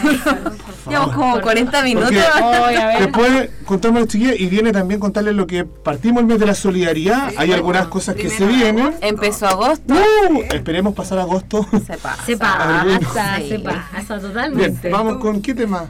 Llevamos 0.88 1.14
como 1.14 1.40
40 1.40 1.82
minutos. 1.82 2.12
A 2.12 2.66
ver. 2.66 2.98
después 3.00 3.50
contamos 3.64 3.96
a 3.96 4.00
los 4.00 4.08
chiquillos 4.08 4.38
y 4.38 4.46
viene 4.46 4.72
también 4.72 5.00
contarles 5.00 5.34
lo 5.34 5.46
que 5.46 5.64
partimos 5.64 6.20
el 6.20 6.26
mes 6.26 6.38
de 6.38 6.46
la 6.46 6.54
solidaridad. 6.54 7.32
Hay 7.38 7.52
algunas 7.52 7.86
cosas 7.86 8.14
que 8.14 8.28
se 8.28 8.44
vienen. 8.46 8.94
Empezó 9.00 9.46
agosto. 9.46 9.94
¡Uh! 9.94 10.42
esperemos 10.52 10.94
pasar 10.94 11.18
agosto. 11.18 11.66
Se 11.86 11.96
pasa. 11.96 12.22
Se 12.26 12.36
pasa, 12.36 13.38
se 13.38 13.58
pasa 13.58 14.18
Bien, 14.18 14.20
totalmente. 14.20 14.90
vamos 14.90 15.16
con 15.16 15.40
qué 15.40 15.54
tema. 15.54 15.86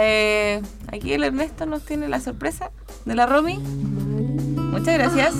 Eh, 0.00 0.62
aquí 0.92 1.12
el 1.12 1.24
Ernesto 1.24 1.66
nos 1.66 1.84
tiene 1.84 2.08
la 2.08 2.20
sorpresa 2.20 2.70
de 3.04 3.16
la 3.16 3.26
Romy. 3.26 3.58
Muchas 3.58 4.94
gracias. 4.94 5.34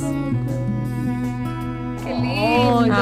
Qué 2.05 2.13
lindo. 2.13 2.97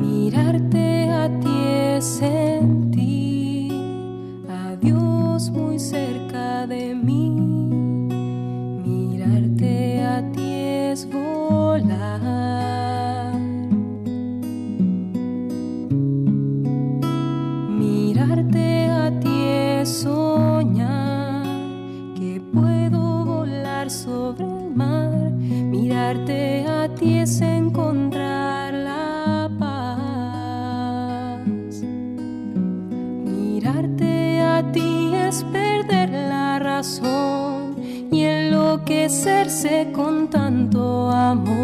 Mirarte 0.00 1.10
a 1.10 1.40
ti 1.40 1.64
es 1.96 2.22
de 6.66 6.94
mí. 6.94 7.30
Mirarte 8.84 10.02
a 10.02 10.32
ti 10.32 10.52
es 10.90 11.08
volar. 11.08 11.86
Mirarte 17.78 18.88
a 18.90 19.20
ti 19.20 19.44
es 19.80 19.88
soñar 19.88 21.46
que 22.16 22.40
puedo 22.52 23.24
volar 23.24 23.90
sobre 23.90 24.44
el 24.44 24.74
mar. 24.74 25.30
Mirarte 25.30 26.66
a 26.66 26.88
ti 26.88 27.18
es 27.18 27.40
encontrar 27.40 28.74
la 28.74 29.50
paz. 29.58 29.86
Mirarte 33.24 34.40
a 34.40 34.72
ti 34.72 35.14
es 35.14 35.44
y 38.10 38.22
enloquecerse 38.22 39.90
con 39.92 40.28
tanto 40.28 41.10
amor. 41.10 41.56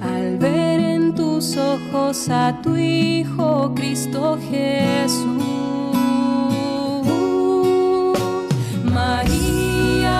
Al 0.00 0.38
ver 0.38 0.80
en 0.80 1.14
tus 1.14 1.56
ojos 1.56 2.28
a 2.28 2.60
tu 2.62 2.76
Hijo 2.76 3.72
Cristo 3.74 4.38
Jesús. 4.50 5.42
María, 8.84 10.16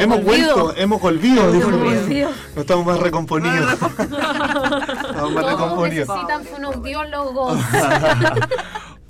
Hemos 0.00 0.22
vuelto. 0.24 0.74
Hemos 0.76 0.76
vuelto, 0.76 0.76
hemos 0.76 1.00
volvido. 1.00 1.54
Hemos 1.54 1.80
volvido. 1.80 2.30
No 2.54 2.60
estamos 2.60 2.86
más 2.86 3.00
recomponidos. 3.00 3.72
estamos 3.72 5.32
más 5.32 5.46
recomponidos. 5.46 6.08
necesitan 6.08 6.42
unos 6.56 6.82
biólogos. 6.82 7.58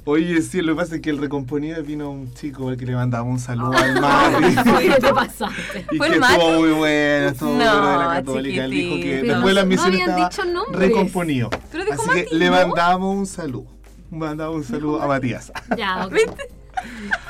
Oye, 0.04 0.42
sí, 0.42 0.60
lo 0.62 0.72
que 0.74 0.80
pasa 0.82 0.96
es 0.96 1.00
que 1.00 1.10
el 1.10 1.18
recomponido 1.18 1.80
vino 1.84 2.10
un 2.10 2.34
chico 2.34 2.68
al 2.68 2.76
que 2.76 2.84
le 2.86 2.96
mandaba 2.96 3.22
un 3.22 3.38
saludo 3.38 3.72
al 3.72 4.00
Mati. 4.00 4.70
Oye, 4.76 4.96
te 4.98 5.14
pasaste. 5.14 5.86
Y 5.92 5.96
¿Fue 5.96 6.08
que 6.10 6.16
el 6.16 6.22
estuvo 6.24 6.50
muy 6.58 6.70
bueno, 6.70 7.28
estuvo 7.28 7.50
No, 7.50 7.56
bueno 7.56 7.90
de 7.90 7.96
la 7.98 8.08
católica. 8.14 8.64
Él 8.64 8.70
dijo 8.72 8.96
que 8.96 9.22
después 9.22 9.44
de 9.46 9.54
las 9.54 9.64
No 9.64 9.68
misiones 9.68 10.02
habían 10.02 10.28
estaba 10.28 10.64
recomponido. 10.72 11.50
Pero 11.70 11.84
dijo 11.84 12.02
Así 12.02 12.08
Mati, 12.08 12.24
que 12.30 12.34
le 12.34 12.46
¿no? 12.46 12.52
mandamos 12.52 13.16
un 13.16 13.26
saludo. 13.26 13.66
Mandamos 14.10 14.56
un 14.56 14.64
saludo 14.64 15.00
a 15.00 15.06
Matías. 15.06 15.52
Ya, 15.76 16.04
ok. 16.06 16.16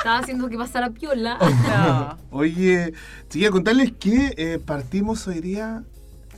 Estaba 0.02 0.18
haciendo 0.18 0.48
que 0.48 0.58
pasara 0.58 0.90
piola. 0.90 1.38
No. 1.68 2.18
Oye, 2.38 2.92
chiquilla, 3.28 3.50
contarles 3.52 3.92
que 3.92 4.34
eh, 4.36 4.58
partimos 4.58 5.28
hoy 5.28 5.40
día 5.40 5.84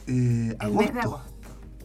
eh, 0.06 0.54
El 0.60 0.72
mes 0.72 0.92
de 0.92 1.00
agosto. 1.00 1.24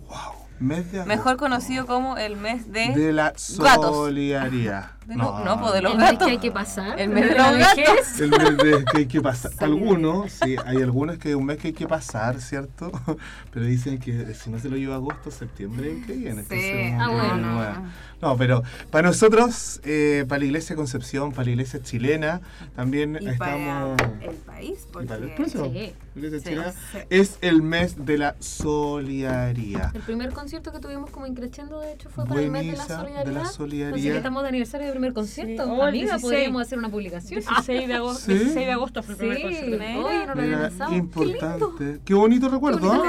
agosto. 0.09 0.35
Mes 0.59 0.91
de 0.91 1.05
Mejor 1.05 1.27
agosto. 1.29 1.37
conocido 1.37 1.85
como 1.85 2.17
el 2.17 2.35
mes 2.35 2.69
de, 2.69 2.89
de 2.93 3.13
la 3.13 3.33
gatos. 3.59 3.95
solidaridad. 3.95 4.91
De 5.09 5.15
lo- 5.15 5.43
no, 5.43 5.59
pues 5.59 5.73
de 5.73 5.81
los 5.81 5.91
El 5.93 5.97
mes 5.97 6.11
gatos. 6.11 6.27
que 6.27 6.31
hay 6.31 6.37
que 6.37 6.51
pasar. 6.51 6.99
El 6.99 7.09
mes 7.09 7.29
de 7.29 7.35
la 7.35 7.51
los 7.51 7.59
gatos. 7.59 7.75
vejez. 7.77 8.19
El 8.21 8.29
mes 8.29 8.57
de 8.57 8.85
que 8.85 8.97
hay 8.99 9.05
que 9.07 9.21
pasar. 9.21 9.51
Algunos, 9.59 10.31
sí, 10.31 10.55
hay 10.65 10.77
algunos 10.77 11.17
que 11.17 11.33
un 11.35 11.45
mes 11.45 11.57
que 11.57 11.69
hay 11.69 11.73
que 11.73 11.87
pasar, 11.87 12.39
¿cierto? 12.39 12.91
Pero 13.51 13.65
dicen 13.65 13.97
que 13.99 14.33
si 14.35 14.49
no 14.51 14.59
se 14.59 14.69
lo 14.69 14.77
lleva 14.77 14.95
agosto, 14.95 15.31
septiembre 15.31 16.01
que 16.05 16.13
viene. 16.13 16.43
Sí. 16.43 16.93
Ah, 16.99 17.09
bueno. 17.09 17.35
no. 17.37 18.09
No, 18.21 18.35
pero 18.35 18.63
para 18.91 19.07
nosotros, 19.07 19.79
eh, 19.85 20.25
para 20.27 20.39
la 20.39 20.45
Iglesia 20.45 20.75
Concepción, 20.75 21.31
para 21.31 21.45
la 21.45 21.51
Iglesia 21.51 21.81
chilena, 21.81 22.41
también 22.75 23.17
Y 23.21 23.29
estamos... 23.29 23.95
para 23.97 24.13
el 24.25 24.35
país, 24.35 24.87
para 24.91 25.03
el 25.03 25.07
porque 25.07 25.25
expreso. 25.27 25.71
Sí. 25.71 25.93
Iglesia 26.17 26.39
Sí. 26.39 26.43
chilena 26.49 26.71
Sí. 26.73 26.97
es 27.09 27.37
el 27.39 27.61
mes 27.61 28.05
de 28.05 28.17
la 28.17 28.35
solidaridad. 28.39 29.95
El 29.95 30.01
primer 30.01 30.31
concierto 30.33 30.73
que 30.73 30.79
tuvimos 30.79 31.09
como 31.11 31.27
increchendo, 31.27 31.79
de 31.79 31.93
hecho, 31.93 32.09
fue 32.09 32.25
para 32.25 32.41
el 32.41 32.51
mes 32.51 32.65
de 32.69 32.77
la 32.77 32.83
solidaridad. 32.87 33.25
de 33.25 33.31
la 33.31 33.41
Así 33.41 33.49
que 33.51 33.55
solidaridad. 33.57 34.15
estamos 34.17 34.43
de 34.43 34.49
aniversario 34.49 34.87
del 34.89 34.98
primer 34.99 35.13
concierto. 35.13 35.63
Sí. 35.63 35.69
Oh, 35.71 35.75
el 35.83 35.89
Amiga, 35.89 36.03
16. 36.17 36.21
podríamos 36.21 36.61
hacer 36.61 36.77
una 36.77 36.89
publicación. 36.89 37.39
16 37.41 37.87
de 37.87 37.93
agosto, 37.93 38.25
Sí. 38.25 38.33
16 38.33 38.55
de 38.65 38.71
agosto 38.71 39.03
fue 39.03 39.13
el 39.13 39.19
Sí, 39.19 39.25
primer 39.25 39.41
concierto. 39.41 40.05
oye, 40.05 40.19
no 40.19 40.25
lo 40.25 40.31
había 40.31 40.43
Mira, 40.57 40.69
pensado. 40.69 40.89
Qué 40.91 40.97
importante. 40.97 41.99
Qué, 42.05 42.13
bonito 42.13 42.49
recuerdo. 42.49 43.03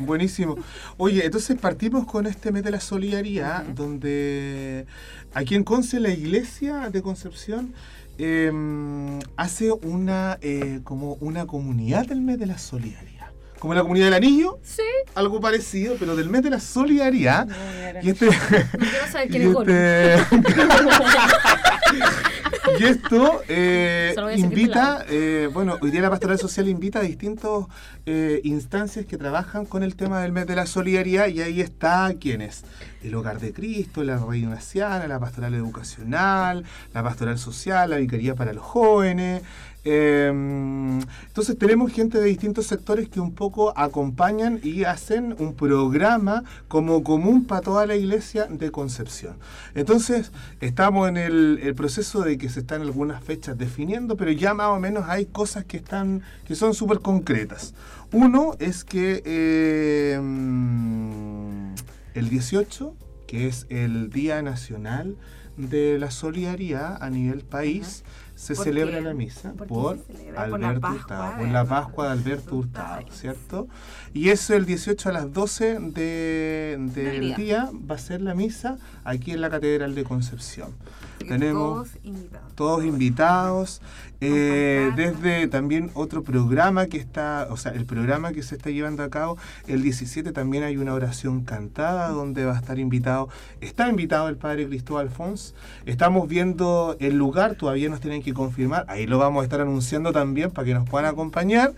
Buenísimo. 0.00 0.56
Oye, 0.96 1.24
entonces 1.24 1.58
partimos 1.58 2.06
con 2.06 2.26
este 2.26 2.52
mes 2.52 2.62
de 2.62 2.70
la 2.70 2.80
solidaridad, 2.80 3.64
donde 3.64 4.86
aquí 5.32 5.54
en 5.54 5.64
Conce, 5.64 6.00
la 6.00 6.10
iglesia 6.10 6.90
de 6.90 7.02
Concepción 7.02 7.72
eh, 8.18 8.50
hace 9.36 9.72
una 9.72 10.38
eh, 10.40 10.80
como 10.84 11.14
una 11.14 11.46
comunidad 11.46 12.06
del 12.06 12.20
mes 12.20 12.38
de 12.38 12.46
la 12.46 12.58
solidaridad. 12.58 13.13
Como 13.64 13.72
la 13.72 13.80
comunidad 13.80 14.04
del 14.08 14.14
anillo, 14.14 14.58
Sí, 14.62 14.82
algo 15.14 15.40
parecido, 15.40 15.96
pero 15.98 16.14
del 16.14 16.28
mes 16.28 16.42
de 16.42 16.50
la 16.50 16.60
solidaridad. 16.60 17.48
Y 18.02 18.10
este, 18.10 18.26
no 18.26 18.32
quiero 18.78 19.06
saber 19.10 19.28
quién 19.30 19.42
y, 19.42 19.46
es 19.46 19.52
Golo. 19.54 19.72
este- 19.72 20.36
y 22.78 22.84
esto 22.84 23.40
eh, 23.48 24.14
invita, 24.36 25.06
eh, 25.08 25.48
bueno, 25.50 25.78
hoy 25.80 25.90
día 25.90 26.02
la 26.02 26.10
pastoral 26.10 26.38
social 26.38 26.68
invita 26.68 26.98
a 26.98 27.02
distintas 27.02 27.64
instancias 28.42 29.06
que 29.06 29.16
trabajan 29.16 29.64
con 29.64 29.82
el 29.82 29.96
tema 29.96 30.20
del 30.20 30.32
mes 30.32 30.46
de 30.46 30.56
la 30.56 30.66
solidaridad 30.66 31.28
y 31.28 31.40
ahí 31.40 31.62
está 31.62 32.12
quiénes. 32.20 32.64
El 33.04 33.14
Hogar 33.14 33.38
de 33.38 33.52
Cristo, 33.52 34.02
la 34.02 34.16
Reina 34.16 34.48
Ignaciana, 34.48 35.06
la 35.06 35.20
pastoral 35.20 35.54
educacional, 35.54 36.64
la 36.92 37.02
pastoral 37.02 37.38
social, 37.38 37.90
la 37.90 37.98
Vicaría 37.98 38.34
para 38.34 38.52
los 38.52 38.64
jóvenes. 38.64 39.42
eh, 39.84 40.32
entonces 41.26 41.58
tenemos 41.58 41.92
gente 41.92 42.18
de 42.18 42.24
distintos 42.24 42.66
sectores 42.66 43.08
que 43.08 43.20
un 43.20 43.34
poco 43.34 43.76
acompañan 43.76 44.60
y 44.62 44.84
hacen 44.84 45.34
un 45.38 45.54
programa 45.54 46.44
como 46.68 47.02
común 47.04 47.44
para 47.44 47.60
toda 47.60 47.86
la 47.86 47.96
iglesia 47.96 48.46
de 48.46 48.70
Concepción. 48.70 49.36
Entonces 49.74 50.32
estamos 50.60 51.08
en 51.08 51.16
el, 51.16 51.74
proceso 51.76 52.22
de 52.22 52.38
que 52.38 52.48
se 52.48 52.60
están 52.60 52.82
algunas 52.82 53.22
fechas 53.22 53.58
definiendo, 53.58 54.16
pero 54.16 54.30
ya 54.30 54.54
más 54.54 54.68
o 54.68 54.78
menos 54.78 55.04
hay 55.08 55.26
cosas 55.26 55.64
que 55.64 55.76
están 55.76 56.22
que 56.46 56.54
son 56.54 56.72
súper 56.72 57.00
concretas. 57.00 57.74
Uno 58.12 58.54
es 58.60 58.84
que 58.84 60.18
mm, 60.22 61.74
el 62.14 62.28
18, 62.28 62.96
que 63.26 63.48
es 63.48 63.66
el 63.70 64.10
Día 64.10 64.42
Nacional 64.42 65.16
de 65.56 65.98
la 65.98 66.10
Solidaridad 66.10 67.02
a 67.02 67.10
nivel 67.10 67.40
país, 67.42 68.04
se 68.34 68.54
¿Por 68.54 68.64
celebra 68.64 68.98
qué? 68.98 69.02
la 69.02 69.14
misa 69.14 69.52
¿Por 69.52 69.98
Alberto 70.36 70.88
Hurtado, 70.88 71.38
por 71.38 71.48
la 71.48 71.64
Pascua 71.64 72.06
de 72.06 72.12
Alberto 72.12 72.56
Hurtado. 72.56 73.06
¿cierto? 73.12 73.68
Y 74.12 74.30
eso 74.30 74.54
el 74.54 74.66
18 74.66 75.08
a 75.08 75.12
las 75.12 75.32
12 75.32 75.78
de, 75.80 76.76
del 76.92 77.34
día 77.36 77.70
va 77.88 77.94
a 77.94 77.98
ser 77.98 78.20
la 78.20 78.34
misa 78.34 78.78
aquí 79.04 79.30
en 79.30 79.40
la 79.40 79.50
Catedral 79.50 79.94
de 79.94 80.02
Concepción. 80.04 80.74
Tenemos 81.24 81.88
Todos 81.88 82.04
invitados. 82.04 82.54
todos 82.54 82.84
invitados, 82.84 83.82
eh, 84.20 84.90
desde 84.96 85.48
también 85.48 85.90
otro 85.94 86.22
programa 86.22 86.86
que 86.86 86.96
está, 86.96 87.48
o 87.50 87.56
sea, 87.56 87.72
el 87.72 87.84
programa 87.84 88.32
que 88.32 88.42
se 88.42 88.56
está 88.56 88.70
llevando 88.70 89.02
a 89.02 89.10
cabo, 89.10 89.36
el 89.66 89.82
17 89.82 90.32
también 90.32 90.62
hay 90.62 90.76
una 90.76 90.94
oración 90.94 91.44
cantada 91.44 92.08
donde 92.08 92.44
va 92.44 92.54
a 92.54 92.58
estar 92.58 92.78
invitado, 92.78 93.28
está 93.60 93.88
invitado 93.88 94.28
el 94.28 94.36
Padre 94.36 94.66
Cristóbal 94.66 95.10
Fons, 95.10 95.54
estamos 95.84 96.28
viendo 96.28 96.96
el 97.00 97.16
lugar, 97.16 97.56
todavía 97.56 97.88
nos 97.88 98.00
tienen 98.00 98.22
que 98.22 98.32
confirmar, 98.32 98.86
ahí 98.88 99.06
lo 99.06 99.18
vamos 99.18 99.42
a 99.42 99.44
estar 99.44 99.60
anunciando 99.60 100.12
también 100.12 100.50
para 100.50 100.64
que 100.64 100.74
nos 100.74 100.88
puedan 100.88 101.10
acompañar, 101.10 101.72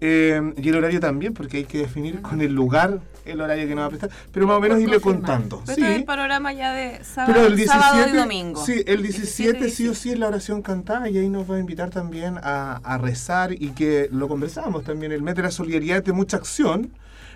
eh, 0.00 0.54
y 0.56 0.68
el 0.68 0.76
horario 0.76 0.98
también, 0.98 1.34
porque 1.34 1.58
hay 1.58 1.64
que 1.64 1.78
definir 1.78 2.20
con 2.22 2.40
el 2.40 2.52
lugar 2.52 3.00
el 3.24 3.40
horario 3.40 3.66
que 3.68 3.74
nos 3.74 3.82
va 3.82 3.86
a 3.86 3.90
prestar, 3.90 4.10
pero 4.32 4.46
más 4.46 4.56
o 4.56 4.60
menos 4.60 4.80
irle 4.80 5.00
contando. 5.00 5.62
Pero 5.66 5.86
Sí. 5.86 5.92
el 5.94 6.04
panorama 6.04 6.52
ya 6.52 6.72
de 6.72 7.02
sábado, 7.04 7.32
Pero 7.34 7.46
el 7.46 7.56
17, 7.56 7.80
sábado 7.84 8.08
y 8.08 8.16
domingo. 8.16 8.64
Sí, 8.66 8.82
el 8.86 9.02
17, 9.02 9.58
17 9.58 9.70
sí 9.70 9.88
o 9.88 9.94
sí 9.94 10.10
es 10.10 10.18
la 10.18 10.28
oración 10.28 10.62
cantada 10.62 11.08
y 11.08 11.18
ahí 11.18 11.28
nos 11.28 11.50
va 11.50 11.56
a 11.56 11.58
invitar 11.58 11.90
también 11.90 12.38
a, 12.42 12.76
a 12.82 12.98
rezar 12.98 13.52
y 13.52 13.70
que 13.70 14.08
lo 14.12 14.28
conversamos 14.28 14.84
también, 14.84 15.12
el 15.12 15.22
mes 15.22 15.34
de 15.36 15.42
la 15.42 15.50
solidaridad 15.50 15.98
es 15.98 16.04
de 16.04 16.12
mucha 16.12 16.36
acción, 16.36 16.90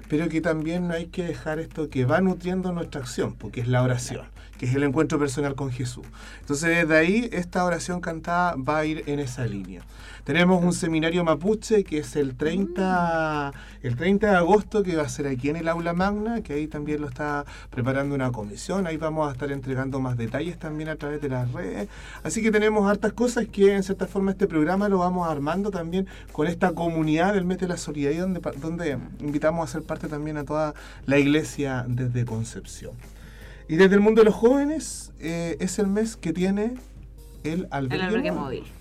pero 0.09 0.29
que 0.29 0.41
también 0.41 0.87
no 0.89 0.95
hay 0.95 1.07
que 1.07 1.25
dejar 1.25 1.59
esto 1.59 1.89
que 1.91 2.05
va 2.05 2.21
nutriendo 2.21 2.71
nuestra 2.73 3.01
acción, 3.01 3.35
porque 3.35 3.61
es 3.61 3.69
la 3.69 3.83
oración, 3.83 4.27
que 4.59 4.67
es 4.67 4.75
el 4.75 4.83
encuentro 4.83 5.19
personal 5.19 5.55
con 5.55 5.71
Jesús. 5.71 6.07
Entonces 6.41 6.77
desde 6.77 6.97
ahí 6.97 7.29
esta 7.33 7.65
oración 7.65 8.01
cantada 8.01 8.55
va 8.57 8.79
a 8.79 8.85
ir 8.85 9.05
en 9.07 9.21
esa 9.21 9.47
línea. 9.47 9.83
Tenemos 10.27 10.65
un 10.65 10.73
seminario 10.73 11.23
mapuche 11.23 11.85
que 11.85 11.99
es 11.99 12.17
el 12.17 12.35
30, 12.35 13.53
el 13.83 13.95
30 13.95 14.29
de 14.29 14.37
agosto 14.37 14.83
que 14.83 14.97
va 14.97 15.05
a 15.05 15.09
ser 15.09 15.29
aquí 15.29 15.51
en 15.51 15.55
el 15.55 15.69
aula 15.69 15.93
magna, 15.93 16.41
que 16.41 16.55
ahí 16.55 16.67
también 16.67 17.01
lo 17.01 17.07
está 17.07 17.45
preparando 17.71 18.13
una 18.13 18.33
comisión. 18.33 18.89
Ahí 18.89 18.97
vamos 18.97 19.29
a 19.29 19.33
estar 19.33 19.53
entregando 19.53 20.01
más 20.01 20.17
detalles 20.17 20.59
también 20.59 20.89
a 20.89 20.97
través 20.97 21.21
de 21.21 21.29
las 21.29 21.53
redes. 21.53 21.89
Así 22.25 22.43
que 22.43 22.51
tenemos 22.51 22.91
hartas 22.91 23.13
cosas 23.13 23.47
que 23.47 23.73
en 23.73 23.85
cierta 23.85 24.09
forma 24.09 24.33
este 24.33 24.49
programa 24.49 24.89
lo 24.89 24.99
vamos 24.99 25.29
armando 25.29 25.71
también 25.71 26.09
con 26.33 26.49
esta 26.49 26.73
comunidad 26.73 27.35
del 27.35 27.45
mes 27.45 27.59
de 27.59 27.69
la 27.69 27.77
solidaridad 27.77 28.23
donde, 28.23 28.41
donde 28.61 28.99
invitamos 29.21 29.69
a 29.69 29.73
ser 29.73 29.85
parte 29.85 30.09
también 30.09 30.39
a 30.39 30.45
toda 30.45 30.75
la 31.07 31.19
iglesia 31.19 31.85
desde 31.87 32.25
Concepción. 32.25 32.95
Y 33.69 33.77
desde 33.77 33.95
el 33.97 34.01
mundo 34.01 34.21
de 34.21 34.27
los 34.27 34.35
jóvenes 34.35 35.13
eh, 35.21 35.57
es 35.61 35.79
el 35.79 35.87
mes 35.89 36.17
que 36.17 36.33
tiene 36.33 36.75
el 37.45 37.61
El 37.61 37.69
albergue, 37.71 38.05
albergue 38.07 38.33
móvil. 38.33 38.61
móvil. 38.61 38.73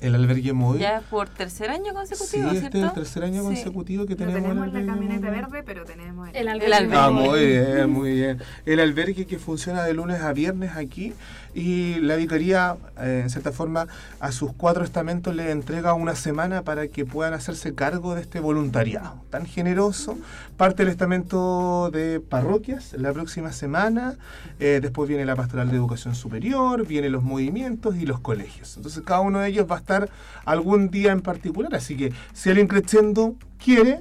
El 0.00 0.14
albergue 0.14 0.52
móvil. 0.52 0.82
Ya 0.82 1.00
por 1.08 1.28
tercer 1.30 1.70
año 1.70 1.86
Sí, 1.86 1.92
consecutivo, 1.94 2.48
este 2.48 2.60
¿cierto? 2.60 2.78
es 2.78 2.84
el 2.84 2.92
tercer 2.92 3.24
año 3.24 3.40
Sí. 3.40 3.46
consecutivo 3.46 4.04
que 4.06 4.12
No 4.14 4.18
tenemos. 4.18 4.42
tenemos 4.42 4.66
el 4.66 4.72
la 4.72 4.78
albergue 4.80 4.86
camioneta 4.92 5.26
móvil. 5.28 5.40
verde, 5.42 5.62
pero 5.64 5.84
tenemos 5.86 6.28
el, 6.28 6.36
El 6.36 6.42
El 6.42 6.48
albergue. 6.72 6.94
Ah, 6.96 7.10
móvil. 7.10 7.30
muy 7.30 7.46
bien, 7.46 7.90
muy 7.90 8.12
bien. 8.12 8.38
El 8.66 8.80
albergue 8.80 9.26
que 9.26 9.38
funciona 9.38 9.82
de 9.82 9.94
lunes 9.94 10.20
a 10.20 10.32
viernes 10.34 10.76
aquí 10.76 11.14
y 11.54 12.00
la 12.00 12.16
vicaría, 12.16 12.76
eh, 13.00 13.20
en 13.22 13.30
cierta 13.30 13.52
forma, 13.52 13.86
a 14.20 14.32
sus 14.32 14.52
cuatro 14.52 14.84
estamentos 14.84 15.34
le 15.34 15.50
entrega 15.50 15.94
una 15.94 16.16
semana 16.16 16.62
para 16.62 16.88
que 16.88 17.04
puedan 17.04 17.32
hacerse 17.32 17.74
cargo 17.74 18.14
de 18.14 18.22
este 18.22 18.40
voluntariado 18.40 19.22
tan 19.30 19.46
generoso. 19.46 20.18
Parte 20.56 20.82
el 20.82 20.88
estamento 20.88 21.90
de 21.92 22.20
parroquias 22.20 22.92
la 22.94 23.12
próxima 23.12 23.52
semana, 23.52 24.16
eh, 24.58 24.80
después 24.82 25.08
viene 25.08 25.24
la 25.24 25.36
pastoral 25.36 25.70
de 25.70 25.76
educación 25.76 26.14
superior, 26.14 26.86
vienen 26.86 27.12
los 27.12 27.22
movimientos 27.22 27.96
y 27.96 28.06
los 28.06 28.20
colegios. 28.20 28.76
Entonces 28.76 29.02
cada 29.04 29.20
uno 29.20 29.40
de 29.40 29.48
ellos 29.48 29.66
va 29.70 29.76
a 29.76 29.78
estar 29.78 30.10
algún 30.44 30.90
día 30.90 31.12
en 31.12 31.20
particular, 31.20 31.74
así 31.74 31.96
que 31.96 32.12
si 32.32 32.50
alguien 32.50 32.66
creciendo 32.66 33.34
quiere, 33.62 34.00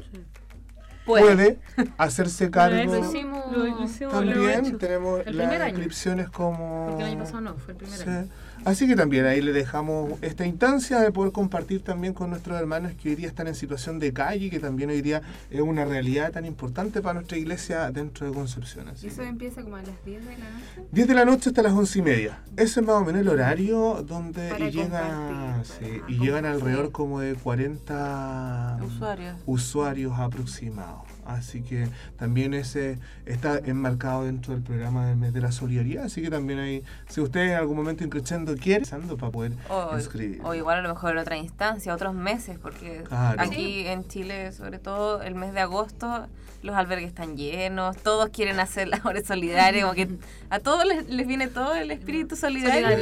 puede 1.06 1.60
hacerse 1.98 2.50
cargo. 2.52 2.76
Lo 2.94 3.00
hicimos, 3.00 3.52
Lo 3.52 3.68
hicimos, 3.84 4.14
lo 4.14 4.22
hemos 4.22 4.34
También 4.34 4.78
tenemos 4.78 5.20
El 5.26 5.38
las 5.38 5.46
primer 5.48 5.62
año. 5.62 5.70
inscripciones 5.70 6.30
como... 6.30 6.88
porque 6.90 7.04
el 7.04 7.10
año 7.10 7.20
pasado 7.20 7.42
no, 7.42 7.56
fue 7.56 7.74
el 7.74 7.78
primer 7.78 7.98
Sí. 8.00 8.10
año. 8.10 8.28
Así 8.66 8.88
que 8.88 8.96
también 8.96 9.26
ahí 9.26 9.42
le 9.42 9.52
dejamos 9.52 10.14
esta 10.22 10.46
instancia 10.46 11.00
de 11.00 11.12
poder 11.12 11.32
compartir 11.34 11.82
también 11.84 12.14
con 12.14 12.30
nuestros 12.30 12.58
hermanos 12.60 12.94
que 12.94 13.10
hoy 13.10 13.16
día 13.16 13.28
están 13.28 13.48
en 13.48 13.56
situación 13.56 14.00
de 14.00 14.14
calle, 14.14 14.50
que 14.50 14.60
también 14.60 14.90
hoy 14.90 15.02
día 15.02 15.22
es 15.52 15.62
una 15.62 15.84
realidad 15.86 16.32
tan 16.32 16.46
importante 16.46 17.02
para 17.02 17.16
nuestra 17.16 17.38
iglesia 17.38 17.92
dentro 17.92 18.26
de 18.26 18.34
Concepción. 18.34 18.88
Así 18.88 19.08
Y 19.08 19.10
eso 19.10 19.22
empieza 19.24 19.62
como 19.64 19.76
a 19.76 19.82
las 19.82 20.04
10 20.06 20.26
de 20.26 20.38
la 20.38 20.50
noche. 20.50 20.88
10 20.92 21.08
de 21.08 21.14
la 21.14 21.26
noche 21.26 21.50
hasta 21.50 21.62
las 21.62 21.74
11 21.74 22.00
y 22.00 22.02
media. 22.02 22.40
Ese 22.56 22.80
es 22.80 22.86
más 22.86 22.96
o 22.96 23.06
menos 23.06 23.22
el 23.22 23.28
horario 23.30 24.04
donde 24.08 24.50
Para 24.50 24.68
y 24.68 24.72
llega, 24.72 25.62
sí, 25.64 26.02
llegan 26.08 26.46
alrededor 26.46 26.92
como 26.92 27.20
de 27.20 27.36
40 27.36 28.80
Usuarios. 28.86 29.36
usuarios 29.46 30.14
aproximados. 30.18 31.02
Así 31.26 31.62
que 31.62 31.88
también 32.18 32.54
ese 32.54 33.00
está 33.26 33.58
enmarcado 33.58 34.26
dentro 34.26 34.54
del 34.54 34.64
programa 34.64 35.08
del 35.08 35.16
mes 35.18 35.34
de 35.34 35.42
la 35.42 35.52
solidaridad. 35.52 36.06
Así 36.06 36.22
que 36.22 36.30
también 36.30 36.60
hay, 36.60 36.84
si 37.10 37.22
usted 37.22 37.42
en 37.42 37.54
algún 37.56 37.78
momento 37.78 38.04
increchando 38.04 38.56
quiere, 38.56 38.86
para 38.86 39.32
poder 39.32 39.54
O, 39.70 39.96
inscribir. 39.98 40.42
o 40.44 40.54
igual 40.54 40.80
a 40.80 40.82
lo 40.82 40.90
mejor 40.90 41.12
en 41.12 41.18
otra 41.20 41.38
instancia, 41.38 41.94
otros 41.94 42.14
meses, 42.14 42.58
porque 42.62 43.04
Claro. 43.08 43.42
aquí 43.42 43.88
en 43.88 44.08
Chile, 44.08 44.52
sobre 44.52 44.80
todo 44.80 45.22
el 45.22 45.36
mes 45.36 45.54
de 45.54 45.60
agosto, 45.62 46.28
los 46.62 46.76
albergues 46.76 47.10
están 47.10 47.36
llenos, 47.36 47.98
todos 47.98 48.30
quieren 48.30 48.60
hacer 48.60 48.88
labores 48.88 49.28
solidarias, 49.28 49.84
como 49.84 49.96
que 49.96 50.08
a 50.50 50.60
todos 50.60 50.86
les, 50.86 51.10
les 51.10 51.28
viene 51.28 51.48
todo 51.48 51.74
el 51.76 51.92
espíritu 51.92 52.36
solidario, 52.36 52.98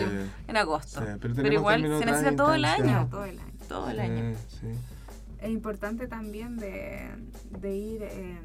en 0.48 0.58
agosto. 0.58 1.00
Sí, 1.02 1.06
pero 1.36 1.54
igual 1.54 1.82
se 1.82 2.06
necesita 2.06 2.36
todo 2.36 2.54
el 2.56 2.66
año, 2.66 3.08
Todo 3.12 3.26
el 3.26 3.40
año. 3.40 3.52
todo 3.68 3.90
el 3.90 3.98
Sí, 3.98 4.02
año. 4.02 4.36
Es 5.42 5.50
importante 5.50 6.08
también 6.08 6.58
de, 6.58 7.10
de 7.60 7.76
ir 7.76 8.04
eh, 8.04 8.38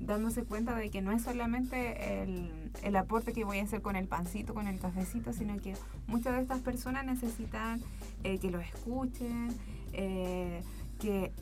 dándose 0.00 0.44
cuenta 0.44 0.74
de 0.74 0.90
que 0.90 1.00
no 1.00 1.12
es 1.12 1.22
solamente 1.22 2.22
el, 2.22 2.70
el 2.82 2.96
aporte 2.96 3.32
que 3.32 3.44
voy 3.44 3.58
a 3.58 3.64
hacer 3.64 3.82
con 3.82 3.96
el 3.96 4.06
pancito, 4.06 4.54
con 4.54 4.66
el 4.66 4.78
cafecito, 4.78 5.32
sino 5.32 5.56
que 5.58 5.74
muchas 6.06 6.34
de 6.34 6.42
estas 6.42 6.60
personas 6.60 7.04
necesitan 7.04 7.80
eh, 8.24 8.38
que 8.38 8.50
los 8.50 8.62
escuchen, 8.64 9.48
eh, 9.92 10.62
que 10.98 11.32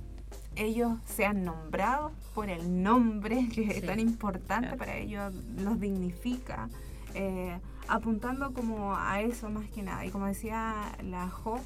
ellos 0.57 0.99
sean 1.05 1.45
nombrados 1.45 2.13
por 2.35 2.49
el 2.49 2.83
nombre 2.83 3.49
que 3.55 3.63
es 3.79 3.87
tan 3.87 4.01
importante 4.01 4.69
claro. 4.69 4.79
para 4.79 4.97
ellos, 4.97 5.35
los 5.59 5.81
dignifica, 5.81 6.69
eh, 7.15 7.59
apuntando 7.89 8.53
como 8.53 8.95
a 8.97 9.21
eso 9.21 9.51
más 9.51 9.69
que 9.71 9.83
nada. 9.83 10.05
Y 10.05 10.11
como 10.11 10.27
decía 10.27 10.75
la 11.03 11.29
Jo, 11.29 11.61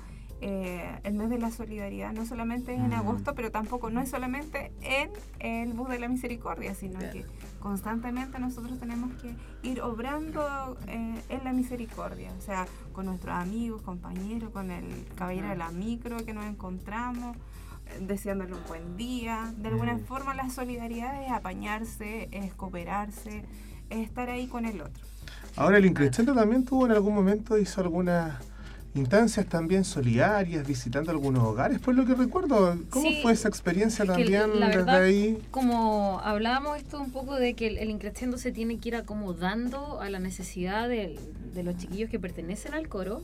eh, 0.46 1.00
el 1.04 1.14
mes 1.14 1.30
de 1.30 1.38
la 1.38 1.50
solidaridad 1.50 2.12
no 2.12 2.26
solamente 2.26 2.74
es 2.74 2.78
en 2.80 2.90
Mm. 2.90 2.94
agosto, 2.94 3.34
pero 3.34 3.50
tampoco 3.50 3.88
no 3.88 4.02
es 4.02 4.10
solamente 4.10 4.72
en 4.82 5.10
el 5.38 5.72
bus 5.72 5.88
de 5.88 5.98
la 5.98 6.08
misericordia, 6.08 6.74
sino 6.74 6.98
Claro. 6.98 7.12
que 7.14 7.24
constantemente 7.60 8.38
nosotros 8.38 8.78
tenemos 8.78 9.10
que 9.22 9.34
ir 9.62 9.80
obrando 9.80 10.76
eh, 10.86 11.14
en 11.30 11.44
la 11.44 11.52
misericordia, 11.54 12.30
o 12.36 12.42
sea, 12.42 12.66
con 12.92 13.06
nuestros 13.06 13.34
amigos, 13.34 13.80
compañeros, 13.80 14.50
con 14.50 14.70
el 14.70 14.84
caballero 15.16 15.48
de 15.48 15.56
la 15.56 15.70
micro 15.70 16.18
que 16.26 16.34
nos 16.34 16.44
encontramos, 16.44 17.38
deseándole 18.02 18.52
un 18.52 18.64
buen 18.68 18.96
día. 18.98 19.50
De 19.56 19.68
alguna 19.68 19.96
forma 19.98 20.34
la 20.34 20.50
solidaridad 20.50 21.22
es 21.22 21.30
apañarse, 21.32 22.28
es 22.32 22.52
cooperarse, 22.52 23.44
es 23.88 23.98
estar 24.08 24.28
ahí 24.28 24.46
con 24.46 24.66
el 24.66 24.82
otro. 24.82 25.02
Ahora, 25.56 25.78
el 25.78 25.86
Increscendo 25.86 26.34
también 26.34 26.64
tuvo 26.66 26.84
en 26.84 26.92
algún 26.92 27.14
momento, 27.14 27.56
hizo 27.56 27.80
algunas 27.80 28.42
instancias 28.94 29.46
también 29.46 29.84
solidarias, 29.84 30.66
visitando 30.66 31.10
algunos 31.10 31.42
hogares, 31.44 31.78
por 31.80 31.94
lo 31.94 32.06
que 32.06 32.14
recuerdo. 32.14 32.78
¿Cómo 32.90 33.08
Sí, 33.08 33.18
fue 33.22 33.32
esa 33.32 33.48
experiencia 33.48 34.04
también 34.06 34.60
la 34.60 34.68
desde 34.68 34.90
ahí? 34.90 35.38
Como 35.50 36.20
hablábamos 36.22 36.78
esto 36.78 37.00
un 37.00 37.10
poco 37.10 37.34
de 37.34 37.54
que 37.54 37.66
el, 37.66 37.78
el 37.78 37.90
increciendo 37.90 38.38
se 38.38 38.52
tiene 38.52 38.78
que 38.78 38.90
ir 38.90 38.96
acomodando 38.96 40.00
a 40.00 40.08
la 40.10 40.20
necesidad 40.20 40.88
del- 40.88 41.18
de, 41.54 41.62
los 41.64 41.76
chiquillos 41.76 42.08
que 42.10 42.18
pertenecen 42.20 42.74
al 42.74 42.88
coro, 42.88 43.22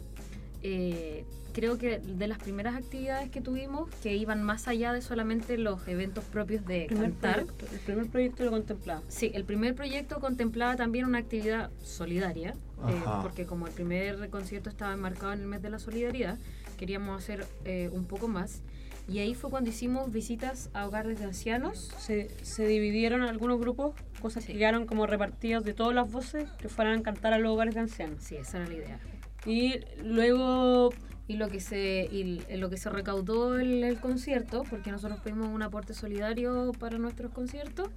eh, 0.62 1.24
creo 1.52 1.78
que 1.78 1.98
de 1.98 2.28
las 2.28 2.38
primeras 2.38 2.74
actividades 2.76 3.30
que 3.30 3.40
tuvimos, 3.40 3.88
que 4.02 4.16
iban 4.16 4.42
más 4.42 4.68
allá 4.68 4.92
de 4.92 5.02
solamente 5.02 5.58
los 5.58 5.86
eventos 5.88 6.24
propios 6.24 6.64
de 6.66 6.84
El 6.86 6.96
cantar, 6.96 7.44
proyecto, 7.46 7.66
el 7.74 7.80
primer 7.80 8.06
proyecto 8.08 8.44
lo 8.44 8.50
contemplaba. 8.50 9.02
Sí, 9.08 9.30
el 9.34 9.44
primer 9.44 9.74
proyecto 9.74 10.20
contemplaba 10.20 10.76
también 10.76 11.04
una 11.06 11.18
actividad 11.18 11.70
solidaria, 11.82 12.50
eh, 12.88 13.02
porque 13.22 13.44
como 13.46 13.66
el 13.66 13.72
primer 13.72 14.30
concierto 14.30 14.70
estaba 14.70 14.92
enmarcado 14.92 15.32
en 15.32 15.40
el 15.40 15.46
mes 15.46 15.62
de 15.62 15.70
la 15.70 15.78
solidaridad, 15.78 16.38
queríamos 16.78 17.22
hacer 17.22 17.46
eh, 17.64 17.90
un 17.92 18.04
poco 18.04 18.28
más. 18.28 18.62
Y 19.08 19.18
ahí 19.18 19.34
fue 19.34 19.50
cuando 19.50 19.70
hicimos 19.70 20.12
visitas 20.12 20.70
a 20.72 20.86
hogares 20.86 21.18
de 21.18 21.24
ancianos. 21.24 21.90
Se, 21.98 22.28
se 22.42 22.64
dividieron 22.66 23.22
algunos 23.22 23.58
grupos, 23.58 23.94
cosas 24.22 24.44
Sí. 24.44 24.52
que 24.52 24.58
quedaron 24.60 24.86
como 24.86 25.06
repartidas 25.06 25.64
de 25.64 25.74
todas 25.74 25.94
las 25.94 26.08
voces 26.12 26.48
que 26.58 26.68
fueran 26.68 27.00
a 27.00 27.02
cantar 27.02 27.32
a 27.32 27.38
los 27.38 27.52
hogares 27.52 27.74
de 27.74 27.80
ancianos. 27.80 28.22
Sí, 28.22 28.36
esa 28.36 28.58
era 28.58 28.68
la 28.68 28.74
idea. 28.74 29.00
Y 29.46 29.80
luego 30.04 30.90
Y 31.30 31.36
lo 31.36 31.48
que 31.48 31.60
se, 31.60 32.08
y 32.10 32.40
lo 32.56 32.70
que 32.70 32.76
se 32.76 32.90
recaudó 32.90 33.58
el, 33.58 33.84
el 33.84 34.00
concierto, 34.00 34.64
porque 34.68 34.90
nosotros 34.90 35.20
pedimos 35.20 35.46
un 35.48 35.62
aporte 35.62 35.94
solidario 35.94 36.72
para 36.78 36.98
nuestros 36.98 37.32
conciertos, 37.32 37.88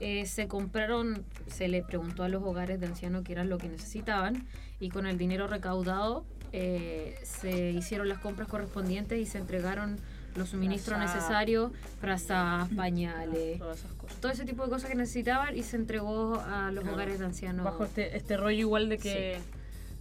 eh, 0.00 0.26
se 0.26 0.48
compraron, 0.48 1.22
se 1.46 1.68
le 1.68 1.82
preguntó 1.84 2.24
a 2.24 2.28
los 2.28 2.42
hogares 2.42 2.80
de 2.80 2.86
ancianos 2.86 3.22
qué 3.24 3.32
era 3.32 3.44
lo 3.44 3.58
que 3.58 3.68
necesitaban 3.68 4.44
y 4.80 4.88
con 4.90 5.06
el 5.06 5.16
dinero 5.18 5.46
recaudado 5.46 6.24
eh, 6.52 7.16
se 7.22 7.70
hicieron 7.70 8.08
las 8.08 8.18
compras 8.18 8.48
correspondientes 8.48 9.20
y 9.20 9.26
se 9.26 9.38
entregaron 9.38 9.96
los 10.34 10.48
suministros 10.48 10.98
Frazada. 10.98 11.14
necesarios, 11.16 11.72
frazas, 12.00 12.68
pañales, 12.74 13.58
todas 13.60 13.78
esas 13.78 13.92
cosas. 13.92 14.20
todo 14.20 14.32
ese 14.32 14.44
tipo 14.44 14.64
de 14.64 14.70
cosas 14.70 14.90
que 14.90 14.96
necesitaban 14.96 15.56
y 15.56 15.62
se 15.62 15.76
entregó 15.76 16.40
a 16.40 16.72
los 16.72 16.82
Claro. 16.82 16.96
hogares 16.96 17.20
de 17.20 17.24
ancianos. 17.26 17.64
Bajo 17.64 17.84
este, 17.84 18.16
este 18.16 18.36
rollo 18.36 18.58
igual 18.58 18.88
de 18.88 18.98
que, 18.98 19.38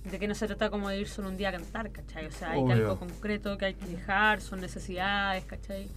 de 0.09 0.19
que 0.19 0.27
no 0.27 0.35
se 0.35 0.47
trata 0.47 0.69
como 0.69 0.89
de 0.89 0.99
ir 0.99 1.07
solo 1.07 1.29
un 1.29 1.37
día 1.37 1.49
a 1.49 1.51
cantar, 1.53 1.91
¿cachai? 1.91 2.25
O 2.27 2.31
sea, 2.31 2.51
hay 2.51 2.59
Obvio. 2.59 2.73
algo 2.73 2.99
concreto 2.99 3.57
que 3.57 3.65
hay 3.65 3.73
que 3.75 3.85
dejar, 3.85 4.41
son 4.41 4.59
necesidades, 4.61 5.45
¿cachai? 5.45 5.87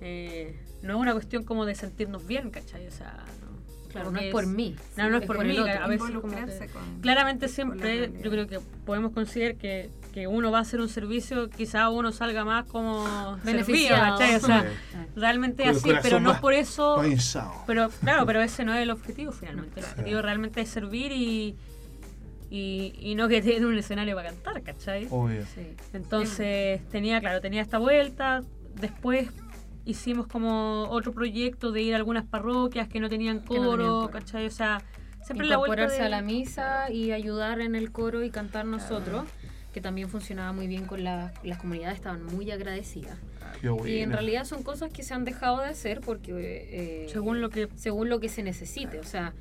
Eh, 0.00 0.58
no 0.82 0.94
es 0.94 1.00
una 1.00 1.12
cuestión 1.12 1.44
como 1.44 1.64
de 1.66 1.74
sentirnos 1.74 2.26
bien, 2.26 2.50
¿cachai? 2.50 2.86
O 2.86 2.90
sea, 2.90 3.24
no. 3.42 3.48
Claro, 3.88 4.10
no 4.10 4.18
es 4.18 4.30
por 4.30 4.46
mí, 4.46 4.76
No, 4.98 5.08
no 5.08 5.16
es 5.16 5.22
es 5.22 5.26
por, 5.26 5.42
mí. 5.46 5.58
otro. 5.58 5.72
A 5.82 5.86
veces 5.88 6.10
como 6.10 6.28
que- 6.46 6.68
con- 6.68 7.00
claramente 7.00 7.48
siempre 7.48 8.12
yo 8.22 8.30
creo 8.30 8.46
que 8.46 8.60
podemos 8.84 9.12
considerar 9.12 9.56
que, 9.56 9.88
que 10.12 10.26
uno 10.26 10.50
va 10.50 10.58
a 10.58 10.60
hacer 10.60 10.80
un 10.82 10.90
servicio, 10.90 11.48
quizá 11.48 11.88
uno 11.88 12.12
salga 12.12 12.44
más 12.44 12.66
como 12.66 13.06
servido, 13.38 13.44
Beneficiado. 13.44 14.18
¿cachai? 14.18 14.34
O 14.36 14.40
sea, 14.40 14.60
Sí. 14.62 14.98
realmente 15.16 15.62
Con 15.64 15.74
así, 15.74 15.90
pero 16.02 16.20
no 16.20 16.38
por 16.38 16.52
eso... 16.52 17.02
hinchado. 17.02 17.50
Pero 17.66 17.88
claro, 17.88 18.26
pero 18.26 18.42
ese 18.42 18.62
no 18.66 18.74
es 18.74 18.82
el 18.82 18.90
objetivo 18.90 19.32
finalmente. 19.32 19.80
El 19.80 19.86
objetivo 19.86 20.20
realmente 20.20 20.60
es 20.60 20.68
servir 20.68 21.10
y, 21.12 21.56
y, 22.50 22.94
y 22.98 23.14
no 23.14 23.28
que 23.28 23.42
tenga 23.42 23.66
un 23.66 23.76
escenario 23.78 24.14
para 24.16 24.30
cantar, 24.30 24.62
¿cachai? 24.62 25.06
Obvio. 25.10 25.44
Sí. 25.54 25.66
Entonces 25.92 26.80
tenía, 26.88 27.20
claro, 27.20 27.40
tenía 27.40 27.62
esta 27.62 27.78
vuelta. 27.78 28.42
Después 28.80 29.28
hicimos 29.84 30.26
como 30.26 30.84
otro 30.90 31.12
proyecto 31.12 31.72
de 31.72 31.82
ir 31.82 31.94
a 31.94 31.96
algunas 31.96 32.24
parroquias 32.24 32.88
que 32.88 33.00
no 33.00 33.08
tenían 33.08 33.36
no 33.38 33.44
coro, 33.44 33.62
coro. 33.76 34.10
¿cachai? 34.10 34.46
O 34.46 34.50
sea, 34.50 34.82
siempre 35.22 35.46
la 35.46 35.56
vuelta 35.56 35.74
incorporarse 35.84 35.98
de- 36.00 36.06
a 36.06 36.08
la 36.08 36.22
misa 36.22 36.90
y 36.90 37.12
ayudar 37.12 37.60
en 37.60 37.74
el 37.74 37.90
coro 37.92 38.22
y 38.22 38.30
cantar 38.30 38.64
nosotros, 38.66 39.24
que 39.72 39.80
también 39.80 40.08
funcionaba 40.08 40.52
muy 40.52 40.66
bien 40.66 40.84
con 40.86 41.04
la- 41.04 41.32
las 41.42 41.58
comunidades, 41.58 41.96
estaban 41.96 42.24
muy 42.24 42.50
agradecidas. 42.50 43.18
Qué 43.60 43.68
bueno. 43.70 43.86
Y 43.88 43.98
en 44.00 44.12
realidad 44.12 44.44
son 44.44 44.62
cosas 44.62 44.90
que 44.92 45.02
se 45.02 45.14
han 45.14 45.24
dejado 45.24 45.60
de 45.60 45.66
hacer 45.68 46.00
porque 46.00 46.32
eh, 46.34 47.08
Según 47.10 47.40
lo 47.40 47.50
que 47.50 47.68
según 47.76 48.08
lo 48.08 48.20
que 48.20 48.28
se 48.28 48.42
necesite, 48.42 48.98
o 49.00 49.04
sea, 49.04 49.32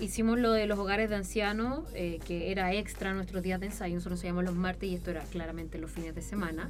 hicimos 0.00 0.38
lo 0.38 0.52
de 0.52 0.66
los 0.66 0.78
hogares 0.78 1.10
de 1.10 1.16
ancianos, 1.16 1.84
eh, 1.94 2.20
que 2.26 2.50
era 2.50 2.72
extra 2.72 3.14
nuestros 3.14 3.42
días 3.42 3.60
de 3.60 3.66
ensayo, 3.66 3.94
nosotros 3.94 4.20
hacíamos 4.20 4.44
los 4.44 4.54
martes 4.54 4.88
y 4.88 4.94
esto 4.94 5.10
era 5.10 5.22
claramente 5.22 5.78
los 5.78 5.90
fines 5.90 6.14
de 6.14 6.22
semana. 6.22 6.68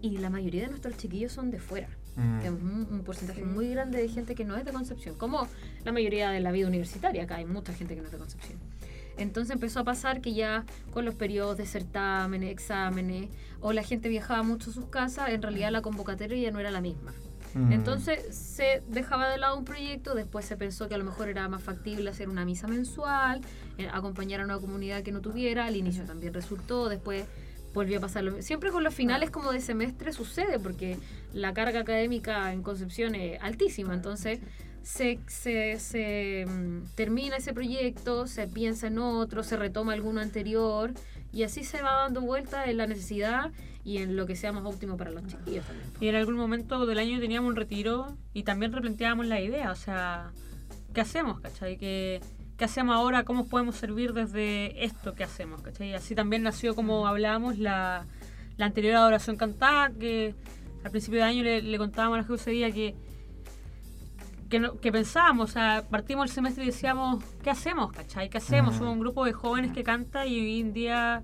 Y 0.00 0.18
la 0.18 0.30
mayoría 0.30 0.62
de 0.62 0.68
nuestros 0.68 0.96
chiquillos 0.96 1.32
son 1.32 1.50
de 1.50 1.58
fuera. 1.58 1.88
Mm. 2.16 2.38
Tenemos 2.40 2.62
un, 2.62 2.86
un 2.90 3.04
porcentaje 3.04 3.42
muy 3.42 3.68
grande 3.70 4.00
de 4.00 4.08
gente 4.08 4.34
que 4.34 4.44
no 4.44 4.56
es 4.56 4.64
de 4.64 4.72
Concepción, 4.72 5.16
como 5.16 5.48
la 5.84 5.92
mayoría 5.92 6.30
de 6.30 6.40
la 6.40 6.52
vida 6.52 6.68
universitaria, 6.68 7.24
acá 7.24 7.36
hay 7.36 7.46
mucha 7.46 7.72
gente 7.72 7.94
que 7.94 8.00
no 8.00 8.06
es 8.06 8.12
de 8.12 8.18
Concepción. 8.18 8.58
Entonces 9.18 9.52
empezó 9.52 9.80
a 9.80 9.84
pasar 9.84 10.20
que 10.20 10.32
ya 10.32 10.64
con 10.92 11.04
los 11.04 11.14
periodos 11.14 11.56
de 11.56 11.66
certámenes, 11.66 12.50
exámenes, 12.50 13.28
o 13.60 13.72
la 13.72 13.82
gente 13.82 14.08
viajaba 14.08 14.42
mucho 14.42 14.70
a 14.70 14.72
sus 14.72 14.86
casas, 14.86 15.30
en 15.30 15.42
realidad 15.42 15.72
la 15.72 15.82
convocatoria 15.82 16.38
ya 16.38 16.50
no 16.52 16.60
era 16.60 16.70
la 16.70 16.80
misma. 16.80 17.12
Mm. 17.58 17.72
Entonces 17.72 18.34
se 18.34 18.82
dejaba 18.88 19.28
de 19.28 19.38
lado 19.38 19.58
un 19.58 19.64
proyecto, 19.64 20.14
después 20.14 20.44
se 20.44 20.56
pensó 20.56 20.88
que 20.88 20.94
a 20.94 20.98
lo 20.98 21.04
mejor 21.04 21.28
era 21.28 21.48
más 21.48 21.62
factible 21.62 22.08
hacer 22.08 22.28
una 22.28 22.44
misa 22.44 22.68
mensual, 22.68 23.40
eh, 23.78 23.88
acompañar 23.92 24.40
a 24.40 24.44
una 24.44 24.58
comunidad 24.58 25.02
que 25.02 25.10
no 25.10 25.20
tuviera, 25.20 25.66
al 25.66 25.76
inicio 25.76 26.04
también 26.04 26.32
resultó, 26.34 26.88
después 26.88 27.24
volvió 27.74 27.98
a 27.98 28.00
pasar 28.00 28.24
lo 28.24 28.40
Siempre 28.42 28.70
con 28.70 28.84
los 28.84 28.94
finales 28.94 29.30
como 29.30 29.52
de 29.52 29.60
semestre 29.60 30.12
sucede, 30.12 30.58
porque 30.58 30.98
la 31.32 31.52
carga 31.52 31.80
académica 31.80 32.52
en 32.52 32.62
Concepción 32.62 33.14
es 33.14 33.40
altísima, 33.42 33.94
entonces 33.94 34.38
se, 34.82 35.18
se, 35.26 35.78
se, 35.78 36.46
mm, 36.46 36.94
termina 36.94 37.36
ese 37.36 37.52
proyecto, 37.52 38.26
se 38.26 38.46
piensa 38.46 38.86
en 38.86 38.98
otro, 38.98 39.42
se 39.42 39.56
retoma 39.56 39.92
alguno 39.92 40.20
anterior, 40.20 40.92
y 41.32 41.42
así 41.42 41.64
se 41.64 41.82
va 41.82 42.04
dando 42.04 42.20
vuelta 42.22 42.70
en 42.70 42.78
la 42.78 42.86
necesidad 42.86 43.50
y 43.88 43.98
en 43.98 44.16
lo 44.16 44.26
que 44.26 44.36
sea 44.36 44.52
más 44.52 44.64
óptimo 44.66 44.96
para 44.96 45.10
los 45.10 45.26
chiquillos 45.26 45.64
también. 45.64 45.88
Y 46.00 46.08
en 46.08 46.14
algún 46.16 46.34
momento 46.36 46.84
del 46.86 46.98
año 46.98 47.18
teníamos 47.20 47.48
un 47.48 47.56
retiro 47.56 48.16
y 48.34 48.42
también 48.42 48.72
replanteábamos 48.72 49.26
la 49.26 49.40
idea, 49.40 49.70
o 49.70 49.76
sea, 49.76 50.32
¿qué 50.92 51.00
hacemos, 51.00 51.40
cachai? 51.40 51.78
¿Qué, 51.78 52.20
qué 52.58 52.64
hacemos 52.66 52.94
ahora? 52.96 53.24
¿Cómo 53.24 53.46
podemos 53.48 53.76
servir 53.76 54.12
desde 54.12 54.84
esto 54.84 55.14
que 55.14 55.24
hacemos, 55.24 55.62
cachai? 55.62 55.90
Y 55.90 55.94
así 55.94 56.14
también 56.14 56.42
nació, 56.42 56.74
como 56.74 57.06
hablábamos, 57.06 57.58
la, 57.58 58.06
la 58.56 58.66
anterior 58.66 58.96
adoración 58.96 59.36
cantada, 59.36 59.90
que 59.90 60.34
al 60.84 60.90
principio 60.90 61.20
de 61.20 61.24
año 61.24 61.42
le, 61.42 61.62
le 61.62 61.78
contábamos 61.78 62.18
a 62.18 62.32
la 62.46 62.52
día 62.52 62.70
que, 62.70 62.94
que, 64.50 64.60
no- 64.60 64.78
que 64.80 64.92
pensábamos, 64.92 65.50
o 65.50 65.52
sea, 65.52 65.84
partimos 65.90 66.26
el 66.28 66.34
semestre 66.34 66.64
y 66.64 66.66
decíamos, 66.66 67.22
¿qué 67.42 67.50
hacemos, 67.50 67.92
cachai? 67.92 68.28
¿Qué 68.30 68.38
hacemos? 68.38 68.74
Mm. 68.74 68.78
Somos 68.78 68.92
un 68.94 69.00
grupo 69.00 69.24
de 69.24 69.32
jóvenes 69.32 69.72
que 69.72 69.82
canta 69.82 70.26
y 70.26 70.38
hoy 70.38 70.60
en 70.60 70.72
día 70.72 71.22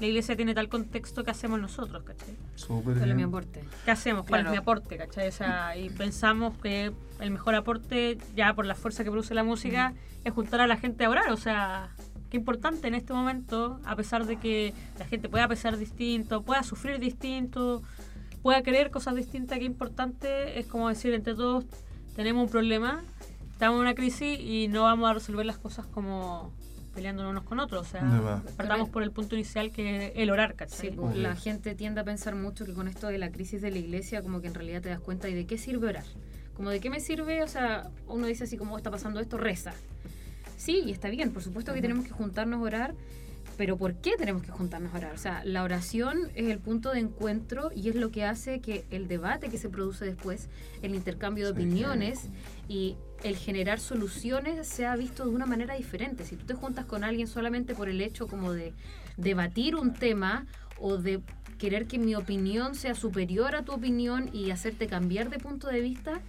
la 0.00 0.06
iglesia 0.06 0.36
tiene 0.36 0.54
tal 0.54 0.68
contexto 0.68 1.22
que 1.24 1.30
hacemos 1.30 1.60
nosotros, 1.60 2.02
cachai? 2.02 2.36
Súper 2.56 2.94
Solo 2.98 3.06
mi 3.06 3.14
bien. 3.14 3.28
aporte. 3.28 3.64
¿Qué 3.84 3.90
hacemos? 3.90 4.22
¿Cuál 4.26 4.40
Claro. 4.42 4.48
es 4.48 4.50
mi 4.52 4.56
aporte? 4.58 4.96
¿cachai? 4.96 5.28
O 5.28 5.32
sea, 5.32 5.76
y 5.76 5.88
pensamos 5.90 6.56
que 6.58 6.92
el 7.20 7.30
mejor 7.30 7.54
aporte, 7.54 8.18
ya 8.34 8.54
por 8.54 8.66
la 8.66 8.74
fuerza 8.74 9.04
que 9.04 9.10
produce 9.10 9.34
la 9.34 9.44
música, 9.44 9.94
es 10.24 10.32
juntar 10.32 10.60
a 10.60 10.66
la 10.66 10.76
gente 10.76 11.04
a 11.04 11.10
orar. 11.10 11.30
O 11.30 11.36
sea, 11.36 11.90
qué 12.30 12.36
importante 12.36 12.88
en 12.88 12.94
este 12.94 13.12
momento, 13.12 13.80
a 13.84 13.94
pesar 13.94 14.26
de 14.26 14.36
que 14.36 14.74
la 14.98 15.04
gente 15.06 15.28
pueda 15.28 15.46
pensar 15.46 15.76
distinto, 15.76 16.42
pueda 16.42 16.62
sufrir 16.64 16.98
distinto, 16.98 17.82
pueda 18.42 18.62
querer 18.62 18.90
cosas 18.90 19.14
distintas, 19.14 19.58
qué 19.58 19.64
importante 19.64 20.58
es 20.58 20.66
como 20.66 20.88
decir, 20.88 21.14
entre 21.14 21.34
todos 21.34 21.64
tenemos 22.16 22.44
un 22.44 22.50
problema, 22.50 23.02
estamos 23.52 23.76
en 23.76 23.82
una 23.82 23.94
crisis 23.94 24.38
y 24.40 24.68
no 24.68 24.82
vamos 24.82 25.08
a 25.08 25.14
resolver 25.14 25.46
las 25.46 25.58
cosas 25.58 25.86
como 25.86 26.52
peleándonos 26.94 27.30
unos 27.32 27.44
con 27.44 27.60
otros. 27.60 27.86
O 27.86 27.90
sea, 27.90 28.42
partamos 28.56 28.88
por 28.88 29.02
el 29.02 29.10
punto 29.10 29.34
inicial 29.34 29.70
que 29.72 30.06
es 30.06 30.12
el 30.16 30.30
orar, 30.30 30.50
Sí, 30.52 30.56
¿cachai? 30.56 30.90
pues, 30.92 31.12
Obvio. 31.12 31.22
la 31.22 31.36
gente 31.36 31.74
tiende 31.74 32.00
a 32.00 32.04
pensar 32.04 32.34
mucho 32.34 32.64
que 32.64 32.72
con 32.72 32.88
esto 32.88 33.08
de 33.08 33.18
la 33.18 33.30
crisis 33.30 33.60
de 33.62 33.70
la 33.70 33.78
iglesia, 33.78 34.22
como 34.22 34.40
que 34.40 34.46
en 34.48 34.54
realidad 34.54 34.80
te 34.82 34.88
das 34.88 35.00
cuenta 35.00 35.28
y 35.28 35.34
de 35.34 35.46
qué 35.46 35.58
sirve 35.58 35.88
orar. 35.88 36.04
Como 36.54 36.70
de 36.70 36.80
qué 36.80 36.88
me 36.90 37.00
sirve, 37.00 37.42
o 37.42 37.48
sea, 37.48 37.90
uno 38.06 38.26
dice 38.26 38.44
así 38.44 38.56
como 38.56 38.76
está 38.76 38.90
pasando 38.90 39.18
esto, 39.20 39.36
reza. 39.36 39.72
Sí, 40.56 40.82
y 40.86 40.92
está 40.92 41.08
bien, 41.10 41.32
por 41.32 41.42
supuesto 41.42 41.74
que 41.74 41.80
tenemos 41.82 42.04
que 42.04 42.12
juntarnos 42.12 42.60
a 42.60 42.62
orar, 42.62 42.94
pero 43.56 43.76
¿por 43.76 43.94
qué 43.96 44.12
tenemos 44.16 44.42
que 44.42 44.50
juntarnos 44.52 44.94
a 44.94 44.98
orar? 44.98 45.12
O 45.14 45.18
sea, 45.18 45.42
la 45.44 45.62
oración 45.62 46.30
es 46.34 46.48
el 46.48 46.58
punto 46.58 46.92
de 46.92 47.00
encuentro 47.00 47.70
y 47.74 47.88
es 47.88 47.96
lo 47.96 48.10
que 48.10 48.24
hace 48.24 48.60
que 48.60 48.84
el 48.90 49.06
debate 49.08 49.48
que 49.48 49.58
se 49.58 49.68
produce 49.68 50.04
después, 50.04 50.48
el 50.82 50.94
intercambio 50.94 51.46
de 51.52 51.52
Sí, 51.60 51.66
opiniones 51.66 52.28
y 52.68 52.96
el 53.22 53.36
generar 53.36 53.80
soluciones 53.80 54.66
sea 54.66 54.96
visto 54.96 55.24
de 55.24 55.34
una 55.34 55.46
manera 55.46 55.74
diferente. 55.74 56.24
Si 56.24 56.36
tú 56.36 56.46
te 56.46 56.54
juntas 56.54 56.84
con 56.84 57.04
alguien 57.04 57.26
solamente 57.26 57.74
por 57.74 57.88
el 57.88 58.00
hecho 58.00 58.26
como 58.26 58.52
de 58.52 58.72
debatir 59.16 59.76
un 59.76 59.94
tema 59.94 60.46
o 60.78 60.96
de 60.96 61.20
querer 61.58 61.86
que 61.86 61.98
mi 61.98 62.14
opinión 62.14 62.74
sea 62.74 62.94
superior 62.94 63.54
a 63.54 63.64
tu 63.64 63.72
opinión 63.72 64.28
y 64.32 64.50
hacerte 64.50 64.86
cambiar 64.86 65.30
de 65.30 65.38
punto 65.38 65.68
de 65.68 65.80
vista, 65.80 66.20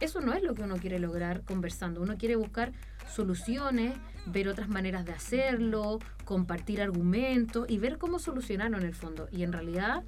eso 0.00 0.20
no 0.20 0.32
es 0.32 0.42
lo 0.42 0.54
que 0.54 0.62
uno 0.62 0.76
quiere 0.76 0.98
lograr 0.98 1.42
conversando. 1.42 2.02
Uno 2.02 2.16
quiere 2.18 2.36
buscar 2.36 2.72
soluciones, 3.12 3.94
ver 4.26 4.48
otras 4.48 4.68
maneras 4.68 5.04
de 5.04 5.12
hacerlo, 5.12 5.98
compartir 6.24 6.82
argumentos 6.82 7.66
y 7.68 7.78
ver 7.78 7.98
cómo 7.98 8.18
solucionarlo 8.18 8.78
en 8.78 8.84
el 8.84 8.94
fondo. 8.94 9.28
Y 9.32 9.42
en 9.42 9.52
realidad, 9.52 10.02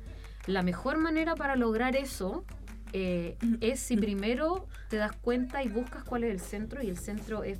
la 0.46 0.62
mejor 0.62 0.98
manera 0.98 1.34
para 1.34 1.56
lograr 1.56 1.96
eso 1.96 2.44
eh, 2.92 3.36
es 3.60 3.80
si 3.80 3.96
primero 3.96 4.66
te 4.88 4.96
das 4.96 5.12
cuenta 5.12 5.62
y 5.62 5.68
buscas 5.68 6.04
cuál 6.04 6.24
es 6.24 6.30
el 6.30 6.40
centro, 6.40 6.82
y 6.82 6.88
el 6.88 6.98
centro 6.98 7.44
es 7.44 7.58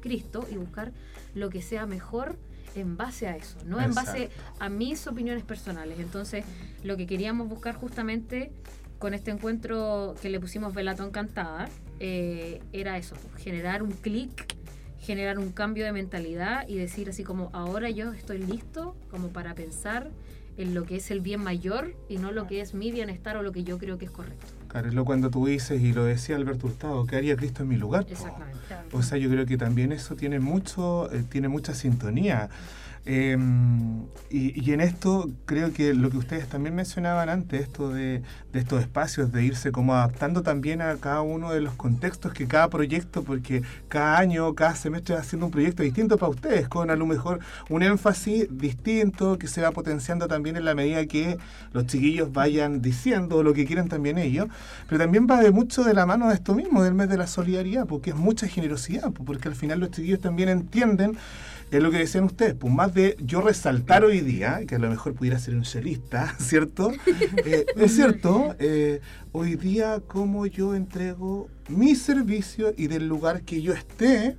Cristo, 0.00 0.46
y 0.50 0.56
buscar 0.56 0.92
lo 1.34 1.50
que 1.50 1.62
sea 1.62 1.86
mejor 1.86 2.36
en 2.74 2.96
base 2.96 3.26
a 3.26 3.36
eso, 3.36 3.58
no 3.64 3.80
en 3.80 3.94
base 3.94 4.30
a 4.58 4.68
mis 4.68 5.06
opiniones 5.06 5.42
personales. 5.42 5.98
Entonces, 5.98 6.44
lo 6.84 6.96
que 6.96 7.06
queríamos 7.06 7.48
buscar 7.48 7.74
justamente 7.74 8.52
con 8.98 9.14
este 9.14 9.30
encuentro 9.30 10.14
que 10.20 10.28
le 10.28 10.38
pusimos 10.38 10.74
Velatón 10.74 11.10
Cantada, 11.10 11.68
eh, 12.00 12.60
era 12.72 12.98
eso, 12.98 13.16
pues, 13.16 13.42
generar 13.42 13.82
un 13.82 13.92
clic, 13.92 14.54
generar 14.98 15.38
un 15.38 15.52
cambio 15.52 15.84
de 15.84 15.92
mentalidad 15.92 16.68
y 16.68 16.76
decir 16.76 17.08
así 17.08 17.24
como, 17.24 17.50
ahora 17.54 17.88
yo 17.90 18.12
estoy 18.12 18.38
listo 18.38 18.94
como 19.10 19.28
para 19.28 19.54
pensar 19.54 20.10
en 20.60 20.74
lo 20.74 20.84
que 20.84 20.96
es 20.96 21.10
el 21.10 21.20
bien 21.20 21.42
mayor 21.42 21.94
y 22.08 22.18
no 22.18 22.32
lo 22.32 22.46
que 22.46 22.60
es 22.60 22.74
mi 22.74 22.92
bienestar 22.92 23.36
o 23.36 23.42
lo 23.42 23.50
que 23.50 23.64
yo 23.64 23.78
creo 23.78 23.96
que 23.96 24.04
es 24.04 24.10
correcto. 24.10 24.46
Claro, 24.68 24.88
es 24.88 24.94
lo 24.94 25.04
cuando 25.04 25.30
tú 25.30 25.46
dices, 25.46 25.80
y 25.80 25.92
lo 25.92 26.04
decía 26.04 26.36
Alberto 26.36 26.66
Hurtado, 26.66 27.06
¿qué 27.06 27.16
haría 27.16 27.34
Cristo 27.34 27.62
en 27.62 27.68
mi 27.68 27.76
lugar? 27.76 28.04
po? 28.04 28.12
Exactamente. 28.12 28.58
O 28.92 29.02
sea, 29.02 29.18
yo 29.18 29.30
creo 29.30 29.46
que 29.46 29.56
también 29.56 29.90
eso 29.90 30.16
tiene 30.16 30.38
mucho, 30.38 31.10
eh, 31.12 31.24
tiene 31.28 31.48
mucha 31.48 31.74
sintonía. 31.74 32.50
Eh, 33.06 33.36
y, 34.30 34.72
en 34.72 34.80
esto 34.80 35.28
creo 35.46 35.72
que 35.72 35.94
lo 35.94 36.10
que 36.10 36.18
ustedes 36.18 36.48
también 36.48 36.74
mencionaban 36.74 37.28
antes, 37.28 37.62
esto 37.62 37.88
de, 37.88 38.22
estos 38.52 38.80
espacios, 38.80 39.32
de 39.32 39.42
irse 39.42 39.72
como 39.72 39.94
adaptando 39.94 40.42
también 40.42 40.82
a 40.82 40.94
cada 40.96 41.22
uno 41.22 41.50
de 41.52 41.60
los 41.60 41.74
contextos 41.74 42.32
que 42.32 42.46
cada 42.46 42.68
proyecto, 42.68 43.24
porque 43.24 43.62
cada 43.88 44.18
año, 44.18 44.54
cada 44.54 44.76
semestre 44.76 45.16
haciendo 45.16 45.46
un 45.46 45.52
proyecto 45.52 45.82
distinto 45.82 46.16
para 46.18 46.30
ustedes, 46.30 46.68
con 46.68 46.90
a 46.90 46.96
lo 46.96 47.06
mejor 47.06 47.40
un 47.68 47.82
énfasis 47.82 48.46
distinto 48.50 49.38
que 49.38 49.48
se 49.48 49.62
va 49.62 49.72
potenciando 49.72 50.28
también 50.28 50.56
en 50.56 50.64
la 50.64 50.74
medida 50.74 51.04
que 51.06 51.38
los 51.72 51.86
chiquillos 51.86 52.32
vayan 52.32 52.82
diciendo 52.82 53.42
lo 53.42 53.54
que 53.54 53.64
quieren 53.66 53.88
también 53.88 54.18
ellos, 54.18 54.48
pero 54.88 55.00
también 55.00 55.26
va 55.28 55.40
de 55.40 55.50
mucho 55.50 55.82
de 55.82 55.94
la 55.94 56.06
mano 56.06 56.28
de 56.28 56.34
esto 56.34 56.54
mismo, 56.54 56.84
del 56.84 56.94
mes 56.94 57.08
de 57.08 57.16
la 57.16 57.26
solidaridad, 57.26 57.86
porque 57.86 58.10
es 58.10 58.16
mucha 58.16 58.46
generosidad, 58.46 59.10
porque 59.10 59.48
al 59.48 59.56
final 59.56 59.80
los 59.80 59.90
chiquillos 59.90 60.20
también 60.20 60.50
entienden 60.50 61.16
es 61.70 61.82
lo 61.82 61.90
que 61.90 61.98
decían 61.98 62.24
ustedes, 62.24 62.54
pues 62.54 62.72
más 62.72 62.92
de 62.94 63.16
yo 63.20 63.40
resaltar 63.40 64.04
hoy 64.04 64.20
día, 64.20 64.60
que 64.66 64.74
a 64.74 64.78
lo 64.78 64.88
mejor 64.88 65.14
pudiera 65.14 65.38
ser 65.38 65.54
un 65.54 65.62
chelista, 65.62 66.34
¿cierto? 66.38 66.92
Eh, 67.44 67.66
es 67.76 67.94
cierto, 67.94 68.54
eh, 68.58 69.00
hoy 69.32 69.54
día 69.56 70.02
cómo 70.06 70.46
yo 70.46 70.74
entrego 70.74 71.48
mi 71.68 71.94
servicio 71.94 72.74
y 72.76 72.88
del 72.88 73.06
lugar 73.06 73.42
que 73.42 73.62
yo 73.62 73.72
esté, 73.72 74.36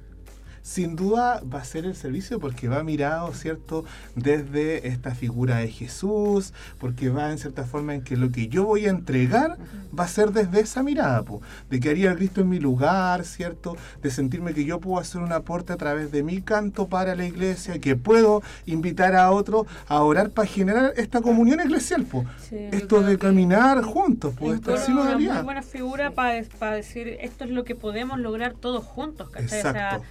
sin 0.62 0.96
duda 0.96 1.42
va 1.42 1.60
a 1.60 1.64
ser 1.64 1.86
el 1.86 1.96
servicio 1.96 2.40
porque 2.40 2.68
va 2.68 2.84
mirado, 2.84 3.34
¿cierto?, 3.34 3.86
desde 4.16 4.88
esta 4.88 5.16
figura 5.16 5.58
de 5.58 5.70
Jesús, 5.70 6.54
porque 6.80 7.10
va 7.10 7.32
en 7.32 7.38
cierta 7.38 7.64
forma 7.64 7.96
en 7.96 8.02
que 8.04 8.18
lo 8.18 8.32
que 8.32 8.48
yo 8.48 8.66
voy 8.66 8.86
a 8.86 8.90
entregar 8.90 9.58
va 9.98 10.06
a 10.06 10.08
ser 10.08 10.32
desde 10.32 10.60
esa 10.62 10.84
mirada, 10.84 11.24
po, 11.24 11.42
de 11.70 11.80
que 11.80 11.90
haría 11.90 12.16
Cristo 12.16 12.42
en 12.42 12.50
mi 12.50 12.60
lugar, 12.60 13.26
¿cierto?, 13.26 13.76
de 14.02 14.12
sentirme 14.12 14.54
que 14.54 14.66
yo 14.66 14.80
puedo 14.80 15.00
hacer 15.00 15.22
un 15.22 15.32
aporte 15.32 15.74
a 15.74 15.78
través 15.78 16.12
de 16.12 16.24
mi 16.24 16.42
canto 16.42 16.88
para 16.88 17.16
la 17.16 17.26
iglesia, 17.26 17.80
que 17.80 17.96
puedo 17.96 18.42
invitar 18.66 19.16
a 19.16 19.32
otros 19.32 19.68
a 19.88 20.02
orar 20.02 20.32
para 20.32 20.48
generar 20.48 20.94
esta 20.98 21.22
comunión 21.22 21.60
eclesial, 21.60 22.04
po. 22.04 22.26
Sí, 22.40 22.58
esto 22.72 23.02
de 23.02 23.18
caminar 23.18 23.82
juntos, 23.82 24.34
pues, 24.38 24.62
Es 24.62 24.82
esta 24.82 24.92
una 24.92 25.18
muy 25.18 25.44
buena 25.44 25.62
figura 25.62 26.12
para 26.12 26.76
decir 26.76 27.18
esto 27.22 27.44
es 27.44 27.52
lo 27.52 27.64
que 27.64 27.76
podemos 27.76 28.20
lograr 28.20 28.54
todos 28.54 28.84
juntos, 28.84 29.30
¿cachai? 29.30 29.60
O 29.60 29.62
sea, 29.62 29.72
Exacto. 29.72 30.06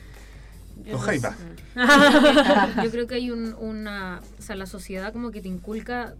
Los 0.85 0.93
no 0.93 0.98
jaiba. 0.98 1.31
sé. 1.36 1.74
Yo 2.85 2.90
creo 2.90 3.07
que 3.07 3.15
hay 3.16 3.31
un- 3.31 3.55
una, 3.55 4.20
o 4.39 4.43
sea, 4.43 4.57
la 4.57 4.66
sociedad 4.66 5.12
como 5.12 5.31
que 5.31 5.40
te 5.40 5.48
inculca, 5.48 6.15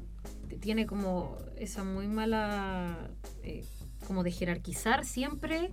tiene 0.61 0.87
como 0.87 1.37
esa 1.57 1.85
muy 1.85 2.07
mala, 2.09 2.97
eh, 3.43 3.65
como 4.07 4.23
de 4.23 4.31
jerarquizar 4.33 5.05
siempre 5.05 5.71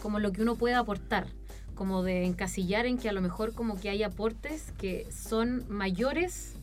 como 0.00 0.18
lo 0.18 0.32
que 0.32 0.42
uno 0.42 0.56
puede 0.56 0.74
aportar, 0.74 1.26
como 1.74 2.02
de 2.02 2.24
encasillar 2.24 2.86
en 2.86 2.98
que 2.98 3.08
a 3.08 3.12
lo 3.12 3.20
mejor 3.20 3.52
como 3.54 3.78
que 3.80 3.90
hay 3.90 4.02
aportes 4.02 4.72
que 4.78 5.06
son 5.12 5.64
mayores 5.68 6.54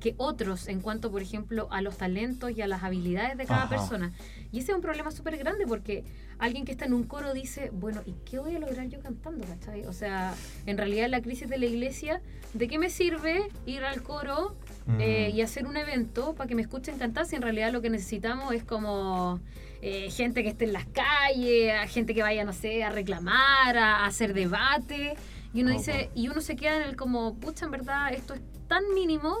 que 0.00 0.14
otros 0.16 0.68
en 0.68 0.80
cuanto, 0.80 1.10
por 1.10 1.22
ejemplo, 1.22 1.68
a 1.70 1.80
los 1.82 1.96
talentos 1.96 2.50
y 2.56 2.62
a 2.62 2.66
las 2.66 2.82
habilidades 2.82 3.36
de 3.36 3.44
cada 3.46 3.62
Ajá. 3.64 3.68
persona. 3.70 4.12
Y 4.52 4.60
ese 4.60 4.70
es 4.72 4.76
un 4.76 4.82
problema 4.82 5.10
súper 5.10 5.36
grande 5.36 5.66
porque 5.66 6.04
alguien 6.38 6.64
que 6.64 6.72
está 6.72 6.84
en 6.84 6.92
un 6.94 7.02
coro 7.04 7.34
dice, 7.34 7.70
bueno, 7.72 8.02
¿y 8.06 8.12
qué 8.24 8.38
voy 8.38 8.54
a 8.54 8.58
lograr 8.60 8.86
yo 8.88 9.00
cantando? 9.00 9.44
¿cachai? 9.46 9.84
O 9.86 9.92
sea, 9.92 10.34
en 10.66 10.78
realidad 10.78 11.08
la 11.08 11.20
crisis 11.20 11.48
de 11.48 11.58
la 11.58 11.66
iglesia, 11.66 12.20
¿de 12.54 12.68
qué 12.68 12.78
me 12.78 12.90
sirve 12.90 13.48
ir 13.66 13.84
al 13.84 14.02
coro 14.02 14.54
eh, 15.00 15.28
Mm. 15.32 15.36
y 15.36 15.42
hacer 15.42 15.66
un 15.66 15.76
evento 15.76 16.34
para 16.34 16.48
que 16.48 16.54
me 16.54 16.62
escuchen 16.62 16.96
cantar 16.96 17.26
si 17.26 17.36
en 17.36 17.42
realidad 17.42 17.72
lo 17.72 17.82
que 17.82 17.90
necesitamos 17.90 18.54
es 18.54 18.64
como 18.64 19.38
eh, 19.82 20.10
gente 20.10 20.42
que 20.42 20.48
esté 20.48 20.64
en 20.64 20.72
las 20.72 20.86
calles, 20.86 21.90
gente 21.90 22.14
que 22.14 22.22
vaya, 22.22 22.44
no 22.44 22.52
sé, 22.54 22.82
a 22.84 22.90
reclamar, 22.90 23.76
a, 23.76 23.96
a 23.98 24.06
hacer 24.06 24.32
debate? 24.32 25.14
Y 25.52 25.62
uno 25.62 25.70
Ojo. 25.72 25.78
dice, 25.78 26.10
y 26.14 26.28
uno 26.28 26.40
se 26.40 26.56
queda 26.56 26.76
en 26.76 26.82
el 26.82 26.96
como, 26.96 27.34
pucha, 27.34 27.66
en 27.66 27.70
verdad, 27.72 28.12
esto 28.12 28.34
es 28.34 28.40
tan 28.66 28.82
mínimo 28.94 29.36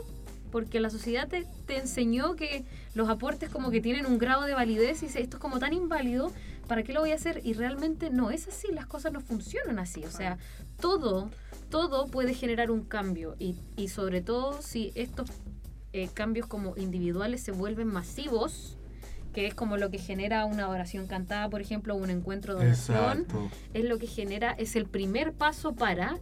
porque 0.50 0.80
la 0.80 0.90
sociedad 0.90 1.28
te, 1.28 1.46
te 1.66 1.78
enseñó 1.78 2.36
que 2.36 2.64
los 2.94 3.08
aportes 3.08 3.50
como 3.50 3.70
que 3.70 3.80
tienen 3.80 4.06
un 4.06 4.18
grado 4.18 4.42
de 4.42 4.54
validez 4.54 5.02
y 5.02 5.06
dice, 5.06 5.20
esto 5.20 5.36
es 5.36 5.40
como 5.40 5.58
tan 5.58 5.72
inválido, 5.72 6.32
¿para 6.66 6.82
qué 6.82 6.92
lo 6.92 7.00
voy 7.00 7.12
a 7.12 7.14
hacer? 7.14 7.40
Y 7.44 7.54
realmente 7.54 8.10
no 8.10 8.30
es 8.30 8.48
así, 8.48 8.68
las 8.72 8.86
cosas 8.86 9.12
no 9.12 9.20
funcionan 9.20 9.78
así, 9.78 10.04
o 10.04 10.10
sea, 10.10 10.38
todo, 10.80 11.30
todo 11.70 12.06
puede 12.06 12.34
generar 12.34 12.70
un 12.70 12.84
cambio 12.84 13.36
y, 13.38 13.56
y 13.76 13.88
sobre 13.88 14.20
todo 14.20 14.60
si 14.62 14.92
estos 14.94 15.30
eh, 15.94 16.08
cambios 16.12 16.46
como 16.46 16.76
individuales 16.76 17.42
se 17.42 17.50
vuelven 17.50 17.88
masivos, 17.88 18.76
que 19.32 19.46
es 19.46 19.54
como 19.54 19.76
lo 19.78 19.90
que 19.90 19.98
genera 19.98 20.44
una 20.44 20.68
oración 20.68 21.06
cantada, 21.06 21.48
por 21.48 21.60
ejemplo, 21.62 21.94
un 21.94 22.10
encuentro 22.10 22.54
de 22.54 22.66
oración, 22.66 23.20
Exacto. 23.22 23.50
es 23.72 23.84
lo 23.84 23.98
que 23.98 24.06
genera, 24.06 24.52
es 24.52 24.76
el 24.76 24.86
primer 24.86 25.32
paso 25.32 25.74
para, 25.74 26.18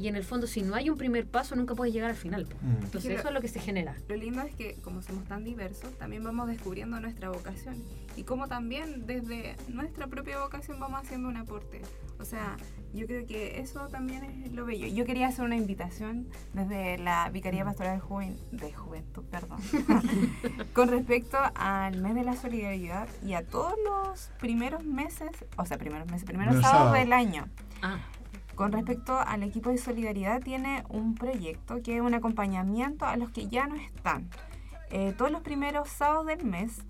y 0.00 0.08
en 0.08 0.16
el 0.16 0.24
fondo 0.24 0.46
si 0.46 0.62
no 0.62 0.74
hay 0.74 0.88
un 0.90 0.96
primer 0.96 1.26
paso 1.26 1.54
nunca 1.56 1.74
puedes 1.74 1.92
llegar 1.94 2.10
al 2.10 2.16
final. 2.16 2.46
Mm. 2.62 2.84
Entonces 2.84 3.18
eso 3.18 3.28
es 3.28 3.34
lo 3.34 3.40
que 3.40 3.48
se 3.48 3.60
genera. 3.60 3.94
Lo 4.08 4.16
lindo 4.16 4.40
es 4.42 4.54
que 4.54 4.74
como 4.82 5.02
somos 5.02 5.24
tan 5.24 5.44
diversos, 5.44 5.96
también 5.98 6.24
vamos 6.24 6.48
descubriendo 6.48 6.98
nuestra 7.00 7.28
vocación 7.30 7.76
y 8.16 8.22
como 8.24 8.48
también 8.48 9.06
desde 9.06 9.56
nuestra 9.68 10.06
propia 10.06 10.40
vocación 10.40 10.80
vamos 10.80 11.00
haciendo 11.02 11.28
un 11.28 11.36
aporte. 11.36 11.82
O 12.18 12.24
sea, 12.24 12.56
yo 12.92 13.06
creo 13.06 13.26
que 13.26 13.60
eso 13.60 13.88
también 13.88 14.24
es 14.24 14.52
lo 14.52 14.66
bello. 14.66 14.86
Yo 14.88 15.04
quería 15.06 15.28
hacer 15.28 15.44
una 15.44 15.56
invitación 15.56 16.26
desde 16.52 16.98
la 16.98 17.30
Vicaría 17.30 17.64
Pastoral 17.64 18.00
Juven- 18.00 18.36
de 18.50 18.72
Juventud, 18.72 19.24
perdón, 19.30 19.58
con 20.74 20.88
respecto 20.88 21.38
al 21.54 22.00
mes 22.00 22.14
de 22.14 22.24
la 22.24 22.36
solidaridad 22.36 23.08
y 23.24 23.34
a 23.34 23.44
todos 23.46 23.74
los 23.84 24.30
primeros 24.38 24.84
meses, 24.84 25.30
o 25.56 25.64
sea, 25.66 25.78
primeros 25.78 26.06
meses, 26.10 26.24
primeros 26.24 26.54
Primer 26.54 26.68
sábados 26.70 26.88
sábado. 26.88 27.04
del 27.04 27.12
año. 27.12 27.48
Ah, 27.82 27.98
Con 28.60 28.72
respecto 28.72 29.18
al 29.18 29.42
equipo 29.42 29.70
de 29.70 29.78
solidaridad, 29.78 30.42
tiene 30.42 30.84
un 30.90 31.14
proyecto 31.14 31.80
que 31.82 31.96
es 31.96 32.02
un 32.02 32.12
acompañamiento 32.12 33.06
a 33.06 33.16
los 33.16 33.30
que 33.30 33.48
ya 33.48 33.66
no 33.66 33.74
están. 33.74 34.28
Eh, 34.90 35.14
todos 35.16 35.30
los 35.30 35.40
primeros 35.40 35.88
sábados 35.88 36.26
del 36.26 36.44
mes, 36.44 36.82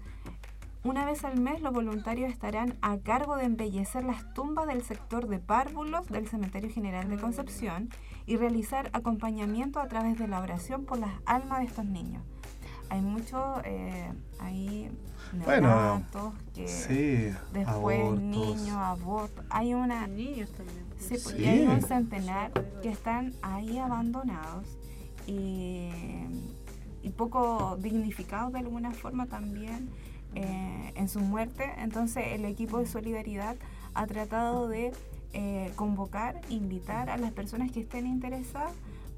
una 0.82 1.04
vez 1.04 1.24
al 1.24 1.38
mes, 1.38 1.62
los 1.62 1.72
voluntarios 1.72 2.28
estarán 2.28 2.76
a 2.82 2.98
cargo 2.98 3.36
de 3.36 3.44
embellecer 3.44 4.02
las 4.02 4.34
tumbas 4.34 4.66
del 4.66 4.82
sector 4.82 5.28
de 5.28 5.38
párvulos 5.38 6.08
del 6.08 6.26
Cementerio 6.26 6.72
General 6.72 7.08
de 7.08 7.18
Concepción 7.18 7.88
y 8.26 8.34
realizar 8.36 8.90
acompañamiento 8.92 9.78
a 9.78 9.86
través 9.86 10.18
de 10.18 10.26
la 10.26 10.40
oración 10.40 10.86
por 10.86 10.98
las 10.98 11.12
almas 11.24 11.60
de 11.60 11.66
estos 11.66 11.84
niños. 11.84 12.24
Hay 12.88 13.00
mucho 13.00 13.62
eh, 13.64 14.12
ahí 14.40 14.90
Bueno, 15.44 15.68
neonatos 15.68 16.34
que 16.52 16.66
Sí, 16.66 17.32
después 17.52 18.00
abortos. 18.00 18.20
niños, 18.20 18.76
abortos. 18.76 19.44
Hay 19.50 19.72
una 19.72 20.08
Niños 20.08 20.50
también. 20.50 20.89
Sí, 21.00 21.16
pues, 21.22 21.36
Sí. 21.36 21.44
hay 21.46 21.66
un 21.66 21.82
centenar 21.82 22.52
que 22.82 22.90
están 22.90 23.32
ahí 23.42 23.78
abandonados 23.78 24.64
y, 25.26 25.88
y 27.02 27.10
poco 27.10 27.76
dignificados 27.80 28.52
de 28.52 28.60
alguna 28.60 28.92
forma 28.92 29.26
también 29.26 29.88
eh, 30.34 30.92
en 30.94 31.08
su 31.08 31.20
muerte. 31.20 31.64
Entonces 31.78 32.24
el 32.28 32.44
equipo 32.44 32.78
de 32.78 32.86
solidaridad 32.86 33.56
ha 33.94 34.06
tratado 34.06 34.68
de 34.68 34.92
eh, 35.32 35.72
convocar, 35.76 36.40
invitar 36.50 37.10
a 37.10 37.16
las 37.16 37.32
personas 37.32 37.70
que 37.72 37.80
estén 37.80 38.06
interesadas 38.06 38.72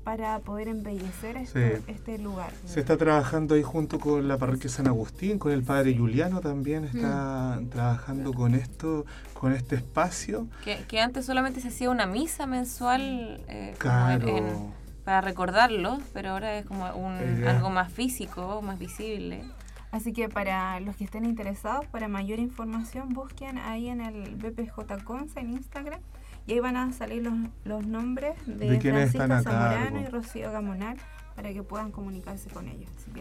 para 0.04 0.38
poder 0.40 0.68
embellecer 0.68 1.36
este, 1.36 1.76
Sí. 1.78 1.82
este 1.88 2.18
lugar. 2.18 2.50
Se 2.64 2.80
está 2.80 2.96
trabajando 2.96 3.54
ahí 3.54 3.62
junto 3.62 4.00
con 4.00 4.26
la 4.26 4.36
parroquia 4.38 4.68
San 4.68 4.86
Agustín, 4.88 5.38
con 5.38 5.52
el 5.52 5.62
padre 5.62 5.96
Juliano 5.96 6.40
también 6.40 6.84
está 6.84 7.60
trabajando 7.70 8.32
con 8.32 8.54
esto, 8.54 9.04
con 9.34 9.52
este 9.52 9.76
espacio. 9.76 10.48
Que, 10.64 10.84
que 10.88 11.00
antes 11.00 11.24
solamente 11.26 11.60
se 11.60 11.68
hacía 11.68 11.90
una 11.90 12.06
misa 12.06 12.46
mensual 12.46 13.40
eh, 13.48 13.74
Claro. 13.78 14.28
en- 14.28 14.82
para 15.04 15.20
recordarlo, 15.20 15.98
pero 16.12 16.30
ahora 16.30 16.56
es 16.58 16.64
como 16.66 16.88
un, 16.94 17.16
idea. 17.16 17.50
algo 17.50 17.70
más 17.70 17.92
físico, 17.92 18.62
más 18.62 18.78
visible. 18.78 19.42
Así 19.90 20.12
que 20.12 20.28
para 20.28 20.78
los 20.80 20.94
que 20.96 21.04
estén 21.04 21.24
interesados, 21.24 21.84
para 21.86 22.06
mayor 22.08 22.38
información, 22.38 23.08
busquen 23.12 23.58
ahí 23.58 23.88
en 23.88 24.00
el 24.00 24.36
BPJ 24.36 25.02
Conce 25.04 25.40
en 25.40 25.50
Instagram 25.50 26.00
y 26.46 26.52
ahí 26.52 26.60
van 26.60 26.76
a 26.76 26.92
salir 26.92 27.22
los, 27.22 27.34
los 27.64 27.86
nombres 27.86 28.34
de, 28.46 28.70
De 28.70 28.78
quienes 28.78 29.12
Francisca 29.12 29.42
Zamorano 29.42 30.00
y 30.00 30.06
Rocío 30.06 30.52
Gamonal 30.52 30.96
para 31.34 31.52
que 31.52 31.62
puedan 31.62 31.90
comunicarse 31.92 32.50
con 32.50 32.68
ellos. 32.68 32.90
Así 32.98 33.10
que 33.10 33.20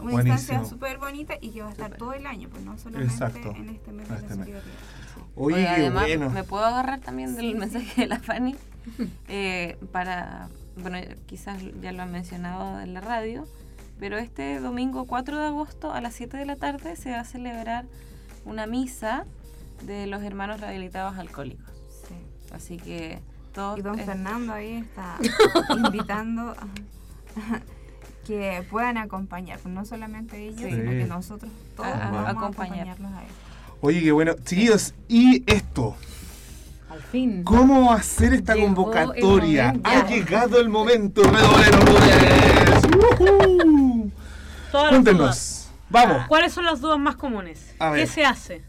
una 0.00 0.12
Buenísimo. 0.12 0.34
instancia 0.34 0.64
súper 0.64 0.98
bonita 0.98 1.34
y 1.40 1.50
que 1.50 1.62
va 1.62 1.68
a 1.68 1.72
estar 1.72 1.96
todo 1.96 2.12
el 2.12 2.26
año, 2.26 2.48
pues 2.48 2.64
no 2.64 2.76
solamente 2.78 3.12
Exacto. 3.12 3.54
en 3.56 3.68
este 3.68 3.92
mes 3.92 4.08
de 4.08 4.14
Este 4.16 4.34
mes. 4.36 4.48
Oye, 5.34 5.56
Oye, 5.56 5.68
además, 5.68 6.04
bueno. 6.06 6.30
me 6.30 6.44
puedo 6.44 6.64
agarrar 6.64 7.00
también 7.00 7.36
del 7.36 7.56
mensaje 7.56 8.02
de 8.02 8.06
la 8.08 8.18
Fanny 8.18 8.56
eh, 9.28 9.76
para, 9.92 10.48
bueno, 10.76 10.98
quizás 11.26 11.62
ya 11.80 11.92
lo 11.92 12.02
han 12.02 12.10
mencionado 12.10 12.80
en 12.80 12.94
la 12.94 13.00
radio, 13.00 13.46
pero 14.00 14.18
este 14.18 14.58
domingo 14.58 15.06
4 15.06 15.38
de 15.38 15.46
agosto 15.46 15.92
a 15.92 16.00
las 16.00 16.14
7 16.14 16.36
de 16.36 16.46
la 16.46 16.56
tarde 16.56 16.96
se 16.96 17.12
va 17.12 17.20
a 17.20 17.24
celebrar 17.24 17.84
una 18.44 18.66
misa 18.66 19.24
de 19.86 20.06
los 20.06 20.22
hermanos 20.22 20.60
rehabilitados 20.60 21.16
alcohólicos. 21.16 21.71
Sí. 22.58 22.74
Así 22.74 22.76
que 22.78 23.18
todos... 23.52 23.78
Y 23.78 23.82
don 23.82 23.98
Fernando 23.98 24.52
ahí 24.52 24.76
está 24.78 25.16
invitando 25.76 26.50
a- 26.50 26.66
que 28.26 28.64
puedan 28.70 28.98
acompañar, 28.98 29.58
pues 29.58 29.74
no 29.74 29.84
solamente 29.84 30.38
ellos, 30.46 30.60
Sí. 30.60 30.70
sino 30.70 30.90
que 30.90 31.04
nosotros 31.06 31.50
todos 31.76 31.88
A- 31.88 31.94
a- 32.08 32.10
vamos 32.10 32.26
a 32.26 32.30
acompañar. 32.30 32.86
acompañarlos 32.88 33.12
a 33.12 33.22
ellos. 33.24 33.36
Oye, 33.80 34.00
qué 34.02 34.12
bueno. 34.12 34.34
Chiquillos, 34.44 34.94
y 35.08 35.42
esto, 35.52 35.96
Al 36.88 37.02
fin. 37.02 37.42
¿cómo 37.42 37.92
hacer 37.92 38.32
esta 38.32 38.54
Llegó 38.54 38.66
convocatoria? 38.66 39.74
Ha 39.82 40.06
llegado 40.06 40.60
el 40.60 40.68
momento, 40.68 41.22
redoble. 41.24 41.66
Cuéntenos. 44.70 45.68
Vamos, 45.90 46.26
¿Cuáles 46.28 46.52
son 46.54 46.64
las 46.64 46.80
dudas 46.80 46.98
más 46.98 47.16
comunes? 47.16 47.74
A 47.78 47.90
ver. 47.90 48.00
¿Qué 48.00 48.06
se 48.06 48.24
hace? 48.24 48.62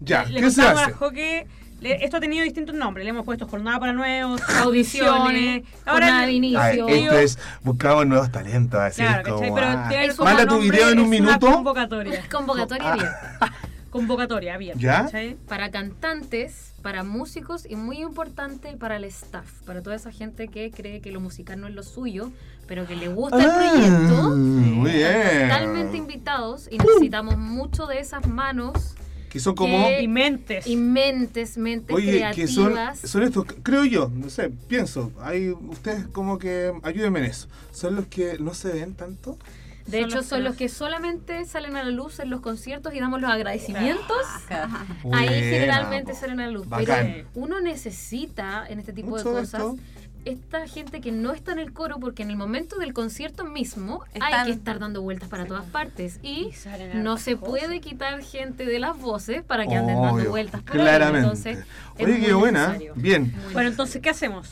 ya, 0.00 0.24
Le 0.24 0.40
¿qué 0.40 0.50
se 0.50 0.62
hace? 0.62 0.92
que 1.14 1.46
le- 1.82 2.04
esto 2.04 2.16
ha 2.16 2.20
tenido 2.20 2.44
distintos 2.44 2.74
nombres. 2.74 3.04
Le 3.04 3.10
hemos 3.10 3.24
puesto 3.24 3.46
jornada 3.46 3.78
para 3.78 3.92
nuevos, 3.92 4.40
Audiciones, 4.62 5.12
audiciones. 5.12 5.64
jornada 5.84 6.18
de 6.20 6.24
el- 6.28 6.30
inicio. 6.36 6.60
Ay, 6.60 6.78
Yo- 6.78 6.88
esto 6.88 7.18
es, 7.18 7.38
buscamos 7.62 8.06
nuevos 8.06 8.30
talentos, 8.32 8.80
así 8.80 9.02
Claro, 9.02 9.20
es 9.20 9.28
como, 9.28 9.38
¿cachai? 9.40 9.54
Pero 9.54 9.66
ah, 9.66 9.86
tiene 9.88 10.04
Es 10.06 10.14
como 10.16 10.30
Manda 10.30 10.46
tu 10.46 10.58
video 10.60 10.88
en 10.90 10.98
un 11.00 11.08
minuto. 11.10 11.46
convocatoria. 11.52 12.22
Convocatoria 12.30 12.88
Ah. 12.88 12.92
abierta. 12.92 13.52
Convocatoria 13.90 14.54
abierta. 14.54 14.80
¿Ya? 14.80 15.02
¿cachai? 15.04 15.36
Para 15.46 15.70
cantantes, 15.70 16.72
para 16.80 17.04
músicos 17.04 17.66
y 17.68 17.76
muy 17.76 17.98
importante 18.00 18.74
para 18.78 18.96
el 18.96 19.04
staff. 19.04 19.46
Para 19.66 19.82
toda 19.82 19.96
esa 19.96 20.10
gente 20.10 20.48
que 20.48 20.70
cree 20.70 21.00
que 21.02 21.12
lo 21.12 21.20
musical 21.20 21.60
no 21.60 21.66
es 21.68 21.74
lo 21.74 21.82
suyo, 21.82 22.32
pero 22.66 22.86
que 22.86 22.96
le 22.96 23.08
gusta 23.08 23.36
el 23.38 23.50
Ah, 23.50 23.54
proyecto. 23.54 24.30
muy 24.30 24.90
bien. 24.92 25.48
Totalmente 25.48 25.96
invitados 25.98 26.68
y 26.70 26.78
necesitamos 26.78 27.36
mucho 27.36 27.86
de 27.86 28.00
esas 28.00 28.26
manos 28.26 28.94
Que 29.32 29.40
son 29.40 29.54
como... 29.54 29.86
que- 29.86 30.02
Y 30.02 30.08
mentes. 30.08 30.66
y 30.66 30.76
mentes, 30.76 31.56
mentes 31.56 31.96
Oye, 31.96 32.30
que 32.34 32.46
son, 32.46 32.72
creativas. 32.72 32.98
son 32.98 33.22
estos, 33.22 33.46
creo 33.62 33.84
yo, 33.86 34.10
no 34.14 34.28
sé, 34.28 34.50
pienso, 34.68 35.10
hay, 35.22 35.48
ustedes 35.50 36.06
como 36.08 36.38
que 36.38 36.70
ayúdenme 36.82 37.20
en 37.20 37.24
eso. 37.24 37.48
Son 37.72 37.96
los 37.96 38.06
que 38.08 38.36
no 38.38 38.52
se 38.52 38.68
ven 38.72 38.94
tanto. 38.94 39.38
De 39.86 40.00
son 40.00 40.08
hecho, 40.10 40.16
los 40.18 40.26
son 40.26 40.44
los 40.44 40.54
que 40.56 40.68
solamente 40.68 41.44
salen 41.46 41.76
a 41.76 41.82
la 41.82 41.90
luz 41.90 42.20
en 42.20 42.28
los 42.30 42.40
conciertos 42.40 42.94
y 42.94 43.00
damos 43.00 43.20
los 43.22 43.30
agradecimientos. 43.30 44.16
Ahí 44.50 44.92
Buena, 45.02 45.30
generalmente 45.32 46.14
salen 46.14 46.38
a 46.40 46.46
la 46.46 46.52
luz. 46.52 46.68
Bacán. 46.68 47.06
Pero 47.14 47.28
uno 47.34 47.60
necesita 47.60 48.64
en 48.68 48.78
este 48.78 48.92
tipo 48.92 49.08
Mucho 49.08 49.30
de 49.30 49.34
de 49.36 49.40
cosas 49.40 49.60
esto. 49.60 49.76
Esta 50.24 50.66
gente 50.68 51.00
que 51.00 51.12
no 51.12 51.32
está 51.32 51.52
en 51.52 51.58
el 51.58 51.72
coro 51.72 51.98
porque 52.00 52.22
en 52.22 52.30
el 52.30 52.36
momento 52.36 52.76
del 52.78 52.92
concierto 52.92 53.44
mismo 53.44 54.04
Están- 54.14 54.32
hay 54.34 54.44
que 54.46 54.52
estar 54.52 54.78
dando 54.78 55.02
vueltas 55.02 55.28
para 55.28 55.46
todas 55.46 55.64
partes 55.64 56.18
y 56.22 56.50
Y 56.50 56.52
no 56.94 57.16
se 57.18 57.36
cosas. 57.36 57.48
puede 57.50 57.80
quitar 57.80 58.22
gente 58.22 58.64
de 58.64 58.78
las 58.78 58.98
voces 58.98 59.42
para 59.42 59.66
que 59.66 59.74
anden 59.74 60.00
dando 60.00 60.30
vueltas 60.30 60.62
por 60.62 60.72
ahí. 60.76 60.80
claramente. 60.82 61.18
Entonces, 61.20 61.58
es 61.98 62.04
Oye, 62.06 62.18
muy 62.18 62.26
qué 62.26 62.32
buena. 62.34 62.60
necesario. 62.68 62.92
Bien, 62.96 63.32
Muy 63.44 63.52
Bueno, 63.52 63.68
entonces, 63.70 64.00
¿qué 64.02 64.10
hacemos? 64.10 64.48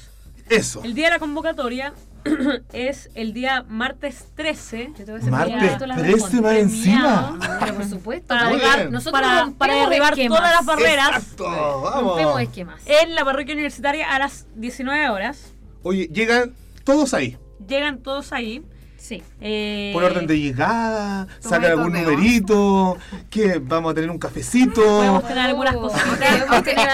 eso. 0.49 0.83
El 0.83 0.95
día 0.95 1.07
de 1.07 1.11
la 1.13 1.19
convocatoria 1.21 1.93
es 2.73 3.09
el 3.15 3.33
día 3.33 3.65
martes 3.69 4.27
13. 4.35 4.93
Yo 4.99 5.05
te 5.05 5.13
voy 5.13 5.15
a 5.15 5.17
hacer 5.19 5.31
Martes 5.31 5.57
premiado, 5.57 5.87
las 5.87 5.99
13 6.03 6.41
más 6.43 6.55
encima. 6.57 7.39
Pero 7.61 7.75
por 7.77 7.85
supuesto, 7.85 8.27
Para 8.29 8.43
para 8.51 8.57
derribar- 8.59 8.91
nosotros 8.91 9.23
para, 9.23 9.51
para 9.57 9.75
derribar 9.77 10.13
esquemas. 10.15 10.39
todas 10.39 10.53
las 10.55 10.65
barreras 10.67 11.09
Exacto, 11.11 11.45
vamos. 11.83 12.03
Rompemos 12.03 12.41
esquemas. 12.43 12.83
en 12.85 13.15
la 13.15 13.25
parroquia 13.25 13.55
universitaria 13.55 14.13
a 14.13 14.19
las 14.19 14.47
19 14.57 15.09
horas. 15.09 15.53
Oye, 15.83 16.09
llegan 16.13 16.55
todos 16.85 17.15
ahí. 17.15 17.37
Llegan 17.67 17.99
todos 18.03 18.33
ahí. 18.33 18.63
Sí. 18.97 19.23
eh, 19.41 19.91
Por 19.95 20.05
orden 20.05 20.27
de 20.27 20.39
llegada, 20.39 21.27
sacan 21.41 21.71
algún 21.71 21.95
numerito, 21.95 22.99
que 23.31 23.59
vamos 23.59 23.93
a 23.93 23.95
tener 23.95 24.11
un 24.11 24.19
cafecito. 24.19 24.83
Podemos 24.83 25.27
tener 25.27 25.47
algunas 25.47 25.75
Oh, 25.75 25.81
cositas. 25.89 26.47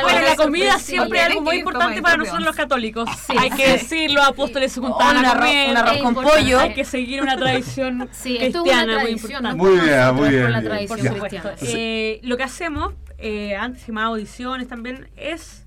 Bueno, 0.03 0.21
la 0.21 0.37
comida 0.37 0.79
siempre 0.79 1.19
es 1.19 1.27
algo 1.27 1.43
muy 1.43 1.57
importante 1.57 2.01
para 2.01 2.17
nosotros 2.17 2.45
los 2.45 2.55
católicos. 2.55 3.09
Sí, 3.27 3.35
Hay 3.37 3.51
que 3.51 3.73
decirlo, 3.73 4.23
apóstoles 4.23 4.71
se 4.73 4.81
juntaban 4.81 5.17
un 5.19 5.25
a 5.27 5.35
comer. 5.35 5.71
un 5.71 5.77
arroz 5.77 5.99
con 5.99 6.15
pollo. 6.15 6.61
Hay 6.61 6.75
que 6.75 6.85
seguir 6.85 7.23
una 7.23 7.37
tradición 7.37 8.09
Sí, 8.13 8.39
esto 8.41 8.65
es 8.65 8.73
una 8.73 8.85
cristiana 8.85 9.01
muy 9.03 9.11
importante. 9.11 9.57
Muy 9.57 9.73
bien, 9.81 10.15
muy 10.15 10.29
bien, 10.29 10.43
Por 10.43 10.51
la 10.53 10.61
bien. 10.61 10.71
tradición 10.71 10.89
Por 11.19 11.31
Ya. 11.31 11.43
supuesto. 11.43 11.67
Eh, 11.67 12.21
lo 12.23 12.37
que 12.37 12.43
hacemos, 12.45 12.95
eh, 13.19 13.57
antes 13.57 13.83
que 13.85 13.91
más 13.91 14.05
audiciones 14.05 14.69
también, 14.69 15.09
es 15.17 15.66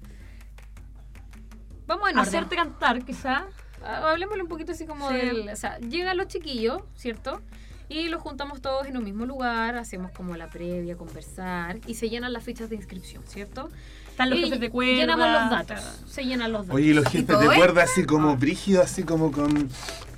Vamos 1.90 2.06
orden. 2.06 2.20
hacerte 2.20 2.56
cantar, 2.56 3.04
quizá. 3.04 3.46
Hablemosle 3.84 4.44
un 4.44 4.50
poquito 4.50 4.72
así 4.72 4.86
como 4.86 5.10
Sí. 5.10 5.16
del... 5.16 5.50
O 5.50 5.56
sea, 5.56 5.78
llegan 5.80 6.16
los 6.18 6.28
chiquillos, 6.28 6.82
¿cierto? 6.96 7.42
Y 7.90 8.08
los 8.08 8.22
juntamos 8.22 8.62
todos 8.62 8.86
en 8.88 8.96
un 8.98 9.04
mismo 9.04 9.26
lugar, 9.26 9.76
hacemos 9.76 10.12
como 10.12 10.38
la 10.38 10.48
previa, 10.50 10.96
conversar, 10.96 11.80
y 11.88 11.96
se 11.96 12.08
llenan 12.10 12.32
las 12.34 12.44
fichas 12.44 12.70
de 12.70 12.76
inscripción, 12.76 13.24
¿cierto? 13.26 13.70
Están 14.12 14.30
los 14.30 14.38
Y 14.40 14.44
jefes 14.44 14.60
de 14.60 14.70
cuerda. 14.70 14.94
Llenamos 14.94 15.28
los 15.28 15.50
datos, 15.50 16.04
se 16.08 16.24
llenan 16.24 16.52
los 16.52 16.68
datos. 16.68 16.76
Oye, 16.76 16.88
y 16.90 16.94
los 16.94 17.06
jefes 17.06 17.40
de 17.40 17.48
cuerda 17.48 17.84
así 17.84 18.06
como 18.06 18.38
brígidos, 18.38 18.86
así 18.86 19.02
como 19.04 19.32
con 19.32 19.70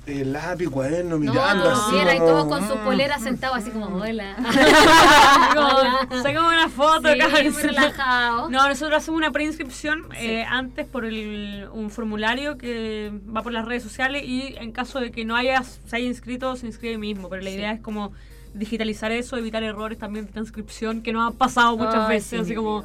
eh, 0.06 0.24
lápiz, 0.24 0.68
cuaderno, 0.68 1.10
no, 1.10 1.18
mirando 1.18 1.64
no, 1.64 1.70
así. 1.70 1.94
y 1.96 2.18
todos 2.18 2.46
con 2.46 2.66
sus 2.66 2.76
mm. 2.76 2.84
poleras 2.84 3.22
sentados 3.22 3.58
así 3.58 3.70
como, 3.70 3.86
hola. 3.86 4.34
Como, 5.54 6.22
Sacamos 6.22 6.52
una 6.52 6.68
foto 6.68 7.08
Sí, 7.12 7.50
relajado. 7.62 8.50
No, 8.50 8.68
nosotros 8.68 8.98
hacemos 8.98 9.18
una 9.18 9.30
preinscripción 9.30 10.06
eh, 10.16 10.44
antes 10.48 10.86
por 10.86 11.04
el, 11.04 11.68
un 11.72 11.90
formulario 11.90 12.58
que 12.58 13.12
va 13.34 13.42
por 13.42 13.52
las 13.52 13.64
redes 13.64 13.82
sociales 13.82 14.22
y 14.24 14.54
en 14.58 14.72
caso 14.72 14.98
de 14.98 15.10
que 15.12 15.24
no 15.24 15.36
haya, 15.36 15.62
se 15.62 15.96
haya 15.96 16.06
inscrito, 16.06 16.56
se 16.56 16.66
inscribe 16.66 16.98
mismo. 16.98 17.28
Pero 17.28 17.42
la 17.42 17.50
Sí. 17.50 17.56
idea 17.56 17.72
es 17.72 17.80
como 17.80 18.12
digitalizar 18.54 19.12
eso, 19.12 19.36
evitar 19.36 19.62
errores 19.62 19.98
también 19.98 20.26
de 20.26 20.32
transcripción 20.32 21.02
que 21.02 21.12
nos 21.12 21.26
han 21.30 21.38
pasado 21.38 21.76
muchas 21.76 22.06
Ay, 22.08 22.16
veces, 22.16 22.28
sí, 22.30 22.36
así 22.38 22.54
como. 22.54 22.82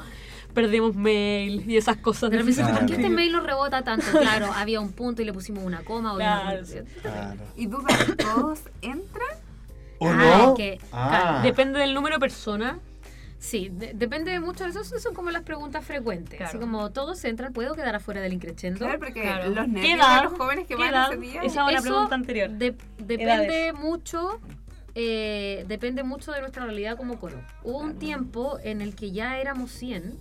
Perdimos 0.61 0.95
mail 0.95 1.63
y 1.69 1.77
esas 1.77 1.97
cosas. 1.97 2.31
Repente, 2.31 2.47
difíciles 2.51 2.75
¿por 2.77 2.87
qué 2.87 2.93
este 2.95 3.09
mail 3.09 3.31
nos 3.31 3.43
rebota 3.45 3.83
tanto? 3.83 4.05
Claro, 4.19 4.51
había 4.55 4.79
un 4.79 4.91
punto 4.91 5.21
y 5.21 5.25
le 5.25 5.33
pusimos 5.33 5.63
una 5.63 5.83
coma. 5.83 6.13
o 6.13 6.15
Claro. 6.17 6.65
Claro. 7.01 7.39
¿Y 7.55 7.67
duda, 7.67 7.87
todos 8.17 8.59
entran? 8.81 9.37
¿O 9.99 10.07
Ah, 10.09 10.37
no? 10.47 10.53
que- 10.55 10.79
Ah. 10.91 11.41
Depende 11.43 11.79
del 11.79 11.93
número 11.93 12.15
de 12.15 12.19
personas. 12.19 12.77
Sí, 13.39 13.69
de- 13.71 13.93
depende 13.93 14.31
de 14.31 14.39
mucho 14.39 14.63
de 14.63 14.71
eso. 14.71 14.81
Esas 14.81 15.03
son 15.03 15.13
como 15.13 15.29
las 15.29 15.43
preguntas 15.43 15.85
frecuentes. 15.85 16.37
Claro. 16.37 16.49
Así 16.49 16.57
como 16.57 16.89
todos 16.91 17.23
entran, 17.23 17.53
¿puedo 17.53 17.75
quedar 17.75 17.93
afuera 17.95 18.19
del 18.21 18.33
increchendo? 18.33 18.79
Claro, 18.79 18.97
porque 18.99 19.21
Claro. 19.21 19.49
los 19.49 19.65
¿Qué 19.65 19.71
nervios 19.71 19.99
edad? 19.99 20.17
de 20.17 20.29
los 20.29 20.33
jóvenes 20.39 20.67
que 20.67 20.75
¿Qué 20.75 20.81
van 20.81 20.89
edad? 20.91 21.11
ese 21.13 21.21
día. 21.21 21.41
Esa 21.43 21.67
es 21.67 21.73
la 21.75 21.81
pregunta 21.81 22.15
anterior. 22.15 22.49
de- 22.49 22.75
depende 22.97 23.23
Edades. 23.67 23.73
mucho. 23.75 24.39
eh, 24.99 25.63
depende 25.67 26.01
mucho 26.01 26.31
de 26.31 26.41
nuestra 26.41 26.63
realidad 26.65 26.97
como 26.97 27.19
coro. 27.19 27.39
Hubo 27.63 27.77
un 27.77 27.99
tiempo 27.99 28.57
en 28.63 28.81
el 28.81 28.95
que 28.95 29.11
ya 29.11 29.37
éramos 29.37 29.69
100, 29.71 30.17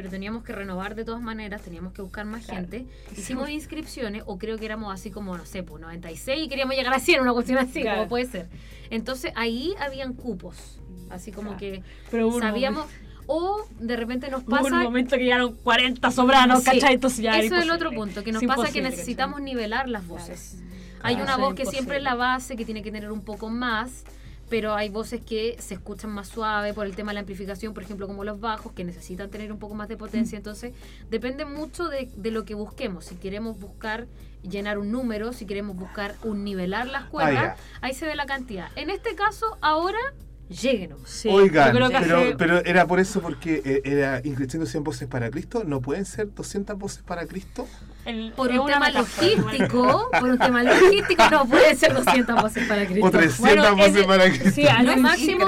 pero 0.00 0.08
teníamos 0.08 0.42
que 0.44 0.54
renovar 0.54 0.94
de 0.94 1.04
todas 1.04 1.20
maneras, 1.20 1.60
teníamos 1.60 1.92
que 1.92 2.00
buscar 2.00 2.24
más 2.24 2.46
Claro. 2.46 2.62
gente. 2.62 2.86
Hicimos 3.14 3.50
inscripciones, 3.50 4.22
o 4.24 4.38
creo 4.38 4.56
que 4.56 4.64
éramos 4.64 4.94
así 4.94 5.10
como, 5.10 5.36
no 5.36 5.44
sé, 5.44 5.62
pues 5.62 5.78
96 5.78 6.44
y 6.46 6.48
queríamos 6.48 6.74
llegar 6.74 6.94
a 6.94 6.98
100, 6.98 7.20
una 7.20 7.34
cuestión 7.34 7.58
así, 7.58 7.82
Claro. 7.82 7.98
como 7.98 8.08
puede 8.08 8.24
ser. 8.24 8.48
Entonces 8.88 9.30
ahí 9.36 9.74
habían 9.78 10.14
cupos, 10.14 10.80
así 11.10 11.32
como 11.32 11.48
Claro. 11.50 11.58
que 11.60 11.82
Pero 12.10 12.28
hubo 12.28 12.36
un 12.36 12.40
sabíamos. 12.40 12.86
O 13.26 13.66
de 13.78 13.94
repente 13.94 14.30
nos 14.30 14.40
Hubo 14.44 14.52
pasa. 14.52 14.74
un 14.74 14.82
momento 14.84 15.16
que 15.18 15.22
llegaron 15.24 15.54
40 15.56 16.10
sobranos, 16.10 16.60
Sí, 16.60 16.70
¿cachai? 16.70 16.94
Entonces 16.94 17.20
ya 17.20 17.38
Eso 17.38 17.56
es 17.56 17.64
el 17.64 17.70
otro 17.70 17.90
punto, 17.92 18.24
que 18.24 18.32
nos 18.32 18.42
pasa 18.44 18.72
que 18.72 18.80
necesitamos 18.80 19.40
¿cachai? 19.40 19.52
nivelar 19.54 19.86
las 19.86 20.06
voces. 20.06 20.62
Hay 21.02 21.16
Ah, 21.16 21.22
una 21.24 21.36
voz 21.36 21.54
que 21.54 21.66
siempre 21.66 21.98
es 21.98 22.02
la 22.02 22.14
base, 22.14 22.56
que 22.56 22.64
tiene 22.64 22.82
que 22.82 22.90
tener 22.90 23.12
un 23.12 23.20
poco 23.20 23.50
más, 23.50 24.04
pero 24.50 24.74
hay 24.74 24.88
voces 24.88 25.24
que 25.24 25.56
se 25.60 25.74
escuchan 25.74 26.10
más 26.10 26.28
suave 26.28 26.74
por 26.74 26.84
el 26.84 26.96
tema 26.96 27.12
de 27.12 27.14
la 27.14 27.20
amplificación, 27.20 27.72
por 27.72 27.84
ejemplo, 27.84 28.06
como 28.06 28.24
los 28.24 28.40
bajos, 28.40 28.72
que 28.72 28.84
necesitan 28.84 29.30
tener 29.30 29.52
un 29.52 29.58
poco 29.58 29.74
más 29.74 29.88
de 29.88 29.96
potencia. 29.96 30.36
Entonces, 30.36 30.74
depende 31.08 31.44
mucho 31.44 31.88
de, 31.88 32.10
de 32.16 32.30
lo 32.32 32.44
que 32.44 32.54
busquemos. 32.54 33.04
Si 33.06 33.14
queremos 33.14 33.58
buscar 33.58 34.08
llenar 34.42 34.78
un 34.78 34.90
número, 34.90 35.32
si 35.32 35.46
queremos 35.46 35.76
buscar 35.76 36.16
un 36.24 36.44
nivelar 36.44 36.88
las 36.88 37.04
cuerdas, 37.04 37.58
Ah, 37.58 37.78
ahí 37.82 37.94
se 37.94 38.06
ve 38.06 38.16
la 38.16 38.26
cantidad. 38.26 38.68
En 38.74 38.90
este 38.90 39.14
caso, 39.14 39.56
ahora, 39.60 39.98
lléguenos. 40.50 41.00
Sí, 41.08 41.28
Oigan, 41.28 41.68
yo 41.68 41.74
creo 41.78 41.88
que 41.90 41.98
pero, 42.00 42.18
hace- 42.18 42.36
pero 42.36 42.58
era 42.64 42.86
por 42.86 43.00
eso 43.00 43.20
porque 43.22 43.62
eh, 43.64 43.80
era 43.84 44.20
increciendo 44.24 44.66
100 44.66 44.84
voces 44.84 45.08
para 45.08 45.30
Cristo. 45.30 45.62
¿No 45.64 45.80
pueden 45.80 46.04
ser 46.04 46.34
200 46.34 46.76
voces 46.78 47.02
para 47.02 47.26
Cristo? 47.26 47.66
el- 48.04 48.32
Por 48.32 48.50
un 48.50 48.66
tema 48.66 48.90
logístico, 48.90 50.08
por 50.18 50.28
un 50.30 50.38
tema 50.38 50.62
logístico, 50.62 51.22
no 51.30 51.46
pueden 51.46 51.76
ser 51.76 51.94
200 51.94 52.42
voces 52.42 52.66
para 52.68 52.86
Cristo. 52.86 53.06
O 53.06 53.10
300 53.10 53.38
Bueno, 53.40 53.76
voces 53.76 53.96
ese- 53.96 54.04
para 54.04 54.24
Cristo. 54.28 54.50
Sí, 54.54 54.66
al 54.66 54.86
Lo 54.86 54.96
máximo-. 54.96 55.46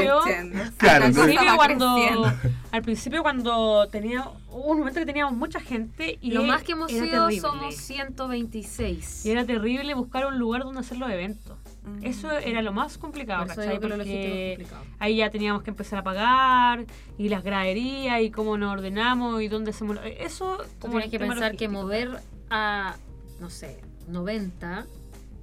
Claro, 0.77 1.09
no- 1.09 1.23
al 1.23 1.27
principio 1.27 1.47
va 1.47 1.57
cuando 1.57 2.33
al 2.73 2.83
principio 2.83 3.23
cuando 3.23 3.89
tenía 3.89 4.25
un 4.51 4.79
momento 4.79 5.01
que 5.01 5.07
teníamos 5.07 5.35
mucha 5.35 5.61
gente 5.61 6.19
y 6.23 6.31
Lo 6.31 6.43
más 6.45 6.63
que 6.63 6.73
hemos 6.73 6.91
sido 6.91 7.27
terrible. 7.27 7.41
somos 7.41 7.75
126. 7.77 9.27
y 9.27 9.31
era 9.31 9.45
terrible 9.45 9.93
buscar 9.95 10.27
un 10.27 10.39
lugar 10.39 10.63
donde 10.65 10.81
hacer 10.81 10.99
los 10.99 11.11
eventos 11.11 11.57
eso 12.03 12.31
era 12.31 12.63
lo 12.63 12.73
más 12.73 12.97
complicado 12.99 13.47
Por 13.47 13.57
¿cachai? 13.57 13.81
que 13.81 13.89
porque 13.89 14.55
complicado. 14.57 14.85
ahí 15.01 15.17
ya 15.17 15.31
teníamos 15.31 15.63
que 15.63 15.71
empezar 15.71 15.99
a 15.99 16.03
pagar 16.05 16.87
y 17.19 17.29
las 17.29 17.43
graderías 17.43 18.21
y 18.23 18.31
cómo 18.31 18.57
nos 18.57 18.73
ordenamos 18.73 19.43
y 19.43 19.49
dónde 19.49 19.71
hacemos 19.71 19.99
eso 20.05 20.59
Tú 20.59 20.65
como 20.81 20.93
tienes 20.95 21.11
que 21.11 21.19
pensar 21.19 21.57
que 21.57 21.67
logístico. 21.67 21.73
mover 21.83 22.21
a, 22.51 22.97
no 23.41 23.51
sé, 23.51 23.81
90 24.09 24.87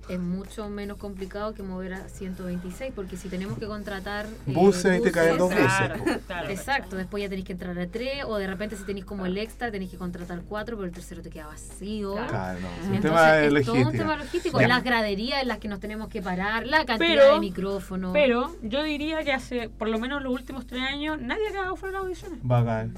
es 0.09 0.19
mucho 0.19 0.69
menos 0.69 0.97
complicado 0.97 1.53
que 1.53 1.61
mover 1.63 1.93
a 1.93 2.09
126, 2.09 2.91
porque 2.95 3.15
si 3.15 3.29
tenemos 3.29 3.57
que 3.59 3.67
contratar... 3.67 4.25
eh, 4.25 4.29
Buses 4.53 4.99
y 4.99 5.03
te 5.03 5.11
caen 5.11 5.37
dos 5.37 5.49
buses, 5.53 5.63
buses. 5.63 5.77
Claro, 5.77 6.19
claro, 6.27 6.49
Exacto, 6.49 6.95
después 6.95 7.21
ya 7.23 7.29
tenéis 7.29 7.45
que 7.45 7.53
entrar 7.53 7.77
a 7.77 7.87
tres, 7.87 8.23
o 8.25 8.37
de 8.37 8.47
repente 8.47 8.75
si 8.75 8.83
tenéis 8.83 9.05
como 9.05 9.25
el 9.25 9.37
extra, 9.37 9.71
tenéis 9.71 9.91
que 9.91 9.97
contratar 9.97 10.41
cuatro, 10.47 10.75
pero 10.77 10.87
el 10.87 10.93
tercero 10.93 11.21
te 11.21 11.29
queda 11.29 11.47
vacío. 11.47 12.13
Claro. 12.13 12.29
Claro, 12.29 12.59
no. 12.59 12.67
Es 12.67 12.87
un 12.87 12.95
Entonces, 12.95 13.01
tema 13.01 13.59
es 13.59 13.65
todo 13.65 13.75
un 13.75 13.91
tema 13.91 14.15
logístico. 14.15 14.59
Ya. 14.61 14.67
Las 14.67 14.83
graderías 14.83 15.41
en 15.41 15.47
las 15.47 15.59
que 15.59 15.67
nos 15.67 15.79
tenemos 15.79 16.09
que 16.09 16.21
parar, 16.21 16.65
la 16.65 16.85
cantidad 16.85 16.97
Pero- 17.15 17.33
de 17.35 17.39
micrófonos. 17.39 18.11
pero 18.13 18.55
yo 18.63 18.83
diría 18.83 19.23
que 19.23 19.31
hace 19.33 19.69
por 19.69 19.89
lo 19.89 19.99
menos 19.99 20.23
los 20.23 20.33
últimos 20.33 20.65
tres 20.65 20.81
años 20.81 21.19
nadie 21.21 21.47
ha 21.49 21.51
quedado 21.51 21.75
fuera 21.75 21.91
de 21.91 21.93
las 21.97 22.03
audiciones 22.03 22.39
Bacán. 22.41 22.93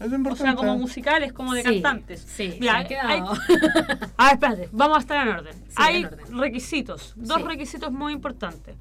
Es 0.00 0.12
o 0.12 0.36
sea 0.36 0.54
como 0.54 0.76
musicales 0.76 1.32
como 1.32 1.54
de 1.54 1.62
Sí, 1.62 1.80
cantantes 1.82 2.20
Sí, 2.26 2.56
Mira, 2.60 2.84
quedado. 2.86 3.08
hay- 3.08 3.22
Ah, 4.18 4.30
espérate, 4.32 4.68
vamos 4.72 4.98
a 4.98 5.00
estar 5.00 5.26
en 5.26 5.34
orden. 5.34 5.54
Sí, 5.68 5.74
Hay 5.76 5.96
en 5.98 6.06
orden. 6.06 6.38
requisitos, 6.38 7.12
dos 7.16 7.38
Sí. 7.38 7.44
requisitos 7.48 7.92
muy 7.92 8.12
importantes. 8.12 8.76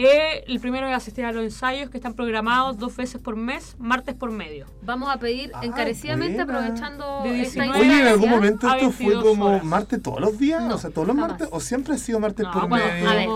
Eh, 0.00 0.44
el 0.46 0.60
primero 0.60 0.86
es 0.86 0.94
asistir 0.94 1.24
a 1.24 1.32
los 1.32 1.42
ensayos 1.42 1.90
que 1.90 1.96
están 1.96 2.14
programados 2.14 2.78
dos 2.78 2.94
veces 2.96 3.20
por 3.20 3.34
mes, 3.34 3.74
martes 3.80 4.14
por 4.14 4.30
medio. 4.30 4.66
Vamos 4.82 5.08
a 5.12 5.18
pedir 5.18 5.50
Ah, 5.54 5.64
encarecidamente, 5.64 6.44
buena. 6.44 6.60
aprovechando 6.60 7.22
De 7.24 7.40
esta 7.42 7.62
19 7.64 7.80
Oye, 7.80 8.00
en 8.02 8.06
algún 8.06 8.30
momento 8.30 8.68
esto 8.68 8.92
fue 8.92 9.06
22 9.06 9.24
como 9.24 9.46
horas. 9.46 9.64
martes 9.64 10.00
todos 10.00 10.20
los 10.20 10.38
días, 10.38 10.62
No, 10.62 10.76
o 10.76 10.78
sea, 10.78 10.90
todos 10.90 11.08
los 11.08 11.16
jamás. 11.16 11.30
martes, 11.30 11.48
o 11.50 11.58
siempre 11.58 11.94
ha 11.94 11.98
sido 11.98 12.20
martes 12.20 12.46
No, 12.46 12.52
por 12.52 12.68
bueno, 12.68 12.84
medio. 12.86 13.08
a 13.10 13.14
ver. 13.14 13.28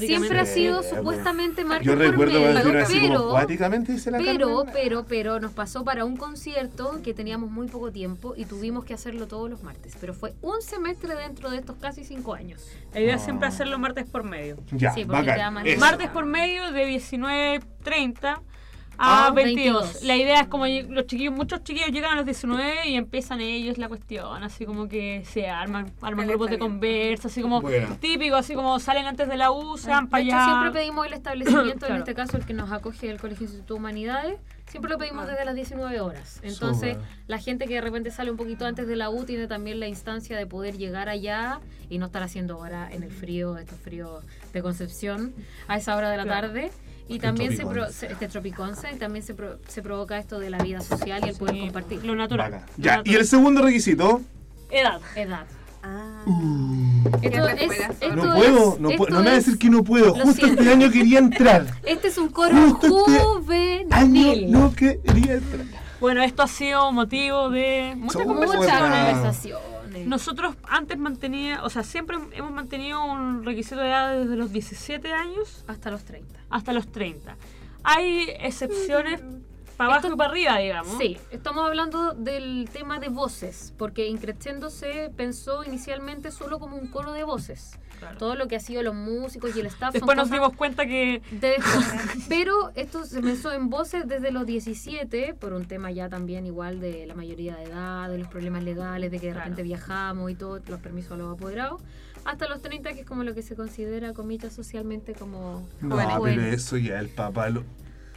Siempre 0.00 0.40
ha 0.40 0.46
sido 0.46 0.82
Sí, 0.82 0.90
supuestamente 0.96 1.64
martes 1.64 1.86
Yo 1.86 1.92
por 1.94 2.00
recuerdo 2.02 2.38
era 2.38 2.82
así 2.82 2.94
como 3.00 3.08
pero, 3.08 3.30
cuáticamente 3.30 3.92
dice 3.92 4.10
la 4.10 4.18
pero, 4.18 4.56
Carmen. 4.64 4.72
pero, 4.72 5.04
pero 5.06 5.40
nos 5.40 5.52
pasó 5.52 5.84
para 5.84 6.04
un 6.04 6.16
concierto 6.16 7.00
que 7.02 7.14
teníamos 7.14 7.50
muy 7.50 7.66
poco 7.68 7.92
tiempo 7.92 8.34
y 8.36 8.44
tuvimos 8.44 8.84
que 8.84 8.94
hacerlo 8.94 9.26
todos 9.26 9.48
los 9.50 9.62
martes. 9.62 9.96
Pero 10.00 10.14
fue 10.14 10.34
un 10.42 10.60
semestre 10.62 11.14
dentro 11.14 11.50
de 11.50 11.58
estos 11.58 11.76
casi 11.76 12.04
cinco 12.04 12.34
años. 12.34 12.66
La 12.94 13.00
idea 13.00 13.14
es 13.16 13.22
Ah. 13.22 13.24
siempre 13.24 13.48
hacerlo 13.48 13.78
martes 13.78 14.06
por 14.06 14.24
medio. 14.24 14.56
Ya, 14.72 14.92
Sí, 14.92 15.04
porque 15.04 15.20
te 15.22 15.26
da 15.28 15.36
bacán. 15.36 15.54
más- 15.54 15.66
eso. 15.66 15.80
Martes 15.80 16.08
por 16.10 16.24
medio 16.26 16.72
de 16.72 16.84
19.30 16.86 18.40
a 18.98 19.26
Ah, 19.28 19.30
22. 19.30 19.82
22. 19.82 20.02
La 20.04 20.16
idea 20.16 20.40
es 20.40 20.46
como 20.48 20.66
los 20.66 21.06
chiquillos, 21.06 21.34
muchos 21.34 21.62
chiquillos 21.64 21.90
llegan 21.90 22.12
a 22.12 22.16
los 22.16 22.24
19 22.24 22.88
y 22.88 22.94
empiezan 22.96 23.40
ellos 23.40 23.78
la 23.78 23.88
cuestión, 23.88 24.42
así 24.42 24.64
como 24.66 24.88
que 24.88 25.24
se 25.26 25.48
arman, 25.48 25.92
arman 26.00 26.26
grupos 26.28 26.50
de 26.50 26.58
conversa, 26.58 27.28
así 27.28 27.42
como 27.42 27.60
Bueno. 27.60 27.96
típico, 28.00 28.36
así 28.36 28.54
como 28.54 28.78
salen 28.78 29.06
antes 29.06 29.28
de 29.28 29.36
la 29.36 29.50
U, 29.50 29.76
se 29.78 29.90
van 29.90 30.08
para 30.08 30.22
allá. 30.22 30.44
siempre 30.44 30.70
pedimos 30.80 31.06
el 31.06 31.12
establecimiento, 31.14 31.86
en 31.86 31.96
este 31.96 32.14
caso 32.14 32.36
el 32.36 32.44
que 32.46 32.52
nos 32.54 32.70
acoge 32.72 33.10
el 33.10 33.20
Colegio 33.20 33.44
Instituto 33.44 33.74
de 33.74 33.78
Humanidades, 33.80 34.40
siempre 34.66 34.90
lo 34.90 34.98
pedimos 34.98 35.26
desde 35.26 35.44
las 35.44 35.54
19 35.54 36.00
horas. 36.00 36.40
Entonces, 36.42 36.96
la 37.26 37.38
gente 37.38 37.66
que 37.66 37.74
de 37.74 37.80
repente 37.80 38.10
sale 38.10 38.30
un 38.30 38.36
poquito 38.36 38.64
antes 38.66 38.86
de 38.86 38.96
la 38.96 39.10
U 39.10 39.24
tiene 39.24 39.46
también 39.46 39.80
la 39.80 39.86
instancia 39.88 40.36
de 40.36 40.46
poder 40.46 40.78
llegar 40.78 41.08
allá 41.08 41.60
y 41.90 41.98
no 41.98 42.06
estar 42.06 42.22
haciendo 42.22 42.56
hora 42.58 42.88
en 42.90 43.02
el 43.02 43.10
frío, 43.10 43.58
este 43.58 43.74
frío 43.74 44.20
de 44.52 44.62
Concepción, 44.62 45.34
a 45.68 45.76
esa 45.76 45.94
hora 45.96 46.10
de 46.10 46.16
la 46.16 46.22
Claro. 46.24 46.48
tarde. 46.48 46.70
Y 47.08 47.16
Este 47.16 47.26
también 47.26 47.56
se, 47.56 47.66
pro- 47.66 47.90
se- 47.90 48.06
este 48.12 48.28
tropiconce 48.28 48.88
y 48.94 48.96
también 48.96 49.24
se, 49.24 49.34
pro- 49.34 49.58
se 49.68 49.82
provoca 49.82 50.18
esto 50.18 50.38
de 50.38 50.50
la 50.50 50.58
vida 50.58 50.80
social 50.80 51.20
y 51.24 51.28
el 51.30 51.36
poder 51.36 51.54
Sí, 51.56 51.60
compartir. 51.62 52.04
Lo 52.04 52.14
natural. 52.14 52.52
Lo 52.52 52.58
Ya, 52.82 52.92
y 52.94 52.96
natural. 52.98 53.16
el 53.20 53.26
segundo 53.26 53.62
requisito. 53.62 54.20
Edad. 54.70 55.00
Edad. 55.16 55.44
Ah. 55.82 56.22
Esto 57.22 57.44
te 57.46 57.64
es, 57.64 57.66
juegas? 57.66 57.90
esto 58.00 58.16
No 58.16 58.34
puedo, 58.36 58.76
no, 58.78 58.90
esto 58.90 58.98
puedo, 58.98 59.10
no 59.10 59.18
me 59.20 59.26
va 59.26 59.32
a 59.32 59.34
decir 59.34 59.58
que 59.58 59.68
no 59.68 59.82
puedo. 59.82 60.06
lo 60.16 60.24
Justo 60.24 60.46
siento. 60.46 60.62
este 60.62 60.72
año 60.72 60.90
quería 60.90 61.18
entrar. 61.18 61.66
Este 61.84 62.08
es 62.08 62.18
un 62.18 62.28
coro 62.28 62.54
Justo 62.56 62.86
este 63.06 63.18
juvenil. 63.20 63.86
Año 63.90 64.32
no 64.48 64.72
quería 64.74 65.34
entrar. 65.34 65.66
Bueno, 66.00 66.22
esto 66.22 66.42
ha 66.42 66.48
sido 66.48 66.90
motivo 66.92 67.50
de 67.50 67.94
muchas 67.96 68.22
Somos 68.22 68.38
Nosotros 70.06 70.56
antes 70.68 70.98
mantenía, 70.98 71.62
o 71.64 71.70
sea, 71.70 71.82
siempre 71.82 72.16
hemos 72.32 72.50
mantenido 72.50 73.04
un 73.04 73.44
requisito 73.44 73.80
de 73.80 73.88
edad 73.88 74.18
desde 74.18 74.36
los 74.36 74.52
17 74.52 75.12
años 75.12 75.64
Hasta 75.66 75.90
los 75.90 76.04
30. 76.04 76.40
hasta 76.50 76.72
los 76.72 76.90
30. 76.90 77.36
Hay 77.84 78.28
excepciones 78.40 79.20
para 79.76 79.90
abajo 79.94 80.06
Esto- 80.06 80.14
y 80.14 80.18
para 80.18 80.30
arriba, 80.30 80.58
digamos. 80.58 80.98
Sí, 80.98 81.18
estamos 81.30 81.66
hablando 81.66 82.12
del 82.14 82.68
tema 82.72 82.98
de 83.00 83.08
voces, 83.08 83.72
porque 83.78 84.06
Increscendo 84.08 84.70
se 84.70 85.10
pensó 85.16 85.64
inicialmente 85.64 86.30
solo 86.30 86.58
como 86.58 86.76
un 86.76 86.86
coro 86.88 87.12
de 87.12 87.24
voces. 87.24 87.78
Claro. 87.98 88.18
Todo 88.18 88.34
lo 88.34 88.48
que 88.48 88.56
ha 88.56 88.60
sido 88.60 88.82
los 88.82 88.96
músicos 88.96 89.54
y 89.56 89.60
el 89.60 89.66
staff. 89.66 89.90
son 89.90 89.92
Después 89.92 90.16
nos 90.16 90.28
dimos 90.28 90.54
cuenta 90.56 90.86
que 90.86 91.22
de. 91.30 91.54
Pero 92.28 92.72
esto 92.74 93.04
se 93.04 93.20
pensó 93.22 93.52
en 93.52 93.70
voces 93.70 94.08
desde 94.08 94.32
los 94.32 94.44
17, 94.44 95.34
por 95.34 95.52
un 95.52 95.66
tema 95.66 95.90
ya 95.92 96.08
también 96.08 96.44
igual 96.44 96.80
de 96.80 97.06
la 97.06 97.14
mayoría 97.14 97.54
de 97.54 97.62
edad, 97.64 98.08
de 98.08 98.18
los 98.18 98.26
problemas 98.26 98.64
legales, 98.64 99.10
de 99.12 99.20
que 99.20 99.26
de 99.26 99.32
Claro. 99.34 99.44
repente 99.44 99.62
viajamos 99.62 100.30
y 100.32 100.34
todo, 100.34 100.60
los 100.66 100.80
permisos 100.80 101.12
a 101.12 101.16
los 101.16 101.32
apoderados, 101.32 101.80
hasta 102.24 102.48
los 102.48 102.60
30, 102.60 102.92
que 102.92 103.00
es 103.02 103.06
como 103.06 103.22
lo 103.22 103.34
que 103.34 103.42
se 103.42 103.54
considera, 103.54 104.12
comillas, 104.12 104.52
socialmente 104.52 105.12
como 105.14 105.64
No, 105.80 105.96
jóvenes. 105.96 106.38
pero 106.40 106.56
eso 106.56 106.76
ya 106.78 106.98
el 106.98 107.08
papá 107.08 107.50
lo... 107.50 107.62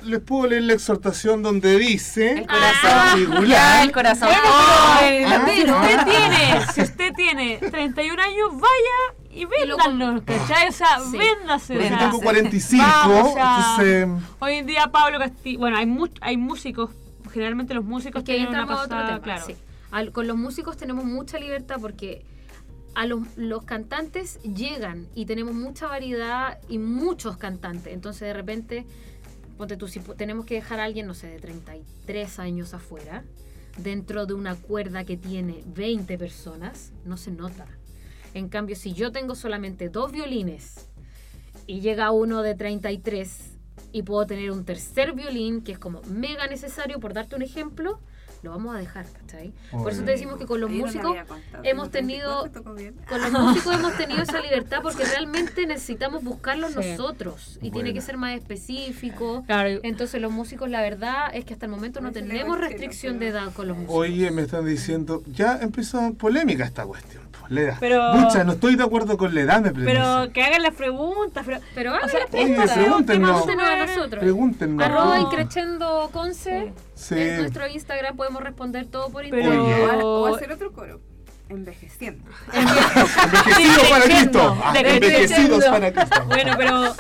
Les 0.06 0.20
puedo 0.22 0.48
leer 0.48 0.64
la 0.64 0.74
exhortación 0.74 1.42
donde 1.44 1.78
dice... 1.80 2.32
El 2.40 2.48
corazón. 2.48 2.92
particular- 2.92 3.46
Ya, 3.48 3.84
el 3.84 3.92
corazón. 3.92 4.28
Bueno, 4.30 4.44
Oh, 4.48 4.98
pero, 5.00 5.30
ah, 5.38 5.46
si 5.46 5.62
ah. 5.70 5.74
usted 5.74 6.06
tiene, 6.06 6.66
si 6.74 6.82
usted 6.82 7.14
tiene 7.16 7.58
31 7.58 8.22
años, 8.22 8.50
vaya 8.54 9.20
y 9.32 9.42
lo 9.66 9.78
véndanos, 9.78 10.22
¿cachai? 10.24 10.70
O 10.70 10.72
sea, 10.72 11.00
Sí. 11.12 11.18
véndase. 11.18 11.74
o 11.74 11.76
Porque 11.78 11.90
sea, 11.90 11.98
tengo 12.00 12.20
45, 12.22 12.84
Vamos, 12.86 13.30
o 13.30 13.34
sea, 13.34 13.76
entonces... 13.80 14.30
Hoy 14.40 14.54
en 14.54 14.66
día 14.68 14.88
Pablo 14.92 15.18
Castillo, 15.20 15.60
bueno, 15.60 15.78
hay, 15.78 15.86
mu- 15.86 16.08
hay 16.22 16.38
músicos, 16.38 16.92
generalmente 17.34 17.74
los 17.74 17.84
músicos 17.84 18.20
Es 18.22 18.26
que 18.26 18.34
tienen 18.34 18.50
una 18.50 18.60
entramos 18.62 18.82
a 18.82 18.86
otro 18.86 18.98
pasada, 18.98 19.14
tema. 19.22 19.24
claro. 19.24 19.46
sí. 19.48 19.56
Al- 19.92 20.12
con 20.12 20.28
los 20.28 20.38
músicos 20.38 20.78
tenemos 20.78 21.04
mucha 21.04 21.38
libertad 21.40 21.78
porque 21.82 22.26
a 22.96 23.06
los, 23.08 23.22
los 23.36 23.64
cantantes 23.66 24.40
llegan 24.44 25.08
y 25.16 25.26
tenemos 25.26 25.54
mucha 25.54 25.88
variedad 25.88 26.60
y 26.70 26.78
muchos 26.78 27.36
cantantes. 27.38 27.92
Entonces 27.94 28.22
de 28.22 28.34
repente, 28.34 28.86
ponte 29.58 29.78
tú, 29.78 29.88
si 29.88 30.00
tenemos 30.00 30.46
que 30.46 30.56
dejar 30.56 30.80
a 30.80 30.84
alguien, 30.84 31.08
no 31.08 31.14
sé, 31.14 31.28
de 31.28 31.40
33 31.40 32.40
años 32.40 32.74
afuera, 32.74 33.24
dentro 33.78 34.26
de 34.26 34.34
una 34.34 34.56
cuerda 34.56 35.04
que 35.04 35.18
tiene 35.18 35.64
20 35.68 36.18
personas, 36.18 36.92
no 37.06 37.18
se 37.18 37.32
nota. 37.32 37.66
En 38.34 38.50
cambio, 38.50 38.76
si 38.76 38.94
yo 38.94 39.12
tengo 39.12 39.36
solamente 39.36 39.90
dos 39.90 40.12
violines 40.12 40.90
y 41.68 41.80
llega 41.80 42.12
uno 42.12 42.42
de 42.42 42.56
33 42.56 43.58
y 43.92 44.04
puedo 44.04 44.26
tener 44.26 44.52
un 44.52 44.66
tercer 44.66 45.14
violín 45.14 45.62
que 45.62 45.74
es 45.74 45.80
como 45.80 46.02
mega 46.04 46.48
necesario, 46.48 47.00
por 47.00 47.14
darte 47.14 47.36
un 47.36 47.42
ejemplo, 47.42 48.00
lo 48.44 48.52
vamos 48.52 48.76
a 48.76 48.80
dejar, 48.80 49.06
¿cachai? 49.12 49.52
Por 49.72 49.92
eso 49.92 50.04
te 50.04 50.12
decimos 50.12 50.38
que 50.38 50.46
con 50.46 50.62
los 50.62 50.70
músicos 50.70 51.16
contado. 51.28 51.64
hemos 51.64 51.90
tenido 51.90 52.42
34, 52.44 52.62
tocó 52.62 52.76
bien. 52.76 52.96
con 53.10 53.22
los 53.22 53.32
músicos 53.42 53.76
hemos 53.76 53.98
tenido 53.98 54.22
esa 54.22 54.40
libertad 54.40 54.80
porque 54.84 55.04
realmente 55.04 55.66
necesitamos 55.66 56.24
buscarlos 56.24 56.74
Sí. 56.74 56.80
nosotros 56.92 57.58
y 57.62 57.72
tiene 57.72 57.94
que 57.94 58.02
ser 58.02 58.18
más 58.18 58.36
específico. 58.36 59.44
Claro, 59.48 59.70
y- 59.70 59.80
Entonces 59.84 60.22
los 60.22 60.32
músicos, 60.32 60.70
la 60.70 60.82
verdad 60.82 61.30
es 61.34 61.46
que 61.46 61.54
hasta 61.54 61.66
el 61.66 61.72
momento 61.72 62.02
no 62.02 62.12
tenemos 62.12 62.60
restricción 62.60 63.18
pero- 63.20 63.34
de 63.34 63.40
edad 63.40 63.54
con 63.54 63.68
los 63.68 63.78
músicos. 63.78 63.96
Oye, 63.98 64.32
me 64.32 64.44
están 64.44 64.66
diciendo... 64.66 65.24
Ya 65.28 65.58
empezó 65.62 66.14
polémica 66.14 66.66
esta 66.66 66.86
cuestión. 66.86 67.24
la 67.50 67.62
edad. 67.62 67.78
Pero- 67.80 68.12
Pucha, 68.14 68.44
no 68.44 68.54
estoy 68.54 68.76
de 68.76 68.84
acuerdo 68.84 69.18
con 69.18 69.34
la 69.36 69.42
edad, 69.42 69.62
me 69.62 69.72
pero 69.72 70.32
que 70.34 70.42
hagan 70.44 70.64
las 70.64 70.74
preguntas. 70.74 71.46
Pero, 71.46 71.60
Pero 71.76 71.92
o 71.92 71.96
hagan 71.96 72.10
sea, 72.10 72.20
las 72.22 72.34
Oye, 72.34 72.46
preguntas. 72.46 72.76
pregúntenos. 72.78 73.42
Pregúntenos 73.44 73.70
a 73.70 73.86
nosotros. 73.86 74.24
Pregúntenme. 74.24 74.84
Arroba 74.84 75.18
No. 75.20 75.22
increchendo 75.22 76.10
conce. 76.12 76.74
Sí. 76.95 76.95
En 77.12 77.38
nuestro 77.38 77.68
Instagram 77.68 78.16
podemos 78.16 78.42
responder 78.42 78.88
todo 78.88 79.10
por 79.10 79.26
internet. 79.26 80.00
O 80.04 80.28
hacer 80.28 80.52
otro 80.52 80.72
coro. 80.72 81.02
Envejeciendo. 81.48 82.24
Envejecidos 82.54 83.90
para 83.90 84.04
Cristo. 84.06 84.58
Ah, 84.64 84.74
Decreciendo. 84.74 85.06
envejecidos 85.08 85.66
para 85.66 85.94
Cristo. 85.94 86.16
Bueno, 86.26 86.54
pero 86.58 86.96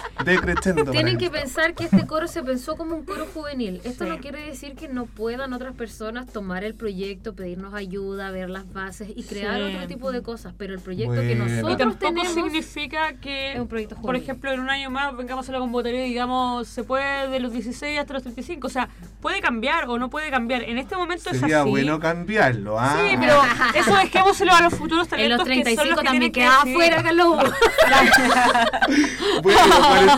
Tienen 0.92 1.18
que 1.18 1.30
pensar 1.30 1.74
que 1.74 1.86
este 1.86 2.06
coro 2.06 2.28
se 2.28 2.44
pensó 2.44 2.78
como 2.78 2.96
un 2.96 3.04
coro 3.06 3.26
juvenil. 3.34 3.82
Esto 3.84 4.04
Sí. 4.06 4.10
no 4.10 4.18
quiere 4.20 4.46
decir 4.46 4.76
que 4.76 4.88
no 4.88 5.06
puedan 5.06 5.54
otras 5.54 5.74
personas 5.76 6.28
tomar 6.28 6.64
el 6.64 6.74
proyecto, 6.76 7.34
pedirnos 7.34 7.74
ayuda, 7.74 8.30
ver 8.32 8.50
las 8.50 8.72
bases 8.72 9.10
y 9.16 9.24
crear 9.24 9.58
Sí. 9.58 9.76
otro 9.76 9.88
tipo 9.88 10.12
de 10.12 10.22
cosas. 10.22 10.54
Pero 10.58 10.74
el 10.74 10.80
proyecto 10.80 11.14
que 11.16 11.36
Bueno. 11.36 11.46
y 11.46 11.50
nosotros 11.50 11.78
tampoco 11.78 12.06
tenemos 12.08 12.34
significa 12.34 13.14
que, 13.14 13.54
es 13.54 13.60
un 13.60 13.68
proyecto 13.68 13.96
por 14.02 14.16
ejemplo, 14.16 14.52
en 14.52 14.60
un 14.60 14.70
año 14.70 14.90
más 14.90 15.16
vengamos 15.18 15.48
a 15.50 15.52
la 15.52 15.60
convocatoria 15.60 16.06
y 16.06 16.10
digamos, 16.10 16.68
se 16.68 16.84
puede 16.84 17.28
de 17.30 17.40
los 17.40 17.52
16 17.52 18.00
hasta 18.00 18.14
los 18.14 18.24
35. 18.24 18.68
O 18.68 18.70
sea, 18.70 18.90
puede 19.22 19.42
cambiar 19.42 19.90
o 19.90 19.98
no 19.98 20.10
puede 20.10 20.30
cambiar. 20.30 20.64
En 20.64 20.78
este 20.78 20.96
momento 20.96 21.30
es 21.32 21.40
Sería 21.40 21.62
así. 21.62 21.70
bueno 21.70 22.00
cambiarlo, 22.00 22.80
¿ah? 22.80 22.96
Sí, 23.10 23.18
pero 23.20 23.42
eso 23.76 23.96
dejémoselo 24.36 24.54
a 24.54 24.62
los 24.62 24.74
futuros 24.74 25.04
en 25.06 25.10
talentos 25.10 25.48
los 25.48 25.48
que 25.48 25.54
son 25.54 25.64
35 25.64 25.86
los 25.86 26.00
que 26.00 26.06
también 26.06 26.32
tienen 26.32 26.50
queda 26.50 26.64
que 26.64 26.72
afuera. 26.72 27.04
Carlos. 27.04 27.44
Bueno, 29.44 29.60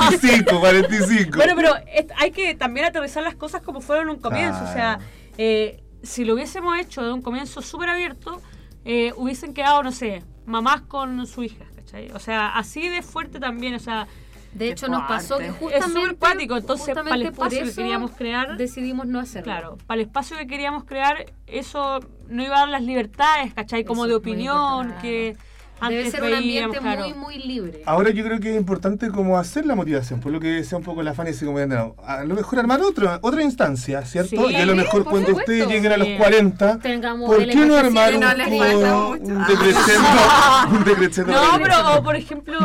45, 0.02 0.60
45. 0.60 1.32
Bueno, 1.38 1.54
pero 1.56 1.74
hay 2.18 2.32
que 2.32 2.56
también 2.56 2.86
aterrizar 2.86 3.24
las 3.24 3.36
cosas 3.36 3.62
como 3.62 3.82
fueron 3.82 4.10
en 4.10 4.16
un 4.16 4.22
comienzo. 4.22 4.64
O 4.64 4.74
sea, 4.74 5.00
eh, 5.38 5.84
si 6.04 6.26
lo 6.26 6.34
hubiésemos 6.34 6.78
hecho 6.80 7.04
de 7.04 7.12
un 7.12 7.22
comienzo 7.22 7.62
súper 7.62 7.90
abierto, 7.90 8.42
eh, 8.86 9.14
hubiesen 9.16 9.54
quedado, 9.54 9.84
no 9.84 9.92
sé, 9.92 10.24
mamás 10.46 10.82
con 10.82 11.26
su 11.28 11.44
hija, 11.44 11.66
¿cachai? 11.76 12.12
O 12.12 12.20
sea, 12.20 12.50
así 12.50 12.88
de 12.88 13.02
fuerte 13.02 13.40
también, 13.40 13.76
o 13.76 13.80
sea, 13.80 14.08
De 14.54 14.70
hecho, 14.70 14.88
nos 14.88 15.04
pasó 15.04 15.38
que 15.38 15.50
justamente, 15.52 15.78
Es 15.78 15.94
súper 15.94 16.16
cuático, 16.18 16.58
entonces, 16.58 16.96
para 16.96 17.16
el 17.16 17.22
espacio 17.24 17.64
que 17.64 17.74
queríamos 17.74 18.12
crear, 18.12 18.58
decidimos 18.58 19.06
no 19.06 19.20
hacerlo. 19.20 19.44
claro, 19.44 19.78
para 19.86 20.02
el 20.02 20.08
espacio 20.08 20.38
que 20.38 20.48
queríamos 20.48 20.84
crear, 20.86 21.26
eso 21.46 22.00
no 22.28 22.44
iba 22.44 22.56
a 22.58 22.60
dar 22.62 22.70
las 22.70 22.84
libertades, 22.84 23.54
¿cachai? 23.54 23.84
Como 23.84 24.04
Eso 24.04 24.10
de 24.10 24.16
opinión, 24.16 24.90
importante. 24.90 25.38
Debe 25.90 26.10
ser 26.12 26.24
un 26.24 26.34
ambiente 26.34 26.78
claro. 26.80 27.04
muy, 27.04 27.14
muy 27.14 27.38
libre. 27.40 27.82
Ahora 27.86 28.10
yo 28.10 28.24
creo 28.24 28.40
que 28.40 28.52
es 28.52 28.58
importante 28.58 29.10
como 29.10 29.38
hacer 29.38 29.66
la 29.66 29.76
motivación, 29.76 30.20
por 30.20 30.32
lo 30.32 30.40
que 30.40 30.48
decía 30.48 30.78
un 30.78 30.84
poco 30.84 31.04
la 31.04 31.14
Fanny, 31.14 31.30
así 31.32 31.46
como 31.46 31.60
no, 31.66 31.96
a 32.06 32.24
lo 32.24 32.36
mejor 32.36 32.60
armar 32.60 32.82
otra, 32.82 33.20
otra 33.22 33.44
instancia, 33.44 34.04
¿cierto? 34.06 34.48
Sí, 34.48 34.54
y 34.54 34.56
a 34.56 34.66
lo 34.66 34.76
mejor 34.76 35.04
cuando 35.04 35.30
supuesto. 35.30 35.52
ustedes 35.52 35.68
lleguen 35.68 35.92
a 35.92 35.98
los 35.98 36.08
Sí. 36.08 36.16
40, 36.18 36.80
Tengamos 36.80 37.30
¿por 37.30 37.46
qué 37.46 37.56
no 37.66 37.76
armar 37.76 38.14
un, 38.16 38.20
no 38.22 39.10
un? 39.12 39.46
No, 41.28 41.60
pero 41.62 41.98
o, 41.98 42.04
por 42.04 42.16
ejemplo, 42.16 42.58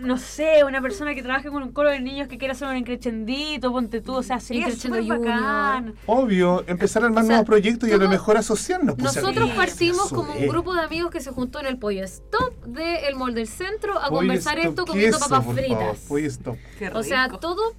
no 0.00 0.16
sé, 0.18 0.64
una 0.64 0.80
persona 0.80 1.14
que 1.14 1.22
trabaje 1.22 1.48
con 1.50 1.62
un 1.62 1.72
coro 1.72 1.90
de 1.90 2.00
niños 2.00 2.28
que 2.28 2.38
quiera 2.38 2.52
hacer 2.54 2.68
un 2.68 2.76
increchendito, 2.76 3.70
ponte 3.72 4.00
tú, 4.00 4.14
o 4.14 4.22
sea, 4.22 4.36
Increchendo 4.36 4.76
súper 4.98 5.00
Junior. 5.02 5.18
bacán. 5.20 5.94
Obvio, 6.06 6.64
empezar 6.66 7.02
a 7.02 7.06
armar 7.06 7.24
O 7.24 7.26
sea, 7.26 7.36
nuevos 7.36 7.46
proyectos 7.46 7.88
y 7.88 7.92
a 7.92 7.96
lo 7.96 8.08
mejor 8.08 8.36
asociarnos. 8.36 8.94
pues, 8.96 9.14
Nosotros 9.16 9.50
partimos 9.50 10.10
como 10.10 10.32
un 10.32 10.46
grupo 10.48 10.74
de 10.74 10.80
amigos 10.82 11.10
que 11.10 11.20
se 11.20 11.30
juntó 11.30 11.60
en 11.60 11.66
el 11.66 11.78
pollo 11.78 12.04
stop 12.04 12.47
del 12.66 13.14
mall 13.16 13.34
del 13.34 13.46
centro 13.48 13.98
a 13.98 14.08
conversar 14.08 14.58
esto 14.58 14.84
¿qué 14.84 14.90
comiendo 14.92 15.18
papas 15.18 15.44
favor? 15.44 15.54
fritas. 15.56 15.98
Pollo 16.08 16.26
stop. 16.26 16.56
Qué 16.78 16.88
O 16.90 17.02
sea, 17.02 17.28
todo 17.28 17.74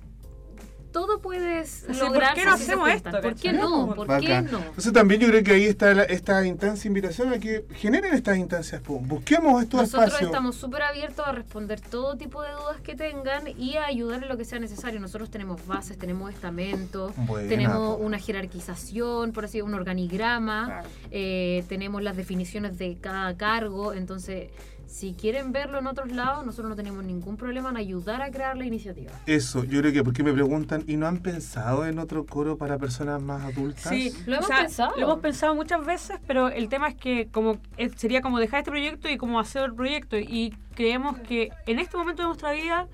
todo 0.92 1.20
puedes 1.20 1.70
Sí, 1.70 1.86
¿por 1.88 1.96
lograr 1.98 2.36
qué 2.36 2.46
no 2.46 2.54
hacemos 2.54 2.90
esto, 2.90 3.12
¿Por 3.22 3.36
qué 3.36 3.54
no? 3.54 3.94
¿Por 3.96 4.08
qué 4.20 4.30
Bacán. 4.30 4.50
no? 4.52 4.60
Entonces 4.60 4.92
también 4.94 5.22
yo 5.22 5.28
creo 5.28 5.44
que 5.44 5.52
ahí 5.54 5.66
está 5.66 5.94
la- 5.94 6.04
esta 6.04 6.46
instancia, 6.46 6.88
invitación 6.88 7.32
a 7.34 7.40
que 7.40 7.66
generen 7.76 8.14
estas 8.14 8.38
instancias. 8.38 8.82
Busquemos 8.86 9.62
estos 9.64 9.82
Nosotros 9.82 10.06
espacios. 10.08 10.30
estamos 10.32 10.56
súper 10.56 10.82
abiertos 10.84 11.28
a 11.28 11.32
responder 11.32 11.80
todo 11.82 12.16
tipo 12.18 12.42
de 12.42 12.52
dudas 12.52 12.82
que 12.82 12.96
tengan 12.96 13.48
y 13.58 13.76
a 13.78 13.86
ayudar 13.86 14.24
en 14.24 14.30
lo 14.30 14.38
que 14.38 14.46
sea 14.46 14.60
necesario. 14.60 15.00
Nosotros 15.00 15.30
tenemos 15.30 15.66
bases, 15.68 15.98
tenemos 15.98 16.34
estamentos, 16.34 17.14
Buena, 17.16 17.50
tenemos 17.50 17.98
po. 17.98 18.04
una 18.04 18.18
jerarquización, 18.20 19.32
por 19.32 19.46
así 19.46 19.54
decirlo, 19.60 19.68
un 19.68 19.74
organigrama, 19.76 20.66
Claro. 20.66 20.90
eh, 21.12 21.64
tenemos 21.70 22.02
las 22.04 22.16
definiciones 22.18 22.78
de 22.78 22.98
cada 23.00 23.36
cargo. 23.38 23.94
Entonces, 23.94 24.50
si 24.90 25.14
quieren 25.14 25.52
verlo 25.52 25.78
en 25.78 25.86
otros 25.88 26.12
lados, 26.12 26.44
nosotros 26.46 26.70
no 26.70 26.76
tenemos 26.76 27.04
ningún 27.04 27.38
problema 27.38 27.70
en 27.70 27.78
ayudar 27.78 28.24
a 28.24 28.32
crear 28.32 28.58
la 28.58 28.66
iniciativa. 28.66 29.12
Eso, 29.28 29.64
yo 29.64 29.82
creo 29.82 29.94
que 29.94 30.04
porque 30.04 30.24
me 30.24 30.34
preguntan, 30.34 30.84
¿y 30.88 30.98
no 30.98 31.06
han 31.08 31.20
pensado 31.20 31.86
en 31.86 32.00
otro 32.00 32.26
coro 32.26 32.58
para 32.58 32.78
personas 32.80 33.22
más 33.22 33.44
adultas? 33.46 33.84
Sí, 33.90 34.12
Lo 34.26 34.34
o 34.34 34.38
hemos 34.38 34.48
sea, 34.48 34.58
pensado. 34.62 34.96
Lo 34.98 35.04
hemos 35.04 35.20
pensado 35.20 35.54
muchas 35.54 35.86
veces, 35.86 36.18
pero 36.26 36.50
el 36.50 36.70
tema 36.70 36.88
es 36.90 36.96
que 36.96 37.28
como 37.32 37.60
es- 37.78 37.94
sería 37.98 38.22
como 38.22 38.40
dejar 38.40 38.60
este 38.62 38.72
proyecto 38.72 39.08
y 39.10 39.18
como 39.18 39.40
hacer 39.40 39.64
el 39.64 39.76
proyecto. 39.76 40.18
Y 40.18 40.56
creemos 40.74 41.20
que 41.20 41.50
en 41.68 41.78
este 41.78 41.96
momento 41.96 42.24
de 42.24 42.28
nuestra 42.30 42.52
vida, 42.52 42.88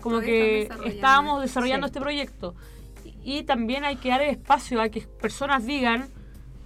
como 0.00 0.16
Todavía 0.16 0.32
que 0.32 0.62
estamos 0.62 0.68
desarrollando. 0.78 0.96
estábamos 0.96 1.42
desarrollando 1.42 1.86
Sí. 1.86 1.90
este 1.90 2.00
proyecto. 2.00 2.54
Y, 3.24 3.38
y 3.38 3.42
también 3.44 3.84
hay 3.84 3.96
que 3.96 4.08
dar 4.08 4.22
el 4.22 4.30
espacio 4.30 4.80
a 4.80 4.88
que 4.88 5.02
personas 5.20 5.66
digan, 5.66 6.08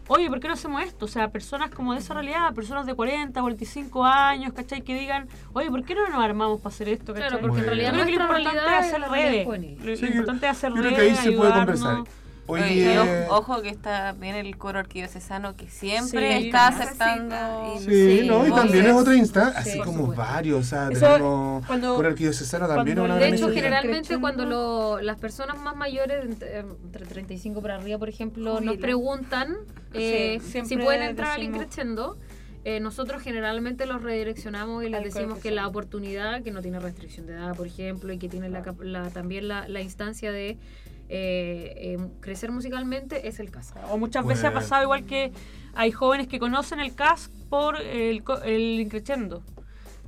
oye, 0.09 0.28
¿por 0.28 0.41
qué 0.41 0.49
no 0.49 0.55
hacemos 0.55 0.83
esto? 0.83 1.05
O 1.05 1.09
sea, 1.09 1.28
personas 1.31 1.70
como 1.70 1.93
de 1.93 1.99
esa 2.01 2.15
realidad, 2.15 2.53
personas 2.55 2.87
de 2.87 2.95
40, 2.95 3.41
45 3.41 4.05
años, 4.05 4.53
¿cachai? 4.53 4.83
Que 4.83 4.95
digan, 4.95 5.28
oye, 5.53 5.70
¿por 5.70 5.85
qué 5.85 5.95
no 5.95 6.09
nos 6.09 6.23
armamos 6.23 6.61
para 6.61 6.74
hacer 6.74 6.89
esto? 6.89 7.12
Claro, 7.15 7.37
¿cachai? 7.37 7.41
porque 7.49 7.61
en 7.61 7.66
realidad 7.66 7.89
Yo 7.93 7.95
creo 7.95 8.07
que 8.07 8.12
lo 8.12 8.20
importante 8.23 8.51
realidad 8.51 8.78
es 8.81 8.87
es 8.87 8.95
hacer 8.95 9.11
redes. 9.11 9.47
Lo 9.85 9.97
Sí, 9.97 10.07
importante 10.07 10.47
es 10.47 10.53
hacer 10.53 10.70
yo 10.70 10.77
redes, 10.83 10.95
creo 10.95 11.12
que 11.12 11.19
ahí 11.19 11.24
se 11.24 11.33
puede 11.33 11.53
ayudarnos. 11.53 11.81
conversar. 11.81 12.26
Oye, 12.48 12.62
Oye, 12.64 12.98
ojo, 13.28 13.36
ojo 13.55 13.62
que 13.62 13.70
está 13.70 14.12
bien 14.12 14.36
el 14.36 14.56
coro 14.56 14.78
arquidiocesano 14.78 15.56
que 15.56 15.68
siempre 15.68 16.39
Sí. 16.40 16.47
está 16.47 16.68
aceptando. 16.68 17.74
y- 17.77 17.78
Sí, 17.81 18.20
Sí, 18.20 18.27
no, 18.28 18.47
y 18.47 18.51
voces. 18.51 18.55
también 18.64 18.86
es 18.86 18.93
otra 18.93 19.14
instancia, 19.16 19.60
así 19.60 19.70
Sí, 19.73 19.78
como 19.81 20.06
varios, 20.14 20.60
o 20.60 20.62
sea, 20.62 20.89
Eso, 20.90 21.06
tenemos 21.06 21.66
cuando- 21.66 21.97
coro 21.97 22.09
arquidiocesano 22.09 22.68
también 22.68 22.97
cuando 22.98 23.14
una 23.16 23.24
De 23.24 23.35
hecho, 23.35 23.51
generalmente 23.51 24.18
cuando 24.18 24.44
lo- 24.47 25.01
las 25.01 25.18
personas 25.18 25.59
más 25.59 25.74
mayores, 25.77 26.24
entre, 26.24 26.59
entre 26.59 27.06
35 27.06 27.60
para 27.62 27.77
arriba, 27.77 27.98
por 27.98 28.09
ejemplo, 28.09 28.60
nos 28.60 28.77
preguntan 28.77 29.56
eh, 29.93 30.40
si 30.43 30.77
pueden 30.77 31.02
entrar 31.02 31.32
al 31.32 31.43
increchendo, 31.43 32.16
eh, 32.64 32.81
nosotros 32.81 33.23
generalmente 33.23 33.86
los 33.86 34.02
redireccionamos 34.02 34.85
y 34.85 34.89
les 34.89 35.02
decimos 35.05 35.39
que 35.39 35.51
la 35.51 35.66
oportunidad, 35.66 36.43
que 36.43 36.51
no 36.51 36.62
tiene 36.62 36.78
restricción 36.81 37.27
de 37.27 37.35
edad, 37.35 37.55
por 37.56 37.66
ejemplo, 37.66 38.12
y 38.12 38.18
que 38.18 38.28
tiene 38.28 38.48
la, 38.51 38.62
la- 38.81 39.10
también 39.10 39.48
la, 39.48 39.68
la 39.68 39.81
instancia 39.81 40.32
de 40.32 40.59
eh, 41.09 41.73
eh, 41.77 41.99
crecer 42.20 42.51
musicalmente, 42.53 43.28
es 43.28 43.39
el 43.41 43.51
caso. 43.51 43.74
O 43.91 43.99
muchas 43.99 44.24
veces 44.27 44.45
ha 44.45 44.49
pasado 44.55 44.83
igual 44.83 45.05
que 45.05 45.33
hay 45.74 45.93
jóvenes 45.93 46.27
que 46.28 46.39
conocen 46.39 46.81
el 46.81 46.95
CAS 46.95 47.31
por 47.49 47.81
el, 47.81 48.23
co- 48.24 48.43
el 48.43 48.81
increchendo. 48.81 49.43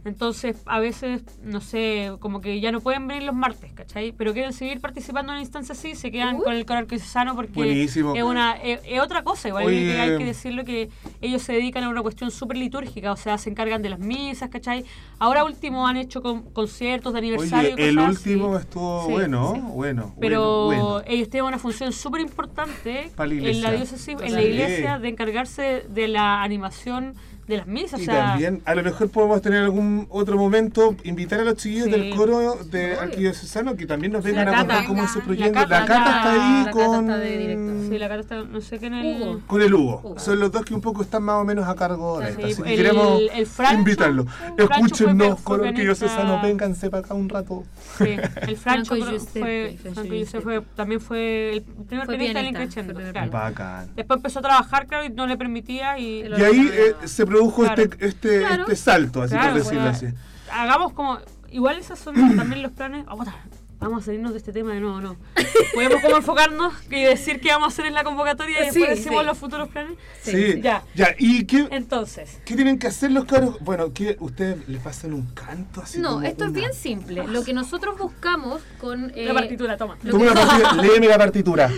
Entonces, 0.05 0.57
a 0.67 0.79
veces, 0.81 1.23
no 1.43 1.61
sé, 1.61 2.13
como 2.21 2.41
que 2.41 2.61
ya 2.61 2.73
no 2.73 2.81
pueden 2.81 3.07
venir 3.07 3.25
los 3.25 3.35
martes, 3.35 3.73
¿cachai? 3.73 4.13
Pero 4.13 4.33
quieren 4.33 4.53
seguir 4.53 4.81
participando 4.81 5.33
en 5.33 5.41
instancias 5.41 5.79
así, 5.79 5.95
se 5.95 6.11
quedan 6.11 6.39
con 6.39 6.53
el 6.55 6.65
coral 6.67 6.87
sano 7.01 7.35
porque 7.35 7.53
Buenísimo. 7.53 8.15
es 8.15 8.23
una 8.23 8.53
es, 8.63 8.81
es 8.87 9.01
otra 9.01 9.23
cosa, 9.23 9.49
igual 9.49 9.67
Oye. 9.67 9.85
que 9.85 10.01
hay 10.01 10.19
que 10.19 10.25
decirlo 10.25 10.65
que 10.65 10.89
ellos 11.21 11.43
se 11.43 11.53
dedican 11.53 11.85
a 11.85 11.89
una 11.89 12.03
cuestión 12.03 12.31
súper 12.31 12.57
litúrgica, 12.57 13.13
o 13.13 13.17
sea, 13.17 13.39
se 13.39 13.51
encargan 13.51 13.83
de 13.83 13.91
las 13.91 13.99
misas, 13.99 14.49
¿cachai? 14.51 14.85
Ahora 15.19 15.45
último 15.45 15.87
han 15.87 15.97
hecho 15.97 16.23
con- 16.23 16.43
conciertos 16.53 17.13
de 17.13 17.19
aniversario. 17.19 17.75
Oye, 17.75 17.89
el 17.89 17.99
último 17.99 18.55
así. 18.55 18.65
estuvo 18.65 19.05
Sí, 19.07 19.13
bueno, 19.13 19.53
sí. 19.55 19.61
bueno, 19.61 20.15
Pero 20.21 20.65
bueno, 20.67 20.85
bueno. 20.91 21.05
ellos 21.07 21.29
tienen 21.29 21.49
una 21.49 21.59
función 21.59 21.93
súper 21.93 22.21
importante 22.21 23.11
en 23.19 23.63
la 23.63 23.73
diócesis, 23.73 24.17
en 24.21 24.33
la 24.33 24.43
iglesia, 24.43 24.99
de 24.99 25.09
encargarse 25.09 25.85
de 25.89 26.09
la 26.09 26.43
animación 26.43 27.15
de 27.49 27.57
las 27.57 27.67
misas. 27.67 27.99
Y 28.01 28.03
o 28.03 28.07
sea, 28.07 28.27
también, 28.29 28.63
a 28.65 28.75
lo 28.75 28.83
mejor 28.85 29.09
podemos 29.11 29.43
tener 29.43 29.63
algún 29.65 30.07
otro 30.11 30.37
momento, 30.37 30.95
invitar 31.05 31.41
a 31.41 31.45
los 31.45 31.57
chiquillos 31.57 31.87
Sí. 31.87 31.91
del 31.91 32.15
coro 32.15 32.57
de. 32.71 32.95
Arquidiocesano 32.95 33.75
que 33.77 33.87
también 33.87 34.13
nos 34.13 34.23
vengan 34.23 34.49
a 34.49 34.51
Cata. 34.53 34.61
contar 34.67 34.87
cómo 34.87 35.03
es 35.05 35.11
su 35.11 35.21
proyecto. 35.21 35.53
Cata, 35.55 35.81
La 35.81 35.87
Cata 35.87 36.17
está 36.17 36.33
ahí 36.33 36.65
la 36.65 36.71
Cata 36.73 36.87
con... 36.87 37.05
está 37.11 37.17
de 37.19 37.39
director. 37.39 37.75
sí, 37.89 37.99
la 37.99 38.09
cara 38.09 38.21
está, 38.21 38.43
no 38.45 38.61
sé 38.61 38.79
qué 38.79 38.87
en 38.87 38.95
el... 38.95 39.23
Hugo. 39.23 39.41
Con 39.47 39.63
el 39.63 39.75
Hugo. 39.75 40.01
Hugo. 40.05 40.19
Son 40.19 40.39
los 40.39 40.53
dos 40.53 40.65
que 40.65 40.75
un 40.75 40.81
poco 40.81 41.03
están 41.03 41.23
más 41.23 41.37
o 41.37 41.45
menos 41.45 41.67
a 41.67 41.75
cargo 41.75 42.21
de 42.21 42.27
Sí, 42.27 42.33
esto. 42.33 42.47
Así 42.47 42.63
que 42.63 42.71
el- 42.71 42.77
queremos 42.77 43.21
el 43.35 43.47
Francho- 43.47 43.75
invitarlos. 43.79 44.27
Escúchenos, 44.57 45.41
coro 45.41 45.65
arquidiocesano, 45.65 46.43
vénganse 46.43 46.91
para 46.91 47.05
acá 47.05 47.15
un 47.15 47.29
rato. 47.29 47.65
Sí, 47.99 48.05
el 48.43 48.57
Francho 48.57 48.95
Franco 48.95 49.11
Giuseppe, 49.11 49.41
fue, 49.41 49.93
Franco 49.93 50.03
Giuseppe 50.15 50.63
también 50.77 51.01
fue 51.01 51.53
el 51.55 51.63
primer 51.63 52.07
pianista 52.07 52.39
del 52.41 52.49
Increchendo. 52.49 52.95
Después 52.99 54.17
empezó 54.19 54.39
a 54.41 54.43
trabajar, 54.43 54.87
claro, 54.87 55.05
y 55.07 55.11
no 55.11 55.27
le 55.27 55.37
permitía 55.37 55.99
y... 55.99 56.23
Ahí 56.25 56.71
eh, 56.73 56.95
se 57.07 57.25
produjo 57.27 57.38
Claro. 57.47 57.83
este, 57.83 58.07
este, 58.07 58.39
Claro. 58.41 58.63
este 58.63 58.77
salto, 58.77 59.23
así 59.23 59.35
Claro, 59.35 59.49
por 59.53 59.59
decirlo 59.59 59.81
bueno, 59.83 59.97
así. 59.97 60.07
Hagamos 60.53 60.93
como. 60.93 61.19
Igual 61.51 61.79
esos 61.79 61.99
son 61.99 62.15
también 62.37 62.63
los 62.63 62.73
planes. 62.73 63.05
Ah, 63.09 63.15
vamos 63.81 64.03
a 64.03 64.07
salirnos 64.07 64.33
de 64.33 64.39
este 64.39 64.53
tema 64.53 64.73
de 64.73 64.81
nuevo, 64.81 65.01
no. 65.01 65.17
Podemos 65.73 66.03
como 66.03 66.17
enfocarnos 66.17 66.75
y 66.91 67.01
decir 67.05 67.41
qué 67.41 67.51
vamos 67.51 67.67
a 67.67 67.69
hacer 67.69 67.87
en 67.87 67.95
la 67.95 68.03
convocatoria 68.05 68.61
y 68.61 68.65
después 68.65 68.85
Sí, 68.85 68.91
decimos 68.91 69.21
sí. 69.21 69.27
los 69.27 69.39
futuros 69.39 69.69
planes. 69.69 69.97
Sí, 70.23 70.61
Ya. 70.61 70.83
ya. 70.95 71.15
¿Y 71.19 71.45
qué, 71.45 71.69
Entonces, 71.71 72.41
qué 72.45 72.55
tienen 72.57 72.79
que 72.79 72.89
hacer 72.89 73.13
los 73.13 73.25
caros? 73.25 73.57
Bueno, 73.61 73.93
¿qué, 73.95 74.17
¿ustedes 74.21 74.69
les 74.69 74.83
pasan 74.83 75.15
un 75.15 75.27
canto 75.33 75.81
así 75.81 76.01
No, 76.01 76.21
esto 76.23 76.47
es 76.47 76.53
bien 76.53 76.75
simple. 76.75 77.25
Lo 77.29 77.45
que 77.45 77.55
nosotros 77.55 77.97
buscamos 77.99 78.61
con... 78.81 79.11
eh, 79.15 79.27
la 79.27 79.33
partitura, 79.35 79.77
toma. 79.77 79.97
Toma 79.97 80.11
que- 80.25 80.31
una 80.33 80.35
partida, 80.35 80.73
léeme 80.83 81.07
la 81.09 81.19
partitura. 81.19 81.71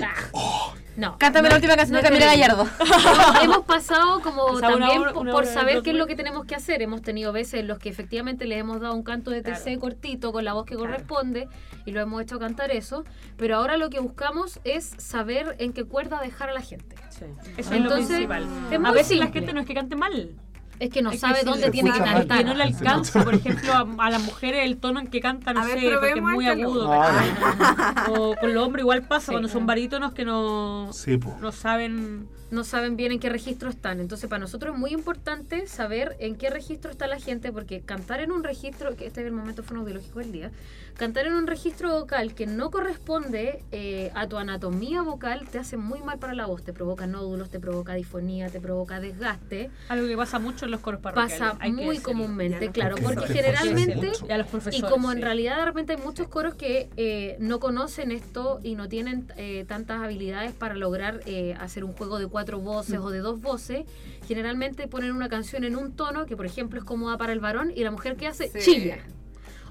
No. 1.00 1.16
Cántame 1.18 1.48
la 1.48 1.54
última 1.54 1.76
canción 1.76 1.96
de 1.96 2.02
Camila 2.02 2.26
Gallardo. 2.26 2.68
No, 2.80 3.40
hemos 3.42 3.64
pasado 3.64 4.20
como 4.20 4.42
O 4.44 4.58
sea, 4.58 4.68
también 4.70 5.00
una 5.16 5.32
por 5.32 5.46
saber 5.46 5.82
qué 5.82 5.90
es 5.90 5.96
lo 5.96 6.06
que 6.06 6.14
tenemos 6.14 6.44
que 6.44 6.54
hacer. 6.54 6.82
Hemos 6.82 7.00
tenido 7.00 7.32
veces 7.32 7.60
en 7.60 7.68
los 7.68 7.78
que 7.78 7.88
efectivamente 7.88 8.44
les 8.44 8.58
hemos 8.58 8.80
dado 8.80 8.94
un 8.94 9.02
canto 9.02 9.30
de 9.30 9.40
tercer 9.42 9.78
cortito 9.78 10.30
con 10.30 10.44
la 10.44 10.52
voz 10.52 10.66
que 10.66 10.76
corresponde 10.76 11.48
y 11.86 11.92
lo 11.92 12.00
hemos 12.02 12.20
hecho 12.20 12.38
cantar 12.38 12.70
eso. 12.70 13.04
Pero 13.38 13.56
ahora 13.56 13.78
lo 13.78 13.88
que 13.88 13.98
buscamos 13.98 14.60
es 14.64 14.92
saber 14.98 15.56
en 15.58 15.72
qué 15.72 15.84
cuerda 15.84 16.20
dejar 16.20 16.50
a 16.50 16.52
la 16.52 16.60
gente. 16.60 16.94
Eso 17.08 17.24
es 17.56 17.70
lo 17.70 17.76
Entonces, 17.76 18.08
principal. 18.08 18.46
es 18.70 18.78
A 18.84 18.92
veces 18.92 19.16
la 19.16 19.24
simple. 19.24 19.40
gente 19.40 19.52
no 19.54 19.60
es 19.60 19.66
que 19.66 19.74
cante 19.74 19.96
mal. 19.96 20.34
Es 20.80 20.90
que 20.90 21.02
no 21.02 21.10
Es 21.12 21.20
sabe 21.20 21.42
dónde 21.44 21.70
tiene 21.70 21.92
que 21.92 21.98
cantar. 21.98 22.38
que 22.38 22.44
no 22.44 22.54
le 22.54 22.62
alcanza, 22.64 23.22
por 23.22 23.34
ejemplo, 23.34 23.72
a, 23.72 23.86
a 24.06 24.10
las 24.10 24.22
mujeres 24.22 24.64
el 24.64 24.78
tono 24.78 24.98
en 24.98 25.06
que 25.08 25.20
cantan, 25.20 25.54
no 25.54 25.60
A 25.60 25.64
ver, 25.66 25.78
sé, 25.78 25.90
porque 25.90 26.08
es 26.16 26.22
muy 26.22 26.46
agudo. 26.48 26.90
Ah. 26.92 28.06
O 28.08 28.34
con 28.36 28.52
los 28.54 28.64
hombres 28.66 28.82
igual 28.82 29.02
pasa, 29.02 29.26
Sí. 29.26 29.32
cuando 29.32 29.48
son 29.48 29.66
barítonos 29.66 30.12
que 30.14 30.24
no, 30.24 30.88
Sí, 30.92 31.20
no 31.40 31.52
saben... 31.52 32.28
no 32.50 32.64
saben 32.64 32.96
bien 32.96 33.12
en 33.12 33.20
qué 33.20 33.28
registro 33.28 33.70
están. 33.70 34.00
Entonces, 34.00 34.28
para 34.28 34.40
nosotros 34.40 34.74
es 34.74 34.80
muy 34.80 34.92
importante 34.92 35.66
saber 35.66 36.16
en 36.20 36.36
qué 36.36 36.50
registro 36.50 36.90
está 36.90 37.06
la 37.06 37.18
gente, 37.18 37.52
porque 37.52 37.80
cantar 37.80 38.20
en 38.20 38.32
un 38.32 38.44
registro, 38.44 38.96
que 38.96 39.06
este 39.06 39.20
es 39.20 39.26
el 39.26 39.32
momento 39.32 39.62
fonoaudiológico 39.62 40.18
del 40.18 40.32
día, 40.32 40.50
cantar 40.96 41.26
en 41.26 41.34
un 41.34 41.46
registro 41.46 41.90
vocal 41.90 42.34
que 42.34 42.46
no 42.46 42.70
corresponde 42.70 43.62
eh, 43.72 44.10
a 44.14 44.26
tu 44.26 44.36
anatomía 44.36 45.02
vocal 45.02 45.48
te 45.50 45.58
hace 45.58 45.76
muy 45.76 46.00
mal 46.00 46.18
para 46.18 46.34
la 46.34 46.46
voz. 46.46 46.62
Te 46.62 46.72
provoca 46.72 47.06
nódulos, 47.06 47.50
te 47.50 47.60
provoca 47.60 47.94
difonía, 47.94 48.48
te 48.48 48.60
provoca 48.60 49.00
desgaste. 49.00 49.70
Algo 49.88 50.06
que 50.06 50.16
pasa 50.16 50.38
mucho 50.38 50.64
en 50.64 50.72
los 50.72 50.80
coros 50.80 51.00
parroquiales. 51.00 51.38
Pasa 51.38 51.56
hay 51.60 51.72
muy 51.72 51.98
comúnmente, 51.98 52.70
claro, 52.70 52.96
porque 53.02 53.26
generalmente... 53.26 54.12
Y 54.28 54.32
a 54.32 54.38
los 54.38 54.46
Y 54.46 54.50
profesores. 54.50 54.90
como 54.90 55.10
en 55.12 55.18
sí. 55.18 55.24
realidad 55.24 55.58
de 55.58 55.64
repente 55.64 55.92
hay 55.94 56.02
muchos 56.02 56.28
coros 56.28 56.54
que 56.54 56.90
eh, 56.96 57.36
no 57.38 57.60
conocen 57.60 58.12
esto 58.12 58.60
y 58.62 58.74
no 58.74 58.88
tienen 58.88 59.32
eh, 59.36 59.64
tantas 59.66 60.02
habilidades 60.02 60.52
para 60.52 60.74
lograr 60.74 61.20
eh, 61.26 61.54
hacer 61.58 61.84
un 61.84 61.92
juego 61.92 62.18
de 62.18 62.26
cuatro 62.26 62.39
voces 62.58 62.98
o 62.98 63.10
de 63.10 63.18
dos 63.20 63.40
voces, 63.40 63.84
generalmente 64.26 64.88
ponen 64.88 65.12
una 65.12 65.28
canción 65.28 65.64
en 65.64 65.76
un 65.76 65.92
tono 65.92 66.26
que 66.26 66.36
por 66.36 66.46
ejemplo 66.46 66.78
es 66.78 66.84
cómoda 66.84 67.16
para 67.18 67.32
el 67.32 67.40
varón 67.40 67.72
y 67.74 67.84
la 67.84 67.90
mujer 67.90 68.16
que 68.16 68.26
hace 68.26 68.48
Sí. 68.48 68.58
chilla. 68.72 68.98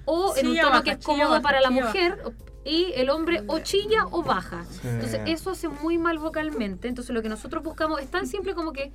O 0.06 0.36
en 0.38 0.48
un 0.48 0.54
Chilla, 0.54 0.62
tono 0.64 0.72
baja, 0.72 0.84
que 0.84 0.90
es 0.92 1.00
chilla, 1.00 1.06
cómodo 1.06 1.30
baja, 1.30 1.42
para 1.42 1.62
la 1.62 1.70
chilla, 1.70 1.86
mujer 1.86 2.24
y 2.66 2.92
el 2.96 3.10
hombre 3.10 3.44
o 3.48 3.60
chilla 3.60 4.06
o 4.12 4.24
baja. 4.24 4.66
Sí. 4.70 4.88
Entonces 4.88 5.22
eso 5.28 5.52
hace 5.52 5.68
muy 5.68 5.98
mal 5.98 6.18
vocalmente. 6.20 6.88
Entonces 6.88 7.14
lo 7.14 7.22
que 7.22 7.30
nosotros 7.30 7.64
buscamos 7.64 8.00
es 8.02 8.10
tan 8.10 8.26
simple 8.28 8.54
como 8.56 8.74
que 8.74 8.92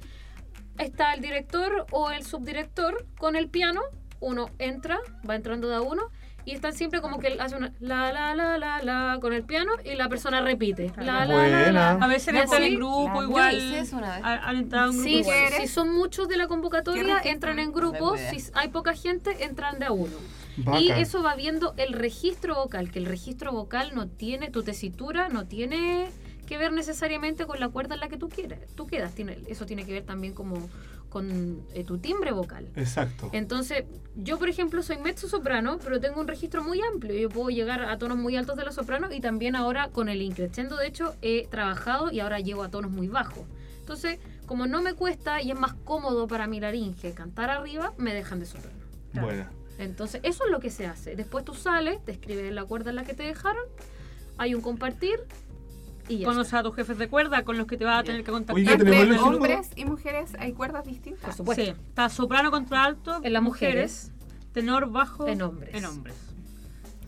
está 0.79 1.15
el 1.15 1.21
director 1.21 1.87
o 1.93 2.11
el 2.11 2.25
subdirector 2.25 3.07
con 3.19 3.37
el 3.37 3.49
piano, 3.49 3.81
uno 4.21 4.51
entra, 4.59 4.99
va 5.29 5.37
entrando 5.37 5.69
de 5.69 5.77
a 5.77 5.81
uno, 5.83 6.11
y 6.47 6.53
es 6.53 6.61
tan 6.61 6.73
simple 6.75 7.01
como 7.01 7.19
que 7.19 7.37
hace 7.41 7.57
una 7.57 7.73
la 7.81 8.12
la 8.12 8.35
la 8.35 8.59
la 8.59 8.83
la 8.83 9.19
con 9.21 9.33
el 9.33 9.45
piano 9.45 9.73
y 9.85 9.95
la 9.95 10.09
persona 10.09 10.41
repite. 10.41 10.93
La 10.99 11.25
la 11.25 11.49
la 11.49 11.73
la. 11.73 11.91
A 11.93 12.07
veces 12.07 12.35
entran 12.35 12.62
en 12.62 12.77
grupo 12.77 13.05
Claro. 13.12 13.23
igual. 13.25 13.89
Han 14.23 14.57
entrado 14.57 14.91
en 14.91 14.97
grupo 14.97 15.09
Sí, 15.09 15.15
igual. 15.19 15.37
¿Qué 15.51 15.61
si 15.62 15.69
son 15.69 15.93
muchos 15.95 16.29
de 16.29 16.37
la 16.37 16.45
¿Qué 16.45 16.49
convocatoria, 16.49 17.21
entran 17.25 17.59
en 17.59 17.73
grupos. 17.73 18.21
Si 18.21 18.51
hay 18.55 18.69
poca 18.69 18.95
gente, 18.95 19.45
entran 19.45 19.79
de 19.79 19.87
a 19.87 19.93
uno. 19.93 20.16
Y 20.79 20.91
eso 20.91 21.23
va 21.23 21.35
viendo 21.35 21.75
el 21.77 21.93
registro 21.95 22.55
vocal, 22.55 22.91
que 22.93 22.99
el 23.01 23.07
registro 23.07 23.53
vocal 23.53 23.93
no 23.95 24.07
tiene, 24.07 24.51
tu 24.51 24.62
tesitura 24.62 25.29
no 25.29 25.47
tiene 25.47 26.11
que 26.47 26.59
ver 26.59 26.73
necesariamente 26.73 27.47
con 27.47 27.59
la 27.59 27.69
cuerda 27.71 27.95
en 27.95 28.01
la 28.01 28.09
que 28.09 28.19
tú 28.19 28.29
quieres, 28.29 28.61
tú 28.77 28.87
quedas, 28.87 29.15
tiene, 29.15 29.39
eso 29.49 29.66
tiene 29.66 29.85
que 29.85 29.93
ver 29.93 30.05
también 30.05 30.35
como 30.35 30.69
con 31.15 31.65
eh, 31.74 31.85
tu 31.85 31.99
timbre 31.99 32.32
vocal. 32.32 32.69
Exacto. 32.74 33.31
Entonces, 33.31 33.85
yo 34.16 34.36
por 34.36 34.49
ejemplo 34.49 34.82
soy 34.82 34.99
mezzo 34.99 35.28
soprano, 35.28 35.78
pero 35.78 36.01
tengo 36.01 36.20
un 36.20 36.27
registro 36.27 36.65
muy 36.65 36.81
amplio. 36.93 37.15
Yo 37.15 37.28
puedo 37.28 37.51
llegar 37.51 37.85
a 37.85 37.97
tonos 37.99 38.19
muy 38.19 38.35
altos 38.35 38.57
de 38.57 38.65
la 38.65 38.73
soprano 38.73 39.12
y 39.12 39.20
también 39.20 39.55
ahora 39.55 39.91
con 39.91 40.09
el 40.09 40.20
increscendo, 40.23 40.77
de 40.77 40.89
hecho, 40.89 41.15
he 41.23 41.47
trabajado 41.47 42.11
y 42.11 42.19
ahora 42.19 42.41
llego 42.41 42.65
a 42.65 42.69
tonos 42.69 42.91
muy 42.91 43.07
bajos. 43.07 43.45
Entonces, 43.78 44.19
como 44.47 44.66
no 44.66 44.82
me 44.82 44.95
cuesta 44.95 45.41
y 45.41 45.53
es 45.53 45.57
más 45.57 45.74
cómodo 45.85 46.27
para 46.27 46.49
mi 46.49 46.59
laringe 46.59 47.12
cantar 47.12 47.49
arriba, 47.49 47.93
me 47.97 48.12
dejan 48.12 48.41
de 48.41 48.47
soprano. 48.47 48.81
Buena. 49.12 49.53
Entonces, 49.78 50.20
eso 50.24 50.47
es 50.47 50.51
lo 50.51 50.59
que 50.59 50.70
se 50.70 50.89
hace. 50.89 51.15
Después 51.15 51.45
tú 51.45 51.55
sales, 51.55 52.05
te 52.05 52.11
escribes 52.11 52.53
la 52.53 52.65
cuerda 52.65 52.91
en 52.91 52.97
la 52.97 53.05
que 53.05 53.15
te 53.15 53.23
dejaron, 53.23 53.62
hay 54.36 54.57
un 54.57 54.62
compartir 54.62 55.20
y 56.09 56.19
ya. 56.19 56.27
Conoces 56.27 56.55
a 56.55 56.63
tus 56.63 56.75
jefes 56.77 56.99
de 56.99 57.09
cuerda 57.09 57.45
con 57.45 57.57
los 57.57 57.67
que 57.67 57.77
te 57.77 57.85
vas 57.85 58.01
a 58.01 58.05
tener 58.05 58.25
que 58.25 58.31
contactar. 58.31 58.57
Oye, 58.57 58.65
ya 58.65 58.77
tenemos 58.79 59.03
Entre 59.03 59.19
hombres 59.19 59.71
y 59.77 59.85
mujeres 59.85 60.33
hay 60.39 60.53
cuerdas 60.53 60.85
distintas. 60.85 61.25
Por 61.25 61.35
supuesto. 61.35 61.65
Sí, 61.65 61.71
está 61.71 62.09
soprano 62.09 62.51
contra 62.51 62.85
alto. 62.85 63.21
En 63.23 63.33
las 63.33 63.43
mujeres, 63.43 64.11
Tenor 64.53 64.91
bajo. 64.91 65.27
En 65.27 65.43
hombres. 65.43 65.75
En 65.75 65.85
hombres. 65.85 66.15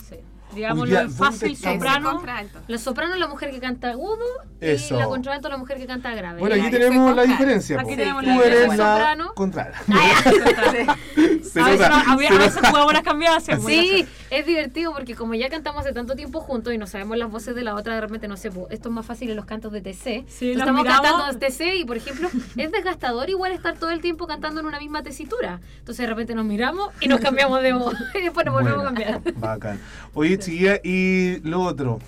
Sí. 0.08 0.16
Digámoslo 0.54 0.94
Oye, 0.96 1.04
en 1.04 1.10
fácil, 1.12 1.56
soprano. 1.56 2.12
Contralto. 2.16 2.58
la 2.66 2.78
soprano 2.78 3.14
es 3.14 3.20
la 3.20 3.28
mujer 3.28 3.50
que 3.50 3.60
canta 3.60 3.90
agudo 3.90 4.24
Eso. 4.60 4.94
y 4.94 4.98
la 4.98 5.06
contralto 5.06 5.48
es 5.48 5.52
la 5.52 5.58
mujer 5.58 5.78
que 5.78 5.86
canta 5.86 6.14
grave. 6.14 6.40
Bueno, 6.40 6.54
aquí 6.56 6.70
tenemos 6.70 7.14
la 7.14 7.22
diferencia. 7.22 7.80
Aquí 7.80 7.96
tenemos 7.96 8.22
Tú 8.24 8.28
la 8.30 8.36
eres 8.36 8.48
diferencia. 8.70 8.84
la 8.84 8.96
Soprano. 8.96 9.32
Se 11.44 11.60
a 11.60 11.64
veces, 11.68 11.86
a 11.86 12.16
veces- 12.16 12.28
se 12.28 12.34
a 12.34 12.38
veces 12.38 12.54
nota. 12.56 12.68
jugadoras 12.70 13.02
cambiadas. 13.02 13.44
sí, 13.64 14.06
es 14.30 14.46
divertido 14.46 14.92
porque 14.92 15.14
como 15.14 15.34
ya 15.34 15.48
cantamos 15.48 15.82
hace 15.82 15.92
tanto 15.92 16.14
tiempo 16.14 16.40
juntos 16.40 16.72
y 16.74 16.78
no 16.78 16.86
sabemos 16.86 17.16
las 17.18 17.30
voces 17.30 17.54
de 17.54 17.62
la 17.64 17.74
otra, 17.74 17.94
de 17.94 18.00
repente 18.00 18.28
no 18.28 18.36
sé, 18.36 18.48
esto 18.70 18.88
es 18.88 18.94
más 18.94 19.04
fácil 19.06 19.30
en 19.30 19.36
los 19.36 19.44
cantos 19.46 19.72
de 19.72 19.80
TC. 19.80 20.24
Sí, 20.28 20.52
estamos 20.52 20.82
miramos. 20.82 21.02
cantando 21.10 21.38
TC 21.38 21.76
y, 21.76 21.84
por 21.84 21.96
ejemplo, 21.96 22.28
es 22.56 22.72
desgastador 22.72 23.30
igual 23.30 23.52
estar 23.52 23.76
todo 23.76 23.90
el 23.90 24.00
tiempo 24.00 24.26
cantando 24.26 24.60
en 24.60 24.66
una 24.66 24.78
misma 24.78 25.02
tesitura. 25.02 25.60
Entonces 25.78 26.02
de 26.04 26.06
repente 26.08 26.34
nos 26.34 26.44
miramos 26.44 26.90
y 27.00 27.08
nos 27.08 27.20
cambiamos 27.20 27.62
de 27.62 27.72
voz 27.72 27.94
y 28.14 28.22
después 28.22 28.44
nos 28.46 28.54
volvemos 28.54 28.80
a 28.80 28.84
cambiar. 28.84 29.20
Bacán. 29.34 29.80
Oye, 30.14 30.38
chiquilla, 30.38 30.80
y 30.82 31.38
lo 31.48 31.60
otro. 31.62 31.98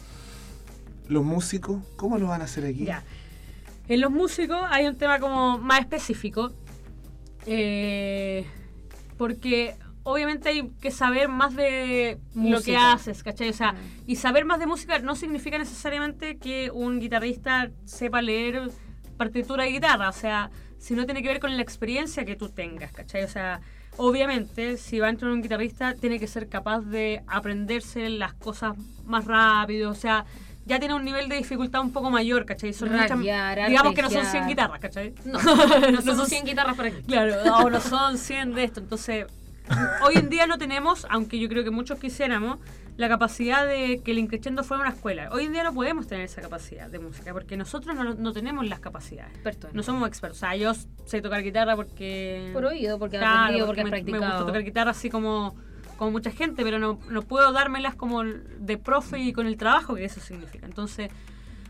Los 1.09 1.25
músicos, 1.25 1.81
¿cómo 1.97 2.19
lo 2.19 2.27
van 2.29 2.43
a 2.43 2.45
hacer 2.45 2.67
aquí? 2.67 2.85
Ya. 2.85 3.03
En 3.89 4.03
los 4.03 4.11
músicos 4.11 4.59
hay 4.69 4.87
un 4.87 4.97
tema 4.97 5.19
como 5.21 5.57
más 5.59 5.81
específico. 5.81 6.53
eh, 7.47 8.45
porque 9.19 9.77
obviamente 10.05 10.49
hay 10.49 10.71
que 10.81 10.91
saber 10.91 11.29
más 11.29 11.55
de 11.55 12.19
lo 12.35 12.63
que 12.63 12.77
haces, 12.77 13.23
¿cachai? 13.23 13.51
O 13.51 13.53
sea, 13.53 13.75
y 14.07 14.17
saber 14.17 14.47
más 14.47 14.59
de 14.59 14.67
música 14.67 14.99
no 15.01 15.15
significa 15.15 15.59
necesariamente 15.59 16.39
que 16.39 16.71
un 16.73 16.99
guitarrista 16.99 17.71
sepa 17.85 18.23
leer 18.23 18.71
partitura 19.19 19.65
de 19.65 19.73
guitarra, 19.73 20.09
o 20.09 20.13
sea, 20.13 20.51
sino 20.79 21.05
tiene 21.05 21.23
que 21.23 21.29
ver 21.29 21.41
con 21.41 21.55
la 21.55 21.63
experiencia 21.63 22.25
que 22.25 22.37
tú 22.37 22.49
tengas, 22.49 22.93
¿cachai? 22.93 23.25
O 23.25 23.29
sea, 23.29 23.61
obviamente, 23.99 24.77
si 24.79 24.99
va 25.01 25.09
a 25.09 25.11
entrar 25.11 25.31
un 25.31 25.43
guitarrista, 25.43 25.95
tiene 25.95 26.19
que 26.19 26.27
ser 26.27 26.49
capaz 26.49 26.81
de 26.81 27.23
aprenderse 27.27 28.09
las 28.09 28.33
cosas 28.33 28.77
más 29.05 29.27
rápido, 29.27 29.91
o 29.91 29.95
sea, 29.95 30.25
ya 30.69 30.79
tiene 30.79 30.95
un 30.95 31.05
nivel 31.05 31.29
de 31.29 31.37
dificultad 31.37 31.81
un 31.81 31.93
poco 31.93 32.11
mayor, 32.11 32.45
¿cachai? 32.45 32.73
Son 32.73 32.91
muchas- 32.93 33.11
Raguear, 33.11 33.69
digamos 33.69 33.95
que 33.95 34.03
no 34.03 34.09
son 34.11 34.19
arpegiar. 34.19 34.45
100 34.45 34.49
guitarras, 34.49 34.81
¿cachai? 34.81 35.15
No, 35.25 35.39
no 36.05 36.15
son- 36.17 36.27
100 36.27 36.45
guitarras 36.45 36.77
para 36.77 36.89
aquí. 36.91 37.03
Claro, 37.03 37.35
o 37.57 37.71
no 37.71 37.81
son 37.81 38.19
100 38.19 38.55
de 38.55 38.65
esto. 38.65 38.81
Entonces, 38.81 39.27
hoy 40.05 40.15
en 40.17 40.29
día 40.29 40.47
no 40.47 40.59
tenemos, 40.59 41.07
aunque 41.11 41.39
yo 41.39 41.49
creo 41.49 41.65
que 41.65 41.71
muchos 41.71 41.99
quisiéramos, 41.99 42.59
la 42.97 43.09
capacidad 43.09 43.65
de 43.65 44.01
que 44.05 44.11
el 44.11 44.19
increchendo 44.19 44.65
fuera 44.65 44.83
una 44.83 44.91
escuela. 44.93 45.29
Hoy 45.31 45.45
en 45.45 45.53
día 45.53 45.63
no 45.63 45.73
podemos 45.73 46.09
tener 46.09 46.25
esa 46.25 46.41
capacidad 46.43 46.89
de 46.91 46.99
música 46.99 47.33
porque 47.33 47.57
nosotros 47.57 47.95
no, 47.95 48.15
no 48.15 48.33
tenemos 48.33 48.67
las 48.67 48.81
capacidades. 48.81 49.33
Experto 49.35 49.69
en 49.69 49.77
No 49.77 49.85
somos 49.85 50.09
expertos. 50.09 50.39
O 50.39 50.41
sea, 50.41 50.57
yo 50.57 50.73
sé 51.07 51.23
tocar 51.23 51.45
guitarra 51.45 51.77
porque... 51.77 52.51
Por 52.53 52.65
oído, 52.65 52.99
porque 52.99 53.19
Claro, 53.19 53.41
aprendido, 53.43 53.67
porque 53.67 53.81
has 53.83 53.85
me, 53.85 53.91
me 53.93 53.99
gusta 54.01 54.17
practicado. 54.19 54.47
tocar 54.47 54.63
guitarra 54.65 54.91
así 54.91 55.11
como, 55.11 55.55
como 55.99 56.13
mucha 56.13 56.31
gente, 56.31 56.63
pero 56.63 56.79
no, 56.79 56.99
no 57.11 57.23
puedo 57.23 57.53
dármelas 57.53 57.97
como 57.97 58.25
de 58.25 58.79
profe 58.79 59.19
y 59.19 59.33
con 59.33 59.47
el 59.47 59.57
trabajo 59.57 59.97
que 59.97 60.05
eso 60.05 60.21
significa. 60.21 60.65
Entonces, 60.65 61.11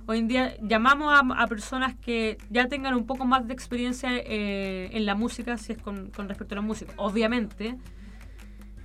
hoy 0.07 0.19
en 0.19 0.29
día 0.29 0.55
llamamos 0.61 1.13
a, 1.13 1.43
a 1.43 1.47
personas 1.47 1.97
que 1.97 2.37
ya 2.51 2.69
tengan 2.69 2.95
un 2.95 3.07
poco 3.07 3.25
más 3.25 3.49
de 3.49 3.55
experiencia 3.55 4.11
eh, 4.13 4.91
en 4.93 5.07
la 5.07 5.15
música, 5.15 5.57
si 5.57 5.73
es 5.73 5.79
con, 5.79 6.11
con 6.11 6.29
respecto 6.29 6.55
a 6.55 6.57
la 6.57 6.63
música. 6.63 6.93
Obviamente, 6.97 7.77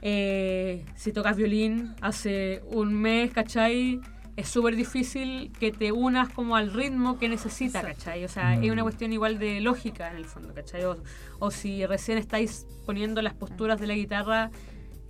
eh, 0.02 0.86
si 0.96 1.12
tocas 1.12 1.36
violín 1.36 1.94
hace 2.02 2.62
un 2.72 2.94
mes, 2.94 3.32
¿cachai? 3.34 4.00
Es 4.36 4.48
súper 4.48 4.76
difícil 4.76 5.52
que 5.60 5.72
te 5.72 5.92
unas 5.92 6.30
como 6.30 6.56
al 6.56 6.74
ritmo 6.74 7.20
que 7.20 7.28
necesita, 7.30 7.82
¿cachai? 7.82 8.24
O 8.24 8.30
sea, 8.30 8.56
es 8.56 8.72
una 8.72 8.82
cuestión 8.82 9.14
igual 9.14 9.38
de 9.40 9.62
lógica 9.62 10.10
en 10.10 10.18
el 10.18 10.26
fondo, 10.26 10.54
¿cachai? 10.54 10.86
O, 10.86 10.98
o 11.40 11.52
si 11.52 11.86
recién 11.86 12.18
estáis 12.18 12.66
poniendo 12.86 13.22
las 13.22 13.34
posturas 13.34 13.80
de 13.80 13.88
la 13.88 13.94
guitarra, 13.94 14.50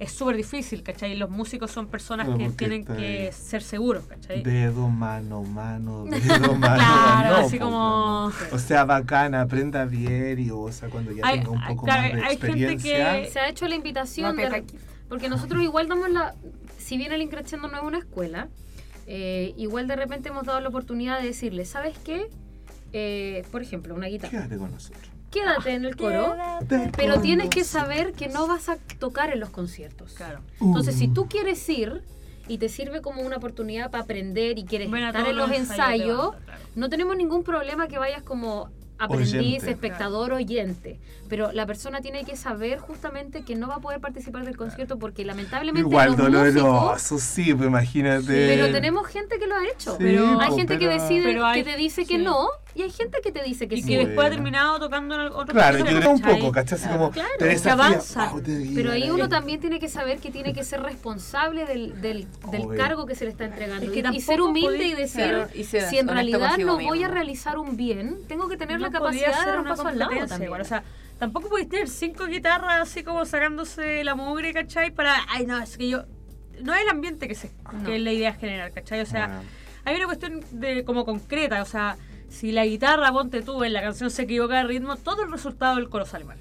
es 0.04 0.12
súper 0.12 0.36
difícil, 0.38 0.84
¿cachai? 0.84 1.16
Los 1.16 1.30
músicos 1.30 1.72
son 1.72 1.88
personas 1.88 2.28
que 2.38 2.50
tienen 2.52 2.86
que 2.86 3.28
ahí. 3.28 3.32
ser 3.32 3.62
seguros, 3.64 4.06
¿cachai? 4.06 4.44
Dedo, 4.44 4.90
mano, 4.90 5.44
mano, 5.44 6.06
dedo, 6.10 6.56
mano. 6.56 6.76
Claro, 6.76 7.30
no, 7.42 7.46
así 7.48 7.60
como-. 7.60 8.32
O 8.52 8.60
sea, 8.60 8.86
bacana, 8.86 9.42
aprenda 9.42 9.86
bien 9.86 10.40
y, 10.40 10.50
o 10.52 10.72
sea, 10.72 10.90
cuando 10.90 11.12
ya 11.12 11.22
Hay- 11.26 11.40
tenga 11.40 11.52
un 11.52 11.64
poco 11.66 11.88
más 11.88 11.98
de 11.98 12.04
hay 12.06 12.12
gente 12.14 12.34
experiencia. 12.34 13.22
que- 13.24 13.30
Se 13.32 13.40
ha 13.40 13.50
hecho 13.50 13.68
la 13.68 13.76
invitación, 13.76 14.36
de- 14.36 14.64
porque 15.10 15.30
nosotros 15.30 15.62
igual 15.64 15.88
damos 15.88 16.10
la, 16.10 16.34
si 16.78 16.98
bien 16.98 17.12
el 17.12 17.22
Increciendo 17.22 17.68
no 17.68 17.78
es 17.78 17.84
una 17.84 18.00
escuela, 18.00 18.50
eh, 19.08 19.54
igual 19.58 19.88
de 19.88 19.96
repente 19.96 20.30
hemos 20.30 20.46
dado 20.46 20.60
la 20.60 20.70
oportunidad 20.70 21.20
de 21.20 21.28
decirle, 21.28 21.66
¿sabes 21.66 21.98
qué? 22.04 22.28
Eh, 22.94 23.44
por 23.52 23.62
ejemplo, 23.62 23.96
una 23.96 24.08
guitarra. 24.08 24.32
Quédate 24.32 24.58
con 24.58 24.72
nosotros. 24.72 25.10
Quédate 25.34 25.74
en 25.74 25.86
el 25.86 25.96
coro, 25.96 26.36
pero 26.96 27.20
tienes 27.20 27.50
que 27.50 27.64
saber 27.64 28.14
que 28.14 28.30
no 28.30 28.48
vas 28.48 28.70
a 28.70 28.78
tocar 29.00 29.32
en 29.32 29.40
los 29.40 29.50
conciertos. 29.50 30.14
Claro. 30.14 30.40
Entonces, 30.62 30.96
si 30.96 31.08
tú 31.08 31.28
quieres 31.28 31.68
ir 31.70 32.04
y 32.48 32.58
te 32.60 32.70
sirve 32.70 33.02
como 33.02 33.22
una 33.22 33.38
oportunidad 33.38 33.90
para 33.90 34.04
aprender 34.04 34.60
y 34.60 34.66
quieres 34.66 34.92
a 34.94 35.08
estar 35.08 35.28
en 35.28 35.36
los 35.36 35.50
los 35.50 35.58
ensayos 35.58 35.90
ensayos, 35.90 36.36
claro. 36.46 36.62
no 36.76 36.90
tenemos 36.90 37.16
ningún 37.18 37.44
problema 37.44 37.88
que 37.88 37.98
vayas 37.98 38.22
como 38.22 38.70
aprendiz, 39.00 39.34
Oyente. 39.34 39.72
espectador, 39.72 40.34
oyente. 40.34 41.00
Pero 41.28 41.52
la 41.52 41.66
persona 41.66 42.02
tiene 42.02 42.24
que 42.26 42.36
saber 42.38 42.80
justamente 42.80 43.44
que 43.44 43.56
no 43.56 43.68
va 43.68 43.76
a 43.76 43.80
poder 43.80 44.00
participar 44.00 44.46
del 44.46 44.56
concierto 44.56 45.00
porque 45.00 45.26
lamentablemente 45.26 45.82
Igual 45.90 46.10
los 46.10 46.18
músicos... 46.20 46.54
doloroso, 46.54 47.18
sí, 47.18 47.54
pues 47.54 47.68
imagínate. 47.68 48.48
Pero 48.48 48.72
tenemos 48.72 49.08
gente 49.08 49.40
que 49.40 49.48
lo 49.48 49.56
ha 49.56 49.66
hecho. 49.68 49.92
Sí, 49.94 49.98
pero 50.00 50.40
hay 50.40 50.56
gente 50.56 50.78
que 50.78 50.88
pero- 50.88 51.02
decide, 51.02 51.24
Pero 51.24 51.46
hay- 51.46 51.64
que 51.64 51.72
te 51.72 51.78
dice 51.78 52.06
que 52.06 52.18
sí. 52.18 52.24
no 52.24 52.48
Y 52.76 52.82
hay 52.82 52.90
gente 52.90 53.20
que 53.24 53.32
te 53.32 53.44
dice 53.44 53.68
que 53.68 53.76
Y 53.76 53.82
sí. 53.84 53.88
que 53.90 53.98
después 54.06 54.28
ha 54.28 54.30
terminado 54.32 54.80
tocando 54.80 55.14
en 55.16 55.22
otro 55.32 55.54
Claro, 55.54 55.78
yo 55.78 55.86
creo 55.86 56.10
un 56.12 56.22
poco, 56.22 56.52
¿cachai? 56.52 56.80
Así 56.80 56.88
como 56.90 57.12
Claro, 57.12 57.30
te 57.38 57.46
desafía, 57.46 57.74
avanza. 57.74 58.32
te 58.44 58.72
Pero 58.74 58.92
ahí 58.92 59.10
uno 59.12 59.30
también 59.30 59.60
tiene 59.60 59.80
que 59.80 59.88
saber 59.90 60.18
que 60.20 60.32
tiene 60.32 60.54
que 60.54 60.64
ser 60.64 60.82
responsable 60.82 61.66
del, 61.66 62.02
del, 62.02 62.28
del 62.52 62.76
cargo 62.76 63.06
que 63.06 63.14
se 63.16 63.26
le 63.26 63.32
está 63.32 63.46
entregando. 63.46 63.86
Es 63.86 63.92
que 63.92 64.00
y, 64.12 64.18
y 64.18 64.22
ser 64.22 64.42
humilde 64.42 64.86
y 64.86 64.94
decir, 64.96 65.24
Claro, 65.24 65.48
y 65.54 65.64
si 65.64 65.78
en 66.00 66.08
realidad 66.08 66.58
no 66.58 66.80
voy 66.80 67.04
a 67.04 67.08
realizar 67.08 67.58
un 67.60 67.78
bien, 67.78 68.18
tengo 68.28 68.48
que 68.50 68.58
tener 68.58 68.80
la 68.82 68.90
No 68.90 68.94
capacidad 68.94 69.40
de 69.40 69.46
dar 69.52 69.60
un 69.60 69.66
paso 69.66 69.88
al 69.88 70.00
lado 70.00 70.12
también. 70.28 70.52
O 70.54 70.64
sea, 70.64 70.84
tampoco 71.20 71.50
podéis 71.50 71.70
tener 71.70 71.88
cinco 71.90 72.26
guitarras 72.26 72.82
así 72.82 73.04
como 73.04 73.24
sacándose 73.26 74.04
la 74.04 74.16
mugre, 74.16 74.52
¿cachai? 74.52 74.90
Para, 74.92 75.16
ay, 75.30 75.46
no, 75.46 75.62
es 75.62 75.78
que 75.78 75.90
yo... 75.90 76.04
No 76.62 76.74
es 76.74 76.82
el 76.82 76.90
ambiente 76.90 77.28
que, 77.28 77.36
se, 77.36 77.52
No. 77.72 77.84
que 77.84 77.96
es 77.98 78.02
la 78.02 78.12
idea 78.12 78.34
general, 78.34 78.72
¿cachai? 78.72 79.02
O 79.02 79.06
sea, 79.06 79.28
Bueno. 79.28 79.42
hay 79.86 79.96
una 79.96 80.06
cuestión 80.06 80.42
de 80.52 80.84
como 80.86 81.04
concreta, 81.06 81.62
o 81.62 81.66
sea, 81.66 81.98
si 82.34 82.52
la 82.52 82.66
guitarra, 82.66 83.12
ponte 83.12 83.42
tú, 83.42 83.64
en 83.64 83.74
la 83.74 83.82
canción 83.82 84.10
se 84.10 84.24
equivoca 84.24 84.58
de 84.58 84.64
ritmo, 84.64 84.96
todo 84.98 85.24
el 85.24 85.32
resultado 85.32 85.76
del 85.76 85.88
coro 85.90 86.06
sale 86.06 86.26
mal. 86.26 86.38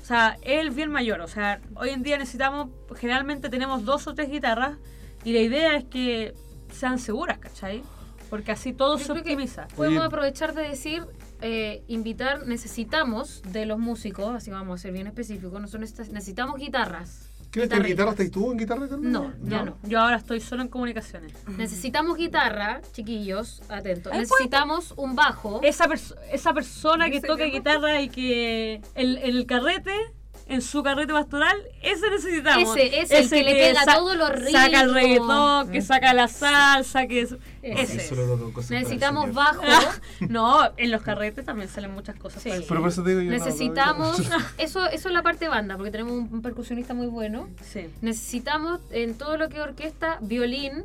O 0.00 0.04
sea, 0.04 0.36
es 0.42 0.60
el 0.60 0.70
bien 0.70 0.90
mayor. 0.90 1.20
O 1.20 1.28
sea, 1.28 1.60
hoy 1.76 1.90
en 1.90 2.02
día 2.02 2.18
necesitamos, 2.18 2.68
generalmente 2.96 3.48
tenemos 3.48 3.84
dos 3.84 4.06
o 4.06 4.14
tres 4.14 4.30
guitarras 4.30 4.78
y 5.24 5.32
la 5.32 5.40
idea 5.40 5.76
es 5.76 5.84
que 5.84 6.34
sean 6.72 6.98
seguras, 6.98 7.38
¿cachai? 7.38 7.82
Porque 8.30 8.50
así 8.50 8.72
todo 8.72 8.96
Yo 8.98 9.04
se 9.04 9.12
optimiza. 9.12 9.68
Podemos 9.76 9.98
Oye. 9.98 10.06
aprovechar 10.06 10.54
de 10.54 10.62
decir, 10.62 11.04
eh, 11.42 11.84
invitar, 11.86 12.46
necesitamos 12.46 13.42
de 13.42 13.66
los 13.66 13.78
músicos, 13.78 14.34
así 14.34 14.50
vamos 14.50 14.80
a 14.80 14.82
ser 14.82 14.92
bien 14.92 15.06
específicos, 15.06 15.60
nosotros 15.60 15.82
necesita- 15.82 16.12
necesitamos 16.14 16.56
guitarras. 16.58 17.28
¿Quieres 17.52 17.70
en 17.70 17.82
guitarra? 17.84 18.10
¿Estás 18.12 18.30
tú 18.30 18.50
en 18.50 18.58
guitarra 18.58 18.88
también? 18.88 19.12
No, 19.12 19.32
ya 19.42 19.62
no. 19.62 19.76
Yo 19.82 20.00
ahora 20.00 20.16
estoy 20.16 20.40
solo 20.40 20.62
en 20.62 20.68
comunicaciones. 20.68 21.32
Necesitamos 21.58 22.16
guitarra, 22.16 22.80
chiquillos, 22.92 23.62
atentos. 23.68 24.10
Ay, 24.12 24.20
Necesitamos 24.20 24.94
un 24.96 25.14
bajo. 25.14 25.60
Esa, 25.62 25.86
perso- 25.86 26.16
esa 26.32 26.54
persona 26.54 27.10
que 27.10 27.20
toca 27.20 27.44
guitarra 27.44 28.00
y 28.00 28.08
que 28.08 28.80
el, 28.94 29.18
el 29.18 29.44
carrete, 29.46 29.92
en 30.48 30.60
su 30.60 30.82
carrete 30.82 31.12
pastoral, 31.12 31.56
ese 31.82 32.10
necesitamos. 32.10 32.76
Ese, 32.76 33.00
ese, 33.00 33.18
el 33.20 33.28
que 33.30 33.42
le 33.44 33.52
pega 33.54 33.84
todos 33.86 34.16
los 34.16 34.28
Saca 34.50 34.80
el 34.82 34.92
ritmos. 34.92 34.94
reggaetón, 34.94 35.70
que 35.70 35.82
saca 35.82 36.12
la 36.14 36.28
salsa, 36.28 37.06
que 37.06 37.22
es- 37.22 37.36
Ese. 37.62 37.96
ese. 37.96 38.14
Necesitamos 38.70 39.32
bajo. 39.32 39.62
no, 40.28 40.58
en 40.76 40.90
los 40.90 41.02
carretes 41.02 41.44
también 41.46 41.68
salen 41.68 41.92
muchas 41.92 42.16
cosas. 42.16 42.42
Sí. 42.42 42.48
para 42.50 42.60
el 42.60 42.66
Pero 42.68 42.80
por 42.80 42.88
eso 42.90 43.02
te 43.02 43.10
digo 43.10 43.22
yo 43.22 43.30
no, 43.38 43.44
Necesitamos, 43.44 44.20
eso, 44.58 44.84
eso 44.86 45.08
es 45.08 45.14
la 45.14 45.22
parte 45.22 45.48
banda, 45.48 45.76
porque 45.76 45.90
tenemos 45.90 46.12
un, 46.12 46.28
un 46.32 46.42
percusionista 46.42 46.92
muy 46.92 47.06
bueno. 47.06 47.48
Sí. 47.64 47.88
Necesitamos 48.02 48.80
en 48.90 49.14
todo 49.14 49.36
lo 49.36 49.48
que 49.48 49.56
es 49.56 49.62
orquesta, 49.62 50.18
violín, 50.20 50.84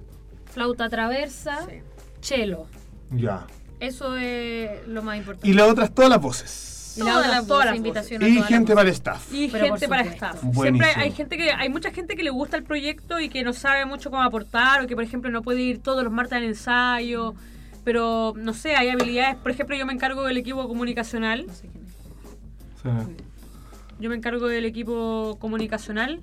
flauta 0.53 0.87
traversa, 0.89 1.65
Sí. 1.67 1.81
cello. 2.21 2.65
Ya. 3.11 3.45
Eso 3.79 4.15
es 4.17 4.87
lo 4.87 5.01
más 5.03 5.17
importante. 5.17 5.47
Y 5.47 5.53
las 5.53 5.69
otras, 5.69 5.93
todas 5.93 6.09
las 6.09 6.21
voces. 6.21 6.73
Y 6.97 7.01
todas 7.01 7.27
las 7.27 7.47
todas 7.47 7.65
las 7.65 8.07
gente 8.47 8.73
para 8.73 8.89
el 8.89 8.95
staff. 8.95 9.33
Y 9.33 9.47
Pero 9.49 9.65
gente 9.65 9.87
para 9.87 10.03
staff. 10.03 10.41
Buenísimo. 10.41 10.63
Siempre 10.63 11.03
hay 11.03 11.11
gente 11.11 11.37
que 11.37 11.51
hay 11.51 11.69
mucha 11.69 11.91
gente 11.91 12.15
que 12.15 12.23
le 12.23 12.29
gusta 12.29 12.57
el 12.57 12.63
proyecto 12.63 13.19
y 13.19 13.29
que 13.29 13.43
no 13.43 13.53
sabe 13.53 13.85
mucho 13.85 14.09
cómo 14.09 14.23
aportar 14.23 14.83
o 14.83 14.87
que 14.87 14.95
por 14.95 15.03
ejemplo 15.03 15.29
no 15.29 15.41
puede 15.41 15.61
ir 15.61 15.79
todos 15.81 16.03
los 16.03 16.11
martes 16.11 16.33
al 16.33 16.43
ensayo, 16.43 17.35
pero 17.83 18.33
no 18.35 18.53
sé, 18.53 18.75
hay 18.75 18.89
habilidades, 18.89 19.37
por 19.37 19.49
ejemplo, 19.51 19.75
yo 19.75 19.85
me 19.85 19.93
encargo 19.93 20.23
del 20.23 20.35
equipo 20.35 20.67
comunicacional. 20.67 21.45
Sí. 21.61 21.69
Yo 23.99 24.09
me 24.09 24.15
encargo 24.15 24.47
del 24.47 24.65
equipo 24.65 25.37
comunicacional, 25.39 26.21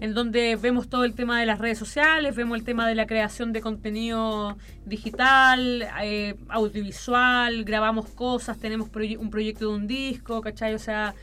en 0.00 0.12
donde 0.14 0.56
vemos 0.56 0.88
todo 0.88 1.04
el 1.04 1.14
tema 1.14 1.38
de 1.40 1.46
las 1.46 1.58
redes 1.58 1.78
sociales, 1.78 2.34
vemos 2.36 2.58
el 2.58 2.64
tema 2.64 2.86
de 2.86 2.94
la 2.94 3.06
creación 3.06 3.52
de 3.52 3.60
contenido 3.60 4.56
digital, 4.84 5.86
eh, 6.02 6.34
audiovisual, 6.48 7.64
grabamos 7.64 8.08
cosas, 8.10 8.58
tenemos 8.58 8.90
proye- 8.90 9.18
un 9.18 9.30
proyecto 9.30 9.68
de 9.70 9.74
un 9.76 9.86
disco, 9.86 10.40
¿cachai? 10.40 10.74
O 10.74 10.78
sea, 10.78 11.14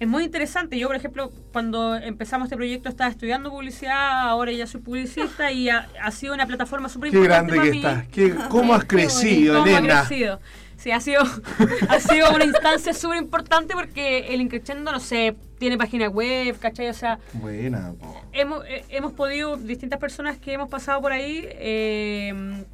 es 0.00 0.06
muy 0.06 0.24
interesante. 0.24 0.78
Yo, 0.78 0.86
por 0.88 0.96
ejemplo, 0.96 1.30
cuando 1.52 1.96
empezamos 1.96 2.46
este 2.46 2.56
proyecto 2.56 2.88
estaba 2.88 3.10
estudiando 3.10 3.50
publicidad, 3.50 4.28
ahora 4.28 4.52
ya 4.52 4.66
soy 4.66 4.80
publicista 4.80 5.50
y 5.50 5.68
ha, 5.70 5.88
ha 6.02 6.10
sido 6.10 6.34
una 6.34 6.46
plataforma 6.46 6.88
súper 6.88 7.10
Qué 7.10 7.16
importante 7.16 7.52
grande 7.56 7.56
para 7.56 7.64
que 7.64 7.70
mí. 7.72 7.78
estás. 7.78 8.08
Qué, 8.42 8.48
¿Cómo 8.48 8.74
has 8.74 8.84
crecido, 8.84 9.54
¿Cómo 9.60 9.66
ha 9.74 9.78
Elena? 9.78 10.04
crecido? 10.06 10.40
Sí, 10.78 10.92
ha 10.92 11.00
sido, 11.00 11.22
ha 11.88 12.00
sido 12.00 12.30
una 12.34 12.44
instancia 12.44 12.94
súper 12.94 13.18
importante 13.18 13.74
porque 13.74 14.32
el 14.32 14.40
Increchendo, 14.40 14.92
no 14.92 15.00
sé, 15.00 15.34
tiene 15.58 15.76
página 15.76 16.08
web, 16.08 16.56
¿cachai? 16.58 16.88
O 16.88 16.94
sea, 16.94 17.18
Buena. 17.34 17.94
hemos, 18.32 18.64
eh, 18.66 18.84
hemos 18.88 19.12
podido, 19.12 19.56
distintas 19.56 19.98
personas 19.98 20.38
que 20.38 20.52
hemos 20.52 20.68
pasado 20.68 21.00
por 21.02 21.12
ahí, 21.12 21.44
eh, 21.46 22.64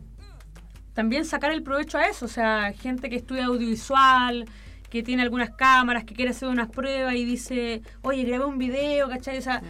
también 0.93 1.25
sacar 1.25 1.51
el 1.51 1.63
provecho 1.63 1.99
a 1.99 2.07
eso. 2.07 2.27
O 2.27 2.29
sea, 2.29 2.73
gente 2.79 3.09
que 3.09 3.17
estudia 3.17 3.47
audiovisual, 3.47 4.45
que 4.91 5.03
tiene 5.03 5.23
algunas 5.23 5.51
cámaras, 5.51 6.05
que 6.05 6.15
quiere 6.15 6.31
hacer 6.31 6.49
unas 6.49 6.69
pruebas 6.71 7.15
y 7.15 7.25
dice, 7.25 7.83
oye, 8.03 8.23
grabé 8.25 8.45
un 8.45 8.59
video, 8.59 9.09
¿cachai? 9.09 9.39
O 9.39 9.43
sea, 9.43 9.63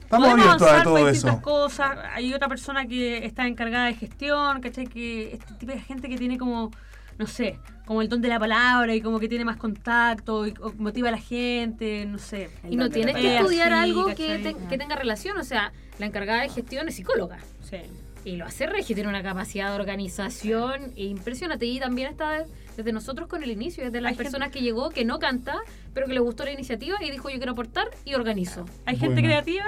Estamos 0.00 0.28
podemos 0.28 0.44
abiertos 0.46 0.66
a 0.66 0.70
avanzar 0.70 0.84
todo 0.84 0.94
con 0.94 1.12
distintas 1.12 1.34
eso. 1.34 1.42
cosas. 1.42 1.98
Hay 2.14 2.34
otra 2.34 2.48
persona 2.48 2.86
que 2.86 3.24
está 3.24 3.46
encargada 3.46 3.86
de 3.86 3.94
gestión, 3.94 4.60
¿cachai? 4.60 4.86
Que 4.86 5.34
este 5.34 5.54
tipo 5.54 5.72
de 5.72 5.78
gente 5.80 6.08
que 6.08 6.16
tiene 6.16 6.36
como, 6.36 6.70
no 7.16 7.26
sé, 7.26 7.58
como 7.92 8.00
el 8.00 8.08
don 8.08 8.22
de 8.22 8.28
la 8.28 8.38
palabra 8.38 8.94
y 8.94 9.02
como 9.02 9.20
que 9.20 9.28
tiene 9.28 9.44
más 9.44 9.58
contacto 9.58 10.46
y 10.46 10.54
o 10.62 10.72
motiva 10.78 11.08
a 11.08 11.12
la 11.12 11.18
gente, 11.18 12.06
no 12.06 12.18
sé. 12.18 12.48
Y 12.70 12.76
no 12.76 12.88
tienes 12.88 13.14
que 13.16 13.36
estudiar 13.36 13.70
así, 13.72 13.90
algo 13.90 14.06
que, 14.14 14.38
te- 14.38 14.56
que 14.68 14.78
tenga 14.78 14.96
relación, 14.96 15.36
o 15.36 15.44
sea, 15.44 15.72
la 15.98 16.06
encargada 16.06 16.40
de 16.40 16.48
gestión 16.48 16.88
es 16.88 16.94
psicóloga. 16.94 17.38
Sí. 17.68 17.76
Y 18.24 18.36
lo 18.36 18.46
hace 18.46 18.66
Regi, 18.66 18.94
tiene 18.94 19.10
una 19.10 19.22
capacidad 19.22 19.68
de 19.68 19.74
organización 19.74 20.92
impresionante. 20.96 21.66
Y 21.66 21.80
también 21.80 22.08
está 22.08 22.44
desde 22.78 22.92
nosotros 22.92 23.28
con 23.28 23.42
el 23.42 23.50
inicio, 23.50 23.84
desde 23.84 24.00
las 24.00 24.10
Hay 24.12 24.14
gente- 24.16 24.24
personas 24.30 24.50
que 24.50 24.62
llegó, 24.62 24.88
que 24.88 25.04
no 25.04 25.18
canta, 25.18 25.56
pero 25.92 26.06
que 26.06 26.14
le 26.14 26.20
gustó 26.20 26.44
la 26.44 26.52
iniciativa 26.52 26.96
y 27.04 27.10
dijo 27.10 27.28
yo 27.28 27.36
quiero 27.36 27.52
aportar 27.52 27.88
y 28.06 28.14
organizo. 28.14 28.64
Hay 28.86 28.96
gente 28.96 29.22
creativa, 29.22 29.66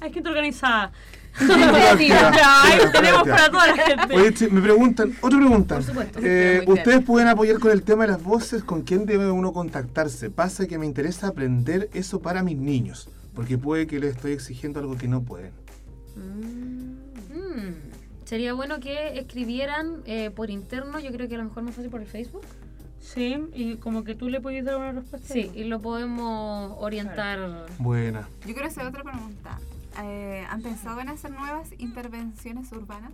hay 0.00 0.10
gente 0.12 0.28
organizada. 0.30 0.92
Tenemos 2.92 3.22
para 3.28 3.50
toda 3.50 3.66
la 3.66 3.76
gente. 3.76 4.14
Oye, 4.14 4.48
me 4.50 4.60
preguntan, 4.60 5.14
otra 5.20 5.38
pregunta. 5.38 5.74
Por 5.76 5.84
supuesto. 5.84 6.18
Eh, 6.22 6.64
Ustedes 6.66 7.04
pueden 7.04 7.28
apoyar 7.28 7.58
con 7.58 7.70
el 7.70 7.82
tema 7.82 8.04
de 8.04 8.12
las 8.12 8.22
voces, 8.22 8.62
¿con 8.64 8.82
quién 8.82 9.06
debe 9.06 9.30
uno 9.30 9.52
contactarse? 9.52 10.30
Pasa 10.30 10.66
que 10.66 10.78
me 10.78 10.86
interesa 10.86 11.28
aprender 11.28 11.88
eso 11.94 12.20
para 12.20 12.42
mis 12.42 12.56
niños, 12.56 13.08
porque 13.34 13.58
puede 13.58 13.86
que 13.86 13.98
les 14.00 14.16
estoy 14.16 14.32
exigiendo 14.32 14.80
algo 14.80 14.96
que 14.96 15.08
no 15.08 15.22
pueden. 15.22 15.52
Mm, 16.16 16.88
Sería 18.28 18.52
bueno 18.52 18.78
que 18.78 19.18
escribieran 19.18 20.02
eh, 20.04 20.28
por 20.30 20.50
interno, 20.50 21.00
yo 21.00 21.10
creo 21.12 21.28
que 21.30 21.36
a 21.36 21.38
lo 21.38 21.44
mejor 21.44 21.62
más 21.62 21.74
fácil 21.74 21.90
por 21.90 22.02
el 22.02 22.06
Facebook. 22.06 22.42
Sí, 23.00 23.38
y 23.54 23.76
como 23.76 24.04
que 24.04 24.14
tú 24.14 24.28
le 24.28 24.38
puedes 24.38 24.66
dar 24.66 24.76
una 24.76 24.92
respuesta. 24.92 25.32
Sí, 25.32 25.50
y 25.54 25.64
lo 25.64 25.80
podemos 25.80 26.74
orientar. 26.78 27.64
Buena. 27.78 28.28
Yo 28.46 28.52
quiero 28.52 28.66
hacer 28.66 28.84
otra 28.84 29.02
pregunta. 29.02 29.58
Eh, 30.00 30.46
¿Han 30.48 30.62
pensado 30.62 31.00
en 31.00 31.08
hacer 31.08 31.30
nuevas 31.32 31.68
intervenciones 31.78 32.70
urbanas? 32.72 33.12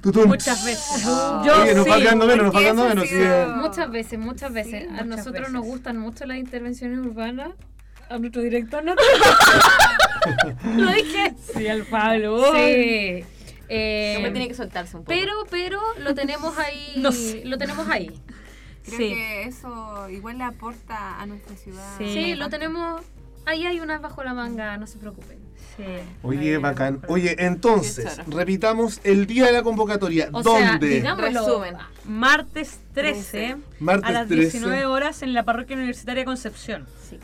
Tutum. 0.00 0.26
Muchas 0.28 0.64
veces. 0.64 1.04
Oh. 1.06 1.42
Yo 1.44 1.62
Oye, 1.62 1.74
nos 1.74 1.84
sí. 1.84 1.90
va 1.90 1.98
menos, 1.98 2.36
nos 2.36 2.54
va 2.54 2.60
menos. 2.60 3.08
sido-. 3.08 3.56
Muchas 3.56 3.90
veces, 3.90 4.18
muchas 4.18 4.52
veces. 4.52 4.82
Sí, 4.84 4.88
a 4.88 4.90
muchas 5.04 5.06
nosotros 5.06 5.50
nos 5.50 5.62
veces. 5.62 5.74
gustan 5.74 5.98
mucho 5.98 6.24
las 6.26 6.38
intervenciones 6.38 6.98
urbanas. 7.00 7.50
A 8.08 8.18
nuestro 8.18 8.40
director 8.40 8.82
no. 8.82 8.94
lo 10.76 10.92
dije. 10.92 11.34
Sí, 11.54 11.68
al 11.68 11.82
Pablo. 11.84 12.42
Sí. 12.54 13.24
Eh, 13.70 14.12
Siempre 14.16 14.30
tiene 14.30 14.48
que 14.48 14.54
soltarse 14.54 14.96
un 14.96 15.04
poco. 15.04 15.14
pero, 15.14 15.32
pero 15.50 15.78
lo 15.98 16.14
tenemos 16.14 16.56
ahí. 16.58 16.94
No 16.96 17.12
sé. 17.12 17.42
Lo 17.44 17.58
tenemos 17.58 17.86
ahí. 17.88 18.10
Creo 18.84 18.96
Sí. 18.98 19.08
que 19.10 19.42
eso 19.42 20.08
igual 20.08 20.38
le 20.38 20.44
aporta 20.44 21.20
a 21.20 21.26
nuestra 21.26 21.54
ciudad. 21.56 21.86
Sí. 21.98 22.14
Sí, 22.14 22.34
lo 22.34 22.48
tenemos. 22.48 23.02
Ahí 23.48 23.64
hay 23.64 23.80
unas 23.80 24.02
bajo 24.02 24.22
la 24.22 24.34
manga, 24.34 24.76
no 24.76 24.86
se 24.86 24.98
preocupen. 24.98 25.38
Sí. 25.74 25.84
Oye, 26.22 26.56
Ahí, 26.56 26.56
bacán. 26.58 27.00
Oye, 27.08 27.34
entonces, 27.38 28.20
repitamos 28.26 29.00
el 29.04 29.26
día 29.26 29.46
de 29.46 29.52
la 29.52 29.62
convocatoria. 29.62 30.28
O 30.32 30.42
sea, 30.42 30.72
¿Dónde? 30.72 30.88
digámoslo. 30.88 31.40
Resumen. 31.40 31.76
Martes 32.04 32.78
13, 32.92 33.56
Martes 33.80 34.10
a 34.10 34.12
las 34.12 34.28
13. 34.28 34.42
19 34.58 34.84
horas 34.84 35.22
en 35.22 35.32
la 35.32 35.46
parroquia 35.46 35.76
universitaria 35.76 36.26
Concepción. 36.26 36.86
Sí. 37.08 37.18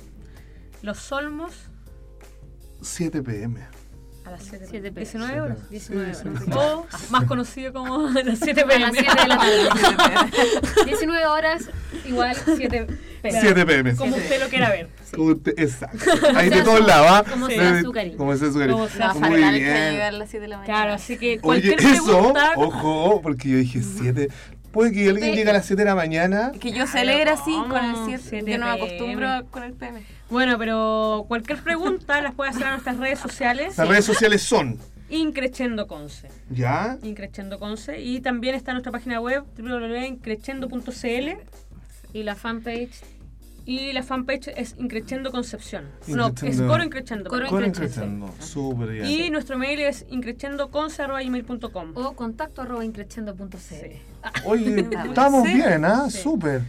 Los 0.81 1.13
Olmos 1.13 1.53
7 2.81 3.23
pm. 3.23 3.61
A 4.25 4.31
las 4.31 4.43
7 4.45 4.67
7 4.71 4.93
p.m. 4.93 5.01
19 5.01 5.41
horas. 5.41 5.71
19 5.71 6.15
Sí, 6.15 6.21
horas. 6.29 6.43
sí. 6.45 6.51
O 6.55 6.87
más 7.11 7.25
conocido 7.25 7.73
como 7.73 8.09
las 8.25 8.39
7 8.39 8.61
A 8.63 8.67
las 8.79 8.91
pm. 8.91 9.01
7 9.01 9.23
de 9.23 9.29
la 9.29 9.37
tarde. 9.37 10.85
19 10.87 11.27
horas, 11.27 11.71
igual 12.05 12.35
7 12.45 12.87
p.m. 13.23 13.41
7 13.41 13.67
pm. 13.67 13.97
Como 13.97 14.17
usted 14.17 14.41
lo 14.43 14.49
quiera 14.49 14.71
ver. 14.71 14.89
Exacto. 15.57 15.99
Ahí 16.35 16.49
sea 16.49 16.59
de 16.59 16.63
todos 16.63 16.87
lados. 16.87 17.09
¿ah? 17.11 17.25
como 17.31 17.49
sea 17.49 17.81
su 17.83 17.93
cariño. 17.93 18.17
Como 18.17 18.37
sea 18.37 18.49
su 18.53 18.59
cariño. 18.59 18.77
Como 18.77 18.89
sea 18.89 19.15
Muy 19.15 19.37
bien. 19.37 19.53
llegar 19.55 20.15
a 20.15 20.19
las 20.19 20.31
7 20.31 20.43
de 20.43 20.49
la 20.49 20.59
mañana. 20.59 20.75
Claro, 20.75 20.93
así 20.95 21.17
que 21.17 21.33
Oye, 21.33 21.41
cualquier 21.41 21.81
eso, 21.81 22.05
pregunta. 22.05 22.53
ojo, 22.57 23.21
porque 23.23 23.49
yo 23.49 23.57
dije 23.59 23.81
7. 23.83 24.29
Puede 24.75 24.93
que 24.93 25.09
alguien 25.09 25.31
Sí. 25.31 25.37
llegue 25.37 25.51
a 25.51 25.55
las 25.55 25.65
7 25.67 25.83
de 25.83 25.89
la 25.89 25.95
mañana. 25.95 26.53
Que 26.61 26.73
yo 26.73 26.87
celebro 26.87 27.33
así 27.33 27.53
¿cómo? 27.53 27.69
con 27.69 27.85
el 27.85 27.97
7. 28.05 28.23
7 28.29 28.51
Yo 28.53 28.59
no 28.59 28.67
me 28.67 28.73
acostumbro 28.73 29.47
con 29.51 29.63
el 29.63 29.73
PM. 29.73 30.03
Bueno, 30.29 30.59
pero 30.59 31.25
cualquier 31.29 31.63
pregunta 31.63 32.21
las 32.21 32.35
puede 32.35 32.51
hacer 32.51 32.65
a 32.65 32.71
nuestras 32.73 32.99
redes 32.99 33.21
sociales. 33.21 33.79
Las 33.79 33.89
redes 33.89 34.05
sociales 34.05 34.43
son 34.43 34.79
Increchendo 35.11 35.87
Conce. 35.87 36.29
¿Ya? 36.51 36.99
Increchendo 37.03 37.59
Conce. 37.59 38.01
Y 38.01 38.21
también 38.21 38.55
está 38.55 38.73
nuestra 38.73 38.91
página 38.91 39.21
web 39.21 39.45
www.increchendo.cl 39.57 41.31
Y 42.13 42.23
la 42.23 42.35
fanpage 42.35 42.91
y 43.67 43.93
la 43.93 44.03
fanpage 44.03 44.49
es 44.57 44.75
Increchendo 44.79 45.31
Concepción. 45.31 45.87
No, 46.07 46.33
es. 46.43 46.61
Coro 46.61 46.83
Increchendo. 46.83 47.31
Coro 47.31 47.65
Increchendo. 47.65 48.31
Y 49.05 49.31
nuestro 49.31 49.57
mail 49.59 49.81
es 49.81 50.05
increchendoconce.gmail.com. 50.09 51.93
o 51.95 52.13
contacto 52.13 52.63
arroba 52.63 52.85
increchendo.cl. 52.85 53.47
Oye, 54.45 54.87
estamos 55.09 55.45
bien, 55.45 55.85
¿ah? 55.85 56.09
Sí. 56.11 56.19
Súper. 56.19 56.63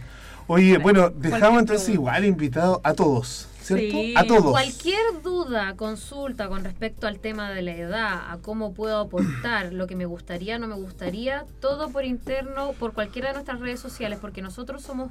Oye, 0.46 0.78
bueno, 0.78 1.10
dejamos 1.10 1.60
entonces 1.60 1.88
igual 1.88 2.24
invitado 2.24 2.80
a 2.84 2.94
todos, 2.94 3.48
¿cierto? 3.60 3.90
Sí. 3.90 4.14
A 4.16 4.24
todos. 4.24 4.52
Cualquier 4.52 5.20
duda, 5.22 5.74
consulta 5.74 6.48
con 6.48 6.62
respecto 6.62 7.08
al 7.08 7.18
tema 7.18 7.50
de 7.50 7.62
la 7.62 7.74
edad, 7.74 8.30
a 8.30 8.38
cómo 8.38 8.72
puedo 8.72 9.00
aportar, 9.00 9.72
lo 9.72 9.88
que 9.88 9.96
me 9.96 10.06
gustaría, 10.06 10.58
no 10.60 10.68
me 10.68 10.76
gustaría, 10.76 11.44
todo 11.60 11.90
por 11.90 12.04
interno, 12.04 12.72
por 12.78 12.92
cualquiera 12.92 13.28
de 13.28 13.34
nuestras 13.34 13.58
redes 13.58 13.80
sociales, 13.80 14.18
porque 14.20 14.40
nosotros 14.40 14.82
somos... 14.82 15.10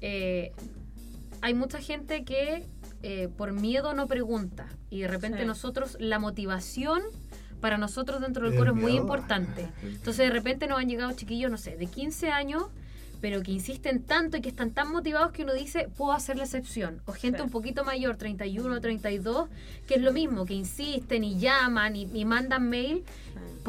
eh, 0.00 0.52
hay 1.42 1.54
mucha 1.54 1.78
gente 1.80 2.24
que 2.24 2.66
eh, 3.02 3.28
por 3.36 3.52
miedo 3.52 3.94
no 3.94 4.06
pregunta 4.06 4.66
y 4.90 5.00
de 5.00 5.08
repente 5.08 5.40
Sí. 5.40 5.46
nosotros, 5.46 5.96
la 6.00 6.18
motivación 6.18 7.02
para 7.60 7.78
nosotros 7.78 8.20
dentro 8.20 8.44
del 8.44 8.52
El 8.52 8.58
coro 8.58 8.70
es 8.72 8.76
muy 8.76 8.92
miedo. 8.92 9.02
importante. 9.04 9.68
Entonces 9.82 10.18
de 10.18 10.30
repente 10.30 10.66
nos 10.66 10.78
han 10.78 10.88
llegado 10.88 11.12
chiquillos, 11.12 11.50
no 11.50 11.56
sé, 11.58 11.76
de 11.76 11.86
15 11.86 12.30
años, 12.30 12.64
pero 13.20 13.42
que 13.42 13.52
insisten 13.52 14.02
tanto 14.02 14.38
y 14.38 14.40
que 14.40 14.48
están 14.48 14.70
tan 14.70 14.90
motivados 14.90 15.32
que 15.32 15.42
uno 15.42 15.52
dice, 15.52 15.88
puedo 15.94 16.12
hacer 16.12 16.36
la 16.38 16.44
excepción. 16.44 17.02
O 17.04 17.12
gente 17.12 17.38
Sí. 17.38 17.44
un 17.44 17.50
poquito 17.50 17.84
mayor, 17.84 18.16
31, 18.16 18.80
32, 18.80 19.48
que 19.86 19.94
es 19.96 20.00
lo 20.02 20.12
mismo, 20.12 20.46
que 20.46 20.54
insisten 20.54 21.22
y 21.24 21.38
llaman 21.38 21.96
y, 21.96 22.08
y 22.14 22.24
mandan 22.24 22.68
mail, 22.70 23.04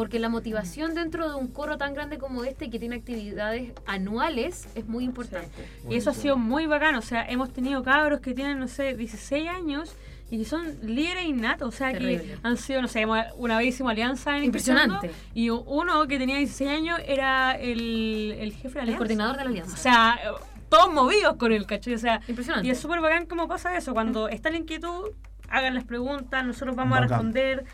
porque 0.01 0.17
la 0.17 0.29
motivación 0.29 0.95
dentro 0.95 1.29
de 1.29 1.35
un 1.35 1.47
coro 1.47 1.77
tan 1.77 1.93
grande 1.93 2.17
como 2.17 2.43
este, 2.43 2.71
que 2.71 2.79
tiene 2.79 2.95
actividades 2.95 3.71
anuales, 3.85 4.67
es 4.73 4.87
muy 4.87 5.03
importante. 5.03 5.51
Y 5.87 5.95
eso 5.95 6.09
ha 6.09 6.13
sido 6.15 6.37
muy 6.37 6.65
bacano. 6.65 6.97
O 6.97 7.03
sea, 7.03 7.23
hemos 7.29 7.53
tenido 7.53 7.83
cabros 7.83 8.19
que 8.19 8.33
tienen, 8.33 8.57
no 8.57 8.67
sé, 8.67 8.95
16 8.95 9.47
años 9.47 9.95
y 10.31 10.39
que 10.39 10.45
son 10.45 10.63
líderes 10.81 11.25
innatos. 11.25 11.67
O 11.67 11.71
sea, 11.71 11.91
Terrible. 11.91 12.23
que 12.23 12.37
han 12.41 12.57
sido, 12.57 12.81
no 12.81 12.87
sé, 12.87 13.01
hemos- 13.01 13.23
una 13.37 13.61
hicimos 13.61 13.91
alianza 13.91 14.35
en 14.37 14.45
Impresionante. 14.45 15.11
Y 15.35 15.51
uno 15.51 16.07
que 16.07 16.17
tenía 16.17 16.37
16 16.37 16.71
años 16.71 16.99
era 17.05 17.51
el, 17.51 18.35
el 18.39 18.53
jefe 18.53 18.69
de 18.69 18.79
El 18.79 18.79
alianza. 18.81 18.97
coordinador 18.97 19.37
de 19.37 19.43
la 19.43 19.49
alianza. 19.51 19.73
O 19.75 19.77
sea, 19.77 20.19
todos 20.67 20.91
movidos 20.91 21.35
con 21.35 21.51
el 21.51 21.67
¿cachai? 21.67 21.93
O 21.93 21.99
sea, 21.99 22.21
Impresionante. 22.27 22.67
y 22.67 22.71
es 22.71 22.79
súper 22.79 23.01
bacán 23.01 23.27
cómo 23.27 23.47
pasa 23.47 23.77
eso. 23.77 23.93
Cuando 23.93 24.29
está 24.29 24.49
la 24.49 24.57
inquietud, 24.57 25.11
hagan 25.47 25.75
las 25.75 25.83
preguntas, 25.83 26.43
nosotros 26.43 26.75
vamos 26.75 26.97
a 26.97 27.01
responder. 27.01 27.65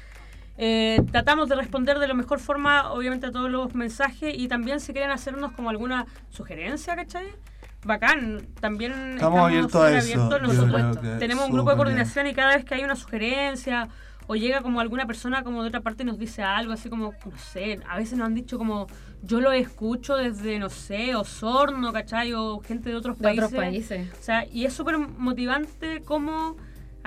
Eh, 0.57 1.01
tratamos 1.11 1.49
de 1.49 1.55
responder 1.55 1.99
de 1.99 2.07
la 2.07 2.13
mejor 2.13 2.39
forma, 2.39 2.91
obviamente, 2.91 3.27
a 3.27 3.31
todos 3.31 3.49
los 3.49 3.75
mensajes 3.75 4.33
y 4.35 4.47
también 4.47 4.79
si 4.79 4.91
quieren 4.91 5.11
hacernos 5.11 5.51
como 5.51 5.69
alguna 5.69 6.05
sugerencia, 6.29 6.95
¿cachai? 6.95 7.27
Bacán, 7.85 8.47
también 8.59 9.13
Estamos 9.13 9.39
abiertos 9.39 9.75
a 9.75 9.97
eso, 9.97 10.23
abiertos, 10.23 11.19
Tenemos 11.19 11.45
un 11.45 11.51
grupo 11.53 11.69
de 11.69 11.75
súper 11.75 11.75
bien. 11.75 11.77
coordinación 11.77 12.27
y 12.27 12.33
cada 12.33 12.55
vez 12.55 12.65
que 12.65 12.73
hay 12.75 12.83
una 12.83 12.95
sugerencia 12.95 13.87
o 14.25 14.35
llega 14.35 14.61
como 14.61 14.81
alguna 14.81 15.05
persona 15.05 15.43
como 15.43 15.61
de 15.61 15.69
otra 15.69 15.81
parte 15.81 16.03
y 16.03 16.05
nos 16.05 16.19
dice 16.19 16.43
algo 16.43 16.73
así 16.73 16.89
como, 16.89 17.13
no 17.25 17.37
sé, 17.37 17.79
a 17.87 17.97
veces 17.97 18.17
nos 18.17 18.27
han 18.27 18.35
dicho 18.35 18.57
como, 18.57 18.87
yo 19.21 19.39
lo 19.39 19.51
escucho 19.53 20.17
desde, 20.17 20.59
no 20.59 20.69
sé, 20.69 21.15
Osorno, 21.15 21.93
¿cachai? 21.93 22.33
O 22.33 22.59
gente 22.59 22.89
de 22.89 22.95
otros 22.95 23.17
de 23.17 23.23
países. 23.23 23.45
otros 23.45 23.61
países. 23.61 24.09
O 24.19 24.23
sea, 24.23 24.45
y 24.45 24.65
es 24.65 24.73
súper 24.73 24.97
motivante 24.97 26.01
cómo 26.03 26.57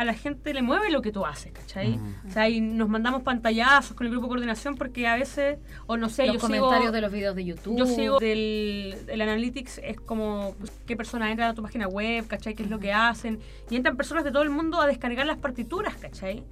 a 0.01 0.05
la 0.07 0.15
gente 0.15 0.55
le 0.55 0.63
mueve 0.63 0.91
lo 0.91 1.03
que 1.03 1.13
tú 1.13 1.27
haces, 1.27 1.53
¿cachai? 1.53 1.99
Mm. 1.99 2.15
O 2.27 2.31
sea, 2.31 2.49
y 2.49 2.63
nos 2.63 2.89
mandamos 2.89 3.23
pantallazos 3.23 3.95
con 3.95 4.07
el 4.07 4.11
grupo 4.11 4.29
de 4.29 4.31
coordinación 4.31 4.77
porque 4.77 5.07
a 5.07 5.17
veces, 5.17 5.59
o 5.87 5.99
no 5.99 6.09
sé, 6.09 6.25
los 6.25 6.37
yo 6.37 6.41
comentarios 6.41 6.81
sigo, 6.85 6.93
de 6.93 7.01
los 7.03 7.13
videos 7.13 7.37
de 7.37 7.45
YouTube. 7.45 7.77
yo 7.77 7.85
sigo 7.85 8.19
del, 8.19 8.97
del 9.05 9.21
Analytics, 9.21 9.77
es 9.85 10.01
como 10.01 10.55
pues, 10.59 10.73
qué 10.87 10.97
personas 10.97 11.31
entran 11.31 11.51
a 11.51 11.55
tu 11.55 11.61
página 11.61 11.87
web, 11.87 12.27
¿cachai? 12.27 12.55
¿Qué 12.55 12.63
es 12.63 12.71
lo 12.71 12.79
que 12.79 12.95
hacen? 12.95 13.41
Y 13.69 13.77
entran 13.77 13.99
personas 13.99 14.25
de 14.25 14.33
todo 14.33 14.43
el 14.43 14.49
mundo 14.49 14.81
a 14.81 14.87
descargar 14.87 15.27
las 15.27 15.37
partituras, 15.37 15.95
¿cachai? 15.97 16.45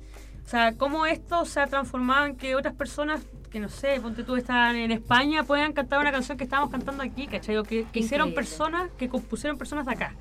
O 0.45 0.49
sea, 0.51 0.75
cómo 0.75 1.07
esto 1.07 1.47
se 1.47 1.61
ha 1.61 1.69
transformado 1.69 2.27
en 2.27 2.37
que 2.37 2.55
otras 2.55 2.75
personas, 2.75 3.23
que 3.49 3.61
no 3.61 3.69
sé, 3.69 4.01
ponte 4.01 4.25
tú, 4.25 4.37
están 4.37 4.77
en 4.77 4.91
España, 4.91 5.43
puedan 5.43 5.73
cantar 5.73 6.01
una 6.01 6.13
canción 6.13 6.39
que 6.39 6.45
estábamos 6.45 6.71
cantando 6.71 7.03
aquí, 7.03 7.27
¿cachai? 7.27 7.57
O 7.57 7.65
que, 7.65 7.87
que 7.93 8.01
hicieron 8.01 8.35
personas, 8.35 8.91
que 8.99 9.09
compusieron 9.09 9.59
personas 9.59 9.87
de 9.87 9.93
acá. 9.93 10.15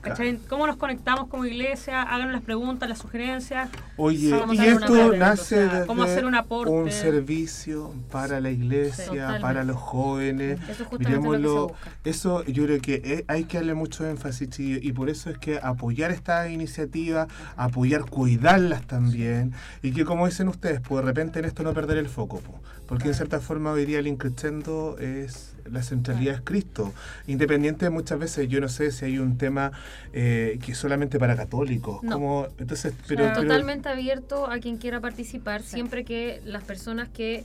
¿Cachai? 0.00 0.38
¿Cómo 0.48 0.66
nos 0.66 0.76
conectamos 0.76 1.28
como 1.28 1.44
iglesia? 1.44 2.02
Hagan 2.02 2.32
las 2.32 2.42
preguntas, 2.42 2.88
las 2.88 2.98
sugerencias. 2.98 3.68
Oye, 3.96 4.28
y 4.52 4.60
esto 4.60 5.12
nace 5.16 5.66
o 5.66 5.70
sea, 5.70 5.86
cómo 5.86 6.02
desde 6.02 6.14
hacer 6.14 6.26
un 6.26 6.34
aporte. 6.34 6.72
un 6.72 6.90
servicio 6.90 7.94
para 8.10 8.40
la 8.40 8.50
iglesia, 8.50 9.38
para 9.40 9.64
los 9.64 9.76
jóvenes. 9.76 10.60
Eso 10.68 10.82
es 10.82 10.88
justamente 10.88 10.88
lo 10.88 10.98
que 10.98 11.04
se 11.04 11.08
Miremoslo, 11.08 11.68
busca. 11.68 11.90
eso 12.04 12.44
yo 12.44 12.64
creo 12.64 12.80
que 12.80 12.94
eh, 13.04 13.24
hay 13.28 13.44
que 13.44 13.58
darle 13.58 13.74
mucho 13.74 14.06
énfasis, 14.06 14.50
chiquillos, 14.50 14.80
y 14.82 14.92
por 14.92 15.10
eso 15.10 15.30
es 15.30 15.38
que 15.38 15.58
apoyar 15.62 16.10
esta 16.10 16.48
iniciativa, 16.48 17.26
apoyar, 17.56 18.04
cuidarlas 18.04 18.86
también, 18.86 19.52
y 19.82 19.92
que 19.92 20.04
como 20.04 20.26
dicen 20.26 20.48
ustedes, 20.48 20.80
pues 20.80 21.02
de 21.02 21.06
repente 21.06 21.38
en 21.38 21.44
esto 21.44 21.62
no 21.62 21.72
perder 21.72 21.98
el 21.98 22.08
foco, 22.08 22.40
po, 22.40 22.60
porque 22.88 23.08
en 23.08 23.14
cierta 23.14 23.38
forma 23.40 23.70
hoy 23.70 23.84
día 23.84 23.98
el 24.00 24.06
increchendo 24.08 24.96
es 24.98 25.54
la 25.70 25.82
centralidad 25.82 26.36
es 26.36 26.40
Cristo, 26.40 26.94
independiente 27.26 27.90
muchas 27.90 28.18
veces, 28.18 28.48
yo 28.48 28.58
no 28.60 28.68
sé 28.70 28.90
si 28.90 29.04
hay 29.04 29.18
un 29.18 29.36
tema 29.36 29.70
eh, 30.14 30.58
que 30.64 30.72
es 30.72 30.78
solamente 30.78 31.18
para 31.18 31.36
católicos, 31.36 32.02
No. 32.02 32.12
como 32.12 32.48
entonces, 32.58 32.94
pero, 33.06 33.24
pero- 33.24 33.42
Totalmente 33.42 33.88
abierto 33.90 34.50
a 34.50 34.58
quien 34.58 34.78
quiera 34.78 35.00
participar, 35.00 35.62
siempre 35.62 36.04
que 36.04 36.40
las 36.46 36.64
personas 36.64 37.08
que 37.10 37.44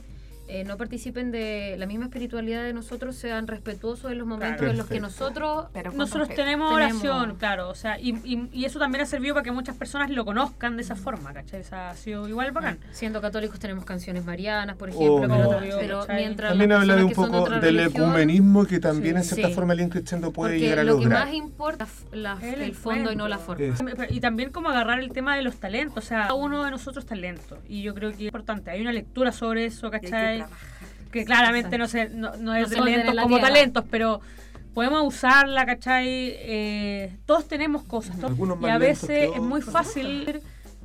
eh, 0.60 0.64
no 0.64 0.76
participen 0.76 1.30
de 1.30 1.76
la 1.78 1.86
misma 1.86 2.04
espiritualidad 2.06 2.62
de 2.62 2.72
nosotros 2.72 3.16
sean 3.16 3.46
respetuosos 3.46 4.12
en 4.12 4.18
los 4.18 4.26
momentos 4.26 4.58
Claro. 4.58 4.72
en 4.72 4.78
los 4.78 4.86
que 4.86 5.00
nosotros 5.00 5.66
Pero 5.72 5.92
Nosotros 5.92 6.28
tenemos 6.28 6.44
Tenemos- 6.74 7.02
oración, 7.04 7.36
claro, 7.36 7.68
o 7.68 7.74
sea, 7.74 7.98
y, 7.98 8.10
y- 8.24 8.48
y 8.52 8.64
eso 8.64 8.78
también 8.78 9.02
ha 9.02 9.06
servido 9.06 9.34
para 9.34 9.44
que 9.44 9.50
muchas 9.52 9.76
personas 9.76 10.10
lo 10.10 10.24
conozcan 10.24 10.76
de 10.76 10.82
esa 10.82 10.96
forma, 10.96 11.32
¿cachai? 11.32 11.60
O 11.60 11.64
sea, 11.64 11.90
ha 11.90 11.94
sido 11.96 12.28
igual 12.28 12.52
bacán. 12.52 12.78
Siendo 12.92 13.20
católicos 13.20 13.58
tenemos 13.58 13.84
canciones 13.84 14.24
marianas, 14.24 14.76
por 14.76 14.90
ejemplo, 14.90 15.20
pero, 15.22 15.48
Obvio, 15.58 15.76
pero 15.80 16.00
¿cachai? 16.00 16.16
mientras 16.16 16.50
También 16.50 16.70
las 16.70 16.80
habla 16.80 16.96
de 16.96 17.02
un 17.04 17.08
que 17.08 17.14
poco 17.14 17.42
otra 17.42 17.60
del 17.60 17.76
religión, 17.78 18.02
ecumenismo 18.10 18.66
que 18.66 18.78
también 18.80 19.14
Sí. 19.14 19.18
en 19.18 19.24
cierta 19.24 19.48
Sí. 19.48 19.54
forma 19.54 19.72
el 19.72 19.80
increchendo 19.80 20.32
puede 20.32 20.52
porque 20.54 20.60
llegar 20.60 20.78
a 20.80 20.84
lo 20.84 20.98
que 20.98 21.04
lograr. 21.04 21.26
más 21.26 21.34
importa 21.34 21.86
la- 22.12 22.38
El 22.42 22.62
el 22.62 22.74
fondo 22.74 23.10
y 23.12 23.16
no 23.16 23.28
la 23.28 23.38
forma. 23.38 23.64
Es- 23.64 23.82
Y 24.10 24.20
también 24.20 24.50
como 24.50 24.68
agarrar 24.68 25.00
el 25.00 25.10
tema 25.12 25.34
de 25.36 25.42
los 25.42 25.56
talentos, 25.56 26.04
o 26.04 26.06
sea, 26.06 26.22
cada 26.22 26.34
uno 26.34 26.64
de 26.64 26.70
nosotros 26.70 27.06
talento. 27.06 27.58
Y 27.68 27.82
yo 27.82 27.94
creo 27.94 28.10
que 28.10 28.16
es 28.16 28.22
importante. 28.22 28.70
Hay 28.70 28.80
una 28.80 28.92
lectura 28.92 29.32
sobre 29.32 29.64
eso, 29.66 29.90
que 29.90 30.00
¿cachai? 30.00 30.43
Que 31.12 31.24
claramente 31.24 31.78
no, 31.78 31.86
se, 31.86 32.08
no, 32.08 32.36
no 32.36 32.54
es 32.54 32.70
talentos 32.70 33.14
la 33.14 33.22
como 33.22 33.36
tierra. 33.36 33.52
talentos, 33.52 33.84
pero 33.90 34.20
podemos 34.74 35.06
usarla, 35.06 35.64
¿cachai? 35.64 36.06
Eh, 36.08 37.16
todos 37.26 37.46
tenemos 37.46 37.84
cosas. 37.84 38.18
todos- 38.18 38.36
y 38.62 38.66
a 38.68 38.78
veces 38.78 39.30
es 39.34 39.40
muy 39.40 39.62
fácil 39.62 40.40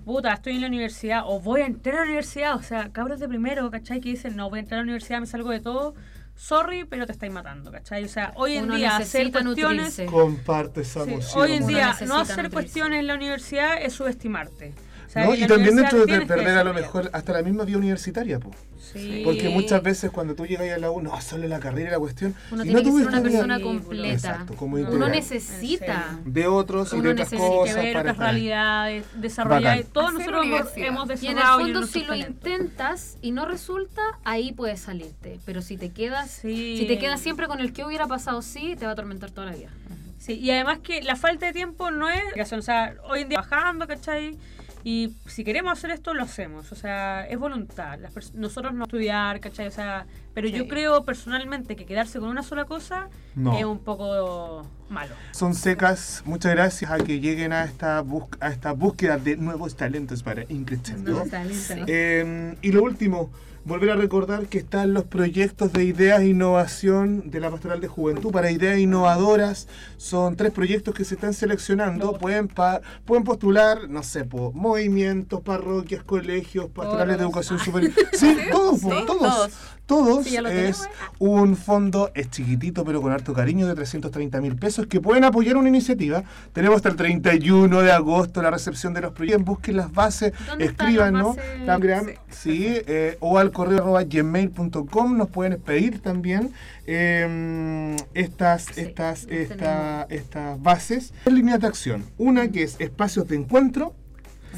puta, 0.05 0.33
estoy 0.33 0.55
en 0.55 0.61
la 0.61 0.67
universidad 0.67 1.21
o 1.25 1.39
voy 1.39 1.61
a 1.61 1.65
entrar 1.67 1.95
a 1.95 1.99
la 1.99 2.05
universidad, 2.05 2.55
o 2.55 2.61
sea, 2.63 2.89
cabros 2.91 3.19
de 3.19 3.27
primero, 3.27 3.69
¿cachai? 3.69 4.01
Que 4.01 4.09
dicen, 4.09 4.35
no, 4.35 4.49
voy 4.49 4.57
a 4.59 4.61
entrar 4.61 4.79
a 4.79 4.81
la 4.81 4.85
universidad, 4.85 5.19
me 5.19 5.27
salgo 5.27 5.51
de 5.51 5.59
todo, 5.59 5.93
sorry, 6.35 6.83
pero 6.85 7.05
te 7.05 7.11
estáis 7.11 7.31
matando, 7.31 7.71
¿cachai? 7.71 8.05
O 8.05 8.07
sea, 8.07 8.31
hoy 8.35 8.55
en 8.55 8.63
Uno 8.65 8.75
día 8.75 8.97
hacer 8.97 9.31
cuestiones... 9.31 9.55
nutrirse. 9.83 10.05
Comparte 10.05 10.81
esa 10.81 11.03
Sí, 11.05 11.11
emoción. 11.11 11.41
hoy 11.43 11.51
en 11.53 11.63
uno 11.63 11.67
día 11.67 11.95
no 12.07 12.17
hacer 12.17 12.35
nutrirse. 12.37 12.49
cuestiones 12.53 12.99
en 13.01 13.07
la 13.07 13.15
universidad 13.15 13.79
es 13.81 13.93
subestimarte. 13.93 14.73
O 15.09 15.11
sea, 15.11 15.25
¿no? 15.25 15.33
Y 15.33 15.47
también 15.47 15.75
dentro 15.75 16.05
de 16.05 16.21
perder 16.21 16.59
a 16.59 16.63
lo 16.63 16.71
mejor 16.71 17.09
hasta 17.13 17.33
la 17.33 17.41
misma 17.41 17.63
vida 17.65 17.77
universitaria, 17.79 18.39
po. 18.39 18.51
Sí. 18.79 19.21
porque 19.23 19.49
muchas 19.49 19.83
veces 19.83 20.09
cuando 20.09 20.33
tú 20.33 20.47
llegas 20.47 20.67
a 20.71 20.77
la 20.79 20.89
U, 20.89 20.99
no, 21.01 21.19
solo 21.21 21.47
la 21.47 21.59
carrera 21.59 21.89
y 21.89 21.91
la 21.91 21.99
cuestión. 21.99 22.33
Uno 22.51 22.63
y 22.63 22.67
tiene 22.67 22.81
no 22.81 22.91
que 22.91 22.97
ser 22.97 23.07
una 23.07 23.21
persona 23.21 23.59
completa. 23.59 24.13
Exacto, 24.13 24.55
como 24.55 24.75
Uno 24.77 24.85
integral. 24.85 25.11
necesita. 25.11 26.19
de 26.25 26.47
otros 26.47 26.93
y 26.93 26.95
uno 26.95 27.03
de 27.09 27.13
otras 27.23 27.29
cosas 27.29 27.75
ver 27.75 27.93
para 27.93 27.99
otras 28.11 28.17
realidades, 28.17 29.05
desarrollar. 29.15 29.77
Bacán. 29.77 29.91
Todos 29.93 30.09
Hacer 30.15 30.31
nosotros 30.31 30.45
hemos, 30.75 31.23
Y 31.23 31.27
en 31.27 31.37
el 31.37 31.43
fondo, 31.43 31.85
si 31.87 32.03
lo 32.03 32.15
intentas 32.15 33.17
y 33.21 33.31
no 33.31 33.45
resulta, 33.45 34.01
ahí 34.23 34.53
puedes 34.53 34.79
salirte. 34.79 35.39
Pero 35.45 35.61
si 35.61 35.77
te 35.77 35.89
quedas, 35.89 36.31
Sí. 36.31 36.77
si 36.79 36.85
te 36.87 36.97
quedas 36.97 37.19
siempre 37.19 37.47
con 37.47 37.59
el 37.59 37.73
que 37.73 37.83
hubiera 37.83 38.07
pasado 38.07 38.41
sí, 38.41 38.75
te 38.77 38.85
va 38.85 38.91
a 38.91 38.93
atormentar 38.93 39.29
toda 39.31 39.47
la 39.47 39.55
vida. 39.55 39.69
Sí, 40.17 40.33
y 40.33 40.51
además 40.51 40.79
que 40.79 41.01
la 41.01 41.15
falta 41.15 41.45
de 41.45 41.53
tiempo 41.53 41.91
no 41.91 42.09
es 42.09 42.53
o 42.53 42.61
sea, 42.61 42.95
hoy 43.09 43.21
en 43.21 43.29
día 43.29 43.39
bajando, 43.39 43.87
¿cachai? 43.87 44.37
Y 44.83 45.13
si 45.25 45.43
queremos 45.43 45.73
hacer 45.73 45.91
esto, 45.91 46.13
lo 46.13 46.23
hacemos. 46.23 46.71
O 46.71 46.75
sea, 46.75 47.27
es 47.27 47.37
voluntad. 47.37 47.99
Las 47.99 48.33
nosotros 48.33 48.73
no 48.73 48.85
estudiar, 48.85 49.39
¿cachai? 49.41 49.67
O 49.67 49.71
sea, 49.71 50.05
pero 50.33 50.47
yo 50.47 50.63
Sí. 50.63 50.69
creo 50.69 51.03
personalmente 51.03 51.75
que 51.75 51.85
quedarse 51.85 52.19
con 52.19 52.29
una 52.29 52.43
sola 52.43 52.63
cosa 52.65 53.09
No. 53.35 53.57
es 53.57 53.65
un 53.65 53.79
poco 53.79 54.65
Malo. 54.89 55.13
Son 55.33 55.53
secas. 55.53 56.23
Muchas 56.25 56.53
gracias 56.53 56.89
a 56.89 56.97
que 56.97 57.19
lleguen 57.19 57.53
a 57.53 57.63
esta, 57.65 58.01
bus- 58.01 58.25
a 58.39 58.49
esta 58.49 58.71
búsqueda 58.71 59.17
de 59.17 59.35
nuevos 59.37 59.75
talentos 59.75 60.23
para 60.23 60.43
Increscendo. 60.49 61.23
Eh, 61.87 62.55
y 62.61 62.71
lo 62.71 62.81
último, 62.83 63.29
volver 63.69 63.91
a 63.91 63.95
recordar 63.95 64.47
que 64.47 64.57
están 64.57 64.93
los 64.93 65.03
proyectos 65.05 65.71
de 65.71 65.83
ideas 65.85 66.21
e 66.21 66.29
innovación 66.29 67.29
de 67.29 67.39
la 67.39 67.51
Pastoral 67.51 67.79
de 67.79 67.87
Juventud 67.87 68.31
para 68.31 68.49
ideas 68.51 68.79
innovadoras. 68.79 69.67
Son 69.97 70.35
tres 70.35 70.51
proyectos 70.51 70.95
que 70.95 71.05
se 71.05 71.13
están 71.15 71.33
seleccionando. 71.35 72.13
Pueden, 72.17 72.47
pa- 72.47 72.81
pueden 73.05 73.23
postular, 73.23 73.87
no 73.87 74.01
sé, 74.01 74.25
po, 74.25 74.51
movimientos, 74.53 75.41
parroquias, 75.41 76.03
colegios, 76.03 76.69
pastorales 76.71 77.17
de 77.17 77.23
educación 77.23 77.59
superior. 77.63 77.93
Sí, 78.13 78.35
todos, 78.51 78.81
po, 78.81 78.89
Sí, 78.91 79.05
todos. 79.05 79.19
todos. 79.21 79.51
Todos 79.89 80.23
Sí, 80.25 80.35
es 80.37 80.43
tenemos, 80.43 80.89
un 81.17 81.57
fondo, 81.57 82.11
es 82.13 82.29
chiquitito 82.29 82.85
pero 82.85 83.01
con 83.01 83.11
harto 83.11 83.33
cariño 83.33 83.65
de 83.67 83.73
330 83.73 84.39
mil 84.39 84.55
pesos 84.55 84.85
que 84.85 85.01
pueden 85.01 85.23
apoyar 85.23 85.57
una 85.57 85.67
iniciativa. 85.67 86.23
Tenemos 86.53 86.77
hasta 86.77 86.89
el 86.89 86.95
31 86.95 87.81
de 87.81 87.91
agosto 87.91 88.41
la 88.43 88.51
recepción 88.51 88.93
de 88.93 89.01
los 89.01 89.13
proyectos. 89.13 89.43
Busquen 89.45 89.77
las 89.77 89.91
bases, 89.91 90.31
¿Dónde 90.47 90.65
están 90.65 90.87
escriban, 90.89 91.13
eh, 92.85 93.17
o 93.19 93.39
al 93.39 93.51
correo 93.51 93.79
arroba 93.79 94.03
gmail.com 94.03 95.17
nos 95.17 95.27
pueden 95.29 95.59
pedir 95.59 95.99
también 96.01 96.51
eh, 96.85 97.95
estas, 98.13 98.65
Sí, 98.65 98.81
estas, 98.81 99.25
esta- 99.29 100.03
estas 100.09 100.61
bases. 100.61 101.13
Dos 101.25 101.33
líneas 101.33 101.59
de 101.59 101.67
acción. 101.67 102.05
Una 102.19 102.47
que 102.49 102.61
es 102.63 102.75
espacios 102.79 103.27
de 103.27 103.37
encuentro, 103.37 103.93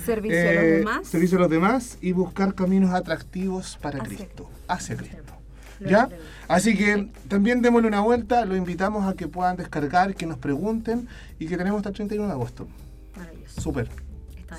Servicio 0.05 0.39
a 0.39 0.53
los 0.53 0.63
eh, 0.63 0.68
demás. 0.77 1.07
servicio 1.07 1.38
a 1.38 1.41
los 1.41 1.49
demás 1.49 1.97
y 2.01 2.11
buscar 2.11 2.53
caminos 2.55 2.93
atractivos 2.93 3.77
para 3.81 3.99
Hacia 4.01 4.18
Cristo, 4.18 4.49
hacia 4.68 4.95
Cristo. 4.97 5.34
¿Ya? 5.80 6.09
Así 6.47 6.77
que 6.77 7.09
también 7.27 7.61
démosle 7.61 7.88
una 7.88 8.01
vuelta, 8.01 8.45
los 8.45 8.55
invitamos 8.57 9.07
a 9.07 9.15
que 9.15 9.27
puedan 9.27 9.57
descargar, 9.57 10.13
que 10.15 10.26
nos 10.27 10.38
pregunten 10.38 11.07
y 11.39 11.47
que 11.47 11.57
tenemos 11.57 11.80
hasta 11.80 11.89
el 11.89 11.95
31 11.95 12.27
de 12.27 12.34
agosto. 12.34 12.68
Maravilloso. 13.15 13.61
Súper. 13.61 13.89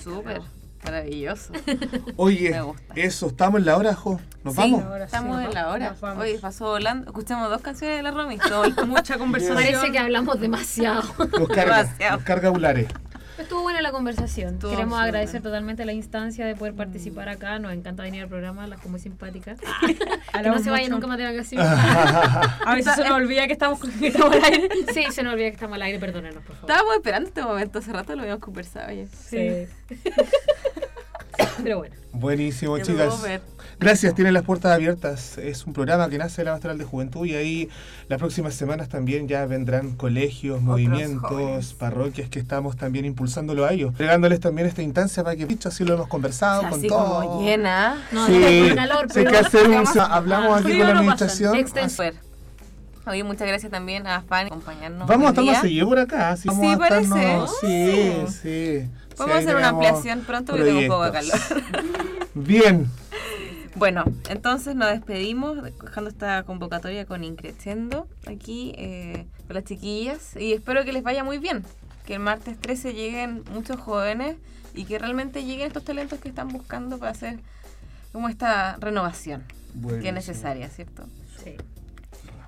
Súper. 0.02 0.40
Maravilloso. 0.84 1.52
Oye, 2.16 2.60
eso, 2.96 3.28
estamos 3.28 3.60
en 3.60 3.66
la 3.66 3.76
hora, 3.76 3.94
Jo. 3.94 4.18
¿Nos 4.42 4.54
Sí, 4.54 4.60
vamos? 4.62 4.82
Ahora 4.82 4.98
sí, 5.06 5.14
Estamos 5.14 5.40
en 5.44 5.54
la 5.54 5.68
hora. 5.70 5.94
Hoy 6.18 6.38
pasó 6.40 6.64
volando. 6.70 7.06
Escuchamos 7.06 7.48
dos 7.50 7.60
canciones 7.62 7.98
de 7.98 8.02
la 8.02 8.10
Romy. 8.10 8.38
Mucha 8.88 9.16
conversación. 9.16 9.56
Parece 9.56 9.92
que 9.92 9.98
hablamos 10.00 10.40
demasiado. 10.40 11.02
Nos 11.18 11.48
carga, 11.48 11.84
Demasiado. 11.84 12.16
nos 12.16 12.24
carga 12.24 12.50
Ulares. 12.50 12.88
Estuvo 13.38 13.62
buena 13.62 13.80
la 13.80 13.92
conversación. 13.92 14.54
Estuvo 14.54 14.70
Queremos 14.70 15.00
agradecer 15.00 15.42
totalmente 15.42 15.84
la 15.84 15.92
instancia 15.92 16.46
de 16.46 16.54
poder 16.54 16.74
participar 16.74 17.28
acá. 17.28 17.59
Nos 17.59 17.72
encanta 17.72 18.02
venir 18.02 18.22
al 18.22 18.28
programa, 18.28 18.66
las 18.66 18.80
como 18.80 18.98
simpáticas. 18.98 19.59
que 20.32 20.48
no 20.48 20.59
se 20.59 20.70
vayan 20.70 20.90
nunca 20.90 21.06
más 21.06 21.18
de 21.18 21.24
vacaciones. 21.24 21.66
A 22.66 22.74
veces 22.74 22.94
se 22.94 23.04
nos 23.04 23.12
olvida 23.12 23.46
que 23.46 23.52
estamos, 23.52 23.80
que 23.80 24.09
estamos 24.09 24.36
al 24.36 24.44
aire. 24.44 24.68
sí, 24.94 25.04
se 25.10 25.22
nos 25.22 25.32
olvida 25.32 25.48
que 25.48 25.54
estamos 25.54 25.76
al 25.76 25.82
aire, 25.82 25.98
perdónenos, 25.98 26.42
por 26.42 26.56
favor. 26.56 26.70
Estábamos 26.70 26.96
esperando 26.96 27.28
este 27.28 27.42
momento. 27.42 27.78
Hace 27.78 27.92
rato 27.92 28.14
lo 28.14 28.22
habíamos 28.22 28.42
conversado 28.42 28.92
ya. 28.92 29.06
Sí. 29.06 29.66
Pero 31.62 31.78
bueno. 31.78 31.94
Buenísimo, 32.12 32.76
Qué 32.76 32.82
chicas. 32.82 33.22
Gracias, 33.82 34.14
tienen 34.14 34.32
las 34.34 34.44
puertas 34.44 34.72
abiertas. 34.72 35.38
Es 35.38 35.66
un 35.66 35.72
programa 35.72 36.09
que 36.09 36.16
nace 36.18 36.42
de 36.42 36.44
la 36.46 36.52
Pastoral 36.52 36.78
de 36.78 36.84
Juventud 36.84 37.26
y 37.26 37.34
ahí 37.34 37.68
las 38.09 38.18
próximas 38.18 38.54
semanas 38.54 38.88
también 38.88 39.26
ya 39.28 39.44
vendrán 39.46 39.96
colegios, 39.96 40.60
movimientos, 40.62 41.28
jóvenes. 41.30 41.72
parroquias 41.74 42.28
que 42.28 42.38
estamos 42.38 42.76
también 42.76 43.04
impulsándolo 43.04 43.64
a 43.66 43.72
ellos. 43.72 43.96
Regándoles 43.98 44.40
también 44.40 44.68
esta 44.68 44.82
instancia 44.82 45.24
para 45.24 45.34
que, 45.36 45.46
dicho, 45.46 45.68
así 45.68 45.84
lo 45.84 45.94
hemos 45.94 46.09
conversado 46.09 46.62
con 46.62 46.78
Así 46.78 46.86
todo. 46.88 47.22
como 47.28 47.42
llena. 47.42 47.96
No, 48.12 48.26
Sí, 48.26 48.66
no, 48.68 48.74
calor, 48.76 49.06
pero 49.12 49.30
que 49.30 49.36
hacer 49.38 49.68
un- 49.68 49.84
hablamos 49.98 50.54
aquí 50.60 50.64
frío 50.64 50.78
con 50.78 50.86
la 50.86 50.92
administración. 51.00 51.54
Oye, 53.04 53.24
muchas 53.24 53.48
gracias 53.48 53.72
también 53.72 54.06
a 54.06 54.22
Fanny 54.22 54.50
por 54.50 54.59
acompañarnos. 54.59 55.09
Vamos 55.09 55.26
a 55.26 55.30
estar 55.30 55.44
más 55.44 55.60
seguido 55.60 55.88
por 55.88 55.98
acá. 55.98 56.36
Sí, 56.36 56.48
Sí, 56.48 56.76
parece. 56.78 57.09
Sí, 57.60 58.12
Oh. 58.22 58.28
sí. 58.28 58.88
Podemos 59.16 59.38
Sí, 59.38 59.44
hacer 59.44 59.56
una 59.56 59.68
ampliación 59.70 60.20
pronto 60.20 60.52
porque 60.52 60.64
tengo 60.66 60.78
un 60.80 60.86
poco 60.88 61.04
de 61.06 61.10
calor. 61.12 61.38
Bien. 62.34 62.86
Bueno, 63.74 64.05
entonces 64.28 64.77
nos 64.77 64.89
despedimos 64.89 65.62
dejando 65.62 66.11
esta 66.11 66.43
convocatoria 66.43 67.07
con 67.07 67.24
Increciendo 67.24 68.07
aquí 68.27 68.74
eh, 68.77 69.27
con 69.47 69.55
las 69.55 69.65
chiquillas 69.65 70.36
y 70.36 70.53
espero 70.53 70.85
que 70.85 70.93
les 70.93 71.03
vaya 71.03 71.24
muy 71.24 71.39
bien. 71.39 71.65
Que 72.07 72.15
el 72.15 72.20
martes 72.20 72.61
13 72.61 72.93
lleguen 72.93 73.44
muchos 73.53 73.81
jóvenes 73.81 74.36
y 74.74 74.85
que 74.85 74.99
realmente 74.99 75.44
lleguen 75.44 75.69
estos 75.69 75.85
talentos 75.85 76.19
que 76.20 76.28
están 76.28 76.49
buscando 76.49 76.99
para 76.99 77.12
hacer 77.12 77.39
como 78.12 78.28
esta 78.28 78.77
renovación 78.77 79.44
que 80.01 80.09
es 80.09 80.15
necesaria, 80.15 80.69
¿cierto? 80.69 81.05
Sí. 81.43 81.57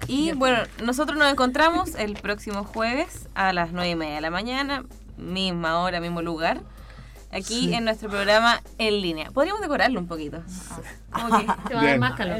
Y 0.06 0.32
bueno, 0.32 0.58
nosotros 0.84 1.18
nos 1.18 1.32
encontramos 1.32 1.94
el 1.94 2.14
próximo 2.14 2.64
jueves 2.64 3.28
a 3.34 3.52
las 3.52 3.72
9 3.72 3.90
y 3.90 3.94
media 3.94 4.14
de 4.16 4.20
la 4.20 4.30
mañana, 4.30 4.84
misma 5.16 5.80
hora, 5.80 6.00
mismo 6.00 6.20
lugar, 6.20 6.60
aquí 7.34 7.74
en 7.74 7.84
nuestro 7.84 8.08
programa 8.08 8.62
en 8.78 9.00
línea. 9.00 9.30
Podríamos 9.30 9.60
decorarlo 9.60 10.00
un 10.00 10.06
poquito. 10.06 10.42
Como 11.10 11.38
que 11.38 11.46
Te 11.68 11.74
va 11.74 11.80
a 11.80 11.84
dar 11.84 11.98
más 11.98 12.14
calor. 12.14 12.38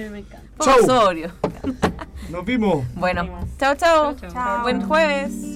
Chau. 0.61 0.87
sobrio. 0.87 1.33
Nos 2.31 2.45
vimos. 2.45 2.85
Bueno, 2.95 3.29
chao, 3.59 3.75
chao. 3.75 4.15
Chao, 4.15 4.31
chao. 4.31 4.63
Buen 4.63 4.87
jueves. 4.87 5.54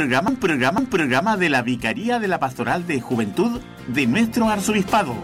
Programa, 0.00 0.30
un 0.30 0.36
programa, 0.36 0.80
un 0.80 0.86
programa 0.86 1.36
de 1.36 1.50
la 1.50 1.60
Vicaría 1.60 2.18
de 2.18 2.26
la 2.26 2.40
Pastoral 2.40 2.86
de 2.86 3.02
Juventud 3.02 3.60
de 3.86 4.06
nuestro 4.06 4.48
Arzobispado. 4.48 5.14